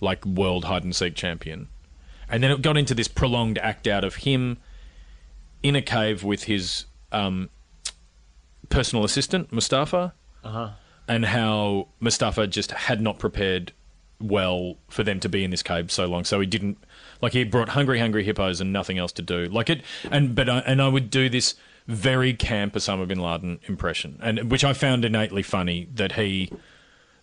like 0.00 0.24
world 0.24 0.64
hide 0.64 0.84
and 0.84 0.94
seek 0.94 1.14
champion, 1.14 1.68
and 2.28 2.42
then 2.42 2.50
it 2.50 2.62
got 2.62 2.76
into 2.76 2.94
this 2.94 3.08
prolonged 3.08 3.58
act 3.58 3.86
out 3.86 4.04
of 4.04 4.16
him 4.16 4.58
in 5.62 5.76
a 5.76 5.82
cave 5.82 6.24
with 6.24 6.44
his 6.44 6.86
um, 7.12 7.50
personal 8.68 9.04
assistant 9.04 9.52
Mustafa, 9.52 10.14
and 11.08 11.26
how 11.26 11.88
Mustafa 12.00 12.46
just 12.46 12.70
had 12.72 13.00
not 13.00 13.18
prepared 13.18 13.72
well 14.20 14.76
for 14.88 15.02
them 15.02 15.18
to 15.18 15.28
be 15.28 15.44
in 15.44 15.50
this 15.50 15.62
cave 15.62 15.90
so 15.90 16.06
long. 16.06 16.24
So 16.24 16.40
he 16.40 16.46
didn't 16.46 16.78
like 17.22 17.32
he 17.32 17.44
brought 17.44 17.70
hungry, 17.70 17.98
hungry 17.98 18.24
hippos 18.24 18.60
and 18.60 18.72
nothing 18.72 18.98
else 18.98 19.12
to 19.12 19.22
do. 19.22 19.46
Like 19.46 19.70
it, 19.70 19.82
and 20.10 20.34
but 20.34 20.48
I, 20.48 20.58
and 20.60 20.80
I 20.80 20.88
would 20.88 21.10
do 21.10 21.28
this 21.28 21.54
very 21.86 22.34
camp 22.34 22.74
Osama 22.74 23.08
bin 23.08 23.18
Laden 23.18 23.60
impression, 23.64 24.18
and 24.22 24.50
which 24.50 24.64
I 24.64 24.72
found 24.72 25.04
innately 25.04 25.42
funny 25.42 25.88
that 25.94 26.12
he 26.12 26.52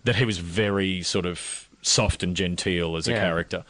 that 0.03 0.17
he 0.17 0.25
was 0.25 0.37
very 0.39 1.01
sort 1.01 1.25
of 1.25 1.66
soft 1.87 2.23
and 2.23 2.35
genteel 2.35 2.95
as 2.97 3.07
a 3.07 3.11
Yeah. 3.11 3.19
character, 3.21 3.63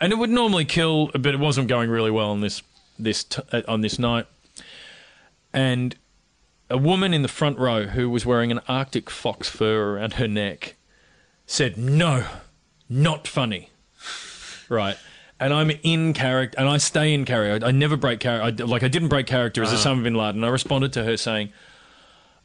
and 0.00 0.12
it 0.12 0.16
would 0.16 0.30
normally 0.30 0.64
kill, 0.64 1.08
but 1.14 1.26
it 1.34 1.38
wasn't 1.40 1.68
going 1.68 1.90
really 1.90 2.10
well 2.10 2.30
on 2.30 2.40
this 2.40 2.62
this 2.98 3.24
t- 3.24 3.42
uh, 3.52 3.62
on 3.66 3.80
this 3.80 3.98
night, 3.98 4.26
and 5.52 5.96
a 6.70 6.78
woman 6.78 7.12
in 7.12 7.22
the 7.22 7.28
front 7.28 7.58
row 7.58 7.86
who 7.86 8.08
was 8.08 8.24
wearing 8.24 8.50
an 8.50 8.60
Arctic 8.68 9.10
fox 9.10 9.48
fur 9.48 9.96
around 9.96 10.14
her 10.14 10.28
neck 10.28 10.76
said, 11.46 11.76
"No, 11.76 12.24
not 12.88 13.26
funny." 13.28 13.70
Right. 14.68 14.96
And 15.38 15.52
I'm 15.52 15.70
in 15.82 16.12
character, 16.12 16.58
and 16.58 16.68
I 16.68 16.76
stay 16.78 17.12
in 17.12 17.24
character. 17.24 17.66
I, 17.66 17.68
I 17.68 17.72
never 17.72 17.96
break 17.96 18.20
character. 18.20 18.62
I, 18.62 18.66
like 18.66 18.82
I 18.82 18.88
didn't 18.88 19.08
break 19.08 19.26
character 19.26 19.62
as 19.62 19.70
Osama 19.70 20.02
bin 20.04 20.14
Laden. 20.14 20.44
I 20.44 20.48
responded 20.48 20.92
to 20.94 21.04
her 21.04 21.16
saying 21.16 21.52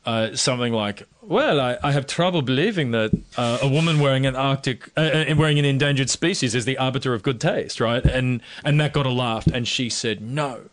uh, 0.07 0.33
something 0.37 0.71
like, 0.71 1.03
"Well, 1.21 1.59
I, 1.59 1.77
I 1.83 1.91
have 1.91 2.07
trouble 2.07 2.41
believing 2.41 2.91
that 2.91 3.11
uh, 3.35 3.59
a 3.61 3.67
woman 3.67 3.99
wearing 3.99 4.25
an 4.25 4.37
Arctic, 4.37 4.89
uh, 4.95 5.01
uh, 5.01 5.35
wearing 5.37 5.59
an 5.59 5.65
endangered 5.65 6.09
species, 6.09 6.55
is 6.55 6.63
the 6.63 6.77
arbiter 6.77 7.13
of 7.13 7.23
good 7.23 7.41
taste." 7.41 7.81
Right. 7.81 8.03
And 8.05 8.41
and 8.63 8.79
that 8.79 8.93
got 8.93 9.05
a 9.05 9.11
laugh. 9.11 9.45
And 9.47 9.67
she 9.67 9.89
said, 9.89 10.21
"No, 10.21 10.69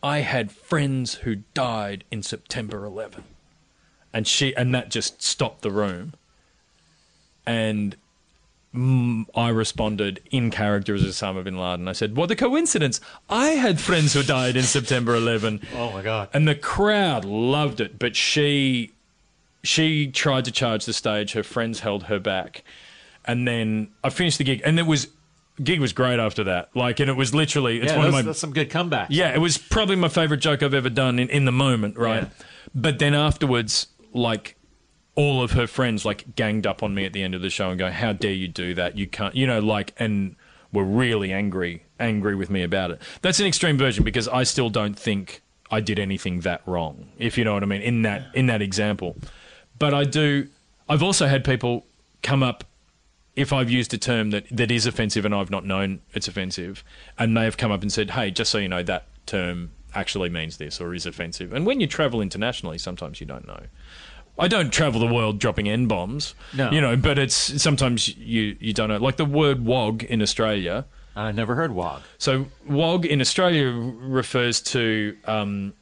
I 0.00 0.20
had 0.20 0.52
friends 0.52 1.16
who 1.16 1.36
died 1.54 2.04
in 2.12 2.22
September 2.22 2.84
11." 2.84 3.24
And 4.14 4.28
she 4.28 4.54
and 4.54 4.72
that 4.76 4.90
just 4.90 5.22
stopped 5.24 5.62
the 5.62 5.72
room. 5.72 6.14
And 7.44 7.96
Mm, 8.78 9.26
I 9.34 9.48
responded 9.48 10.20
in 10.30 10.52
character 10.52 10.94
as 10.94 11.02
Osama 11.02 11.42
bin 11.42 11.58
Laden. 11.58 11.88
I 11.88 11.92
said, 11.92 12.14
"What 12.14 12.30
a 12.30 12.36
coincidence! 12.36 13.00
I 13.28 13.48
had 13.48 13.80
friends 13.80 14.12
who 14.12 14.22
died 14.22 14.54
in 14.56 14.62
September 14.62 15.16
11." 15.16 15.62
Oh 15.74 15.90
my 15.90 16.02
god. 16.02 16.28
and 16.32 16.46
the 16.46 16.54
crowd 16.54 17.24
loved 17.24 17.80
it. 17.80 17.98
But 17.98 18.14
she 18.14 18.92
she 19.64 20.06
tried 20.06 20.44
to 20.44 20.52
charge 20.52 20.84
the 20.84 20.92
stage. 20.92 21.32
Her 21.32 21.42
friends 21.42 21.80
held 21.80 22.04
her 22.04 22.20
back, 22.20 22.62
and 23.24 23.48
then 23.48 23.88
I 24.04 24.10
finished 24.10 24.38
the 24.38 24.44
gig, 24.44 24.62
and 24.64 24.78
it 24.78 24.86
was 24.86 25.08
gig 25.60 25.80
was 25.80 25.92
great 25.92 26.20
after 26.20 26.44
that. 26.44 26.68
Like, 26.76 27.00
and 27.00 27.10
it 27.10 27.16
was 27.16 27.34
literally 27.34 27.80
it's 27.80 27.90
yeah, 27.90 27.98
one 27.98 28.06
of 28.06 28.12
my 28.12 28.22
that's 28.22 28.38
some 28.38 28.52
good 28.52 28.70
comebacks. 28.70 29.08
yeah, 29.10 29.34
it 29.34 29.40
was 29.40 29.58
probably 29.58 29.96
my 29.96 30.08
favorite 30.08 30.38
joke 30.38 30.62
I've 30.62 30.74
ever 30.74 30.90
done 30.90 31.18
in, 31.18 31.28
in 31.30 31.46
the 31.46 31.52
moment, 31.52 31.96
right? 31.96 32.22
Yeah. 32.22 32.44
But 32.76 33.00
then 33.00 33.14
afterwards, 33.14 33.88
like 34.12 34.54
all 35.18 35.42
of 35.42 35.50
her 35.50 35.66
friends 35.66 36.04
like 36.04 36.36
ganged 36.36 36.64
up 36.64 36.80
on 36.80 36.94
me 36.94 37.04
at 37.04 37.12
the 37.12 37.24
end 37.24 37.34
of 37.34 37.42
the 37.42 37.50
show 37.50 37.70
and 37.70 37.78
go, 37.78 37.90
"How 37.90 38.12
dare 38.12 38.32
you 38.32 38.46
do 38.46 38.72
that? 38.74 38.96
You 38.96 39.08
can't," 39.08 39.34
you 39.34 39.48
know, 39.48 39.58
like, 39.58 39.92
and 39.98 40.36
were 40.72 40.84
really 40.84 41.32
angry, 41.32 41.82
angry 41.98 42.36
with 42.36 42.48
me 42.50 42.62
about 42.62 42.92
it. 42.92 43.02
That's 43.20 43.40
an 43.40 43.46
extreme 43.46 43.76
version 43.76 44.04
because 44.04 44.28
I 44.28 44.44
still 44.44 44.70
don't 44.70 44.96
think 44.96 45.42
I 45.72 45.80
did 45.80 45.98
anything 45.98 46.40
that 46.42 46.62
wrong, 46.66 47.08
if 47.18 47.36
you 47.36 47.42
know 47.42 47.54
what 47.54 47.64
I 47.64 47.66
mean, 47.66 47.82
in 47.82 48.02
that 48.02 48.28
in 48.32 48.46
that 48.46 48.62
example. 48.62 49.16
But 49.76 49.92
I 49.92 50.04
do. 50.04 50.46
I've 50.88 51.02
also 51.02 51.26
had 51.26 51.44
people 51.44 51.84
come 52.22 52.44
up 52.44 52.62
if 53.34 53.52
I've 53.52 53.70
used 53.70 53.92
a 53.92 53.98
term 53.98 54.30
that, 54.30 54.44
that 54.52 54.70
is 54.70 54.86
offensive 54.86 55.24
and 55.24 55.34
I've 55.34 55.50
not 55.50 55.64
known 55.64 56.00
it's 56.14 56.28
offensive, 56.28 56.84
and 57.18 57.36
they 57.36 57.42
have 57.42 57.56
come 57.56 57.72
up 57.72 57.82
and 57.82 57.92
said, 57.92 58.10
"Hey, 58.10 58.30
just 58.30 58.52
so 58.52 58.58
you 58.58 58.68
know, 58.68 58.84
that 58.84 59.08
term 59.26 59.72
actually 59.96 60.28
means 60.28 60.58
this 60.58 60.80
or 60.80 60.94
is 60.94 61.06
offensive." 61.06 61.52
And 61.52 61.66
when 61.66 61.80
you 61.80 61.88
travel 61.88 62.20
internationally, 62.20 62.78
sometimes 62.78 63.20
you 63.20 63.26
don't 63.26 63.48
know. 63.48 63.64
I 64.38 64.48
don't 64.48 64.72
travel 64.72 65.00
the 65.00 65.12
world 65.12 65.38
dropping 65.38 65.68
n 65.68 65.86
bombs, 65.86 66.34
No. 66.54 66.70
you 66.70 66.80
know, 66.80 66.96
but 66.96 67.18
it's 67.18 67.34
sometimes 67.62 68.08
you 68.16 68.56
you 68.60 68.72
don't 68.72 68.88
know. 68.88 68.98
Like 68.98 69.16
the 69.16 69.24
word 69.24 69.64
"wog" 69.64 70.02
in 70.04 70.22
Australia. 70.22 70.84
I 71.16 71.32
never 71.32 71.54
heard 71.56 71.72
wog. 71.72 72.02
So 72.18 72.46
"wog" 72.66 73.04
in 73.04 73.20
Australia 73.20 73.66
refers 73.70 74.60
to 74.74 75.16
um, 75.24 75.74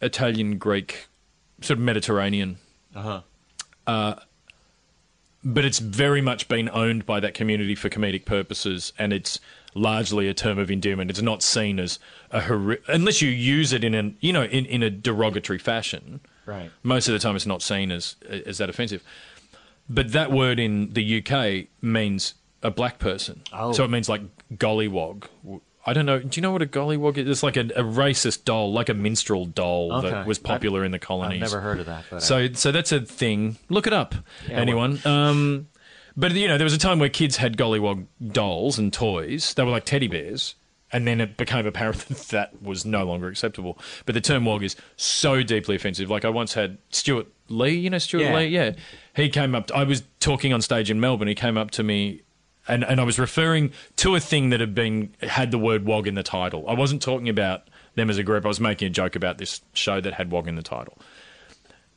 Italian, 0.00 0.56
Greek, 0.58 1.08
sort 1.60 1.78
of 1.78 1.84
Mediterranean 1.84 2.56
Uh-huh. 2.94 3.20
but 5.42 5.64
it's 5.64 5.78
very 5.78 6.20
much 6.20 6.48
been 6.48 6.68
owned 6.70 7.06
by 7.06 7.18
that 7.20 7.34
community 7.34 7.74
for 7.74 7.88
comedic 7.88 8.24
purposes, 8.24 8.92
and 8.98 9.12
it's 9.12 9.40
largely 9.74 10.28
a 10.28 10.34
term 10.34 10.58
of 10.58 10.70
endearment. 10.70 11.10
It's 11.10 11.22
not 11.22 11.42
seen 11.42 11.78
as 11.78 11.98
a 12.30 12.40
horri- 12.40 12.82
unless 12.88 13.22
you 13.22 13.30
use 13.30 13.72
it 13.72 13.84
in 13.84 13.94
an 13.94 14.16
you 14.20 14.32
know 14.32 14.44
in, 14.44 14.66
in 14.66 14.82
a 14.82 14.90
derogatory 14.90 15.58
fashion. 15.58 16.20
Right. 16.46 16.70
Most 16.82 17.08
of 17.08 17.12
the 17.12 17.18
time, 17.18 17.36
it's 17.36 17.46
not 17.46 17.62
seen 17.62 17.90
as 17.92 18.16
as 18.28 18.58
that 18.58 18.68
offensive. 18.70 19.02
But 19.88 20.12
that 20.12 20.30
word 20.30 20.58
in 20.60 20.92
the 20.92 21.18
UK 21.22 21.66
means 21.82 22.34
a 22.62 22.70
black 22.70 22.98
person, 22.98 23.42
Oh. 23.52 23.72
so 23.72 23.84
it 23.84 23.88
means 23.90 24.08
like 24.08 24.22
gollywog. 24.54 25.24
I 25.86 25.92
don't 25.94 26.04
know. 26.06 26.18
Do 26.20 26.28
you 26.38 26.42
know 26.42 26.52
what 26.52 26.60
a 26.62 26.66
gollywog 26.66 27.16
is? 27.16 27.26
It's 27.26 27.42
like 27.42 27.56
a, 27.56 27.62
a 27.62 27.82
racist 27.82 28.44
doll, 28.44 28.70
like 28.72 28.88
a 28.90 28.94
minstrel 28.94 29.46
doll 29.46 29.92
Okay. 29.94 30.10
that 30.10 30.26
was 30.26 30.38
popular 30.38 30.84
in 30.84 30.92
the 30.92 30.98
colonies. 30.98 31.42
I've 31.42 31.50
never 31.50 31.60
heard 31.60 31.80
of 31.80 31.86
that. 31.86 32.04
But 32.10 32.22
So, 32.22 32.52
so 32.52 32.70
that's 32.70 32.92
a 32.92 33.00
thing. 33.00 33.56
Look 33.70 33.86
it 33.86 33.92
up, 33.94 34.14
Yeah, 34.48 34.56
anyone. 34.58 35.00
Um, 35.06 35.68
but 36.16 36.32
you 36.32 36.48
know, 36.48 36.58
there 36.58 36.66
was 36.66 36.74
a 36.74 36.78
time 36.78 36.98
where 36.98 37.08
kids 37.08 37.38
had 37.38 37.56
gollywog 37.56 38.04
dolls 38.30 38.78
and 38.78 38.92
toys. 38.92 39.54
They 39.54 39.64
were 39.64 39.70
like 39.70 39.86
teddy 39.86 40.06
bears, 40.06 40.54
and 40.92 41.06
then 41.06 41.20
it 41.20 41.36
became 41.36 41.66
apparent 41.66 41.98
that 42.08 42.18
that 42.28 42.62
was 42.62 42.84
no 42.84 43.04
longer 43.04 43.28
acceptable. 43.28 43.78
But 44.06 44.14
the 44.14 44.20
term 44.20 44.44
wog 44.44 44.62
is 44.62 44.76
so 44.96 45.42
deeply 45.42 45.76
offensive. 45.76 46.10
Like 46.10 46.24
I 46.24 46.28
once 46.30 46.54
had 46.54 46.78
Stewart 46.90 47.26
Lee. 47.48 47.74
You 47.74 47.90
know 47.90 47.98
Stewart 47.98 48.24
Yeah. 48.24 48.36
Lee? 48.36 48.46
Yeah. 48.46 48.72
He 49.14 49.28
came 49.28 49.54
up. 49.54 49.70
I 49.72 49.84
was 49.84 50.02
talking 50.20 50.52
on 50.52 50.62
stage 50.62 50.90
in 50.90 51.00
Melbourne. 51.00 51.28
He 51.28 51.34
came 51.34 51.56
up 51.56 51.70
to 51.72 51.82
me. 51.82 52.22
And, 52.68 52.84
and 52.84 53.00
I 53.00 53.04
was 53.04 53.18
referring 53.18 53.72
to 53.96 54.14
a 54.14 54.20
thing 54.20 54.50
that 54.50 54.60
had 54.60 54.74
been 54.74 55.12
had 55.22 55.50
the 55.50 55.58
word 55.58 55.86
wog 55.86 56.06
in 56.06 56.14
the 56.14 56.22
title. 56.22 56.68
I 56.68 56.74
wasn't 56.74 57.02
talking 57.02 57.28
about 57.28 57.62
them 57.96 58.10
as 58.10 58.18
a 58.18 58.22
group. 58.22 58.44
I 58.44 58.48
was 58.48 58.60
making 58.60 58.86
a 58.86 58.90
joke 58.90 59.16
about 59.16 59.38
this 59.38 59.60
show 59.72 60.00
that 60.00 60.12
had 60.14 60.30
wog 60.30 60.46
in 60.46 60.54
the 60.54 60.62
title 60.62 60.96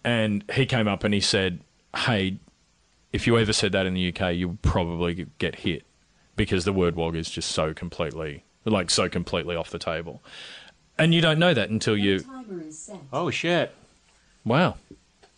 and 0.04 0.44
he 0.54 0.66
came 0.66 0.88
up 0.88 1.04
and 1.04 1.14
he 1.14 1.20
said, 1.20 1.62
"Hey, 1.96 2.38
if 3.12 3.28
you 3.28 3.38
ever 3.38 3.54
said 3.54 3.72
that 3.74 3.86
in 3.86 3.94
the 3.94 4.10
UK, 4.14 4.34
you 4.36 4.50
would 4.50 4.62
probably 4.62 5.28
get 5.38 5.56
hit 5.56 5.84
because 6.36 6.66
the 6.66 6.74
word 6.74 6.96
wog 6.96 7.16
is 7.16 7.30
just 7.30 7.52
so 7.52 7.74
completely, 7.74 8.44
like, 8.66 8.90
so 8.90 9.10
completely 9.10 9.56
off 9.56 9.70
the 9.70 9.80
table." 9.80 10.24
And 10.98 11.14
you 11.14 11.22
don't 11.22 11.40
know 11.40 11.54
that 11.54 11.70
until 11.70 11.98
you. 11.98 12.24
oh 13.12 13.30
shit, 13.30 13.74
Wow. 14.46 14.76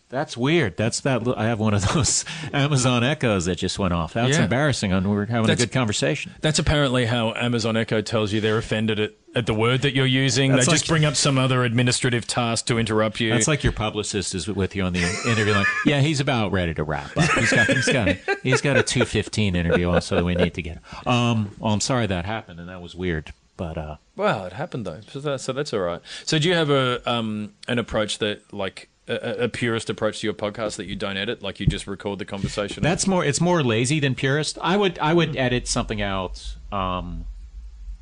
That's 0.10 0.38
weird. 0.38 0.78
That's 0.78 1.00
that. 1.02 1.28
I 1.38 1.46
have 1.46 1.60
one 1.60 1.74
of 1.74 1.94
those 1.94 2.24
Amazon 2.54 3.04
Echoes 3.04 3.46
that 3.46 3.58
just 3.58 3.80
went 3.80 3.94
off. 3.94 4.14
That's 4.14 4.38
Yeah. 4.38 4.44
embarrassing. 4.44 4.94
And 4.94 5.10
we're 5.10 5.26
having 5.26 5.48
That's- 5.48 5.64
a 5.64 5.68
good 5.68 5.74
conversation. 5.74 6.34
That's 6.42 6.60
apparently 6.60 7.06
how 7.06 7.34
Amazon 7.34 7.76
Echo 7.76 8.02
tells 8.02 8.32
you 8.32 8.40
they're 8.42 8.58
offended 8.58 9.00
at, 9.00 9.12
at 9.36 9.46
the 9.48 9.54
word 9.54 9.82
that 9.82 9.94
you're 9.96 10.06
using. 10.06 10.52
That's 10.52 10.68
they 10.68 10.72
just 10.74 10.88
bring 10.88 11.06
up 11.06 11.16
some 11.16 11.38
other 11.38 11.64
administrative 11.64 12.26
task 12.28 12.68
to 12.68 12.78
interrupt 12.78 13.20
you. 13.20 13.32
That's 13.32 13.48
like 13.48 13.64
your 13.64 13.74
publicist 13.74 14.34
is 14.36 14.48
with 14.48 14.76
you 14.76 14.84
on 14.84 14.94
the 14.94 15.02
interview. 15.28 15.54
Like, 15.54 15.68
yeah, 15.86 16.00
he's 16.02 16.20
about 16.20 16.52
ready 16.52 16.74
to 16.76 16.84
wrap 16.84 17.18
up. 17.18 17.30
He's 17.32 17.52
got 17.52 17.68
he's 17.68 17.86
got 17.92 18.08
a, 18.08 18.20
he's 18.44 18.62
got 18.62 18.78
a 18.78 18.84
two 18.84 19.06
fifteen 19.06 19.56
interview 19.56 19.90
also 19.90 20.16
that 20.16 20.24
we 20.24 20.36
need 20.36 20.54
to 20.54 20.62
get. 20.62 20.80
Um, 21.06 21.52
well, 21.60 21.74
I'm 21.74 21.82
sorry 21.82 22.06
that 22.08 22.26
happened 22.26 22.60
and 22.60 22.70
that 22.70 22.82
was 22.82 22.96
weird, 22.96 23.34
but 23.58 23.78
uh, 23.78 23.96
Wow, 24.16 24.46
it 24.46 24.54
happened 24.54 24.86
though, 24.86 25.02
so, 25.10 25.20
that, 25.20 25.42
so 25.42 25.52
that's 25.52 25.74
all 25.74 25.82
right. 25.82 26.02
So, 26.24 26.40
do 26.40 26.48
you 26.48 26.54
have 26.56 26.70
a 26.70 27.02
um, 27.12 27.54
an 27.68 27.80
approach 27.80 28.20
that 28.20 28.54
like 28.54 28.88
a, 29.08 29.44
a 29.46 29.50
purist 29.50 29.90
approach 29.90 30.20
to 30.22 30.28
your 30.28 30.34
podcast 30.34 30.78
that 30.78 30.86
you 30.86 30.96
don't 30.96 31.18
edit, 31.18 31.42
like 31.42 31.60
you 31.60 31.66
just 31.66 31.88
record 31.88 32.20
the 32.20 32.26
conversation? 32.26 32.82
That's 32.84 33.06
more. 33.08 33.24
It's 33.24 33.42
more 33.42 33.64
lazy 33.64 34.00
than 34.00 34.16
purist. 34.16 34.58
I 34.62 34.78
would. 34.78 34.98
I 35.00 35.14
would 35.14 35.36
edit 35.38 35.68
something 35.68 36.02
out. 36.02 36.56
Um, 36.72 37.26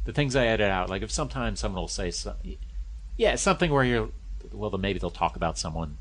the 0.05 0.13
things 0.13 0.35
I 0.35 0.47
edit 0.47 0.69
out, 0.69 0.89
like 0.89 1.01
if 1.01 1.11
sometimes 1.11 1.59
someone 1.61 1.81
will 1.81 1.87
say, 1.87 2.11
so, 2.11 2.35
yeah, 3.15 3.35
something 3.35 3.71
where 3.71 3.83
you're, 3.85 4.09
well, 4.51 4.69
then 4.69 4.81
maybe 4.81 4.99
they'll 4.99 5.09
talk 5.09 5.35
about 5.35 5.57
someone 5.57 5.97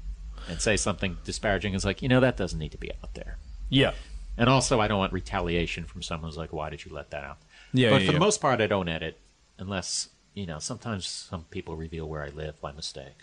and 0.49 0.61
say 0.61 0.77
something 0.77 1.19
disparaging. 1.25 1.75
It's 1.75 1.85
like 1.85 2.03
you 2.03 2.09
know 2.09 2.21
that 2.21 2.37
doesn't 2.37 2.59
need 2.59 2.73
to 2.73 2.79
be 2.79 2.91
out 3.03 3.15
there. 3.15 3.39
yeah, 3.69 3.93
And 4.37 4.49
also, 4.49 4.81
I 4.81 4.89
don't 4.89 4.99
want 4.99 5.13
retaliation 5.13 5.85
from 5.85 6.03
someone 6.03 6.29
who's 6.31 6.37
like, 6.37 6.53
why 6.53 6.69
did 6.71 6.85
you 6.85 6.93
let 6.93 7.11
that 7.11 7.23
out? 7.23 7.39
Yeah, 7.73 7.91
But 7.91 8.01
yeah, 8.03 8.07
for 8.09 8.13
yeah. 8.13 8.19
the 8.19 8.21
most 8.21 8.41
part, 8.41 8.61
I 8.61 8.67
don't 8.67 8.89
edit 8.89 9.19
unless 9.59 10.09
you 10.35 10.47
know. 10.47 10.59
Sometimes 10.59 11.07
some 11.07 11.45
people 11.51 11.77
reveal 11.77 12.09
where 12.09 12.23
I 12.25 12.29
live 12.31 12.61
by 12.61 12.73
mistake, 12.73 13.19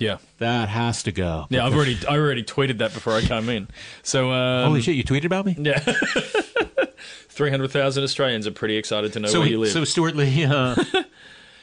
yeah, 0.00 0.16
that 0.38 0.68
has 0.68 1.04
to 1.04 1.12
go. 1.12 1.46
yeah. 1.50 1.64
I've 1.64 1.74
already 1.74 1.96
I 2.08 2.16
already 2.16 2.42
tweeted 2.42 2.78
that 2.78 2.92
before 2.92 3.12
I 3.12 3.20
came 3.20 3.48
in. 3.48 3.68
So, 4.02 4.32
um, 4.32 4.66
Holy 4.68 4.80
shit! 4.82 4.96
You 4.96 5.04
tweeted 5.04 5.26
about 5.26 5.46
me. 5.46 5.54
yeah. 5.58 5.78
300,000 7.28 8.02
Australians 8.04 8.46
are 8.46 8.50
pretty 8.50 8.76
excited 8.76 9.12
to 9.14 9.20
know 9.20 9.28
So, 9.28 9.38
where 9.38 9.46
he- 9.46 9.52
you 9.52 9.60
live. 9.60 9.70
so 9.72 9.84
Stewart 9.84 10.14
Lee. 10.16 10.44
Uh, 10.44 10.74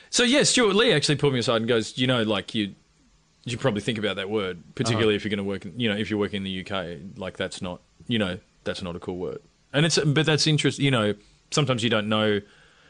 So 0.09 0.23
yeah, 0.23 0.43
Stewart 0.43 0.73
Lee 0.73 0.93
actually 0.93 1.17
pulled 1.17 1.33
me 1.33 1.39
aside 1.39 1.57
and 1.57 1.67
goes, 1.67 1.97
you 1.97 2.07
know, 2.07 2.23
like 2.23 2.55
you, 2.55 2.73
you 3.43 3.57
probably 3.57 3.81
think 3.81 3.97
about 3.99 4.15
that 4.15 4.29
word, 4.29 4.57
particularly 4.73 5.15
if 5.15 5.25
you're 5.25 5.29
going 5.29 5.37
to 5.37 5.43
work, 5.43 5.65
in, 5.65 5.77
you 5.77 5.89
know, 5.89 5.97
if 5.97 6.09
you're 6.09 6.17
working 6.17 6.37
in 6.37 6.43
the 6.45 6.61
UK, 6.65 6.99
like 7.17 7.35
that's 7.35 7.61
not, 7.61 7.81
you 8.07 8.17
know, 8.17 8.39
that's 8.63 8.81
not 8.81 8.95
a 8.95 8.99
cool 8.99 9.17
word. 9.17 9.39
And 9.73 9.85
it's, 9.85 9.97
but 9.99 10.25
that's 10.25 10.47
interesting. 10.47 10.85
You 10.85 10.91
know, 10.91 11.13
sometimes 11.51 11.83
you 11.83 11.89
don't 11.89 12.07
know. 12.07 12.39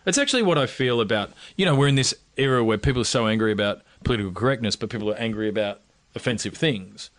It's 0.05 0.19
actually 0.19 0.43
what 0.43 0.59
I 0.59 0.67
feel 0.67 1.01
about, 1.01 1.31
you 1.55 1.65
know, 1.65 1.75
we're 1.75 1.87
in 1.87 1.95
this 1.95 2.13
era 2.37 2.63
where 2.63 2.77
people 2.77 3.01
are 3.01 3.05
so 3.05 3.25
angry 3.25 3.51
about 3.51 3.81
political 4.07 4.31
correctness, 4.31 4.75
but 4.75 4.89
people 4.89 5.11
are 5.11 5.17
angry 5.17 5.49
about 5.49 5.81
offensive 6.15 6.55
things. 6.55 7.09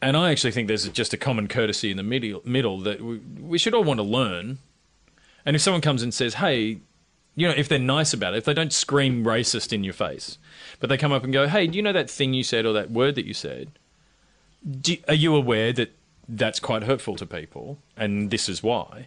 And 0.00 0.16
I 0.16 0.30
actually 0.30 0.52
think 0.52 0.68
there's 0.68 0.88
just 0.88 1.12
a 1.12 1.16
common 1.16 1.48
courtesy 1.48 1.90
in 1.90 1.96
the 1.96 2.02
middle, 2.02 2.78
that 2.80 3.00
we, 3.00 3.18
we 3.18 3.58
should 3.58 3.74
all 3.74 3.84
want 3.84 3.98
to 3.98 4.04
learn. 4.04 4.58
And 5.44 5.56
if 5.56 5.62
someone 5.62 5.80
comes 5.80 6.02
and 6.02 6.12
says, 6.12 6.34
"Hey, 6.34 6.80
you 7.34 7.48
know, 7.48 7.54
if 7.54 7.68
they're 7.68 7.78
nice 7.78 8.12
about 8.12 8.34
it, 8.34 8.38
if 8.38 8.44
they 8.44 8.54
don't 8.54 8.72
scream 8.72 9.24
racist 9.24 9.72
in 9.72 9.84
your 9.84 9.94
face, 9.94 10.38
but 10.80 10.88
they 10.88 10.96
come 10.96 11.12
up 11.12 11.24
and 11.24 11.32
go, 11.32 11.48
"Hey, 11.48 11.66
do 11.66 11.76
you 11.76 11.82
know 11.82 11.92
that 11.92 12.10
thing 12.10 12.34
you 12.34 12.44
said 12.44 12.66
or 12.66 12.72
that 12.74 12.90
word 12.90 13.14
that 13.14 13.26
you 13.26 13.34
said? 13.34 13.70
Do, 14.80 14.96
are 15.08 15.14
you 15.14 15.34
aware 15.34 15.72
that 15.72 15.92
that's 16.28 16.60
quite 16.60 16.84
hurtful 16.84 17.16
to 17.16 17.26
people, 17.26 17.78
and 17.96 18.30
this 18.30 18.48
is 18.48 18.62
why?" 18.62 19.06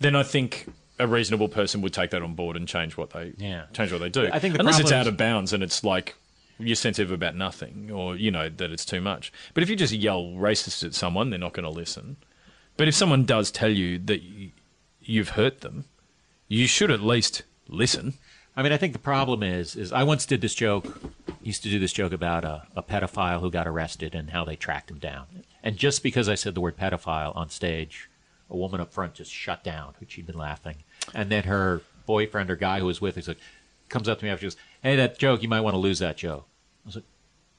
Then 0.00 0.14
I 0.14 0.22
think 0.22 0.66
a 1.02 1.06
reasonable 1.06 1.48
person 1.48 1.80
would 1.82 1.92
take 1.92 2.10
that 2.10 2.22
on 2.22 2.34
board 2.34 2.56
and 2.56 2.66
change 2.68 2.96
what 2.96 3.10
they 3.10 3.32
Yeah. 3.38 3.64
change 3.72 3.92
what 3.92 3.98
they 4.00 4.08
do. 4.08 4.28
I 4.32 4.38
think 4.38 4.54
the 4.54 4.60
unless 4.60 4.78
it's 4.80 4.92
out 4.92 5.06
of 5.06 5.16
bounds 5.16 5.52
and 5.52 5.62
it's 5.62 5.82
like 5.84 6.14
you're 6.58 6.76
sensitive 6.76 7.10
about 7.10 7.34
nothing, 7.34 7.90
or 7.90 8.14
you 8.16 8.30
know 8.30 8.48
that 8.48 8.70
it's 8.70 8.84
too 8.84 9.00
much. 9.00 9.32
But 9.54 9.62
if 9.62 9.68
you 9.70 9.76
just 9.76 9.92
yell 9.92 10.24
racist 10.26 10.84
at 10.84 10.94
someone, 10.94 11.30
they're 11.30 11.38
not 11.38 11.54
going 11.54 11.64
to 11.64 11.70
listen. 11.70 12.16
But 12.76 12.88
if 12.88 12.94
someone 12.94 13.24
does 13.24 13.50
tell 13.50 13.70
you 13.70 13.98
that 13.98 14.22
you've 15.00 15.30
hurt 15.30 15.60
them, 15.62 15.86
you 16.48 16.66
should 16.66 16.90
at 16.90 17.00
least 17.00 17.42
listen. 17.68 18.14
I 18.56 18.62
mean, 18.62 18.72
I 18.72 18.76
think 18.76 18.92
the 18.92 18.98
problem 18.98 19.42
is, 19.42 19.74
is 19.76 19.92
I 19.92 20.02
once 20.04 20.26
did 20.26 20.40
this 20.40 20.54
joke, 20.54 21.00
used 21.42 21.62
to 21.64 21.70
do 21.70 21.78
this 21.78 21.92
joke 21.92 22.12
about 22.12 22.44
a, 22.44 22.64
a 22.76 22.82
pedophile 22.82 23.40
who 23.40 23.50
got 23.50 23.66
arrested 23.66 24.14
and 24.14 24.30
how 24.30 24.44
they 24.44 24.56
tracked 24.56 24.90
him 24.90 24.98
down. 24.98 25.26
And 25.62 25.76
just 25.76 26.02
because 26.02 26.28
I 26.28 26.34
said 26.34 26.54
the 26.54 26.60
word 26.60 26.76
pedophile 26.76 27.34
on 27.34 27.48
stage, 27.48 28.08
a 28.50 28.56
woman 28.56 28.80
up 28.80 28.92
front 28.92 29.14
just 29.14 29.32
shut 29.32 29.64
down, 29.64 29.94
which 29.98 30.12
she'd 30.12 30.26
been 30.26 30.36
laughing. 30.38 30.76
And 31.14 31.30
then 31.30 31.44
her 31.44 31.82
boyfriend 32.06 32.50
or 32.50 32.56
guy 32.56 32.80
who 32.80 32.86
was 32.86 33.00
with 33.00 33.16
her 33.16 33.22
like, 33.26 33.38
comes 33.88 34.08
up 34.08 34.18
to 34.20 34.24
me 34.24 34.30
after, 34.30 34.40
she 34.40 34.46
goes, 34.46 34.56
"Hey, 34.82 34.96
that 34.96 35.18
joke, 35.18 35.42
you 35.42 35.48
might 35.48 35.60
want 35.60 35.74
to 35.74 35.78
lose 35.78 35.98
that 36.00 36.16
joke." 36.16 36.46
I 36.84 36.88
was 36.88 36.94
like, 36.96 37.04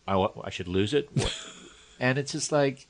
"I, 0.08 0.28
I 0.46 0.50
should 0.50 0.68
lose 0.68 0.94
it." 0.94 1.10
What? 1.14 1.34
and 2.00 2.18
it's 2.18 2.32
just 2.32 2.52
like, 2.52 2.88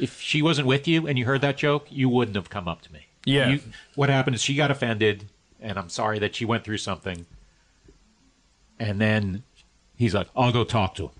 if 0.00 0.20
she 0.20 0.42
wasn't 0.42 0.66
with 0.68 0.86
you 0.86 1.06
and 1.06 1.18
you 1.18 1.24
heard 1.24 1.40
that 1.40 1.56
joke, 1.56 1.86
you 1.90 2.08
wouldn't 2.08 2.36
have 2.36 2.50
come 2.50 2.68
up 2.68 2.82
to 2.82 2.92
me. 2.92 3.06
Yeah. 3.24 3.48
You, 3.50 3.60
what 3.94 4.08
happened 4.08 4.36
is 4.36 4.42
she 4.42 4.54
got 4.54 4.70
offended, 4.70 5.26
and 5.60 5.78
I'm 5.78 5.88
sorry 5.88 6.18
that 6.20 6.34
she 6.36 6.44
went 6.44 6.64
through 6.64 6.78
something. 6.78 7.26
And 8.78 9.00
then 9.00 9.42
he's 9.96 10.14
like, 10.14 10.28
"I'll 10.36 10.52
go 10.52 10.64
talk 10.64 10.94
to 10.96 11.04
him," 11.04 11.12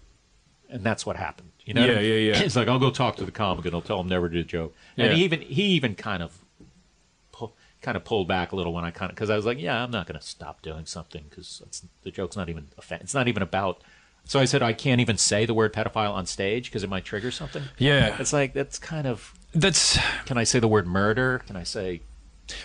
and 0.68 0.84
that's 0.84 1.06
what 1.06 1.16
happened. 1.16 1.50
You 1.64 1.74
know? 1.74 1.80
what 1.80 1.90
I 1.90 1.92
Yeah, 1.94 1.98
mean? 2.00 2.10
yeah, 2.10 2.32
yeah. 2.34 2.42
He's 2.42 2.54
like, 2.56 2.68
"I'll 2.68 2.78
go 2.78 2.90
talk 2.90 3.16
to 3.16 3.24
the 3.24 3.32
comic, 3.32 3.64
and 3.64 3.74
I'll 3.74 3.80
tell 3.80 3.98
him 4.00 4.08
never 4.08 4.28
to 4.28 4.34
do 4.34 4.40
a 4.40 4.44
joke." 4.44 4.74
And 4.96 5.08
Yeah. 5.08 5.14
he 5.14 5.24
even 5.24 5.40
he 5.40 5.62
even 5.68 5.94
kind 5.94 6.22
of 6.22 6.32
pull, 6.32 6.45
kind 7.86 7.96
of 7.96 8.02
pulled 8.02 8.26
back 8.26 8.50
a 8.50 8.56
little 8.56 8.72
when 8.72 8.84
I 8.84 8.90
kind 8.90 9.10
of 9.10 9.14
because 9.14 9.30
I 9.30 9.36
was 9.36 9.46
like, 9.46 9.60
"Yeah, 9.60 9.80
I'm 9.80 9.92
not 9.92 10.08
going 10.08 10.18
to 10.18 10.26
stop 10.26 10.60
doing 10.60 10.86
something 10.86 11.24
because 11.30 11.62
the 12.02 12.10
joke's 12.10 12.36
not 12.36 12.48
even 12.48 12.66
it's 12.90 13.14
not 13.14 13.28
even 13.28 13.44
about 13.44 13.80
So 14.24 14.40
I 14.40 14.44
said 14.44 14.60
I 14.60 14.72
can't 14.72 15.00
even 15.00 15.16
say 15.16 15.46
the 15.46 15.54
word 15.54 15.72
pedophile 15.72 16.12
on 16.12 16.26
stage 16.26 16.64
because 16.64 16.82
it 16.82 16.90
might 16.90 17.04
trigger 17.04 17.30
something. 17.30 17.62
Yeah, 17.78 18.16
It's 18.18 18.32
like 18.32 18.54
that's 18.54 18.80
kind 18.80 19.06
of. 19.06 19.32
that's 19.54 20.00
Can 20.24 20.36
I 20.36 20.42
say 20.42 20.58
the 20.58 20.66
word 20.66 20.88
murder? 20.88 21.44
Can 21.46 21.54
I 21.54 21.62
say 21.62 22.00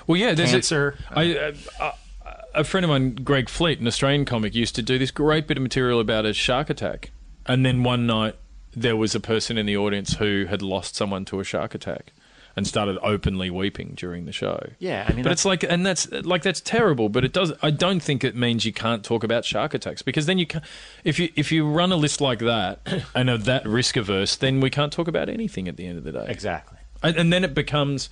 well, 0.08 0.18
yeah. 0.18 0.34
There's 0.34 0.52
cancer? 0.52 0.98
A, 1.12 1.20
I, 1.20 1.38
uh, 1.38 1.54
uh, 1.80 2.32
a 2.56 2.64
friend 2.64 2.84
of 2.84 2.90
mine, 2.90 3.14
Greg 3.16 3.48
Fleet, 3.48 3.80
an 3.80 3.86
Australian 3.86 4.26
comic, 4.26 4.56
used 4.56 4.74
to 4.76 4.82
do 4.82 4.98
this 4.98 5.12
great 5.12 5.46
bit 5.46 5.58
of 5.58 5.64
material 5.64 6.00
about 6.00 6.26
a 6.26 6.34
shark 6.34 6.72
attack, 6.72 7.12
and 7.46 7.64
then 7.64 7.84
one 7.84 8.08
night 8.08 8.36
there 8.76 8.98
was 8.98 9.14
a 9.14 9.20
person 9.20 9.58
in 9.58 9.68
the 9.68 9.78
audience 9.78 10.16
who 10.16 10.46
had 10.46 10.64
lost 10.64 10.96
someone 10.96 11.26
to 11.26 11.40
a 11.40 11.44
shark 11.44 11.76
attack. 11.76 12.12
And 12.56 12.68
started 12.68 12.98
openly 13.02 13.50
weeping 13.50 13.94
during 13.96 14.26
the 14.26 14.34
show. 14.34 14.72
Yeah, 14.78 15.06
I 15.08 15.14
mean, 15.14 15.24
but 15.24 15.32
it's 15.32 15.46
like, 15.46 15.64
and 15.64 15.86
that's 15.86 16.12
like 16.12 16.44
that's 16.44 16.60
terrible. 16.60 17.08
But 17.08 17.24
it 17.24 17.32
does. 17.32 17.54
I 17.62 17.72
don't 17.72 18.02
think 18.02 18.26
it 18.26 18.36
means 18.36 18.66
you 18.66 18.74
can't 18.74 19.06
talk 19.06 19.24
about 19.24 19.46
shark 19.46 19.74
attacks 19.74 20.02
because 20.02 20.26
then 20.26 20.38
you 20.38 20.46
can, 20.46 20.62
if 21.06 21.18
you 21.18 21.30
if 21.38 21.52
you 21.52 21.66
run 21.66 21.94
a 21.94 21.96
list 21.96 22.20
like 22.20 22.40
that 22.40 22.82
and 23.16 23.30
are 23.30 23.38
that 23.38 23.66
risk 23.66 23.96
averse, 23.96 24.36
then 24.36 24.60
we 24.60 24.70
can't 24.70 24.92
talk 24.92 25.08
about 25.08 25.30
anything 25.30 25.70
at 25.70 25.78
the 25.78 25.86
end 25.88 25.98
of 25.98 26.04
the 26.04 26.12
day. 26.12 26.26
exactly. 26.28 26.78
And, 27.02 27.16
and 27.16 27.34
then 27.34 27.44
it 27.44 27.54
becomes 27.54 28.10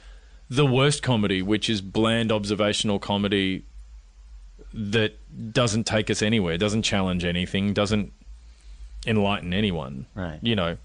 the 0.49 0.65
worst 0.65 1.03
comedy, 1.03 1.41
which 1.41 1.69
is 1.69 1.81
bland 1.81 2.31
observational 2.31 2.97
comedy 2.97 3.65
that 4.73 5.13
doesn't 5.53 5.85
take 5.85 6.09
us 6.09 6.21
anywhere, 6.21 6.57
doesn't 6.57 6.83
challenge 6.83 7.25
anything, 7.25 7.73
doesn't 7.73 8.13
enlighten 9.05 9.53
anyone. 9.53 10.05
Right. 10.15 10.39
You 10.41 10.55
know. 10.55 10.77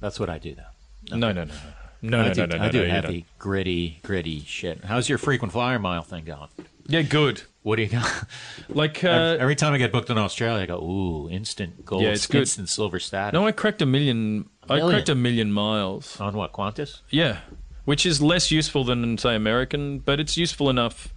That's 0.00 0.18
what 0.18 0.30
I 0.30 0.38
do 0.38 0.54
though. 0.54 1.16
No, 1.16 1.32
no, 1.32 1.32
no, 1.32 1.44
no. 1.44 1.54
No, 2.02 2.20
I 2.20 2.28
no, 2.28 2.34
do, 2.34 2.46
no, 2.46 2.56
no, 2.56 2.62
I 2.62 2.66
no, 2.66 2.72
do 2.72 2.82
no, 2.86 2.90
heavy, 2.90 3.26
gritty, 3.38 4.00
gritty 4.02 4.40
shit. 4.40 4.84
How's 4.84 5.08
your 5.08 5.18
frequent 5.18 5.52
flyer 5.52 5.78
mile 5.78 6.02
thing 6.02 6.24
going? 6.24 6.48
Yeah, 6.86 7.02
good. 7.02 7.42
What 7.62 7.76
do 7.76 7.82
you 7.82 7.88
got? 7.88 8.24
Like, 8.70 9.02
every, 9.04 9.18
uh, 9.38 9.42
every 9.42 9.56
time 9.56 9.72
I 9.74 9.78
get 9.78 9.90
booked 9.92 10.10
in 10.10 10.16
Australia, 10.18 10.62
I 10.62 10.66
go, 10.66 10.78
ooh, 10.80 11.28
instant 11.28 11.84
gold, 11.84 12.02
Yeah, 12.02 12.10
it's 12.10 12.26
good. 12.26 12.42
instant 12.42 12.68
silver 12.68 12.98
status. 13.00 13.32
no, 13.34 13.46
I 13.46 13.52
cracked 13.52 13.82
a 13.82 13.86
million. 13.86 14.48
I 14.68 14.76
million? 14.76 14.90
cracked 14.94 15.08
a 15.08 15.14
million 15.16 15.52
miles. 15.52 16.18
On 16.20 16.34
what, 16.36 16.52
Qantas? 16.52 17.00
Yeah, 17.10 17.38
which 17.84 18.06
is 18.06 18.22
less 18.22 18.50
useful 18.50 18.84
than 18.84 19.18
say 19.18 19.34
American, 19.34 19.98
but 19.98 20.20
it's 20.20 20.36
useful 20.36 20.70
enough. 20.70 21.12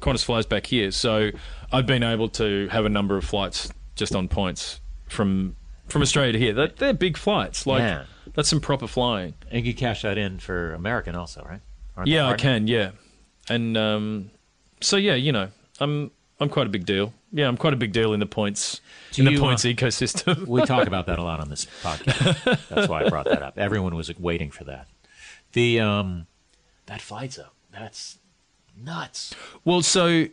Qantas 0.00 0.24
flies 0.24 0.46
back 0.46 0.66
here, 0.66 0.90
so 0.90 1.30
I've 1.70 1.86
been 1.86 2.02
able 2.02 2.30
to 2.30 2.68
have 2.68 2.86
a 2.86 2.88
number 2.88 3.16
of 3.18 3.24
flights 3.24 3.70
just 3.96 4.14
on 4.14 4.28
points 4.28 4.80
from 5.08 5.54
from 5.88 6.00
Australia 6.00 6.32
to 6.32 6.38
here. 6.38 6.54
They're, 6.54 6.68
they're 6.68 6.94
big 6.94 7.18
flights. 7.18 7.66
Like 7.66 7.80
Yeah. 7.80 8.04
That's 8.34 8.48
some 8.48 8.60
proper 8.60 8.86
flying. 8.86 9.34
And 9.50 9.66
you 9.66 9.74
cash 9.74 10.02
that 10.02 10.18
in 10.18 10.38
for 10.38 10.74
American 10.74 11.14
also, 11.14 11.42
right? 11.48 11.60
Aren't 11.96 12.08
Yeah, 12.08 12.28
I 12.28 12.34
can. 12.34 12.66
Yeah, 12.66 12.90
and 13.48 13.76
um, 13.76 14.30
so 14.80 14.96
yeah, 14.96 15.14
you 15.14 15.32
know, 15.32 15.48
I'm 15.80 16.10
I'm 16.40 16.48
quite 16.48 16.66
a 16.66 16.70
big 16.70 16.84
deal. 16.84 17.12
Yeah, 17.32 17.48
I'm 17.48 17.56
quite 17.56 17.72
a 17.72 17.76
big 17.76 17.92
deal 17.92 18.12
in 18.12 18.20
the 18.20 18.26
points 18.26 18.80
Do 19.12 19.22
in 19.22 19.26
the 19.26 19.32
you, 19.32 19.40
points 19.40 19.64
uh, 19.64 19.68
ecosystem. 19.68 20.46
we 20.46 20.62
talk 20.66 20.86
about 20.86 21.06
that 21.06 21.18
a 21.18 21.22
lot 21.22 21.40
on 21.40 21.48
this 21.48 21.66
podcast. 21.82 22.68
That's 22.68 22.88
why 22.88 23.04
I 23.04 23.08
brought 23.08 23.26
that 23.26 23.42
up. 23.42 23.58
Everyone 23.58 23.94
was 23.94 24.16
waiting 24.18 24.50
for 24.50 24.64
that. 24.64 24.86
The 25.52 25.80
um, 25.80 26.26
that 26.86 27.00
flight's 27.00 27.38
up. 27.38 27.54
That's 27.72 28.18
nuts. 28.76 29.34
Well, 29.64 29.82
so 29.82 30.26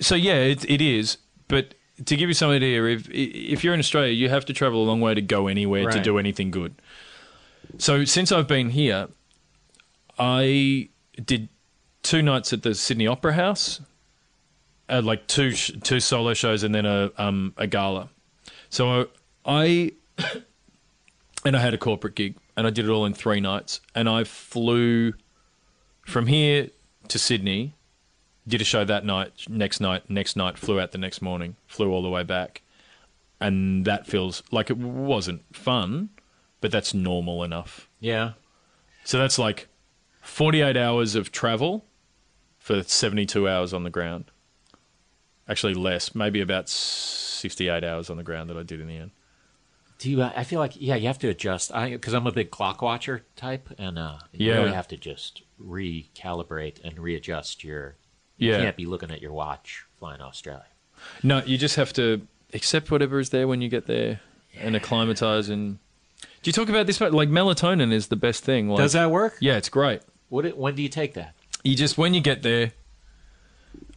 so 0.00 0.14
yeah, 0.14 0.36
it, 0.36 0.68
it 0.68 0.80
is. 0.80 1.18
But 1.48 1.74
to 2.06 2.16
give 2.16 2.28
you 2.28 2.34
some 2.34 2.50
idea, 2.50 2.84
if 2.84 3.08
if 3.10 3.62
you're 3.62 3.74
in 3.74 3.80
Australia, 3.80 4.12
you 4.12 4.28
have 4.28 4.44
to 4.46 4.52
travel 4.52 4.82
a 4.82 4.86
long 4.86 5.00
way 5.00 5.14
to 5.14 5.22
go 5.22 5.46
anywhere 5.46 5.90
to 5.90 6.00
do 6.00 6.18
anything 6.18 6.50
good. 6.50 6.74
So 7.78 8.04
since 8.04 8.32
I've 8.32 8.48
been 8.48 8.70
here, 8.70 9.08
I 10.18 10.88
did 11.24 11.48
two 12.02 12.22
nights 12.22 12.52
at 12.52 12.62
the 12.62 12.74
Sydney 12.74 13.06
Opera 13.06 13.34
House, 13.34 13.80
uh, 14.88 15.02
like 15.04 15.26
two 15.26 15.52
sh- 15.52 15.72
two 15.82 16.00
solo 16.00 16.34
shows 16.34 16.62
and 16.62 16.74
then 16.74 16.86
a 16.86 17.10
um, 17.16 17.54
a 17.56 17.66
gala. 17.66 18.10
So 18.70 19.08
I 19.44 19.92
and 21.44 21.56
I 21.56 21.60
had 21.60 21.74
a 21.74 21.78
corporate 21.78 22.14
gig 22.14 22.36
and 22.56 22.66
I 22.66 22.70
did 22.70 22.84
it 22.84 22.90
all 22.90 23.06
in 23.06 23.14
three 23.14 23.40
nights 23.40 23.80
and 23.94 24.08
I 24.08 24.24
flew 24.24 25.14
from 26.06 26.26
here 26.26 26.68
to 27.08 27.18
Sydney 27.18 27.74
did 28.46 28.60
a 28.60 28.64
show 28.64 28.84
that 28.84 29.04
night, 29.04 29.32
next 29.48 29.80
night, 29.80 30.08
next 30.10 30.36
night, 30.36 30.58
flew 30.58 30.80
out 30.80 30.92
the 30.92 30.98
next 30.98 31.22
morning, 31.22 31.56
flew 31.66 31.90
all 31.90 32.02
the 32.02 32.10
way 32.10 32.22
back. 32.22 32.62
And 33.40 33.84
that 33.84 34.06
feels 34.06 34.42
like 34.50 34.70
it 34.70 34.76
wasn't 34.76 35.42
fun, 35.54 36.10
but 36.64 36.72
that's 36.72 36.94
normal 36.94 37.44
enough. 37.44 37.90
Yeah. 38.00 38.32
So 39.04 39.18
that's 39.18 39.38
like 39.38 39.68
48 40.22 40.78
hours 40.78 41.14
of 41.14 41.30
travel 41.30 41.84
for 42.56 42.82
72 42.82 43.46
hours 43.46 43.74
on 43.74 43.82
the 43.82 43.90
ground. 43.90 44.30
Actually, 45.46 45.74
less, 45.74 46.14
maybe 46.14 46.40
about 46.40 46.70
68 46.70 47.84
hours 47.84 48.08
on 48.08 48.16
the 48.16 48.22
ground 48.22 48.48
that 48.48 48.56
I 48.56 48.62
did 48.62 48.80
in 48.80 48.88
the 48.88 48.96
end. 48.96 49.10
Do 49.98 50.10
you? 50.10 50.22
I 50.22 50.42
feel 50.44 50.58
like 50.58 50.72
yeah, 50.76 50.94
you 50.94 51.06
have 51.06 51.18
to 51.18 51.28
adjust. 51.28 51.70
I 51.74 51.90
because 51.90 52.14
I'm 52.14 52.26
a 52.26 52.32
big 52.32 52.50
clock 52.50 52.80
watcher 52.80 53.26
type, 53.36 53.68
and 53.76 53.98
uh, 53.98 54.16
you 54.32 54.48
Yeah. 54.50 54.60
really 54.60 54.72
have 54.72 54.88
to 54.88 54.96
just 54.96 55.42
recalibrate 55.62 56.82
and 56.82 56.98
readjust 56.98 57.62
your. 57.62 57.96
You 58.38 58.52
Yeah. 58.52 58.60
can't 58.62 58.76
be 58.76 58.86
looking 58.86 59.10
at 59.10 59.20
your 59.20 59.34
watch 59.34 59.84
flying 59.98 60.22
Australia. 60.22 60.64
No, 61.22 61.42
you 61.44 61.58
just 61.58 61.76
have 61.76 61.92
to 61.92 62.26
accept 62.54 62.90
whatever 62.90 63.18
is 63.20 63.28
there 63.28 63.46
when 63.46 63.60
you 63.60 63.68
get 63.68 63.84
there 63.86 64.20
and 64.58 64.74
acclimatize. 64.74 65.50
And 65.50 65.78
do 66.44 66.48
you 66.48 66.52
talk 66.52 66.68
about 66.68 66.86
this? 66.86 67.00
Like 67.00 67.28
melatonin 67.30 67.92
is 67.92 68.06
the 68.08 68.16
best 68.16 68.44
thing. 68.44 68.68
Like, 68.68 68.78
Does 68.78 68.92
that 68.92 69.10
work? 69.10 69.36
Yeah, 69.40 69.56
it's 69.56 69.68
great. 69.68 70.02
What? 70.28 70.44
it- 70.46 70.56
When 70.56 70.74
do 70.76 70.82
you 70.82 70.88
take 70.88 71.14
that? 71.14 71.34
you 71.64 71.74
just 71.74 71.96
when 71.98 72.12
you 72.14 72.20
get 72.20 72.42
there 72.42 72.72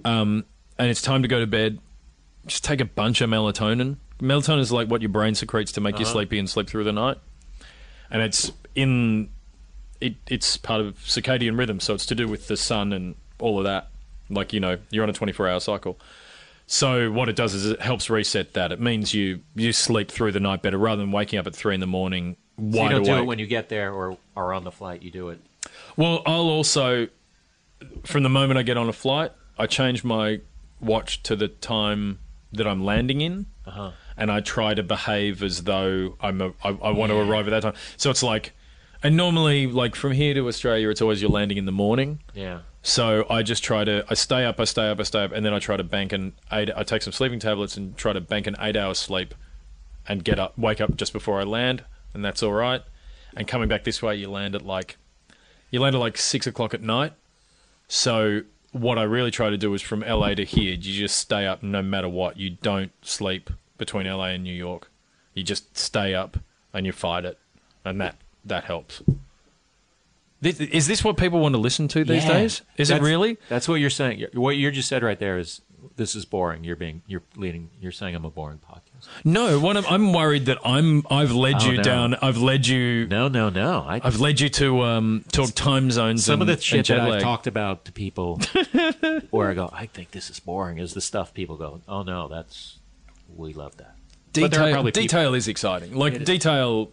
um, 0.06 0.46
and 0.80 0.90
it's 0.90 1.02
time 1.02 1.22
to 1.22 1.28
go 1.28 1.40
to 1.42 1.48
bed 1.48 1.80
just 2.46 2.64
take 2.64 2.80
a 2.80 2.86
bunch 2.86 3.20
of 3.20 3.30
melatonin 3.30 3.98
melatonin 4.22 4.60
is 4.60 4.72
like 4.72 4.88
what 4.88 5.02
your 5.02 5.10
brain 5.10 5.36
secretes 5.36 5.74
to 5.74 5.82
make 5.82 6.00
you 6.00 6.06
sleepy 6.06 6.40
and 6.40 6.50
sleep 6.50 6.70
through 6.70 6.86
the 6.86 6.94
night 6.94 7.18
and 8.10 8.22
it's 8.22 8.54
in 8.74 9.30
it, 10.00 10.16
it's 10.28 10.56
part 10.56 10.80
of 10.80 10.98
circadian 11.00 11.58
rhythm 11.58 11.80
so 11.82 11.94
it's 11.94 12.06
to 12.06 12.16
do 12.16 12.26
with 12.26 12.48
the 12.48 12.56
sun 12.56 12.94
and 12.94 13.16
all 13.40 13.58
of 13.58 13.66
that 13.66 13.90
like 14.30 14.54
you 14.54 14.60
know 14.62 14.78
you're 14.90 15.04
on 15.04 15.10
a 15.10 15.14
24 15.14 15.46
hour 15.50 15.60
cycle 15.60 16.00
so 16.70 17.10
what 17.12 17.30
it 17.30 17.36
does 17.36 17.54
is 17.54 17.66
it 17.66 17.82
helps 17.82 18.10
reset 18.10 18.54
that 18.54 18.72
it 18.72 18.80
means 18.80 19.14
you 19.14 19.40
you 19.56 19.72
sleep 19.74 20.12
through 20.12 20.32
the 20.34 20.40
night 20.40 20.62
better 20.62 20.78
rather 20.78 21.02
than 21.02 21.12
waking 21.12 21.40
up 21.40 21.48
at 21.48 21.56
three 21.56 21.74
in 21.74 21.80
the 21.80 21.88
morning 21.88 22.36
So 22.60 22.64
you 22.64 22.74
don't 22.74 22.92
awake 22.94 23.06
do 23.06 23.16
it 23.18 23.24
when 23.26 23.40
you 23.40 23.48
get 23.48 23.70
there 23.70 23.94
or 23.94 24.18
or 24.36 24.54
on 24.54 24.64
the 24.64 24.72
flight. 24.72 25.02
You 25.02 25.10
do 25.12 25.30
it. 25.30 25.40
well, 25.96 26.22
I'll 26.26 26.50
also, 26.50 27.08
from 28.04 28.24
the 28.24 28.30
moment 28.30 28.58
I 28.60 28.64
get 28.64 28.78
on 28.78 28.88
a 28.90 28.94
flight, 28.94 29.32
I 29.58 29.66
change 29.68 30.04
my 30.04 30.42
watch 30.80 31.24
to 31.24 31.36
the 31.36 31.48
time 31.48 32.20
that 32.54 32.68
I'm 32.68 32.84
landing 32.86 33.22
in, 33.22 33.46
Uh-huh. 33.66 33.92
and 34.16 34.32
I 34.32 34.40
try 34.42 34.74
to 34.74 34.84
behave 34.84 35.44
as 35.44 35.64
though 35.64 36.16
I'm 36.22 36.42
a, 36.42 36.50
I, 36.64 36.70
I 36.70 36.92
want 36.92 37.12
to 37.12 37.18
arrive 37.18 37.48
at 37.48 37.52
that 37.52 37.62
time. 37.64 37.74
So 37.98 38.10
it's 38.10 38.24
like, 38.24 38.54
and 39.04 39.18
normally, 39.18 39.68
like 39.68 39.96
from 39.96 40.12
here 40.14 40.34
to 40.34 40.48
Australia, 40.48 40.90
it's 40.90 41.02
always 41.02 41.22
you're 41.22 41.32
landing 41.32 41.58
in 41.58 41.66
the 41.66 41.72
morning. 41.72 42.20
Yeah. 42.34 42.60
So 42.88 43.26
I 43.30 43.44
just 43.44 43.66
try 43.66 43.84
to 43.84 44.06
I 44.10 44.14
stay 44.14 44.46
up, 44.46 44.62
I 44.62 44.64
stay 44.64 44.88
up, 44.88 44.98
I 45.02 45.04
stay 45.04 45.22
up, 45.22 45.34
and 45.34 45.46
then 45.46 45.54
I 45.54 45.60
try 45.60 45.76
to 45.76 45.84
bank 45.84 46.14
an 46.14 46.32
eight. 46.54 46.70
I 46.74 46.84
take 46.84 47.02
some 47.02 47.12
sleeping 47.12 47.38
tablets 47.38 47.76
and 47.76 47.98
try 47.98 48.14
to 48.14 48.22
bank 48.22 48.48
an 48.48 48.56
eight 48.62 48.78
hour 48.78 48.94
sleep, 48.94 49.36
and 50.08 50.24
get 50.24 50.40
up, 50.40 50.58
wake 50.58 50.80
up 50.80 50.96
just 50.96 51.12
before 51.12 51.38
I 51.38 51.44
land, 51.44 51.84
and 52.14 52.24
that's 52.24 52.42
all 52.42 52.54
right. 52.54 52.82
And 53.36 53.46
coming 53.46 53.68
back 53.68 53.84
this 53.84 54.02
way, 54.02 54.16
you 54.16 54.30
land 54.30 54.56
at 54.56 54.62
like 54.62 54.96
you 55.70 55.82
land 55.82 55.98
at 55.98 56.00
like 56.00 56.18
six 56.18 56.48
o'clock 56.48 56.74
at 56.74 56.82
night. 56.82 57.12
So 57.90 58.44
what 58.72 58.98
I 58.98 59.04
really 59.04 59.32
try 59.32 59.50
to 59.50 59.58
do 59.58 59.74
is 59.74 59.82
from 59.82 60.00
LA 60.00 60.36
to 60.36 60.46
here, 60.46 60.72
you 60.72 60.78
just 60.78 61.18
stay 61.18 61.46
up 61.46 61.62
no 61.62 61.82
matter 61.82 62.08
what. 62.08 62.38
You 62.38 62.52
don't 62.52 62.94
sleep 63.02 63.50
between 63.78 64.08
LA 64.08 64.28
and 64.28 64.46
New 64.46 64.56
York. 64.56 64.90
You 65.34 65.44
just 65.44 65.78
stay 65.78 66.16
up 66.16 66.38
and 66.74 66.86
you 66.86 66.94
fight 66.94 67.26
it, 67.26 67.38
and 67.84 68.00
that 68.00 68.16
that 68.46 68.64
helps. 68.64 69.04
Is 70.42 70.88
this 70.88 71.04
what 71.04 71.18
people 71.18 71.40
want 71.40 71.56
to 71.56 71.60
listen 71.62 71.88
to 71.90 72.04
these 72.04 72.24
Yeah. 72.24 72.34
days? 72.34 72.62
Is 72.78 72.90
it 72.92 73.02
really? 73.02 73.38
That's 73.50 73.68
what 73.68 73.76
you're 73.76 73.90
saying. 73.90 74.26
What 74.34 74.56
you 74.56 74.70
just 74.72 74.88
said 74.88 75.02
right 75.04 75.18
there 75.20 75.38
is 75.38 75.62
this 75.96 76.16
is 76.16 76.26
boring. 76.26 76.64
You're 76.64 76.76
being 76.76 77.02
you're 77.08 77.24
leading. 77.36 77.70
You're 77.80 77.92
saying 77.92 78.16
I'm 78.16 78.26
a 78.26 78.30
boring 78.30 78.60
podcast. 78.60 79.08
No, 79.24 79.60
one 79.60 79.78
of, 79.78 79.86
I'm 79.88 80.12
worried 80.14 80.46
that 80.48 80.58
I'm 80.66 81.04
I've 81.10 81.32
led 81.32 81.56
Oh, 81.62 81.66
you 81.72 81.78
no. 81.78 81.84
down. 81.84 82.16
I've 82.16 82.38
led 82.38 82.68
you. 82.68 83.08
No, 83.08 83.28
no, 83.28 83.50
no. 83.50 83.80
I 83.88 84.00
I've 84.04 84.20
led 84.20 84.40
you 84.40 84.50
to 84.50 84.84
um, 84.84 85.24
talk 85.32 85.52
time 85.56 85.90
zones. 85.92 86.24
some 86.26 86.42
and, 86.42 86.50
of 86.50 86.56
the 86.58 86.62
shit 86.62 86.88
that 86.88 87.00
I've 87.00 87.22
talked 87.22 87.48
about 87.48 87.86
to 87.86 87.92
people 87.92 88.38
where 89.32 89.50
I 89.50 89.54
go, 89.54 89.70
I 89.74 89.86
think 89.88 90.12
this 90.12 90.30
is 90.30 90.40
boring, 90.40 90.78
is 90.78 90.94
the 90.94 91.02
stuff 91.02 91.34
people 91.34 91.58
go, 91.58 91.82
oh 91.88 92.04
no, 92.04 92.28
that's 92.28 92.80
we 93.36 93.54
love 93.54 93.78
that. 93.78 93.96
Are 94.44 94.48
Detail, 94.50 94.68
people- 94.84 94.92
detail 94.92 95.34
is 95.34 95.48
exciting. 95.48 95.96
Like 95.96 96.24
detail, 96.26 96.92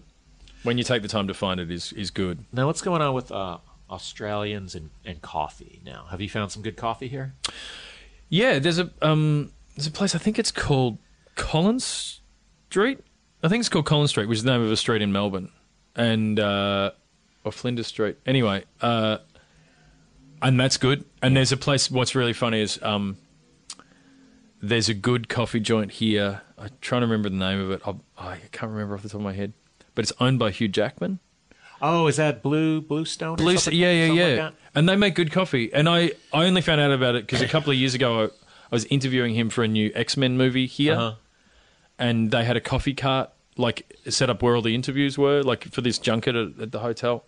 when 0.65 0.79
you 0.79 0.85
take 0.85 1.03
the 1.03 1.09
time 1.09 1.29
to 1.29 1.35
find 1.35 1.61
it, 1.61 1.71
is 1.71 1.93
is 1.93 2.11
good. 2.11 2.45
Now, 2.53 2.67
what's 2.67 2.83
going 2.83 3.01
on 3.01 3.15
with 3.15 3.31
uh, 3.31 3.59
Australians 3.89 4.75
and, 4.75 4.91
and 5.05 5.23
coffee? 5.23 5.81
Now, 5.85 6.07
have 6.11 6.21
you 6.21 6.29
found 6.29 6.51
some 6.51 6.63
good 6.63 6.77
coffee 6.77 7.09
here? 7.09 7.35
Yeah, 8.29 8.59
there's 8.59 8.79
a 8.79 8.91
um, 9.01 9.53
there's 9.77 9.87
a 9.87 9.93
place 9.93 10.15
I 10.15 10.19
think 10.19 10.39
it's 10.39 10.51
called 10.51 10.99
Collins 11.37 12.21
Street. 12.69 12.99
I 13.43 13.49
think 13.49 13.61
it's 13.61 13.69
called 13.69 13.87
Collins 13.87 14.11
Street, 14.11 14.27
which 14.27 14.39
is 14.39 14.45
the 14.45 14.51
name 14.51 14.63
of 14.63 14.73
a 14.73 14.77
street 14.77 15.03
in 15.03 15.13
Melbourne, 15.13 15.51
and 15.95 16.41
uh, 16.41 16.91
or 17.45 17.53
Flinders 17.53 17.87
Street. 17.87 18.17
Anyway, 18.27 18.65
uh, 18.81 19.19
and 20.43 20.59
that's 20.59 20.77
good. 20.77 21.05
And 21.23 21.37
there's 21.37 21.53
a 21.53 21.57
place. 21.57 21.91
What's 21.91 22.15
really 22.15 22.33
funny 22.33 22.61
is 22.61 22.83
um, 22.83 23.19
there's 24.63 24.89
a 24.89 24.95
good 24.95 25.29
coffee 25.29 25.61
joint 25.61 25.93
here. 25.93 26.41
I'm 26.57 26.71
trying 26.81 27.03
to 27.03 27.07
remember 27.07 27.29
the 27.29 27.37
name 27.37 27.61
of 27.61 27.71
it. 27.71 27.83
I, 27.87 27.95
I 28.17 28.39
can't 28.51 28.73
remember 28.73 28.95
off 28.95 29.03
the 29.03 29.09
top 29.09 29.17
of 29.17 29.25
my 29.25 29.35
head, 29.35 29.53
but 29.95 30.05
it's 30.05 30.13
owned 30.21 30.39
by 30.39 30.51
Hugh 30.51 30.69
Jackman. 30.69 31.19
Oh, 31.83 32.07
is 32.07 32.17
that 32.17 32.43
Blue 32.43 32.81
Bluestone? 32.81 33.37
Blue, 33.37 33.57
something- 33.59 33.79
yeah, 33.79 33.91
yeah, 33.93 34.13
yeah. 34.13 34.45
like 34.45 34.55
and 34.75 34.89
they 34.89 34.97
make 34.97 35.15
good 35.15 35.31
coffee. 35.31 35.73
And 35.73 35.89
I, 35.89 36.13
I 36.33 36.45
only 36.47 36.61
found 36.63 36.81
out 36.81 36.91
about 36.93 37.15
it 37.15 37.27
because 37.27 37.41
a 37.43 37.49
couple 37.49 37.71
of 37.73 37.77
years 37.77 37.95
ago 37.95 38.23
I, 38.23 38.25
I 38.25 38.29
was 38.71 38.85
interviewing 38.87 39.35
him 39.35 39.51
for 39.51 39.63
a 39.65 39.69
new 39.69 39.93
X 39.95 40.17
Men 40.17 40.37
movie 40.37 40.67
here, 40.67 40.95
Uh-huh. 40.95 41.15
and 41.99 42.31
they 42.31 42.45
had 42.45 42.57
a 42.57 42.61
coffee 42.61 42.95
cart 42.95 43.31
like 43.57 43.97
set 44.09 44.31
up 44.31 44.43
where 44.43 44.57
all 44.57 44.63
the 44.63 44.75
interviews 44.75 45.17
were, 45.19 45.43
like 45.43 45.65
for 45.65 45.81
this 45.81 45.99
junket 45.99 46.35
at, 46.35 46.61
at 46.61 46.73
the 46.73 46.81
hotel. 46.81 47.25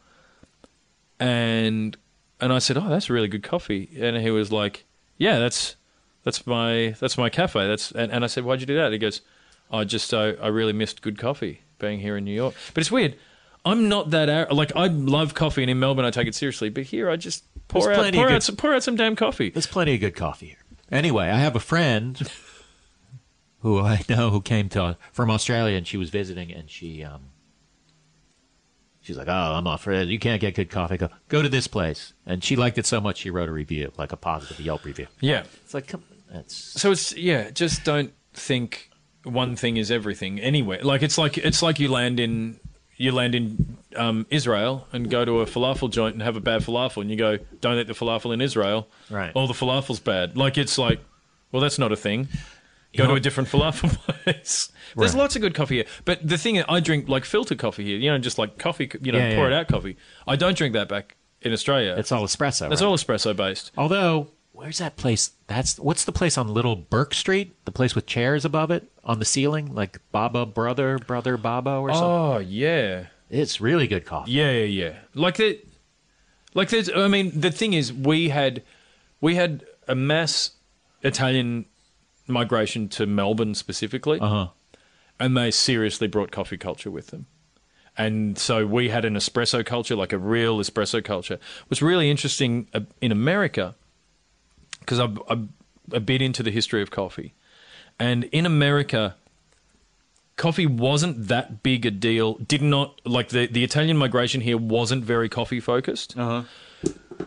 And 1.19 1.97
and 2.41 2.53
I 2.53 2.59
said, 2.59 2.77
"Oh, 2.77 2.89
that's 2.89 3.09
really 3.09 3.29
good 3.29 3.43
coffee," 3.43 3.89
and 3.99 4.17
he 4.17 4.31
was 4.31 4.53
like, 4.53 4.85
"Yeah, 5.17 5.39
that's 5.39 5.77
that's 6.25 6.47
my 6.47 6.95
that's 7.01 7.17
my 7.17 7.31
cafe." 7.31 7.67
That's 7.67 7.91
and, 7.93 8.12
and 8.12 8.25
I 8.25 8.27
said, 8.27 8.45
"Why'd 8.45 8.61
you 8.61 8.67
do 8.67 8.77
that?" 8.77 8.93
He 8.93 8.99
goes, 8.99 9.23
"I 9.71 9.85
just 9.85 10.12
I 10.12 10.31
really 10.49 10.73
missed 10.75 11.01
good 11.03 11.19
coffee 11.19 11.62
being 11.79 12.01
here 12.01 12.16
in 12.16 12.24
New 12.24 12.35
York." 12.35 12.55
But 12.74 12.81
it's 12.81 12.91
weird. 12.91 13.16
I'm 13.64 13.89
not 13.89 14.11
that 14.11 14.29
ar- 14.29 14.55
like 14.55 14.74
I 14.77 14.87
love 14.87 15.35
coffee, 15.35 15.62
and 15.62 15.70
in 15.70 15.79
Melbourne 15.79 16.05
I 16.05 16.11
take 16.11 16.29
it 16.29 16.35
seriously. 16.35 16.68
But 16.68 16.85
here 16.85 17.11
I 17.11 17.16
just 17.16 17.45
pour 17.68 17.83
There's 17.83 17.99
out 17.99 18.14
pour 18.14 18.29
of 18.29 18.33
out, 18.33 18.43
some, 18.43 18.57
pour 18.57 18.74
out 18.74 18.83
some 18.83 18.97
damn 18.97 19.16
coffee. 19.16 19.51
There's 19.51 19.66
plenty 19.66 19.95
of 19.95 20.01
good 20.01 20.14
coffee 20.14 20.47
here. 20.47 20.59
Anyway, 20.91 21.29
I 21.29 21.39
have 21.39 21.57
a 21.57 21.61
friend 21.61 22.31
who 23.61 23.81
I 23.81 24.05
know 24.09 24.31
who 24.31 24.41
came 24.41 24.68
to 24.70 24.97
from 25.12 25.31
Australia, 25.31 25.77
and 25.77 25.87
she 25.87 25.97
was 25.97 26.11
visiting, 26.11 26.53
and 26.53 26.70
she 26.70 27.03
um, 27.03 27.31
she's 29.01 29.16
like, 29.16 29.29
"Oh, 29.29 29.33
I'm 29.33 29.79
for. 29.79 29.93
You 29.93 30.18
can't 30.18 30.41
get 30.41 30.55
good 30.55 30.70
coffee. 30.70 30.97
Go 30.97 31.09
go 31.29 31.43
to 31.43 31.49
this 31.49 31.66
place." 31.66 32.12
And 32.24 32.45
she 32.45 32.55
liked 32.55 32.79
it 32.79 32.87
so 32.87 33.01
much, 33.01 33.18
she 33.18 33.31
wrote 33.31 33.49
a 33.49 33.53
review, 33.53 33.93
like 33.97 34.12
a 34.12 34.16
positive 34.16 34.61
Yelp 34.61 34.85
review. 34.85 35.09
Yeah. 35.20 35.43
It's 35.64 35.74
like, 35.74 35.89
come, 35.89 36.05
that's 36.33 36.55
So 36.55 36.93
it's 36.93 37.16
yeah, 37.16 37.51
just 37.51 37.85
don't 37.85 38.12
think 38.33 38.91
one 39.27 39.57
thing 39.57 39.77
is 39.77 39.91
everything 39.91 40.39
anywhere. 40.41 40.81
Like 40.83 41.03
it's 41.03 41.18
like 41.18 41.37
it's 41.39 41.62
like 41.62 41.79
you 41.81 41.91
land 41.91 42.20
in 42.20 42.59
you 42.97 43.12
land 43.12 43.35
in 43.35 43.77
um, 43.97 44.27
Israel 44.31 44.87
and 44.93 45.11
go 45.11 45.24
to 45.24 45.41
a 45.41 45.47
falafel 45.47 45.91
joint 45.91 46.14
and 46.14 46.22
have 46.22 46.37
a 46.37 46.41
bad 46.41 46.62
falafel, 46.62 47.03
and 47.03 47.11
you 47.11 47.16
go, 47.16 47.39
"Don't 47.61 47.79
eat 47.79 47.87
the 47.87 47.93
falafel 47.93 48.33
in 48.33 48.41
Israel." 48.41 48.89
Right. 49.11 49.33
All 49.35 49.47
the 49.47 49.55
falafel's 49.55 50.01
bad. 50.01 50.37
Like 50.37 50.57
it's 50.57 50.79
like, 50.79 51.01
well, 51.53 51.61
that's 51.61 51.79
not 51.79 51.93
a 51.93 51.97
thing. 51.97 52.29
Go 52.97 53.05
know- 53.05 53.11
to 53.11 53.16
a 53.16 53.20
different 53.20 53.49
falafel 53.51 53.91
place. 54.24 54.70
There's 54.97 55.12
Right. 55.12 55.18
lots 55.20 55.37
of 55.37 55.43
good 55.43 55.55
coffee 55.55 55.77
here, 55.77 55.85
but 56.07 56.27
the 56.27 56.39
thing 56.39 56.62
I 56.62 56.81
drink 56.81 57.09
like 57.09 57.24
filter 57.27 57.55
coffee 57.55 57.85
here. 57.85 57.99
You 57.99 58.11
know, 58.11 58.18
just 58.18 58.39
like 58.39 58.57
coffee. 58.59 58.91
You 59.03 59.12
know, 59.12 59.18
Yeah, 59.18 59.35
pour 59.35 59.51
yeah. 59.51 59.57
it 59.57 59.61
out 59.61 59.68
coffee. 59.68 59.97
I 60.27 60.37
don't 60.37 60.57
drink 60.57 60.72
that 60.72 60.89
back 60.89 61.16
in 61.43 61.53
Australia. 61.53 61.95
it's 61.99 62.11
all 62.12 62.24
espresso. 62.24 62.68
that's 62.70 62.81
right? 62.81 62.89
all 62.89 62.97
espresso 62.97 63.37
based. 63.37 63.70
Although, 63.77 64.29
where's 64.57 64.79
that 64.79 64.97
place? 64.97 65.31
That's 65.47 65.79
what's 65.79 66.05
the 66.05 66.13
place 66.13 66.37
on 66.39 66.49
Little 66.49 66.75
Bourke 66.77 67.15
Street? 67.15 67.55
The 67.67 67.73
place 67.73 67.95
with 67.95 68.07
chairs 68.07 68.45
above 68.45 68.71
it 68.71 68.91
on 69.05 69.19
the 69.19 69.25
ceiling, 69.25 69.75
like 69.75 70.01
Baba 70.13 70.47
Brother, 70.47 70.99
Brother 70.99 71.37
Baba, 71.37 71.71
or 71.77 71.91
something. 71.93 72.09
Oh 72.09 72.39
yeah. 72.39 73.07
It's 73.29 73.61
really 73.61 73.87
good 73.87 74.05
coffee. 74.05 74.31
Yeah, 74.33 74.51
yeah, 74.53 74.65
yeah. 74.65 74.95
Like 75.15 75.37
that. 75.37 75.59
Like 76.55 76.71
there's. 76.71 76.89
I 76.91 77.09
mean, 77.09 77.39
the 77.39 77.51
thing 77.51 77.73
is, 77.73 77.93
we 77.93 78.29
had, 78.31 78.63
we 79.21 79.35
had 79.35 79.65
a 79.89 79.95
mass 79.95 80.53
Italian 81.03 81.67
migration 82.29 82.89
to 82.91 83.07
Melbourne 83.07 83.55
specifically, 83.55 84.19
Uh 84.21 84.29
huh. 84.29 84.49
and 85.21 85.37
they 85.37 85.51
seriously 85.51 86.07
brought 86.09 86.31
coffee 86.31 86.57
culture 86.57 86.91
with 86.91 87.09
them. 87.09 87.27
And 87.99 88.39
so 88.39 88.67
we 88.67 88.91
had 88.91 89.05
an 89.05 89.15
espresso 89.15 89.65
culture, 89.65 89.97
like 89.97 90.13
a 90.13 90.19
real 90.19 90.59
espresso 90.59 91.03
culture. 91.03 91.39
What's 91.69 91.83
really 91.83 92.11
interesting 92.11 92.69
uh, 92.75 92.81
in 93.01 93.11
America, 93.11 93.75
because 94.87 95.01
I'm, 95.01 95.18
I'm 95.28 95.53
a 95.93 96.01
bit 96.01 96.22
into 96.22 96.43
the 96.43 96.51
history 96.51 96.80
of 96.80 96.91
coffee, 96.91 97.34
and 97.99 98.24
in 98.24 98.47
America, 98.47 99.16
coffee 100.37 100.66
wasn't 100.66 101.28
that 101.28 101.62
big 101.62 101.84
a 101.84 101.91
deal. 101.91 102.34
Did 102.34 102.62
not 102.62 103.01
like 103.05 103.28
the 103.28 103.47
the 103.47 103.64
Italian 103.64 103.97
migration 103.97 104.41
here 104.41 104.57
wasn't 104.57 105.05
very 105.05 105.28
coffee 105.28 105.61
focused. 105.61 106.16
Uh-huh. 106.16 106.45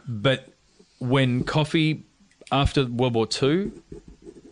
But 0.07 0.53
when 0.99 1.43
coffee 1.43 2.05
after 2.51 2.86
World 2.86 3.16
War 3.16 3.28
II 3.41 3.72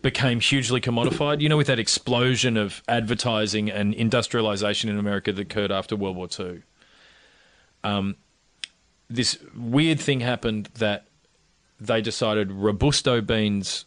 became 0.02 0.40
hugely 0.40 0.80
commodified, 0.80 1.40
you 1.40 1.48
know, 1.48 1.56
with 1.56 1.66
that 1.66 1.78
explosion 1.78 2.56
of 2.56 2.82
advertising 2.88 3.70
and 3.70 3.94
industrialization 3.94 4.88
in 4.88 4.98
America 4.98 5.32
that 5.32 5.40
occurred 5.40 5.72
after 5.72 5.96
World 5.96 6.16
War 6.16 6.28
II, 6.38 6.62
um, 7.82 8.16
this 9.10 9.38
weird 9.56 9.98
thing 9.98 10.20
happened 10.20 10.68
that 10.76 11.07
they 11.80 12.00
decided 12.00 12.50
Robusto 12.52 13.20
beans 13.20 13.84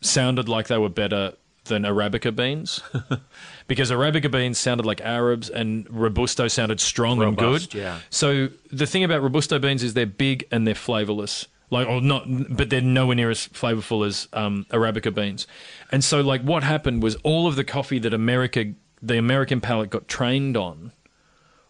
sounded 0.00 0.48
like 0.48 0.68
they 0.68 0.78
were 0.78 0.88
better 0.88 1.34
than 1.64 1.82
Arabica 1.82 2.34
beans 2.34 2.80
because 3.66 3.90
Arabica 3.90 4.30
beans 4.30 4.58
sounded 4.58 4.86
like 4.86 5.00
Arabs 5.00 5.50
and 5.50 5.86
Robusto 5.90 6.48
sounded 6.48 6.80
strong 6.80 7.18
Robust, 7.18 7.64
and 7.64 7.72
good. 7.72 7.78
yeah. 7.78 8.00
So 8.10 8.48
the 8.70 8.86
thing 8.86 9.04
about 9.04 9.22
Robusto 9.22 9.58
beans 9.58 9.82
is 9.82 9.94
they're 9.94 10.06
big 10.06 10.46
and 10.50 10.66
they're 10.66 10.74
flavorless. 10.74 11.46
Like, 11.72 11.86
or 11.86 12.00
not, 12.00 12.24
but 12.26 12.68
they're 12.68 12.80
nowhere 12.80 13.14
near 13.14 13.30
as 13.30 13.46
flavorful 13.46 14.04
as 14.04 14.26
um, 14.32 14.66
Arabica 14.70 15.14
beans. 15.14 15.46
And 15.92 16.02
so, 16.02 16.20
like, 16.20 16.42
what 16.42 16.64
happened 16.64 17.00
was 17.00 17.14
all 17.22 17.46
of 17.46 17.54
the 17.54 17.62
coffee 17.62 18.00
that 18.00 18.12
America, 18.12 18.72
the 19.00 19.16
American 19.16 19.60
palate 19.60 19.88
got 19.88 20.08
trained 20.08 20.56
on, 20.56 20.90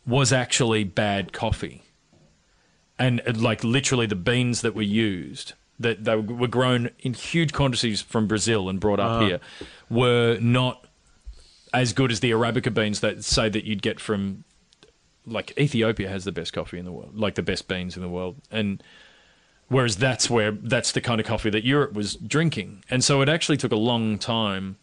was 0.07 0.33
actually 0.33 0.85
bad 0.85 1.35
coffee 1.35 1.83
and 3.01 3.43
like 3.43 3.65
literally 3.65 4.07
the 4.07 4.15
beans 4.15 4.61
that 4.61 4.75
were 4.75 4.83
used 4.83 5.55
that 5.81 6.05
they 6.05 6.15
were 6.15 6.47
grown 6.47 6.91
in 7.01 7.15
huge 7.15 7.53
quantities 7.53 8.01
from 8.01 8.27
Brazil 8.29 8.69
and 8.69 8.79
brought 8.79 9.01
up 9.01 9.11
ah. 9.11 9.21
here 9.21 9.41
were 9.89 10.39
not 10.41 10.87
as 11.73 11.93
good 11.93 12.13
as 12.13 12.21
the 12.21 12.31
arabica 12.31 12.73
beans 12.73 13.01
that 13.01 13.25
say 13.25 13.49
that 13.49 13.65
you'd 13.65 13.83
get 13.83 13.99
from 13.99 14.45
like 15.27 15.57
Ethiopia 15.59 16.09
has 16.09 16.25
the 16.25 16.33
best 16.33 16.53
coffee 16.53 16.79
in 16.79 16.85
the 16.85 16.93
world, 16.93 17.17
like 17.17 17.35
the 17.35 17.43
best 17.43 17.69
beans 17.69 17.97
in 17.97 18.03
the 18.03 18.09
world, 18.09 18.37
and 18.51 18.83
whereas 19.69 19.97
that's 19.97 20.29
where 20.29 20.53
that's 20.53 20.93
the 20.93 21.01
kind 21.01 21.21
of 21.21 21.27
coffee 21.27 21.51
that 21.51 21.65
Europe 21.65 21.93
was 21.93 22.17
drinking, 22.17 22.83
and 22.91 23.05
so 23.05 23.21
it 23.23 23.29
actually 23.29 23.57
took 23.57 23.73
a 23.73 23.77
long 23.77 24.19
time 24.19 24.77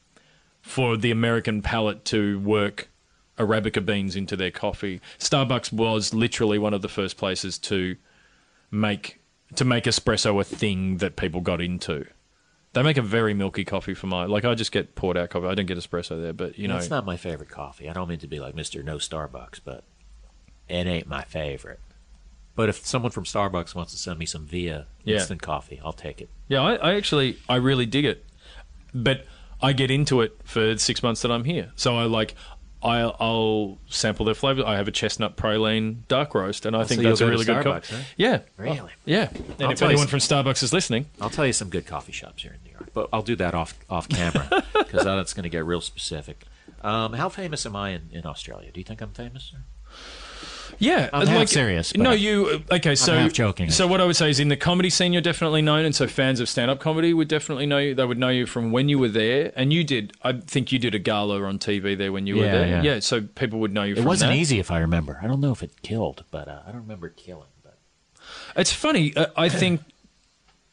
for 0.62 0.98
the 0.98 1.12
American 1.12 1.62
palate 1.62 2.06
to 2.06 2.40
work 2.40 2.90
arabica 3.38 3.86
beans 3.86 4.16
into 4.16 4.36
their 4.36 4.52
coffee. 4.52 5.00
Starbucks 5.20 5.72
was 5.72 6.14
literally 6.14 6.58
one 6.58 6.74
of 6.74 6.82
the 6.82 6.90
first 6.90 7.18
places 7.18 7.58
to 7.60 7.96
make 8.72 9.20
to 9.56 9.66
make 9.66 9.86
espresso 9.86 10.40
a 10.40 10.44
thing 10.44 10.98
that 10.98 11.16
people 11.16 11.42
got 11.42 11.62
into. 11.62 12.06
They 12.74 12.84
make 12.84 12.98
a 12.98 13.02
very 13.02 13.34
milky 13.34 13.64
coffee 13.66 13.94
for 13.94 14.08
my 14.08 14.26
like. 14.26 14.46
I 14.46 14.54
just 14.54 14.72
get 14.72 14.94
poured 14.96 15.18
out 15.18 15.30
coffee. 15.30 15.48
I 15.48 15.56
don't 15.56 15.66
get 15.66 15.78
espresso 15.78 16.22
there, 16.22 16.34
but 16.34 16.60
you 16.60 16.68
know, 16.68 16.78
It's 16.78 16.90
not 16.90 17.06
my 17.06 17.18
favorite 17.18 17.50
coffee. 17.50 17.90
I 17.90 17.94
don't 17.94 18.08
mean 18.10 18.20
to 18.20 18.28
be 18.28 18.40
like 18.40 18.56
Mr. 18.56 18.84
No 18.84 18.98
Starbucks, 18.98 19.62
but 19.64 19.84
it 20.68 20.86
ain't 20.86 21.08
my 21.08 21.24
favorite. 21.24 21.80
But 22.56 22.70
if 22.70 22.86
someone 22.86 23.12
from 23.12 23.24
Starbucks 23.24 23.74
wants 23.74 23.94
to 23.94 23.98
send 23.98 24.20
me 24.20 24.26
some 24.26 24.46
Via 24.46 24.88
Yeah. 25.04 25.16
instant 25.18 25.42
coffee, 25.42 25.80
I'll 25.84 25.94
take 25.94 26.22
it. 26.22 26.30
Yeah, 26.50 26.62
I, 26.62 26.76
I 26.76 26.94
actually 26.96 27.38
I 27.50 27.56
really 27.56 27.86
dig 27.86 28.06
it, 28.06 28.26
but 28.94 29.26
I 29.62 29.74
get 29.74 29.90
into 29.90 30.22
it 30.22 30.38
for 30.44 30.78
six 30.78 31.02
months 31.02 31.22
that 31.24 31.32
I'm 31.32 31.46
here. 31.46 31.72
So 31.76 31.96
I 31.98 32.04
like 32.04 32.36
I'll, 32.84 33.16
I'll 33.20 33.78
sample 33.88 34.26
their 34.28 34.36
flavor. 34.36 34.64
I 34.66 34.76
have 34.76 34.88
a 34.88 34.92
chestnut 34.92 35.36
praline 35.36 36.08
dark 36.08 36.36
roast, 36.36 36.66
and 36.66 36.76
I 36.76 36.84
think 36.84 37.00
Oh, 37.00 37.04
so 37.04 37.10
that's 37.10 37.22
a 37.22 37.28
really 37.28 37.46
good 37.46 37.64
coffee. 37.64 37.96
Yeah, 38.18 38.42
Really? 38.58 38.80
Oh, 38.80 38.90
yeah. 39.06 39.30
And 39.32 39.62
I'll 39.62 39.72
if 39.72 39.82
anyone 39.82 40.08
some- 40.08 40.08
from 40.08 40.20
Starbucks 40.20 40.62
is 40.62 40.74
listening, 40.74 41.08
I'll 41.20 41.30
tell 41.32 41.46
you 41.48 41.54
some 41.54 41.70
good 41.70 41.88
coffee 41.88 42.12
shops 42.12 42.44
here 42.44 42.54
in 42.54 42.60
New 42.64 42.72
York, 42.72 42.90
but 42.94 43.10
I'll 43.12 43.24
do 43.24 43.36
that 43.38 43.56
off 43.56 43.74
off 43.90 44.08
camera 44.10 44.64
because 44.74 45.04
that's 45.06 45.34
going 45.34 45.44
to 45.44 45.50
get 45.50 45.66
real 45.66 45.82
specific. 45.82 46.44
Um, 46.84 47.14
how 47.14 47.30
famous 47.30 47.66
am 47.66 47.76
I 47.76 47.90
in, 47.92 48.10
in 48.12 48.26
Australia? 48.28 48.70
Do 48.72 48.80
you 48.80 48.84
think 48.84 49.02
I'm 49.02 49.10
famous? 49.12 49.52
Yeah, 50.80 51.10
I'm 51.14 51.28
half 51.28 51.48
serious, 51.48 51.96
No, 51.96 52.12
you 52.12 52.64
okay? 52.72 52.96
So 52.96 53.16
half 53.18 53.34
joking. 53.34 53.72
So 53.72 53.88
what 53.88 54.02
I 54.02 54.06
would 54.06 54.16
say 54.16 54.30
is, 54.30 54.40
in 54.40 54.50
the 54.50 54.58
comedy 54.58 54.90
scene, 54.90 55.14
you're 55.14 55.22
definitely 55.22 55.62
known, 55.62 55.86
and 55.86 55.96
so 55.96 56.08
fans 56.08 56.40
of 56.40 56.50
stand-up 56.50 56.80
comedy 56.80 57.14
would 57.14 57.28
definitely 57.28 57.66
know 57.66 57.78
you. 57.78 57.96
They 57.96 58.06
would 58.06 58.18
know 58.18 58.30
you 58.30 58.46
from 58.46 58.72
when 58.72 58.90
you 58.90 59.00
were 59.00 59.08
there, 59.10 59.52
and 59.56 59.74
you 59.74 59.84
did. 59.84 60.14
I 60.24 60.34
think 60.34 60.72
you 60.72 60.80
did 60.80 60.94
a 60.96 61.00
gala 61.00 61.42
on 61.44 61.60
TV 61.60 61.98
there 61.98 62.12
when 62.12 62.28
you 62.28 62.38
were 62.38 62.44
there. 62.44 62.68
yeah. 62.68 62.82
yeah. 62.82 63.00
so 63.00 63.22
people 63.22 63.60
would 63.60 63.74
know 63.74 63.84
you. 63.84 63.96
It 63.96 64.04
wasn't 64.06 64.32
that. 64.32 64.38
easy, 64.38 64.60
if 64.60 64.72
I 64.72 64.80
remember. 64.80 65.20
I 65.22 65.28
don't 65.28 65.40
know 65.42 65.52
if 65.52 65.64
it 65.64 65.82
killed, 65.82 66.24
but 66.32 66.48
uh, 66.48 66.62
I 66.66 66.72
don't 66.72 66.82
remember 66.82 67.10
killing. 67.10 67.48
But 67.64 67.78
It's 68.56 68.72
funny. 68.72 69.16
uh, 69.16 69.28
I 69.36 69.50
think 69.50 69.82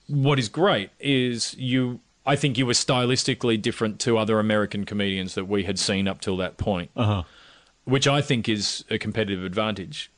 what 0.08 0.38
is 0.38 0.48
great 0.48 0.90
is 1.00 1.54
you. 1.54 2.00
I 2.26 2.36
think 2.36 2.56
you 2.56 2.64
were 2.64 2.72
stylistically 2.72 3.60
different 3.60 4.00
to 4.00 4.16
other 4.16 4.38
American 4.38 4.84
comedians 4.84 5.34
that 5.34 5.46
we 5.46 5.64
had 5.64 5.78
seen 5.78 6.08
up 6.08 6.22
till 6.22 6.38
that 6.38 6.56
point, 6.56 6.90
uh-huh. 6.96 7.24
Which 7.84 8.08
I 8.08 8.22
think 8.22 8.48
is 8.48 8.84
a 8.90 8.98
competitive 8.98 9.44
advantage, 9.44 10.10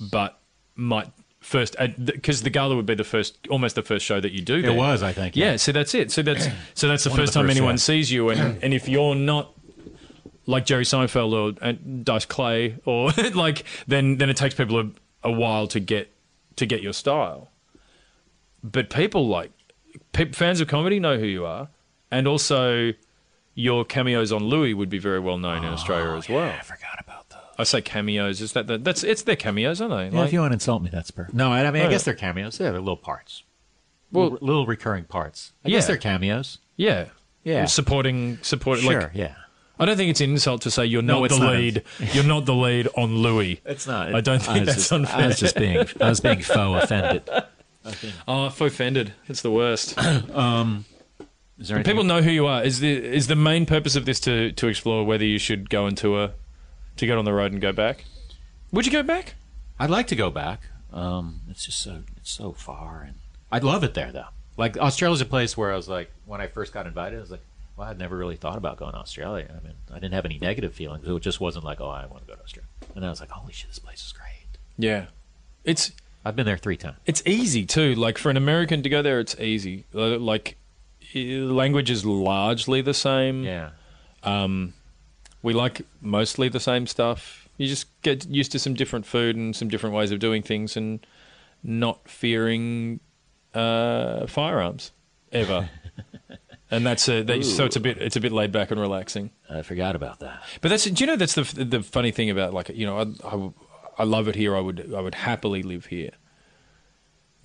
but 0.00 0.38
might 0.74 1.08
first 1.40 1.76
because 2.04 2.42
the 2.42 2.50
gala 2.50 2.74
would 2.76 2.86
be 2.86 2.94
the 2.94 3.04
first, 3.04 3.36
almost 3.48 3.74
the 3.76 3.82
first 3.82 4.04
show 4.04 4.20
that 4.20 4.32
you 4.32 4.40
do. 4.42 4.62
There. 4.62 4.72
was, 4.72 5.02
I 5.02 5.12
think, 5.12 5.36
Yeah. 5.36 5.52
yeah. 5.52 5.56
so 5.56 5.72
that's 5.72 5.94
it. 5.94 6.10
So 6.10 6.22
that's 6.22 6.46
so 6.74 6.88
that's 6.88 7.04
the 7.04 7.10
One 7.10 7.18
first 7.18 7.32
the 7.34 7.40
time 7.40 7.46
first 7.48 7.56
anyone 7.58 7.78
sees 7.78 8.10
you, 8.10 8.28
and 8.30 8.62
and 8.62 8.74
if 8.74 8.88
you're 8.88 9.14
not 9.14 9.52
like 10.46 10.66
Jerry 10.66 10.84
Seinfeld 10.84 11.32
or 11.32 11.64
uh, 11.64 11.72
Dice 12.02 12.26
Clay 12.26 12.76
or 12.84 13.10
like 13.34 13.64
then 13.86 14.18
then 14.18 14.28
it 14.30 14.36
takes 14.36 14.54
people 14.54 14.80
a, 14.80 14.90
a 15.22 15.30
while 15.30 15.66
to 15.68 15.78
get 15.80 16.10
to 16.56 16.66
get 16.66 16.82
your 16.82 16.92
style. 16.92 17.50
But 18.64 18.90
people 18.90 19.28
like 19.28 19.52
pe- 20.12 20.32
fans 20.32 20.60
of 20.60 20.68
comedy 20.68 20.98
know 21.00 21.18
who 21.18 21.26
you 21.26 21.44
are, 21.46 21.68
and 22.10 22.26
also 22.26 22.92
your 23.54 23.84
cameos 23.84 24.32
on 24.32 24.42
Louie 24.44 24.72
would 24.72 24.88
be 24.88 24.98
very 24.98 25.20
well 25.20 25.36
known 25.38 25.58
in 25.64 25.72
Australia 25.72 26.16
as 26.16 26.28
well. 26.28 26.54
I 27.58 27.64
forgot 27.64 27.64
about 27.64 27.64
those. 27.64 27.74
I 27.74 27.78
say 27.78 27.82
cameos. 27.82 28.40
Is 28.40 28.52
that 28.52 28.66
the, 28.66 28.78
that's 28.78 29.04
it's 29.04 29.22
their 29.22 29.36
cameos, 29.36 29.80
aren't 29.80 29.94
they? 29.94 30.04
Yeah, 30.14 30.20
Like- 30.20 30.28
if 30.28 30.32
you 30.32 30.40
want 30.40 30.52
to 30.52 30.54
insult 30.54 30.82
me, 30.82 30.90
that's 30.92 31.10
perfect. 31.10 31.34
No, 31.34 31.52
I, 31.52 31.64
I 31.66 31.70
mean, 31.70 31.82
Oh, 31.82 31.86
I 31.86 31.90
guess 31.90 32.04
they're 32.04 32.14
cameos. 32.14 32.58
Yeah, 32.60 32.70
they're 32.70 32.80
little 32.80 32.96
parts. 32.96 33.42
Well- 34.10 34.30
little, 34.30 34.46
little 34.46 34.66
recurring 34.66 35.04
parts. 35.04 35.52
I 35.64 35.68
Yeah. 35.68 35.78
guess 35.78 35.86
they're 35.86 35.96
cameos. 35.96 36.58
yeah, 36.76 37.06
Yeah. 37.44 37.64
supporting 37.66 38.38
supporting. 38.42 38.84
Sure, 38.84 39.00
Like, 39.02 39.10
yeah. 39.14 39.34
I 39.78 39.84
don't 39.86 39.96
think 39.96 40.10
it's 40.10 40.20
an 40.20 40.30
insult 40.30 40.62
to 40.62 40.70
say 40.70 40.84
you're 40.86 41.02
No, 41.02 41.20
not 41.20 41.24
it's 41.26 41.38
the 41.38 41.44
not. 41.44 41.52
lead. 41.54 41.82
you're 42.12 42.24
not 42.24 42.44
the 42.44 42.54
lead 42.54 42.88
on 42.96 43.16
Louie. 43.16 43.60
It's 43.64 43.86
not. 43.86 44.14
I 44.14 44.20
don't 44.20 44.40
think 44.40 44.60
was 44.60 44.66
that's 44.66 44.78
just, 44.78 44.92
unfair. 44.92 45.16
I 45.24 45.26
was 45.26 45.38
just 45.40 45.56
being, 45.56 45.78
I 46.00 46.08
was 46.08 46.20
being 46.20 46.40
faux 46.40 46.84
offended. 46.84 47.28
Oh, 48.28 48.48
faux 48.50 48.72
offended. 48.74 49.12
It's 49.28 49.42
the 49.42 49.50
worst. 49.50 49.98
Um, 50.34 50.84
is 51.58 51.68
there 51.68 51.76
anything- 51.78 51.92
People 51.92 52.04
know 52.04 52.22
who 52.22 52.30
you 52.30 52.46
are. 52.46 52.62
Is 52.62 52.80
the 52.80 52.92
is 52.92 53.26
the 53.28 53.34
main 53.36 53.66
purpose 53.66 53.96
of 53.96 54.04
this 54.04 54.20
to 54.20 54.52
to 54.52 54.68
explore 54.68 55.04
whether 55.04 55.24
you 55.24 55.38
should 55.38 55.68
go 55.70 55.86
and 55.86 55.96
tour, 55.96 56.32
to 56.96 57.06
get 57.06 57.18
on 57.18 57.24
the 57.24 57.32
road 57.32 57.52
and 57.52 57.60
go 57.60 57.72
back? 57.72 58.04
Would 58.72 58.86
you 58.86 58.92
go 58.92 59.02
back? 59.02 59.34
I'd 59.78 59.90
like 59.90 60.06
to 60.08 60.16
go 60.16 60.30
back. 60.30 60.62
Um, 60.92 61.40
it's 61.50 61.64
just 61.66 61.80
so 61.80 62.02
it's 62.16 62.30
so 62.30 62.52
far, 62.52 63.02
and 63.06 63.16
I'd 63.50 63.64
love 63.64 63.82
it 63.84 63.94
there 63.94 64.12
though. 64.12 64.26
Like 64.56 64.76
Australia's 64.76 65.20
a 65.20 65.26
place 65.26 65.56
where 65.56 65.72
I 65.72 65.76
was 65.76 65.88
like, 65.88 66.10
when 66.26 66.40
I 66.40 66.46
first 66.46 66.72
got 66.72 66.86
invited, 66.86 67.16
I 67.16 67.20
was 67.20 67.30
like, 67.30 67.40
well, 67.76 67.88
I'd 67.88 67.98
never 67.98 68.16
really 68.16 68.36
thought 68.36 68.58
about 68.58 68.76
going 68.76 68.92
to 68.92 68.98
Australia. 68.98 69.46
I 69.50 69.66
mean, 69.66 69.74
I 69.90 69.94
didn't 69.94 70.12
have 70.12 70.26
any 70.26 70.38
negative 70.38 70.74
feelings. 70.74 71.06
It 71.08 71.20
just 71.20 71.40
wasn't 71.40 71.64
like, 71.64 71.80
oh, 71.80 71.88
I 71.88 72.04
want 72.06 72.26
to 72.26 72.28
go 72.30 72.36
to 72.36 72.42
Australia. 72.42 72.68
And 72.94 73.04
I 73.04 73.08
was 73.08 73.20
like, 73.20 73.30
holy 73.30 73.52
shit, 73.54 73.68
this 73.70 73.78
place 73.78 74.04
is 74.04 74.12
great. 74.12 74.58
Yeah, 74.78 75.06
it's 75.64 75.92
I've 76.24 76.36
been 76.36 76.46
there 76.46 76.58
three 76.58 76.76
times. 76.76 76.98
it's 77.06 77.22
easy 77.26 77.64
too. 77.64 77.94
Like 77.94 78.18
for 78.18 78.28
an 78.30 78.36
American 78.36 78.82
to 78.82 78.88
go 78.88 79.00
there, 79.02 79.18
it's 79.20 79.34
easy. 79.40 79.86
Uh, 79.94 80.18
Like 80.18 80.56
language 81.14 81.90
is 81.90 82.04
largely 82.04 82.80
the 82.82 82.94
same. 82.94 83.44
Yeah. 83.44 83.70
We 85.42 85.52
like 85.52 85.82
mostly 86.00 86.48
the 86.48 86.60
same 86.60 86.86
stuff. 86.86 87.48
You 87.58 87.66
just 87.66 87.86
get 88.02 88.26
used 88.26 88.52
to 88.52 88.58
some 88.58 88.74
different 88.74 89.06
food 89.06 89.36
and 89.36 89.54
some 89.54 89.68
different 89.68 89.94
ways 89.94 90.10
of 90.10 90.18
doing 90.18 90.42
things, 90.42 90.76
and 90.76 91.04
not 91.62 92.08
fearing 92.08 93.00
uh, 93.54 94.26
firearms 94.26 94.92
ever. 95.32 95.68
and 96.70 96.86
that's 96.86 97.08
a, 97.08 97.22
that, 97.22 97.44
so 97.44 97.64
it's 97.64 97.76
a 97.76 97.80
bit 97.80 97.98
it's 97.98 98.16
a 98.16 98.20
bit 98.20 98.32
laid 98.32 98.52
back 98.52 98.70
and 98.70 98.80
relaxing. 98.80 99.30
I 99.50 99.62
forgot 99.62 99.94
about 99.94 100.20
that. 100.20 100.42
But 100.60 100.70
that's 100.70 100.84
do 100.84 101.04
you 101.04 101.06
know 101.06 101.16
that's 101.16 101.34
the 101.34 101.64
the 101.64 101.82
funny 101.82 102.10
thing 102.10 102.30
about 102.30 102.54
like 102.54 102.70
you 102.70 102.86
know 102.86 102.98
I, 102.98 103.28
I, 103.28 103.52
I 103.98 104.04
love 104.04 104.28
it 104.28 104.34
here. 104.34 104.56
I 104.56 104.60
would 104.60 104.92
I 104.94 105.00
would 105.00 105.14
happily 105.14 105.62
live 105.62 105.86
here. 105.86 106.12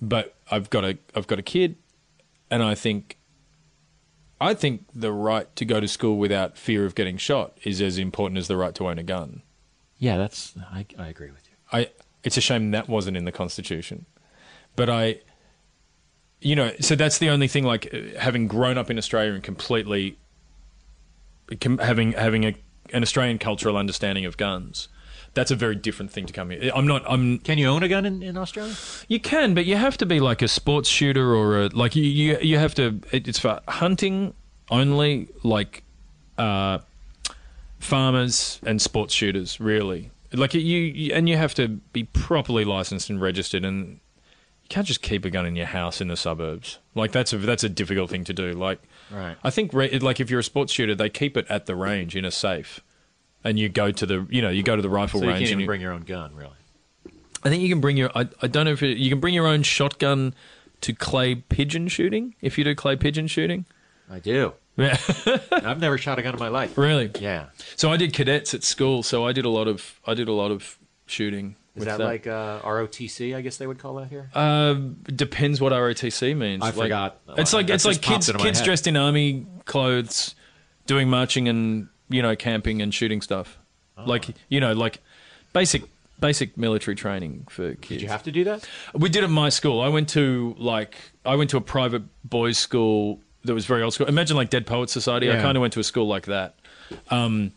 But 0.00 0.36
I've 0.50 0.70
got 0.70 0.84
a 0.84 0.98
I've 1.14 1.26
got 1.26 1.38
a 1.38 1.42
kid, 1.42 1.76
and 2.50 2.62
I 2.62 2.74
think 2.74 3.17
I 4.40 4.54
think 4.54 4.84
the 4.94 5.12
right 5.12 5.54
to 5.56 5.64
go 5.64 5.80
to 5.80 5.88
school 5.88 6.16
without 6.16 6.56
fear 6.56 6.84
of 6.84 6.94
getting 6.94 7.16
shot 7.16 7.58
is 7.64 7.80
as 7.80 7.98
important 7.98 8.38
as 8.38 8.48
the 8.48 8.56
right 8.56 8.74
to 8.76 8.88
own 8.88 8.98
a 8.98 9.02
gun. 9.02 9.42
Yeah, 9.98 10.16
that's 10.16 10.54
I, 10.72 10.86
I 10.98 11.08
agree 11.08 11.30
with 11.30 11.48
you. 11.48 11.56
I 11.72 11.90
it's 12.22 12.36
a 12.36 12.40
shame 12.40 12.70
that 12.70 12.88
wasn't 12.88 13.16
in 13.16 13.24
the 13.24 13.32
constitution, 13.32 14.06
but 14.76 14.88
I, 14.88 15.20
you 16.40 16.54
know, 16.54 16.72
so 16.80 16.94
that's 16.94 17.18
the 17.18 17.30
only 17.30 17.48
thing. 17.48 17.64
Like 17.64 17.92
uh, 17.92 18.18
having 18.18 18.46
grown 18.46 18.78
up 18.78 18.90
in 18.90 18.98
Australia 18.98 19.32
and 19.32 19.42
completely 19.42 20.18
having 21.80 22.12
having 22.12 22.44
a, 22.44 22.54
an 22.92 23.02
Australian 23.02 23.38
cultural 23.38 23.76
understanding 23.76 24.24
of 24.24 24.36
guns, 24.36 24.88
that's 25.38 25.52
a 25.52 25.56
very 25.56 25.76
different 25.76 26.10
thing 26.10 26.26
to 26.26 26.32
come 26.32 26.50
here. 26.50 26.72
I'm 26.74 26.84
not. 26.84 27.04
I'm. 27.06 27.38
Can 27.38 27.58
you 27.58 27.68
own 27.68 27.84
a 27.84 27.88
gun 27.88 28.04
in, 28.04 28.24
in 28.24 28.36
Australia? 28.36 28.74
You 29.06 29.20
can, 29.20 29.54
but 29.54 29.66
you 29.66 29.76
have 29.76 29.96
to 29.98 30.06
be 30.06 30.18
like 30.18 30.42
a 30.42 30.48
sports 30.48 30.88
shooter 30.88 31.32
or 31.32 31.62
a 31.62 31.66
like 31.68 31.94
you 31.94 32.02
you, 32.02 32.38
you 32.40 32.58
have 32.58 32.74
to. 32.74 33.00
It, 33.12 33.28
it's 33.28 33.38
for 33.38 33.60
hunting 33.68 34.34
only, 34.68 35.28
like 35.44 35.84
uh, 36.38 36.78
farmers 37.78 38.58
and 38.66 38.82
sports 38.82 39.14
shooters. 39.14 39.60
Really, 39.60 40.10
like 40.32 40.54
you, 40.54 40.60
you 40.60 41.14
and 41.14 41.28
you 41.28 41.36
have 41.36 41.54
to 41.54 41.68
be 41.68 42.02
properly 42.02 42.64
licensed 42.64 43.08
and 43.08 43.20
registered, 43.20 43.64
and 43.64 44.00
you 44.62 44.68
can't 44.68 44.88
just 44.88 45.02
keep 45.02 45.24
a 45.24 45.30
gun 45.30 45.46
in 45.46 45.54
your 45.54 45.66
house 45.66 46.00
in 46.00 46.08
the 46.08 46.16
suburbs. 46.16 46.80
Like 46.96 47.12
that's 47.12 47.32
a 47.32 47.38
that's 47.38 47.62
a 47.62 47.68
difficult 47.68 48.10
thing 48.10 48.24
to 48.24 48.32
do. 48.32 48.52
Like 48.54 48.80
Right. 49.10 49.36
I 49.42 49.50
think 49.50 49.72
re- 49.72 49.98
like 50.00 50.18
if 50.20 50.30
you're 50.30 50.40
a 50.40 50.44
sports 50.44 50.72
shooter, 50.72 50.94
they 50.94 51.08
keep 51.08 51.36
it 51.36 51.46
at 51.48 51.66
the 51.66 51.76
range 51.76 52.16
in 52.16 52.24
a 52.24 52.30
safe. 52.30 52.80
And 53.48 53.58
you 53.58 53.68
go 53.68 53.90
to 53.90 54.06
the, 54.06 54.26
you 54.30 54.42
know, 54.42 54.50
you 54.50 54.62
go 54.62 54.76
to 54.76 54.82
the 54.82 54.88
rifle 54.90 55.20
So 55.20 55.26
you 55.26 55.32
range 55.32 55.40
can't 55.44 55.52
and 55.52 55.60
you, 55.62 55.66
bring 55.66 55.80
your 55.80 55.92
own 55.92 56.02
gun, 56.02 56.34
really. 56.34 56.52
I 57.44 57.48
think 57.48 57.62
you 57.62 57.68
can 57.68 57.80
bring 57.80 57.96
your. 57.96 58.10
I, 58.14 58.28
I 58.42 58.46
don't 58.46 58.64
know 58.66 58.72
if 58.72 58.82
it, 58.82 58.98
you 58.98 59.08
can 59.10 59.20
bring 59.20 59.32
your 59.34 59.46
own 59.46 59.62
shotgun 59.62 60.34
to 60.82 60.92
clay 60.92 61.34
pigeon 61.36 61.88
shooting. 61.88 62.34
If 62.40 62.58
you 62.58 62.64
do 62.64 62.74
clay 62.74 62.96
pigeon 62.96 63.26
shooting, 63.26 63.64
I 64.10 64.18
do. 64.18 64.54
yeah, 64.76 64.96
I've 65.52 65.80
never 65.80 65.98
shot 65.98 66.18
a 66.18 66.22
gun 66.22 66.34
in 66.34 66.40
my 66.40 66.48
life. 66.48 66.76
really. 66.76 67.10
Yeah. 67.20 67.46
So 67.76 67.90
I 67.90 67.96
did 67.96 68.12
cadets 68.12 68.54
at 68.54 68.64
school. 68.64 69.02
So 69.02 69.26
I 69.26 69.32
did 69.32 69.44
a 69.44 69.50
lot 69.50 69.68
of. 69.68 70.00
I 70.06 70.14
did 70.14 70.28
a 70.28 70.32
lot 70.32 70.50
of 70.50 70.78
shooting. 71.06 71.56
Is 71.76 71.80
with 71.86 71.88
that, 71.96 72.00
like 72.00 72.26
uh, 72.26 72.58
ROTC? 72.60 73.36
I 73.36 73.40
guess 73.40 73.56
they 73.56 73.66
would 73.68 73.78
call 73.78 73.94
that 73.96 74.08
here. 74.08 74.30
Uh, 74.34 74.74
depends 75.04 75.60
what 75.60 75.72
ROTC 75.72 76.36
means. 76.36 76.60
I 76.62 76.66
Like, 76.66 76.74
forgot. 76.74 77.20
It's 77.36 77.52
like 77.52 77.68
That 77.68 77.74
it's 77.74 77.84
like 77.84 78.02
kids 78.02 78.30
kids 78.32 78.58
head. 78.58 78.64
dressed 78.64 78.88
in 78.88 78.96
army 78.96 79.46
clothes, 79.64 80.34
doing 80.86 81.08
marching 81.08 81.48
and 81.48 81.88
you 82.08 82.22
know 82.22 82.36
camping 82.36 82.82
and 82.82 82.92
shooting 82.92 83.20
stuff. 83.20 83.58
Oh. 83.96 84.04
Like 84.04 84.26
you 84.48 84.60
know 84.60 84.72
like 84.72 85.00
basic 85.52 85.82
basic 86.20 86.56
military 86.56 86.94
training 86.94 87.46
for 87.48 87.74
kids. 87.74 87.88
Did 87.88 88.02
you 88.02 88.08
have 88.08 88.22
to 88.24 88.32
do 88.32 88.44
that? 88.44 88.68
We 88.94 89.08
did 89.08 89.24
at 89.24 89.30
my 89.30 89.48
school. 89.48 89.80
I 89.80 89.88
went 89.88 90.08
to 90.10 90.54
like 90.58 90.96
I 91.24 91.36
went 91.36 91.50
to 91.50 91.56
a 91.56 91.60
private 91.60 92.02
boys' 92.24 92.58
school 92.58 93.20
that 93.44 93.54
was 93.54 93.66
very 93.66 93.82
old 93.82 93.94
school. 93.94 94.06
Imagine 94.06 94.36
like 94.36 94.50
Dead 94.50 94.66
Poets 94.66 94.92
Society. 94.92 95.30
I 95.30 95.36
kind 95.36 95.56
of 95.56 95.60
went 95.60 95.72
to 95.74 95.80
a 95.80 95.84
school 95.84 96.06
like 96.06 96.26
that. 96.26 96.56
Um, 97.10 97.52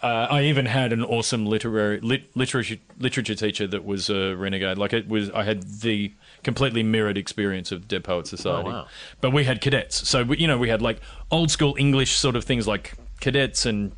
uh, 0.00 0.26
I 0.30 0.44
even 0.44 0.66
had 0.66 0.92
an 0.92 1.02
awesome 1.04 1.46
literary 1.46 2.00
lit, 2.00 2.36
literature 2.36 2.76
literature 2.98 3.34
teacher 3.34 3.66
that 3.66 3.84
was 3.84 4.08
a 4.08 4.34
renegade. 4.34 4.78
Like 4.78 4.92
it 4.92 5.08
was, 5.08 5.30
I 5.30 5.42
had 5.42 5.62
the 5.80 6.12
completely 6.44 6.82
mirrored 6.82 7.18
experience 7.18 7.72
of 7.72 7.88
Dead 7.88 8.04
Poets 8.04 8.30
Society. 8.30 8.68
Oh, 8.68 8.72
wow. 8.72 8.86
But 9.20 9.32
we 9.32 9.44
had 9.44 9.60
cadets, 9.60 10.08
so 10.08 10.22
we, 10.22 10.38
you 10.38 10.46
know 10.46 10.56
we 10.56 10.68
had 10.68 10.80
like 10.80 11.00
old 11.30 11.50
school 11.50 11.74
English 11.78 12.16
sort 12.16 12.36
of 12.36 12.44
things 12.44 12.68
like 12.68 12.94
cadets 13.20 13.66
and 13.66 13.92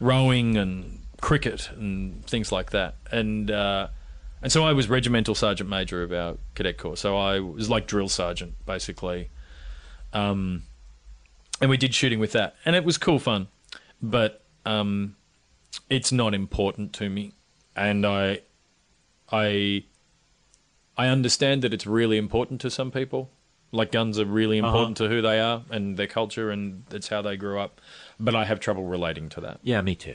rowing 0.00 0.56
and 0.56 1.00
cricket 1.20 1.70
and 1.70 2.24
things 2.26 2.52
like 2.52 2.70
that. 2.70 2.96
And 3.10 3.50
uh, 3.50 3.88
and 4.42 4.52
so 4.52 4.64
I 4.64 4.72
was 4.72 4.88
regimental 4.88 5.34
sergeant 5.34 5.70
major 5.70 6.02
of 6.02 6.12
our 6.12 6.36
cadet 6.54 6.76
corps. 6.78 6.96
So 6.96 7.16
I 7.16 7.40
was 7.40 7.70
like 7.70 7.86
drill 7.86 8.08
sergeant 8.08 8.54
basically. 8.66 9.30
Um, 10.12 10.62
and 11.60 11.70
we 11.70 11.76
did 11.76 11.94
shooting 11.94 12.18
with 12.18 12.32
that, 12.32 12.54
and 12.64 12.76
it 12.76 12.84
was 12.84 12.98
cool 12.98 13.18
fun, 13.18 13.48
but 14.02 14.42
um, 14.64 15.16
it's 15.88 16.12
not 16.12 16.34
important 16.34 16.92
to 16.94 17.08
me, 17.08 17.32
and 17.76 18.04
I, 18.04 18.40
I, 19.30 19.84
I 20.96 21.06
understand 21.08 21.62
that 21.62 21.72
it's 21.72 21.86
really 21.86 22.16
important 22.16 22.60
to 22.62 22.70
some 22.70 22.90
people. 22.90 23.30
Like 23.72 23.90
guns 23.90 24.20
are 24.20 24.24
really 24.24 24.58
important 24.58 24.96
to 24.98 25.08
who 25.08 25.20
they 25.20 25.40
are 25.40 25.62
and 25.70 25.96
their 25.96 26.06
culture, 26.06 26.50
and 26.50 26.84
it's 26.92 27.08
how 27.08 27.22
they 27.22 27.36
grew 27.36 27.58
up. 27.58 27.80
But 28.20 28.34
I 28.34 28.44
have 28.44 28.60
trouble 28.60 28.84
relating 28.84 29.28
to 29.30 29.40
that. 29.42 29.60
Yeah, 29.62 29.80
me 29.82 29.94
too. 29.94 30.14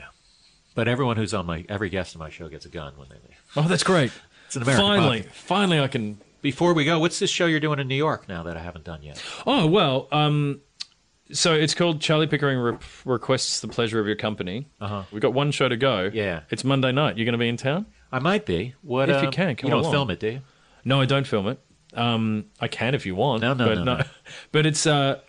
But 0.74 0.88
everyone 0.88 1.16
who's 1.16 1.34
on 1.34 1.46
my 1.46 1.64
every 1.68 1.88
guest 1.90 2.14
on 2.16 2.20
my 2.20 2.30
show 2.30 2.48
gets 2.48 2.64
a 2.64 2.68
gun 2.70 2.94
when 2.96 3.08
they 3.08 3.16
leave. 3.16 3.42
Oh, 3.56 3.62
that's 3.68 3.84
great! 3.84 4.12
It's 4.46 4.56
an 4.56 4.62
American 4.62 4.84
finally, 4.84 5.20
podcast. 5.20 5.30
finally, 5.32 5.78
I 5.80 5.86
can 5.86 6.18
Before 6.42 6.74
we 6.74 6.84
go, 6.84 6.98
what's 6.98 7.20
this 7.20 7.30
show 7.30 7.46
you're 7.46 7.60
doing 7.60 7.78
in 7.78 7.86
New 7.86 7.94
York 7.94 8.28
now 8.28 8.42
that 8.42 8.56
I 8.56 8.60
haven't 8.60 8.84
done 8.84 9.00
yet? 9.04 9.22
Oh 9.46 9.68
well, 9.68 10.08
um, 10.10 10.60
so 11.32 11.54
it's 11.54 11.72
called 11.72 12.00
Charlie 12.00 12.26
Pickering 12.26 12.58
Re- 12.58 12.76
requests 13.04 13.60
the 13.60 13.68
pleasure 13.68 14.00
of 14.00 14.08
your 14.08 14.16
company. 14.16 14.66
Uh-huh. 14.80 15.04
We've 15.12 15.22
got 15.22 15.34
one 15.34 15.52
show 15.52 15.68
to 15.68 15.76
go. 15.76 16.10
Yeah. 16.12 16.40
it's 16.50 16.64
Monday 16.64 16.90
night. 16.90 17.16
You're 17.16 17.26
going 17.26 17.34
to 17.34 17.38
be 17.38 17.48
in 17.48 17.58
town? 17.58 17.86
I 18.10 18.18
might 18.18 18.44
be. 18.44 18.74
What 18.82 19.08
If 19.08 19.22
you 19.22 19.28
uh, 19.28 19.30
can, 19.30 19.54
come 19.54 19.68
you 19.68 19.70
don't 19.74 19.82
along. 19.82 19.92
film 19.92 20.10
it, 20.10 20.18
do 20.18 20.26
you? 20.26 20.40
No, 20.84 21.00
I 21.00 21.06
don't 21.06 21.28
film 21.28 21.46
it. 21.46 21.60
Um, 21.94 22.46
I 22.58 22.66
can 22.66 22.96
if 22.96 23.06
you 23.06 23.14
want. 23.14 23.42
No, 23.42 23.54
no, 23.54 23.66
but 23.66 23.78
no, 23.78 23.84
no. 23.98 24.02
But 24.50 24.66
it's 24.66 24.84
uh, 24.84 25.20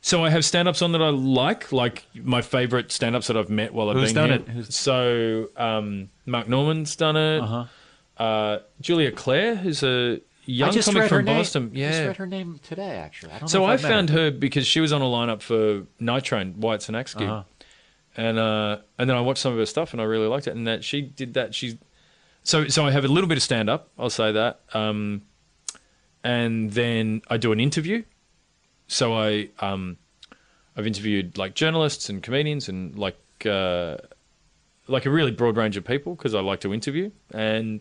so 0.00 0.24
I 0.24 0.30
have 0.30 0.44
stand-ups 0.44 0.80
on 0.82 0.92
that 0.92 1.02
I 1.02 1.08
like, 1.10 1.72
like 1.72 2.06
my 2.14 2.40
favorite 2.42 2.92
stand-ups 2.92 3.26
that 3.26 3.36
I've 3.36 3.50
met 3.50 3.72
while 3.74 3.90
I've 3.90 3.96
Who's 3.96 4.12
been 4.12 4.28
done 4.28 4.28
here. 4.30 4.38
it? 4.40 4.48
Who's- 4.48 4.74
So 4.76 5.48
um, 5.56 6.08
Mark 6.26 6.48
Normand's 6.48 6.94
done 6.96 7.16
it. 7.16 7.40
Uh-huh. 7.40 8.22
Uh, 8.22 8.58
Julia 8.80 9.12
Clare, 9.12 9.54
who's 9.56 9.82
a 9.82 10.20
young 10.44 10.70
I 10.70 10.72
just 10.72 10.86
comic 10.88 11.02
read 11.02 11.10
her 11.10 11.16
from 11.18 11.24
name. 11.26 11.36
Boston. 11.36 11.62
I 11.64 11.66
just 11.66 11.76
Yeah, 12.00 12.06
read 12.06 12.16
her 12.16 12.26
name 12.26 12.60
today. 12.62 12.96
Actually, 12.96 13.32
I 13.32 13.38
don't 13.40 13.48
So 13.48 13.60
know 13.60 13.64
I 13.66 13.74
if 13.74 13.80
found 13.82 14.10
her. 14.10 14.24
her 14.26 14.30
because 14.30 14.66
she 14.66 14.80
was 14.80 14.92
on 14.92 15.02
a 15.02 15.04
lineup 15.04 15.40
for 15.42 15.84
Night 16.00 16.24
Train, 16.24 16.54
Wyatt 16.58 16.80
Cenac, 16.80 17.14
Uh-huh. 17.20 17.42
and 18.16 18.38
uh, 18.38 18.78
and 18.98 19.08
then 19.08 19.16
I 19.16 19.20
watched 19.20 19.40
some 19.40 19.52
of 19.52 19.58
her 19.58 19.66
stuff 19.66 19.92
and 19.92 20.00
I 20.00 20.04
really 20.04 20.26
liked 20.26 20.46
it. 20.48 20.56
And 20.56 20.66
that 20.66 20.82
she 20.84 21.00
did 21.02 21.34
that. 21.34 21.54
She's 21.54 21.76
so 22.42 22.66
so 22.66 22.84
I 22.86 22.90
have 22.90 23.04
a 23.04 23.08
little 23.08 23.28
bit 23.28 23.36
of 23.36 23.42
stand 23.44 23.68
up. 23.70 23.88
I'll 23.98 24.10
say 24.10 24.32
that. 24.32 24.60
Um, 24.74 25.22
and 26.24 26.72
then 26.72 27.22
I 27.28 27.36
do 27.36 27.52
an 27.52 27.60
interview. 27.60 28.02
So 28.88 29.14
I 29.14 29.50
um, 29.60 29.96
I've 30.76 30.86
interviewed 30.86 31.38
like 31.38 31.54
journalists 31.54 32.08
and 32.08 32.22
comedians 32.22 32.68
and 32.68 32.98
like 32.98 33.18
uh, 33.46 33.98
like 34.88 35.06
a 35.06 35.10
really 35.10 35.30
broad 35.30 35.56
range 35.56 35.76
of 35.76 35.84
people 35.84 36.14
because 36.16 36.34
I 36.34 36.40
like 36.40 36.60
to 36.60 36.74
interview 36.74 37.10
and. 37.32 37.80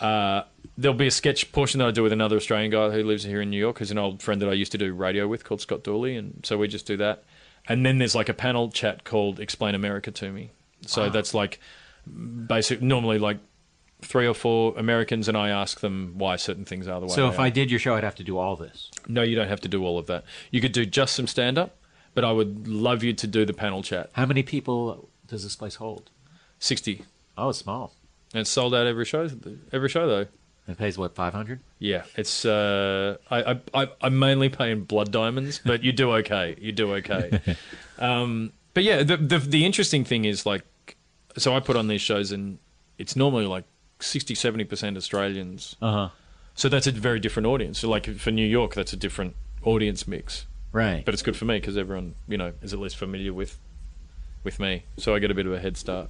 Uh, 0.00 0.42
there'll 0.76 0.96
be 0.96 1.06
a 1.06 1.10
sketch 1.10 1.50
portion 1.52 1.78
that 1.78 1.88
I 1.88 1.90
do 1.90 2.02
with 2.02 2.12
another 2.12 2.36
Australian 2.36 2.70
guy 2.70 2.90
who 2.90 3.02
lives 3.02 3.22
here 3.22 3.40
in 3.40 3.48
New 3.48 3.58
York, 3.58 3.78
who's 3.78 3.90
an 3.90 3.98
old 3.98 4.22
friend 4.22 4.42
that 4.42 4.48
I 4.48 4.52
used 4.52 4.72
to 4.72 4.78
do 4.78 4.92
radio 4.92 5.26
with 5.26 5.44
called 5.44 5.60
Scott 5.60 5.84
Dooley, 5.84 6.16
and 6.16 6.44
so 6.44 6.58
we 6.58 6.68
just 6.68 6.86
do 6.86 6.96
that. 6.98 7.24
and 7.68 7.86
then 7.86 7.98
there's 7.98 8.14
like 8.14 8.28
a 8.28 8.34
panel 8.34 8.70
chat 8.70 9.04
called 9.04 9.40
"Explain 9.40 9.74
America 9.74 10.10
to 10.10 10.30
Me." 10.30 10.50
So 10.82 11.08
that's 11.08 11.32
like 11.34 11.60
basic. 12.06 12.82
Normally, 12.82 13.18
like 13.18 13.38
three 14.06 14.26
or 14.26 14.34
four 14.34 14.74
Americans, 14.76 15.28
and 15.28 15.36
I 15.36 15.48
ask 15.50 15.80
them 15.80 16.14
why 16.16 16.36
certain 16.36 16.64
things 16.64 16.88
are 16.88 17.00
the 17.00 17.06
way. 17.06 17.12
So 17.14 17.28
if 17.28 17.38
are. 17.38 17.42
I 17.42 17.50
did 17.50 17.70
your 17.70 17.80
show, 17.80 17.94
I'd 17.94 18.04
have 18.04 18.14
to 18.16 18.24
do 18.24 18.38
all 18.38 18.56
this. 18.56 18.90
no, 19.08 19.22
you 19.22 19.36
don't 19.36 19.48
have 19.48 19.60
to 19.62 19.68
do 19.68 19.84
all 19.84 19.98
of 19.98 20.06
that. 20.06 20.24
You 20.50 20.60
could 20.60 20.72
do 20.72 20.86
just 20.86 21.14
some 21.14 21.26
stand 21.26 21.58
up, 21.58 21.76
but 22.14 22.24
I 22.24 22.32
would 22.32 22.66
love 22.68 23.02
you 23.02 23.12
to 23.12 23.26
do 23.26 23.44
the 23.44 23.52
panel 23.52 23.82
chat. 23.82 24.10
How 24.12 24.26
many 24.26 24.42
people 24.42 25.08
does 25.26 25.42
this 25.42 25.56
place 25.56 25.74
hold? 25.76 26.10
Sixty, 26.58 27.02
Oh, 27.36 27.50
it's 27.50 27.58
small. 27.58 27.92
and 28.32 28.40
it's 28.40 28.50
sold 28.50 28.74
out 28.74 28.86
every 28.86 29.04
show. 29.04 29.28
Every 29.72 29.88
show 29.88 30.06
though. 30.06 30.26
It 30.68 30.78
pays 30.78 30.98
what 30.98 31.14
five 31.14 31.32
hundred? 31.32 31.60
Yeah, 31.78 32.02
it's. 32.16 32.44
Uh, 32.44 33.18
I, 33.30 33.52
I, 33.52 33.60
I, 33.82 33.88
I'm 34.00 34.18
mainly 34.18 34.48
paying 34.48 34.82
blood 34.82 35.12
diamonds, 35.12 35.60
but 35.64 35.84
you 35.84 35.92
do 35.92 36.12
okay. 36.14 36.56
You 36.60 36.72
do 36.72 36.94
okay. 36.94 37.40
um, 38.00 38.52
but 38.74 38.82
yeah, 38.82 39.04
the, 39.04 39.16
the 39.16 39.38
the 39.38 39.64
interesting 39.64 40.04
thing 40.04 40.24
is 40.24 40.44
like, 40.44 40.64
so 41.36 41.54
I 41.54 41.60
put 41.60 41.76
on 41.76 41.86
these 41.86 42.00
shows, 42.00 42.32
and 42.32 42.58
it's 42.98 43.14
normally 43.14 43.46
like 43.46 43.62
60, 44.00 44.34
70 44.34 44.64
percent 44.64 44.96
Australians. 44.96 45.76
Uh 45.80 45.92
huh. 45.92 46.08
So 46.54 46.68
that's 46.68 46.86
a 46.86 46.92
very 46.92 47.20
different 47.20 47.46
audience. 47.46 47.78
So 47.78 47.88
like 47.88 48.06
for 48.16 48.30
New 48.30 48.46
York, 48.46 48.74
that's 48.74 48.92
a 48.92 48.96
different 48.96 49.36
audience 49.62 50.08
mix. 50.08 50.46
Right. 50.72 51.04
But 51.04 51.14
it's 51.14 51.22
good 51.22 51.36
for 51.36 51.44
me 51.44 51.58
because 51.58 51.76
everyone, 51.76 52.14
you 52.28 52.38
know, 52.38 52.52
is 52.62 52.72
at 52.72 52.78
least 52.78 52.96
familiar 52.96 53.32
with 53.32 53.58
with 54.44 54.58
me. 54.60 54.84
So 54.96 55.14
I 55.14 55.18
get 55.18 55.30
a 55.30 55.34
bit 55.34 55.46
of 55.46 55.52
a 55.52 55.58
head 55.60 55.76
start. 55.76 56.08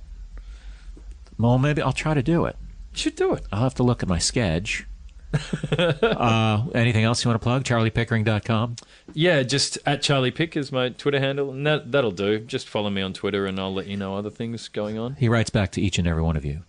well, 1.39 1.59
maybe 1.59 1.83
I'll 1.83 1.93
try 1.93 2.15
to 2.15 2.23
do 2.23 2.45
it. 2.45 2.57
You 2.93 2.99
should 2.99 3.17
do 3.17 3.35
it. 3.35 3.45
I'll 3.53 3.63
have 3.63 3.75
to 3.75 3.83
look 3.83 4.03
at 4.03 4.09
my 4.09 4.19
sketch. 4.19 4.87
uh, 5.79 6.65
anything 6.75 7.05
else 7.05 7.25
you 7.25 7.29
want 7.31 7.41
to 7.41 7.45
plug? 7.45 7.65
CharliePickering.com. 7.65 8.77
Yeah, 9.13 9.43
just 9.43 9.79
at 9.85 10.01
Charlie 10.03 10.31
Pick 10.31 10.57
is 10.57 10.71
my 10.73 10.91
Twitter 10.91 11.19
handle, 11.19 11.51
and 11.51 11.67
that 11.67 11.93
that'll 11.93 12.11
do. 12.13 12.39
Just 12.39 12.69
follow 12.69 12.91
me 12.91 13.03
on 13.03 13.13
Twitter, 13.13 13.47
and 13.47 13.59
I'll 13.59 13.75
let 13.75 13.87
you 13.87 13.97
know 13.97 14.17
other 14.17 14.31
things 14.31 14.69
going 14.69 14.99
on. 14.99 15.17
He 15.17 15.29
writes 15.29 15.51
back 15.51 15.73
to 15.73 15.83
each 15.83 15.99
and 15.99 16.07
every 16.07 16.23
one 16.23 16.37
of 16.37 16.45
you. 16.45 16.63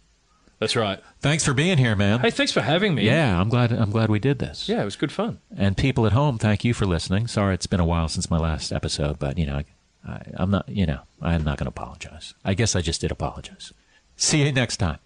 That's 0.59 0.75
right. 0.75 0.99
Thanks 1.19 1.45
for 1.45 1.53
being 1.53 1.77
here, 1.77 1.95
man. 1.95 2.19
Hey, 2.19 2.31
thanks 2.31 2.51
for 2.51 2.61
having 2.61 2.95
me. 2.95 3.03
Yeah, 3.05 3.39
I'm 3.39 3.49
glad. 3.49 3.71
I'm 3.71 3.91
glad 3.91 4.09
we 4.09 4.17
did 4.19 4.39
this. 4.39 4.67
Yeah, 4.67 4.81
it 4.81 4.85
was 4.85 4.95
good 4.95 5.11
fun. 5.11 5.39
And 5.55 5.77
people 5.77 6.05
at 6.07 6.13
home, 6.13 6.39
thank 6.39 6.65
you 6.65 6.73
for 6.73 6.85
listening. 6.85 7.27
Sorry, 7.27 7.53
it's 7.53 7.67
been 7.67 7.79
a 7.79 7.85
while 7.85 8.07
since 8.07 8.31
my 8.31 8.39
last 8.39 8.71
episode, 8.71 9.19
but 9.19 9.37
you 9.37 9.45
know, 9.45 9.61
I, 10.07 10.21
I'm 10.33 10.49
not. 10.49 10.67
You 10.67 10.87
know, 10.87 11.01
I'm 11.21 11.43
not 11.43 11.57
going 11.57 11.65
to 11.65 11.69
apologize. 11.69 12.33
I 12.43 12.55
guess 12.55 12.75
I 12.75 12.81
just 12.81 13.01
did 13.01 13.11
apologize. 13.11 13.71
See 14.15 14.43
you 14.43 14.51
next 14.51 14.77
time. 14.77 14.97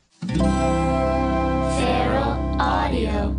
Feral 1.78 2.62
Audio. 2.62 3.36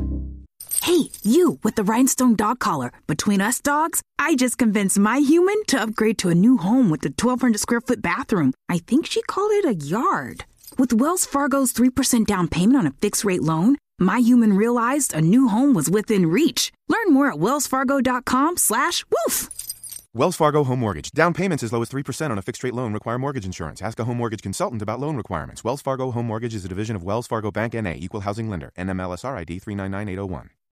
Hey, 0.82 1.10
you 1.22 1.60
with 1.62 1.76
the 1.76 1.84
rhinestone 1.84 2.34
dog 2.34 2.58
collar. 2.58 2.92
Between 3.06 3.40
us 3.40 3.60
dogs, 3.60 4.02
I 4.18 4.34
just 4.34 4.58
convinced 4.58 4.98
my 4.98 5.18
human 5.18 5.64
to 5.68 5.80
upgrade 5.80 6.18
to 6.18 6.28
a 6.28 6.34
new 6.34 6.58
home 6.58 6.90
with 6.90 7.02
the 7.02 7.08
1,200 7.16 7.58
square 7.58 7.80
foot 7.80 8.02
bathroom. 8.02 8.52
I 8.68 8.78
think 8.78 9.06
she 9.06 9.22
called 9.22 9.52
it 9.52 9.64
a 9.64 9.74
yard. 9.74 10.44
With 10.78 10.92
Wells 10.94 11.26
Fargo's 11.26 11.72
3% 11.72 12.26
down 12.26 12.48
payment 12.48 12.76
on 12.78 12.86
a 12.86 12.90
fixed 12.92 13.24
rate 13.24 13.42
loan, 13.42 13.76
my 13.98 14.18
human 14.18 14.54
realized 14.54 15.12
a 15.14 15.20
new 15.20 15.48
home 15.48 15.74
was 15.74 15.90
within 15.90 16.26
reach. 16.26 16.72
Learn 16.88 17.12
more 17.12 17.30
at 17.30 17.38
wellsfargo.com 17.38 18.56
slash 18.56 19.04
woof. 19.10 19.48
Wells 20.14 20.36
Fargo 20.36 20.64
Home 20.64 20.80
Mortgage. 20.80 21.10
Down 21.12 21.32
payments 21.32 21.62
as 21.62 21.72
low 21.72 21.80
as 21.82 21.88
3% 21.88 22.30
on 22.30 22.38
a 22.38 22.42
fixed 22.42 22.62
rate 22.62 22.74
loan 22.74 22.92
require 22.92 23.18
mortgage 23.18 23.46
insurance. 23.46 23.80
Ask 23.80 23.98
a 23.98 24.04
home 24.04 24.18
mortgage 24.18 24.42
consultant 24.42 24.82
about 24.82 25.00
loan 25.00 25.16
requirements. 25.16 25.64
Wells 25.64 25.80
Fargo 25.82 26.10
Home 26.10 26.26
Mortgage 26.26 26.54
is 26.54 26.64
a 26.64 26.68
division 26.68 26.96
of 26.96 27.02
Wells 27.02 27.26
Fargo 27.26 27.50
Bank 27.50 27.74
NA, 27.74 27.94
equal 27.96 28.20
housing 28.20 28.50
lender. 28.50 28.72
NMLSR 28.76 29.36
ID 29.38 29.58
399801. 29.58 30.50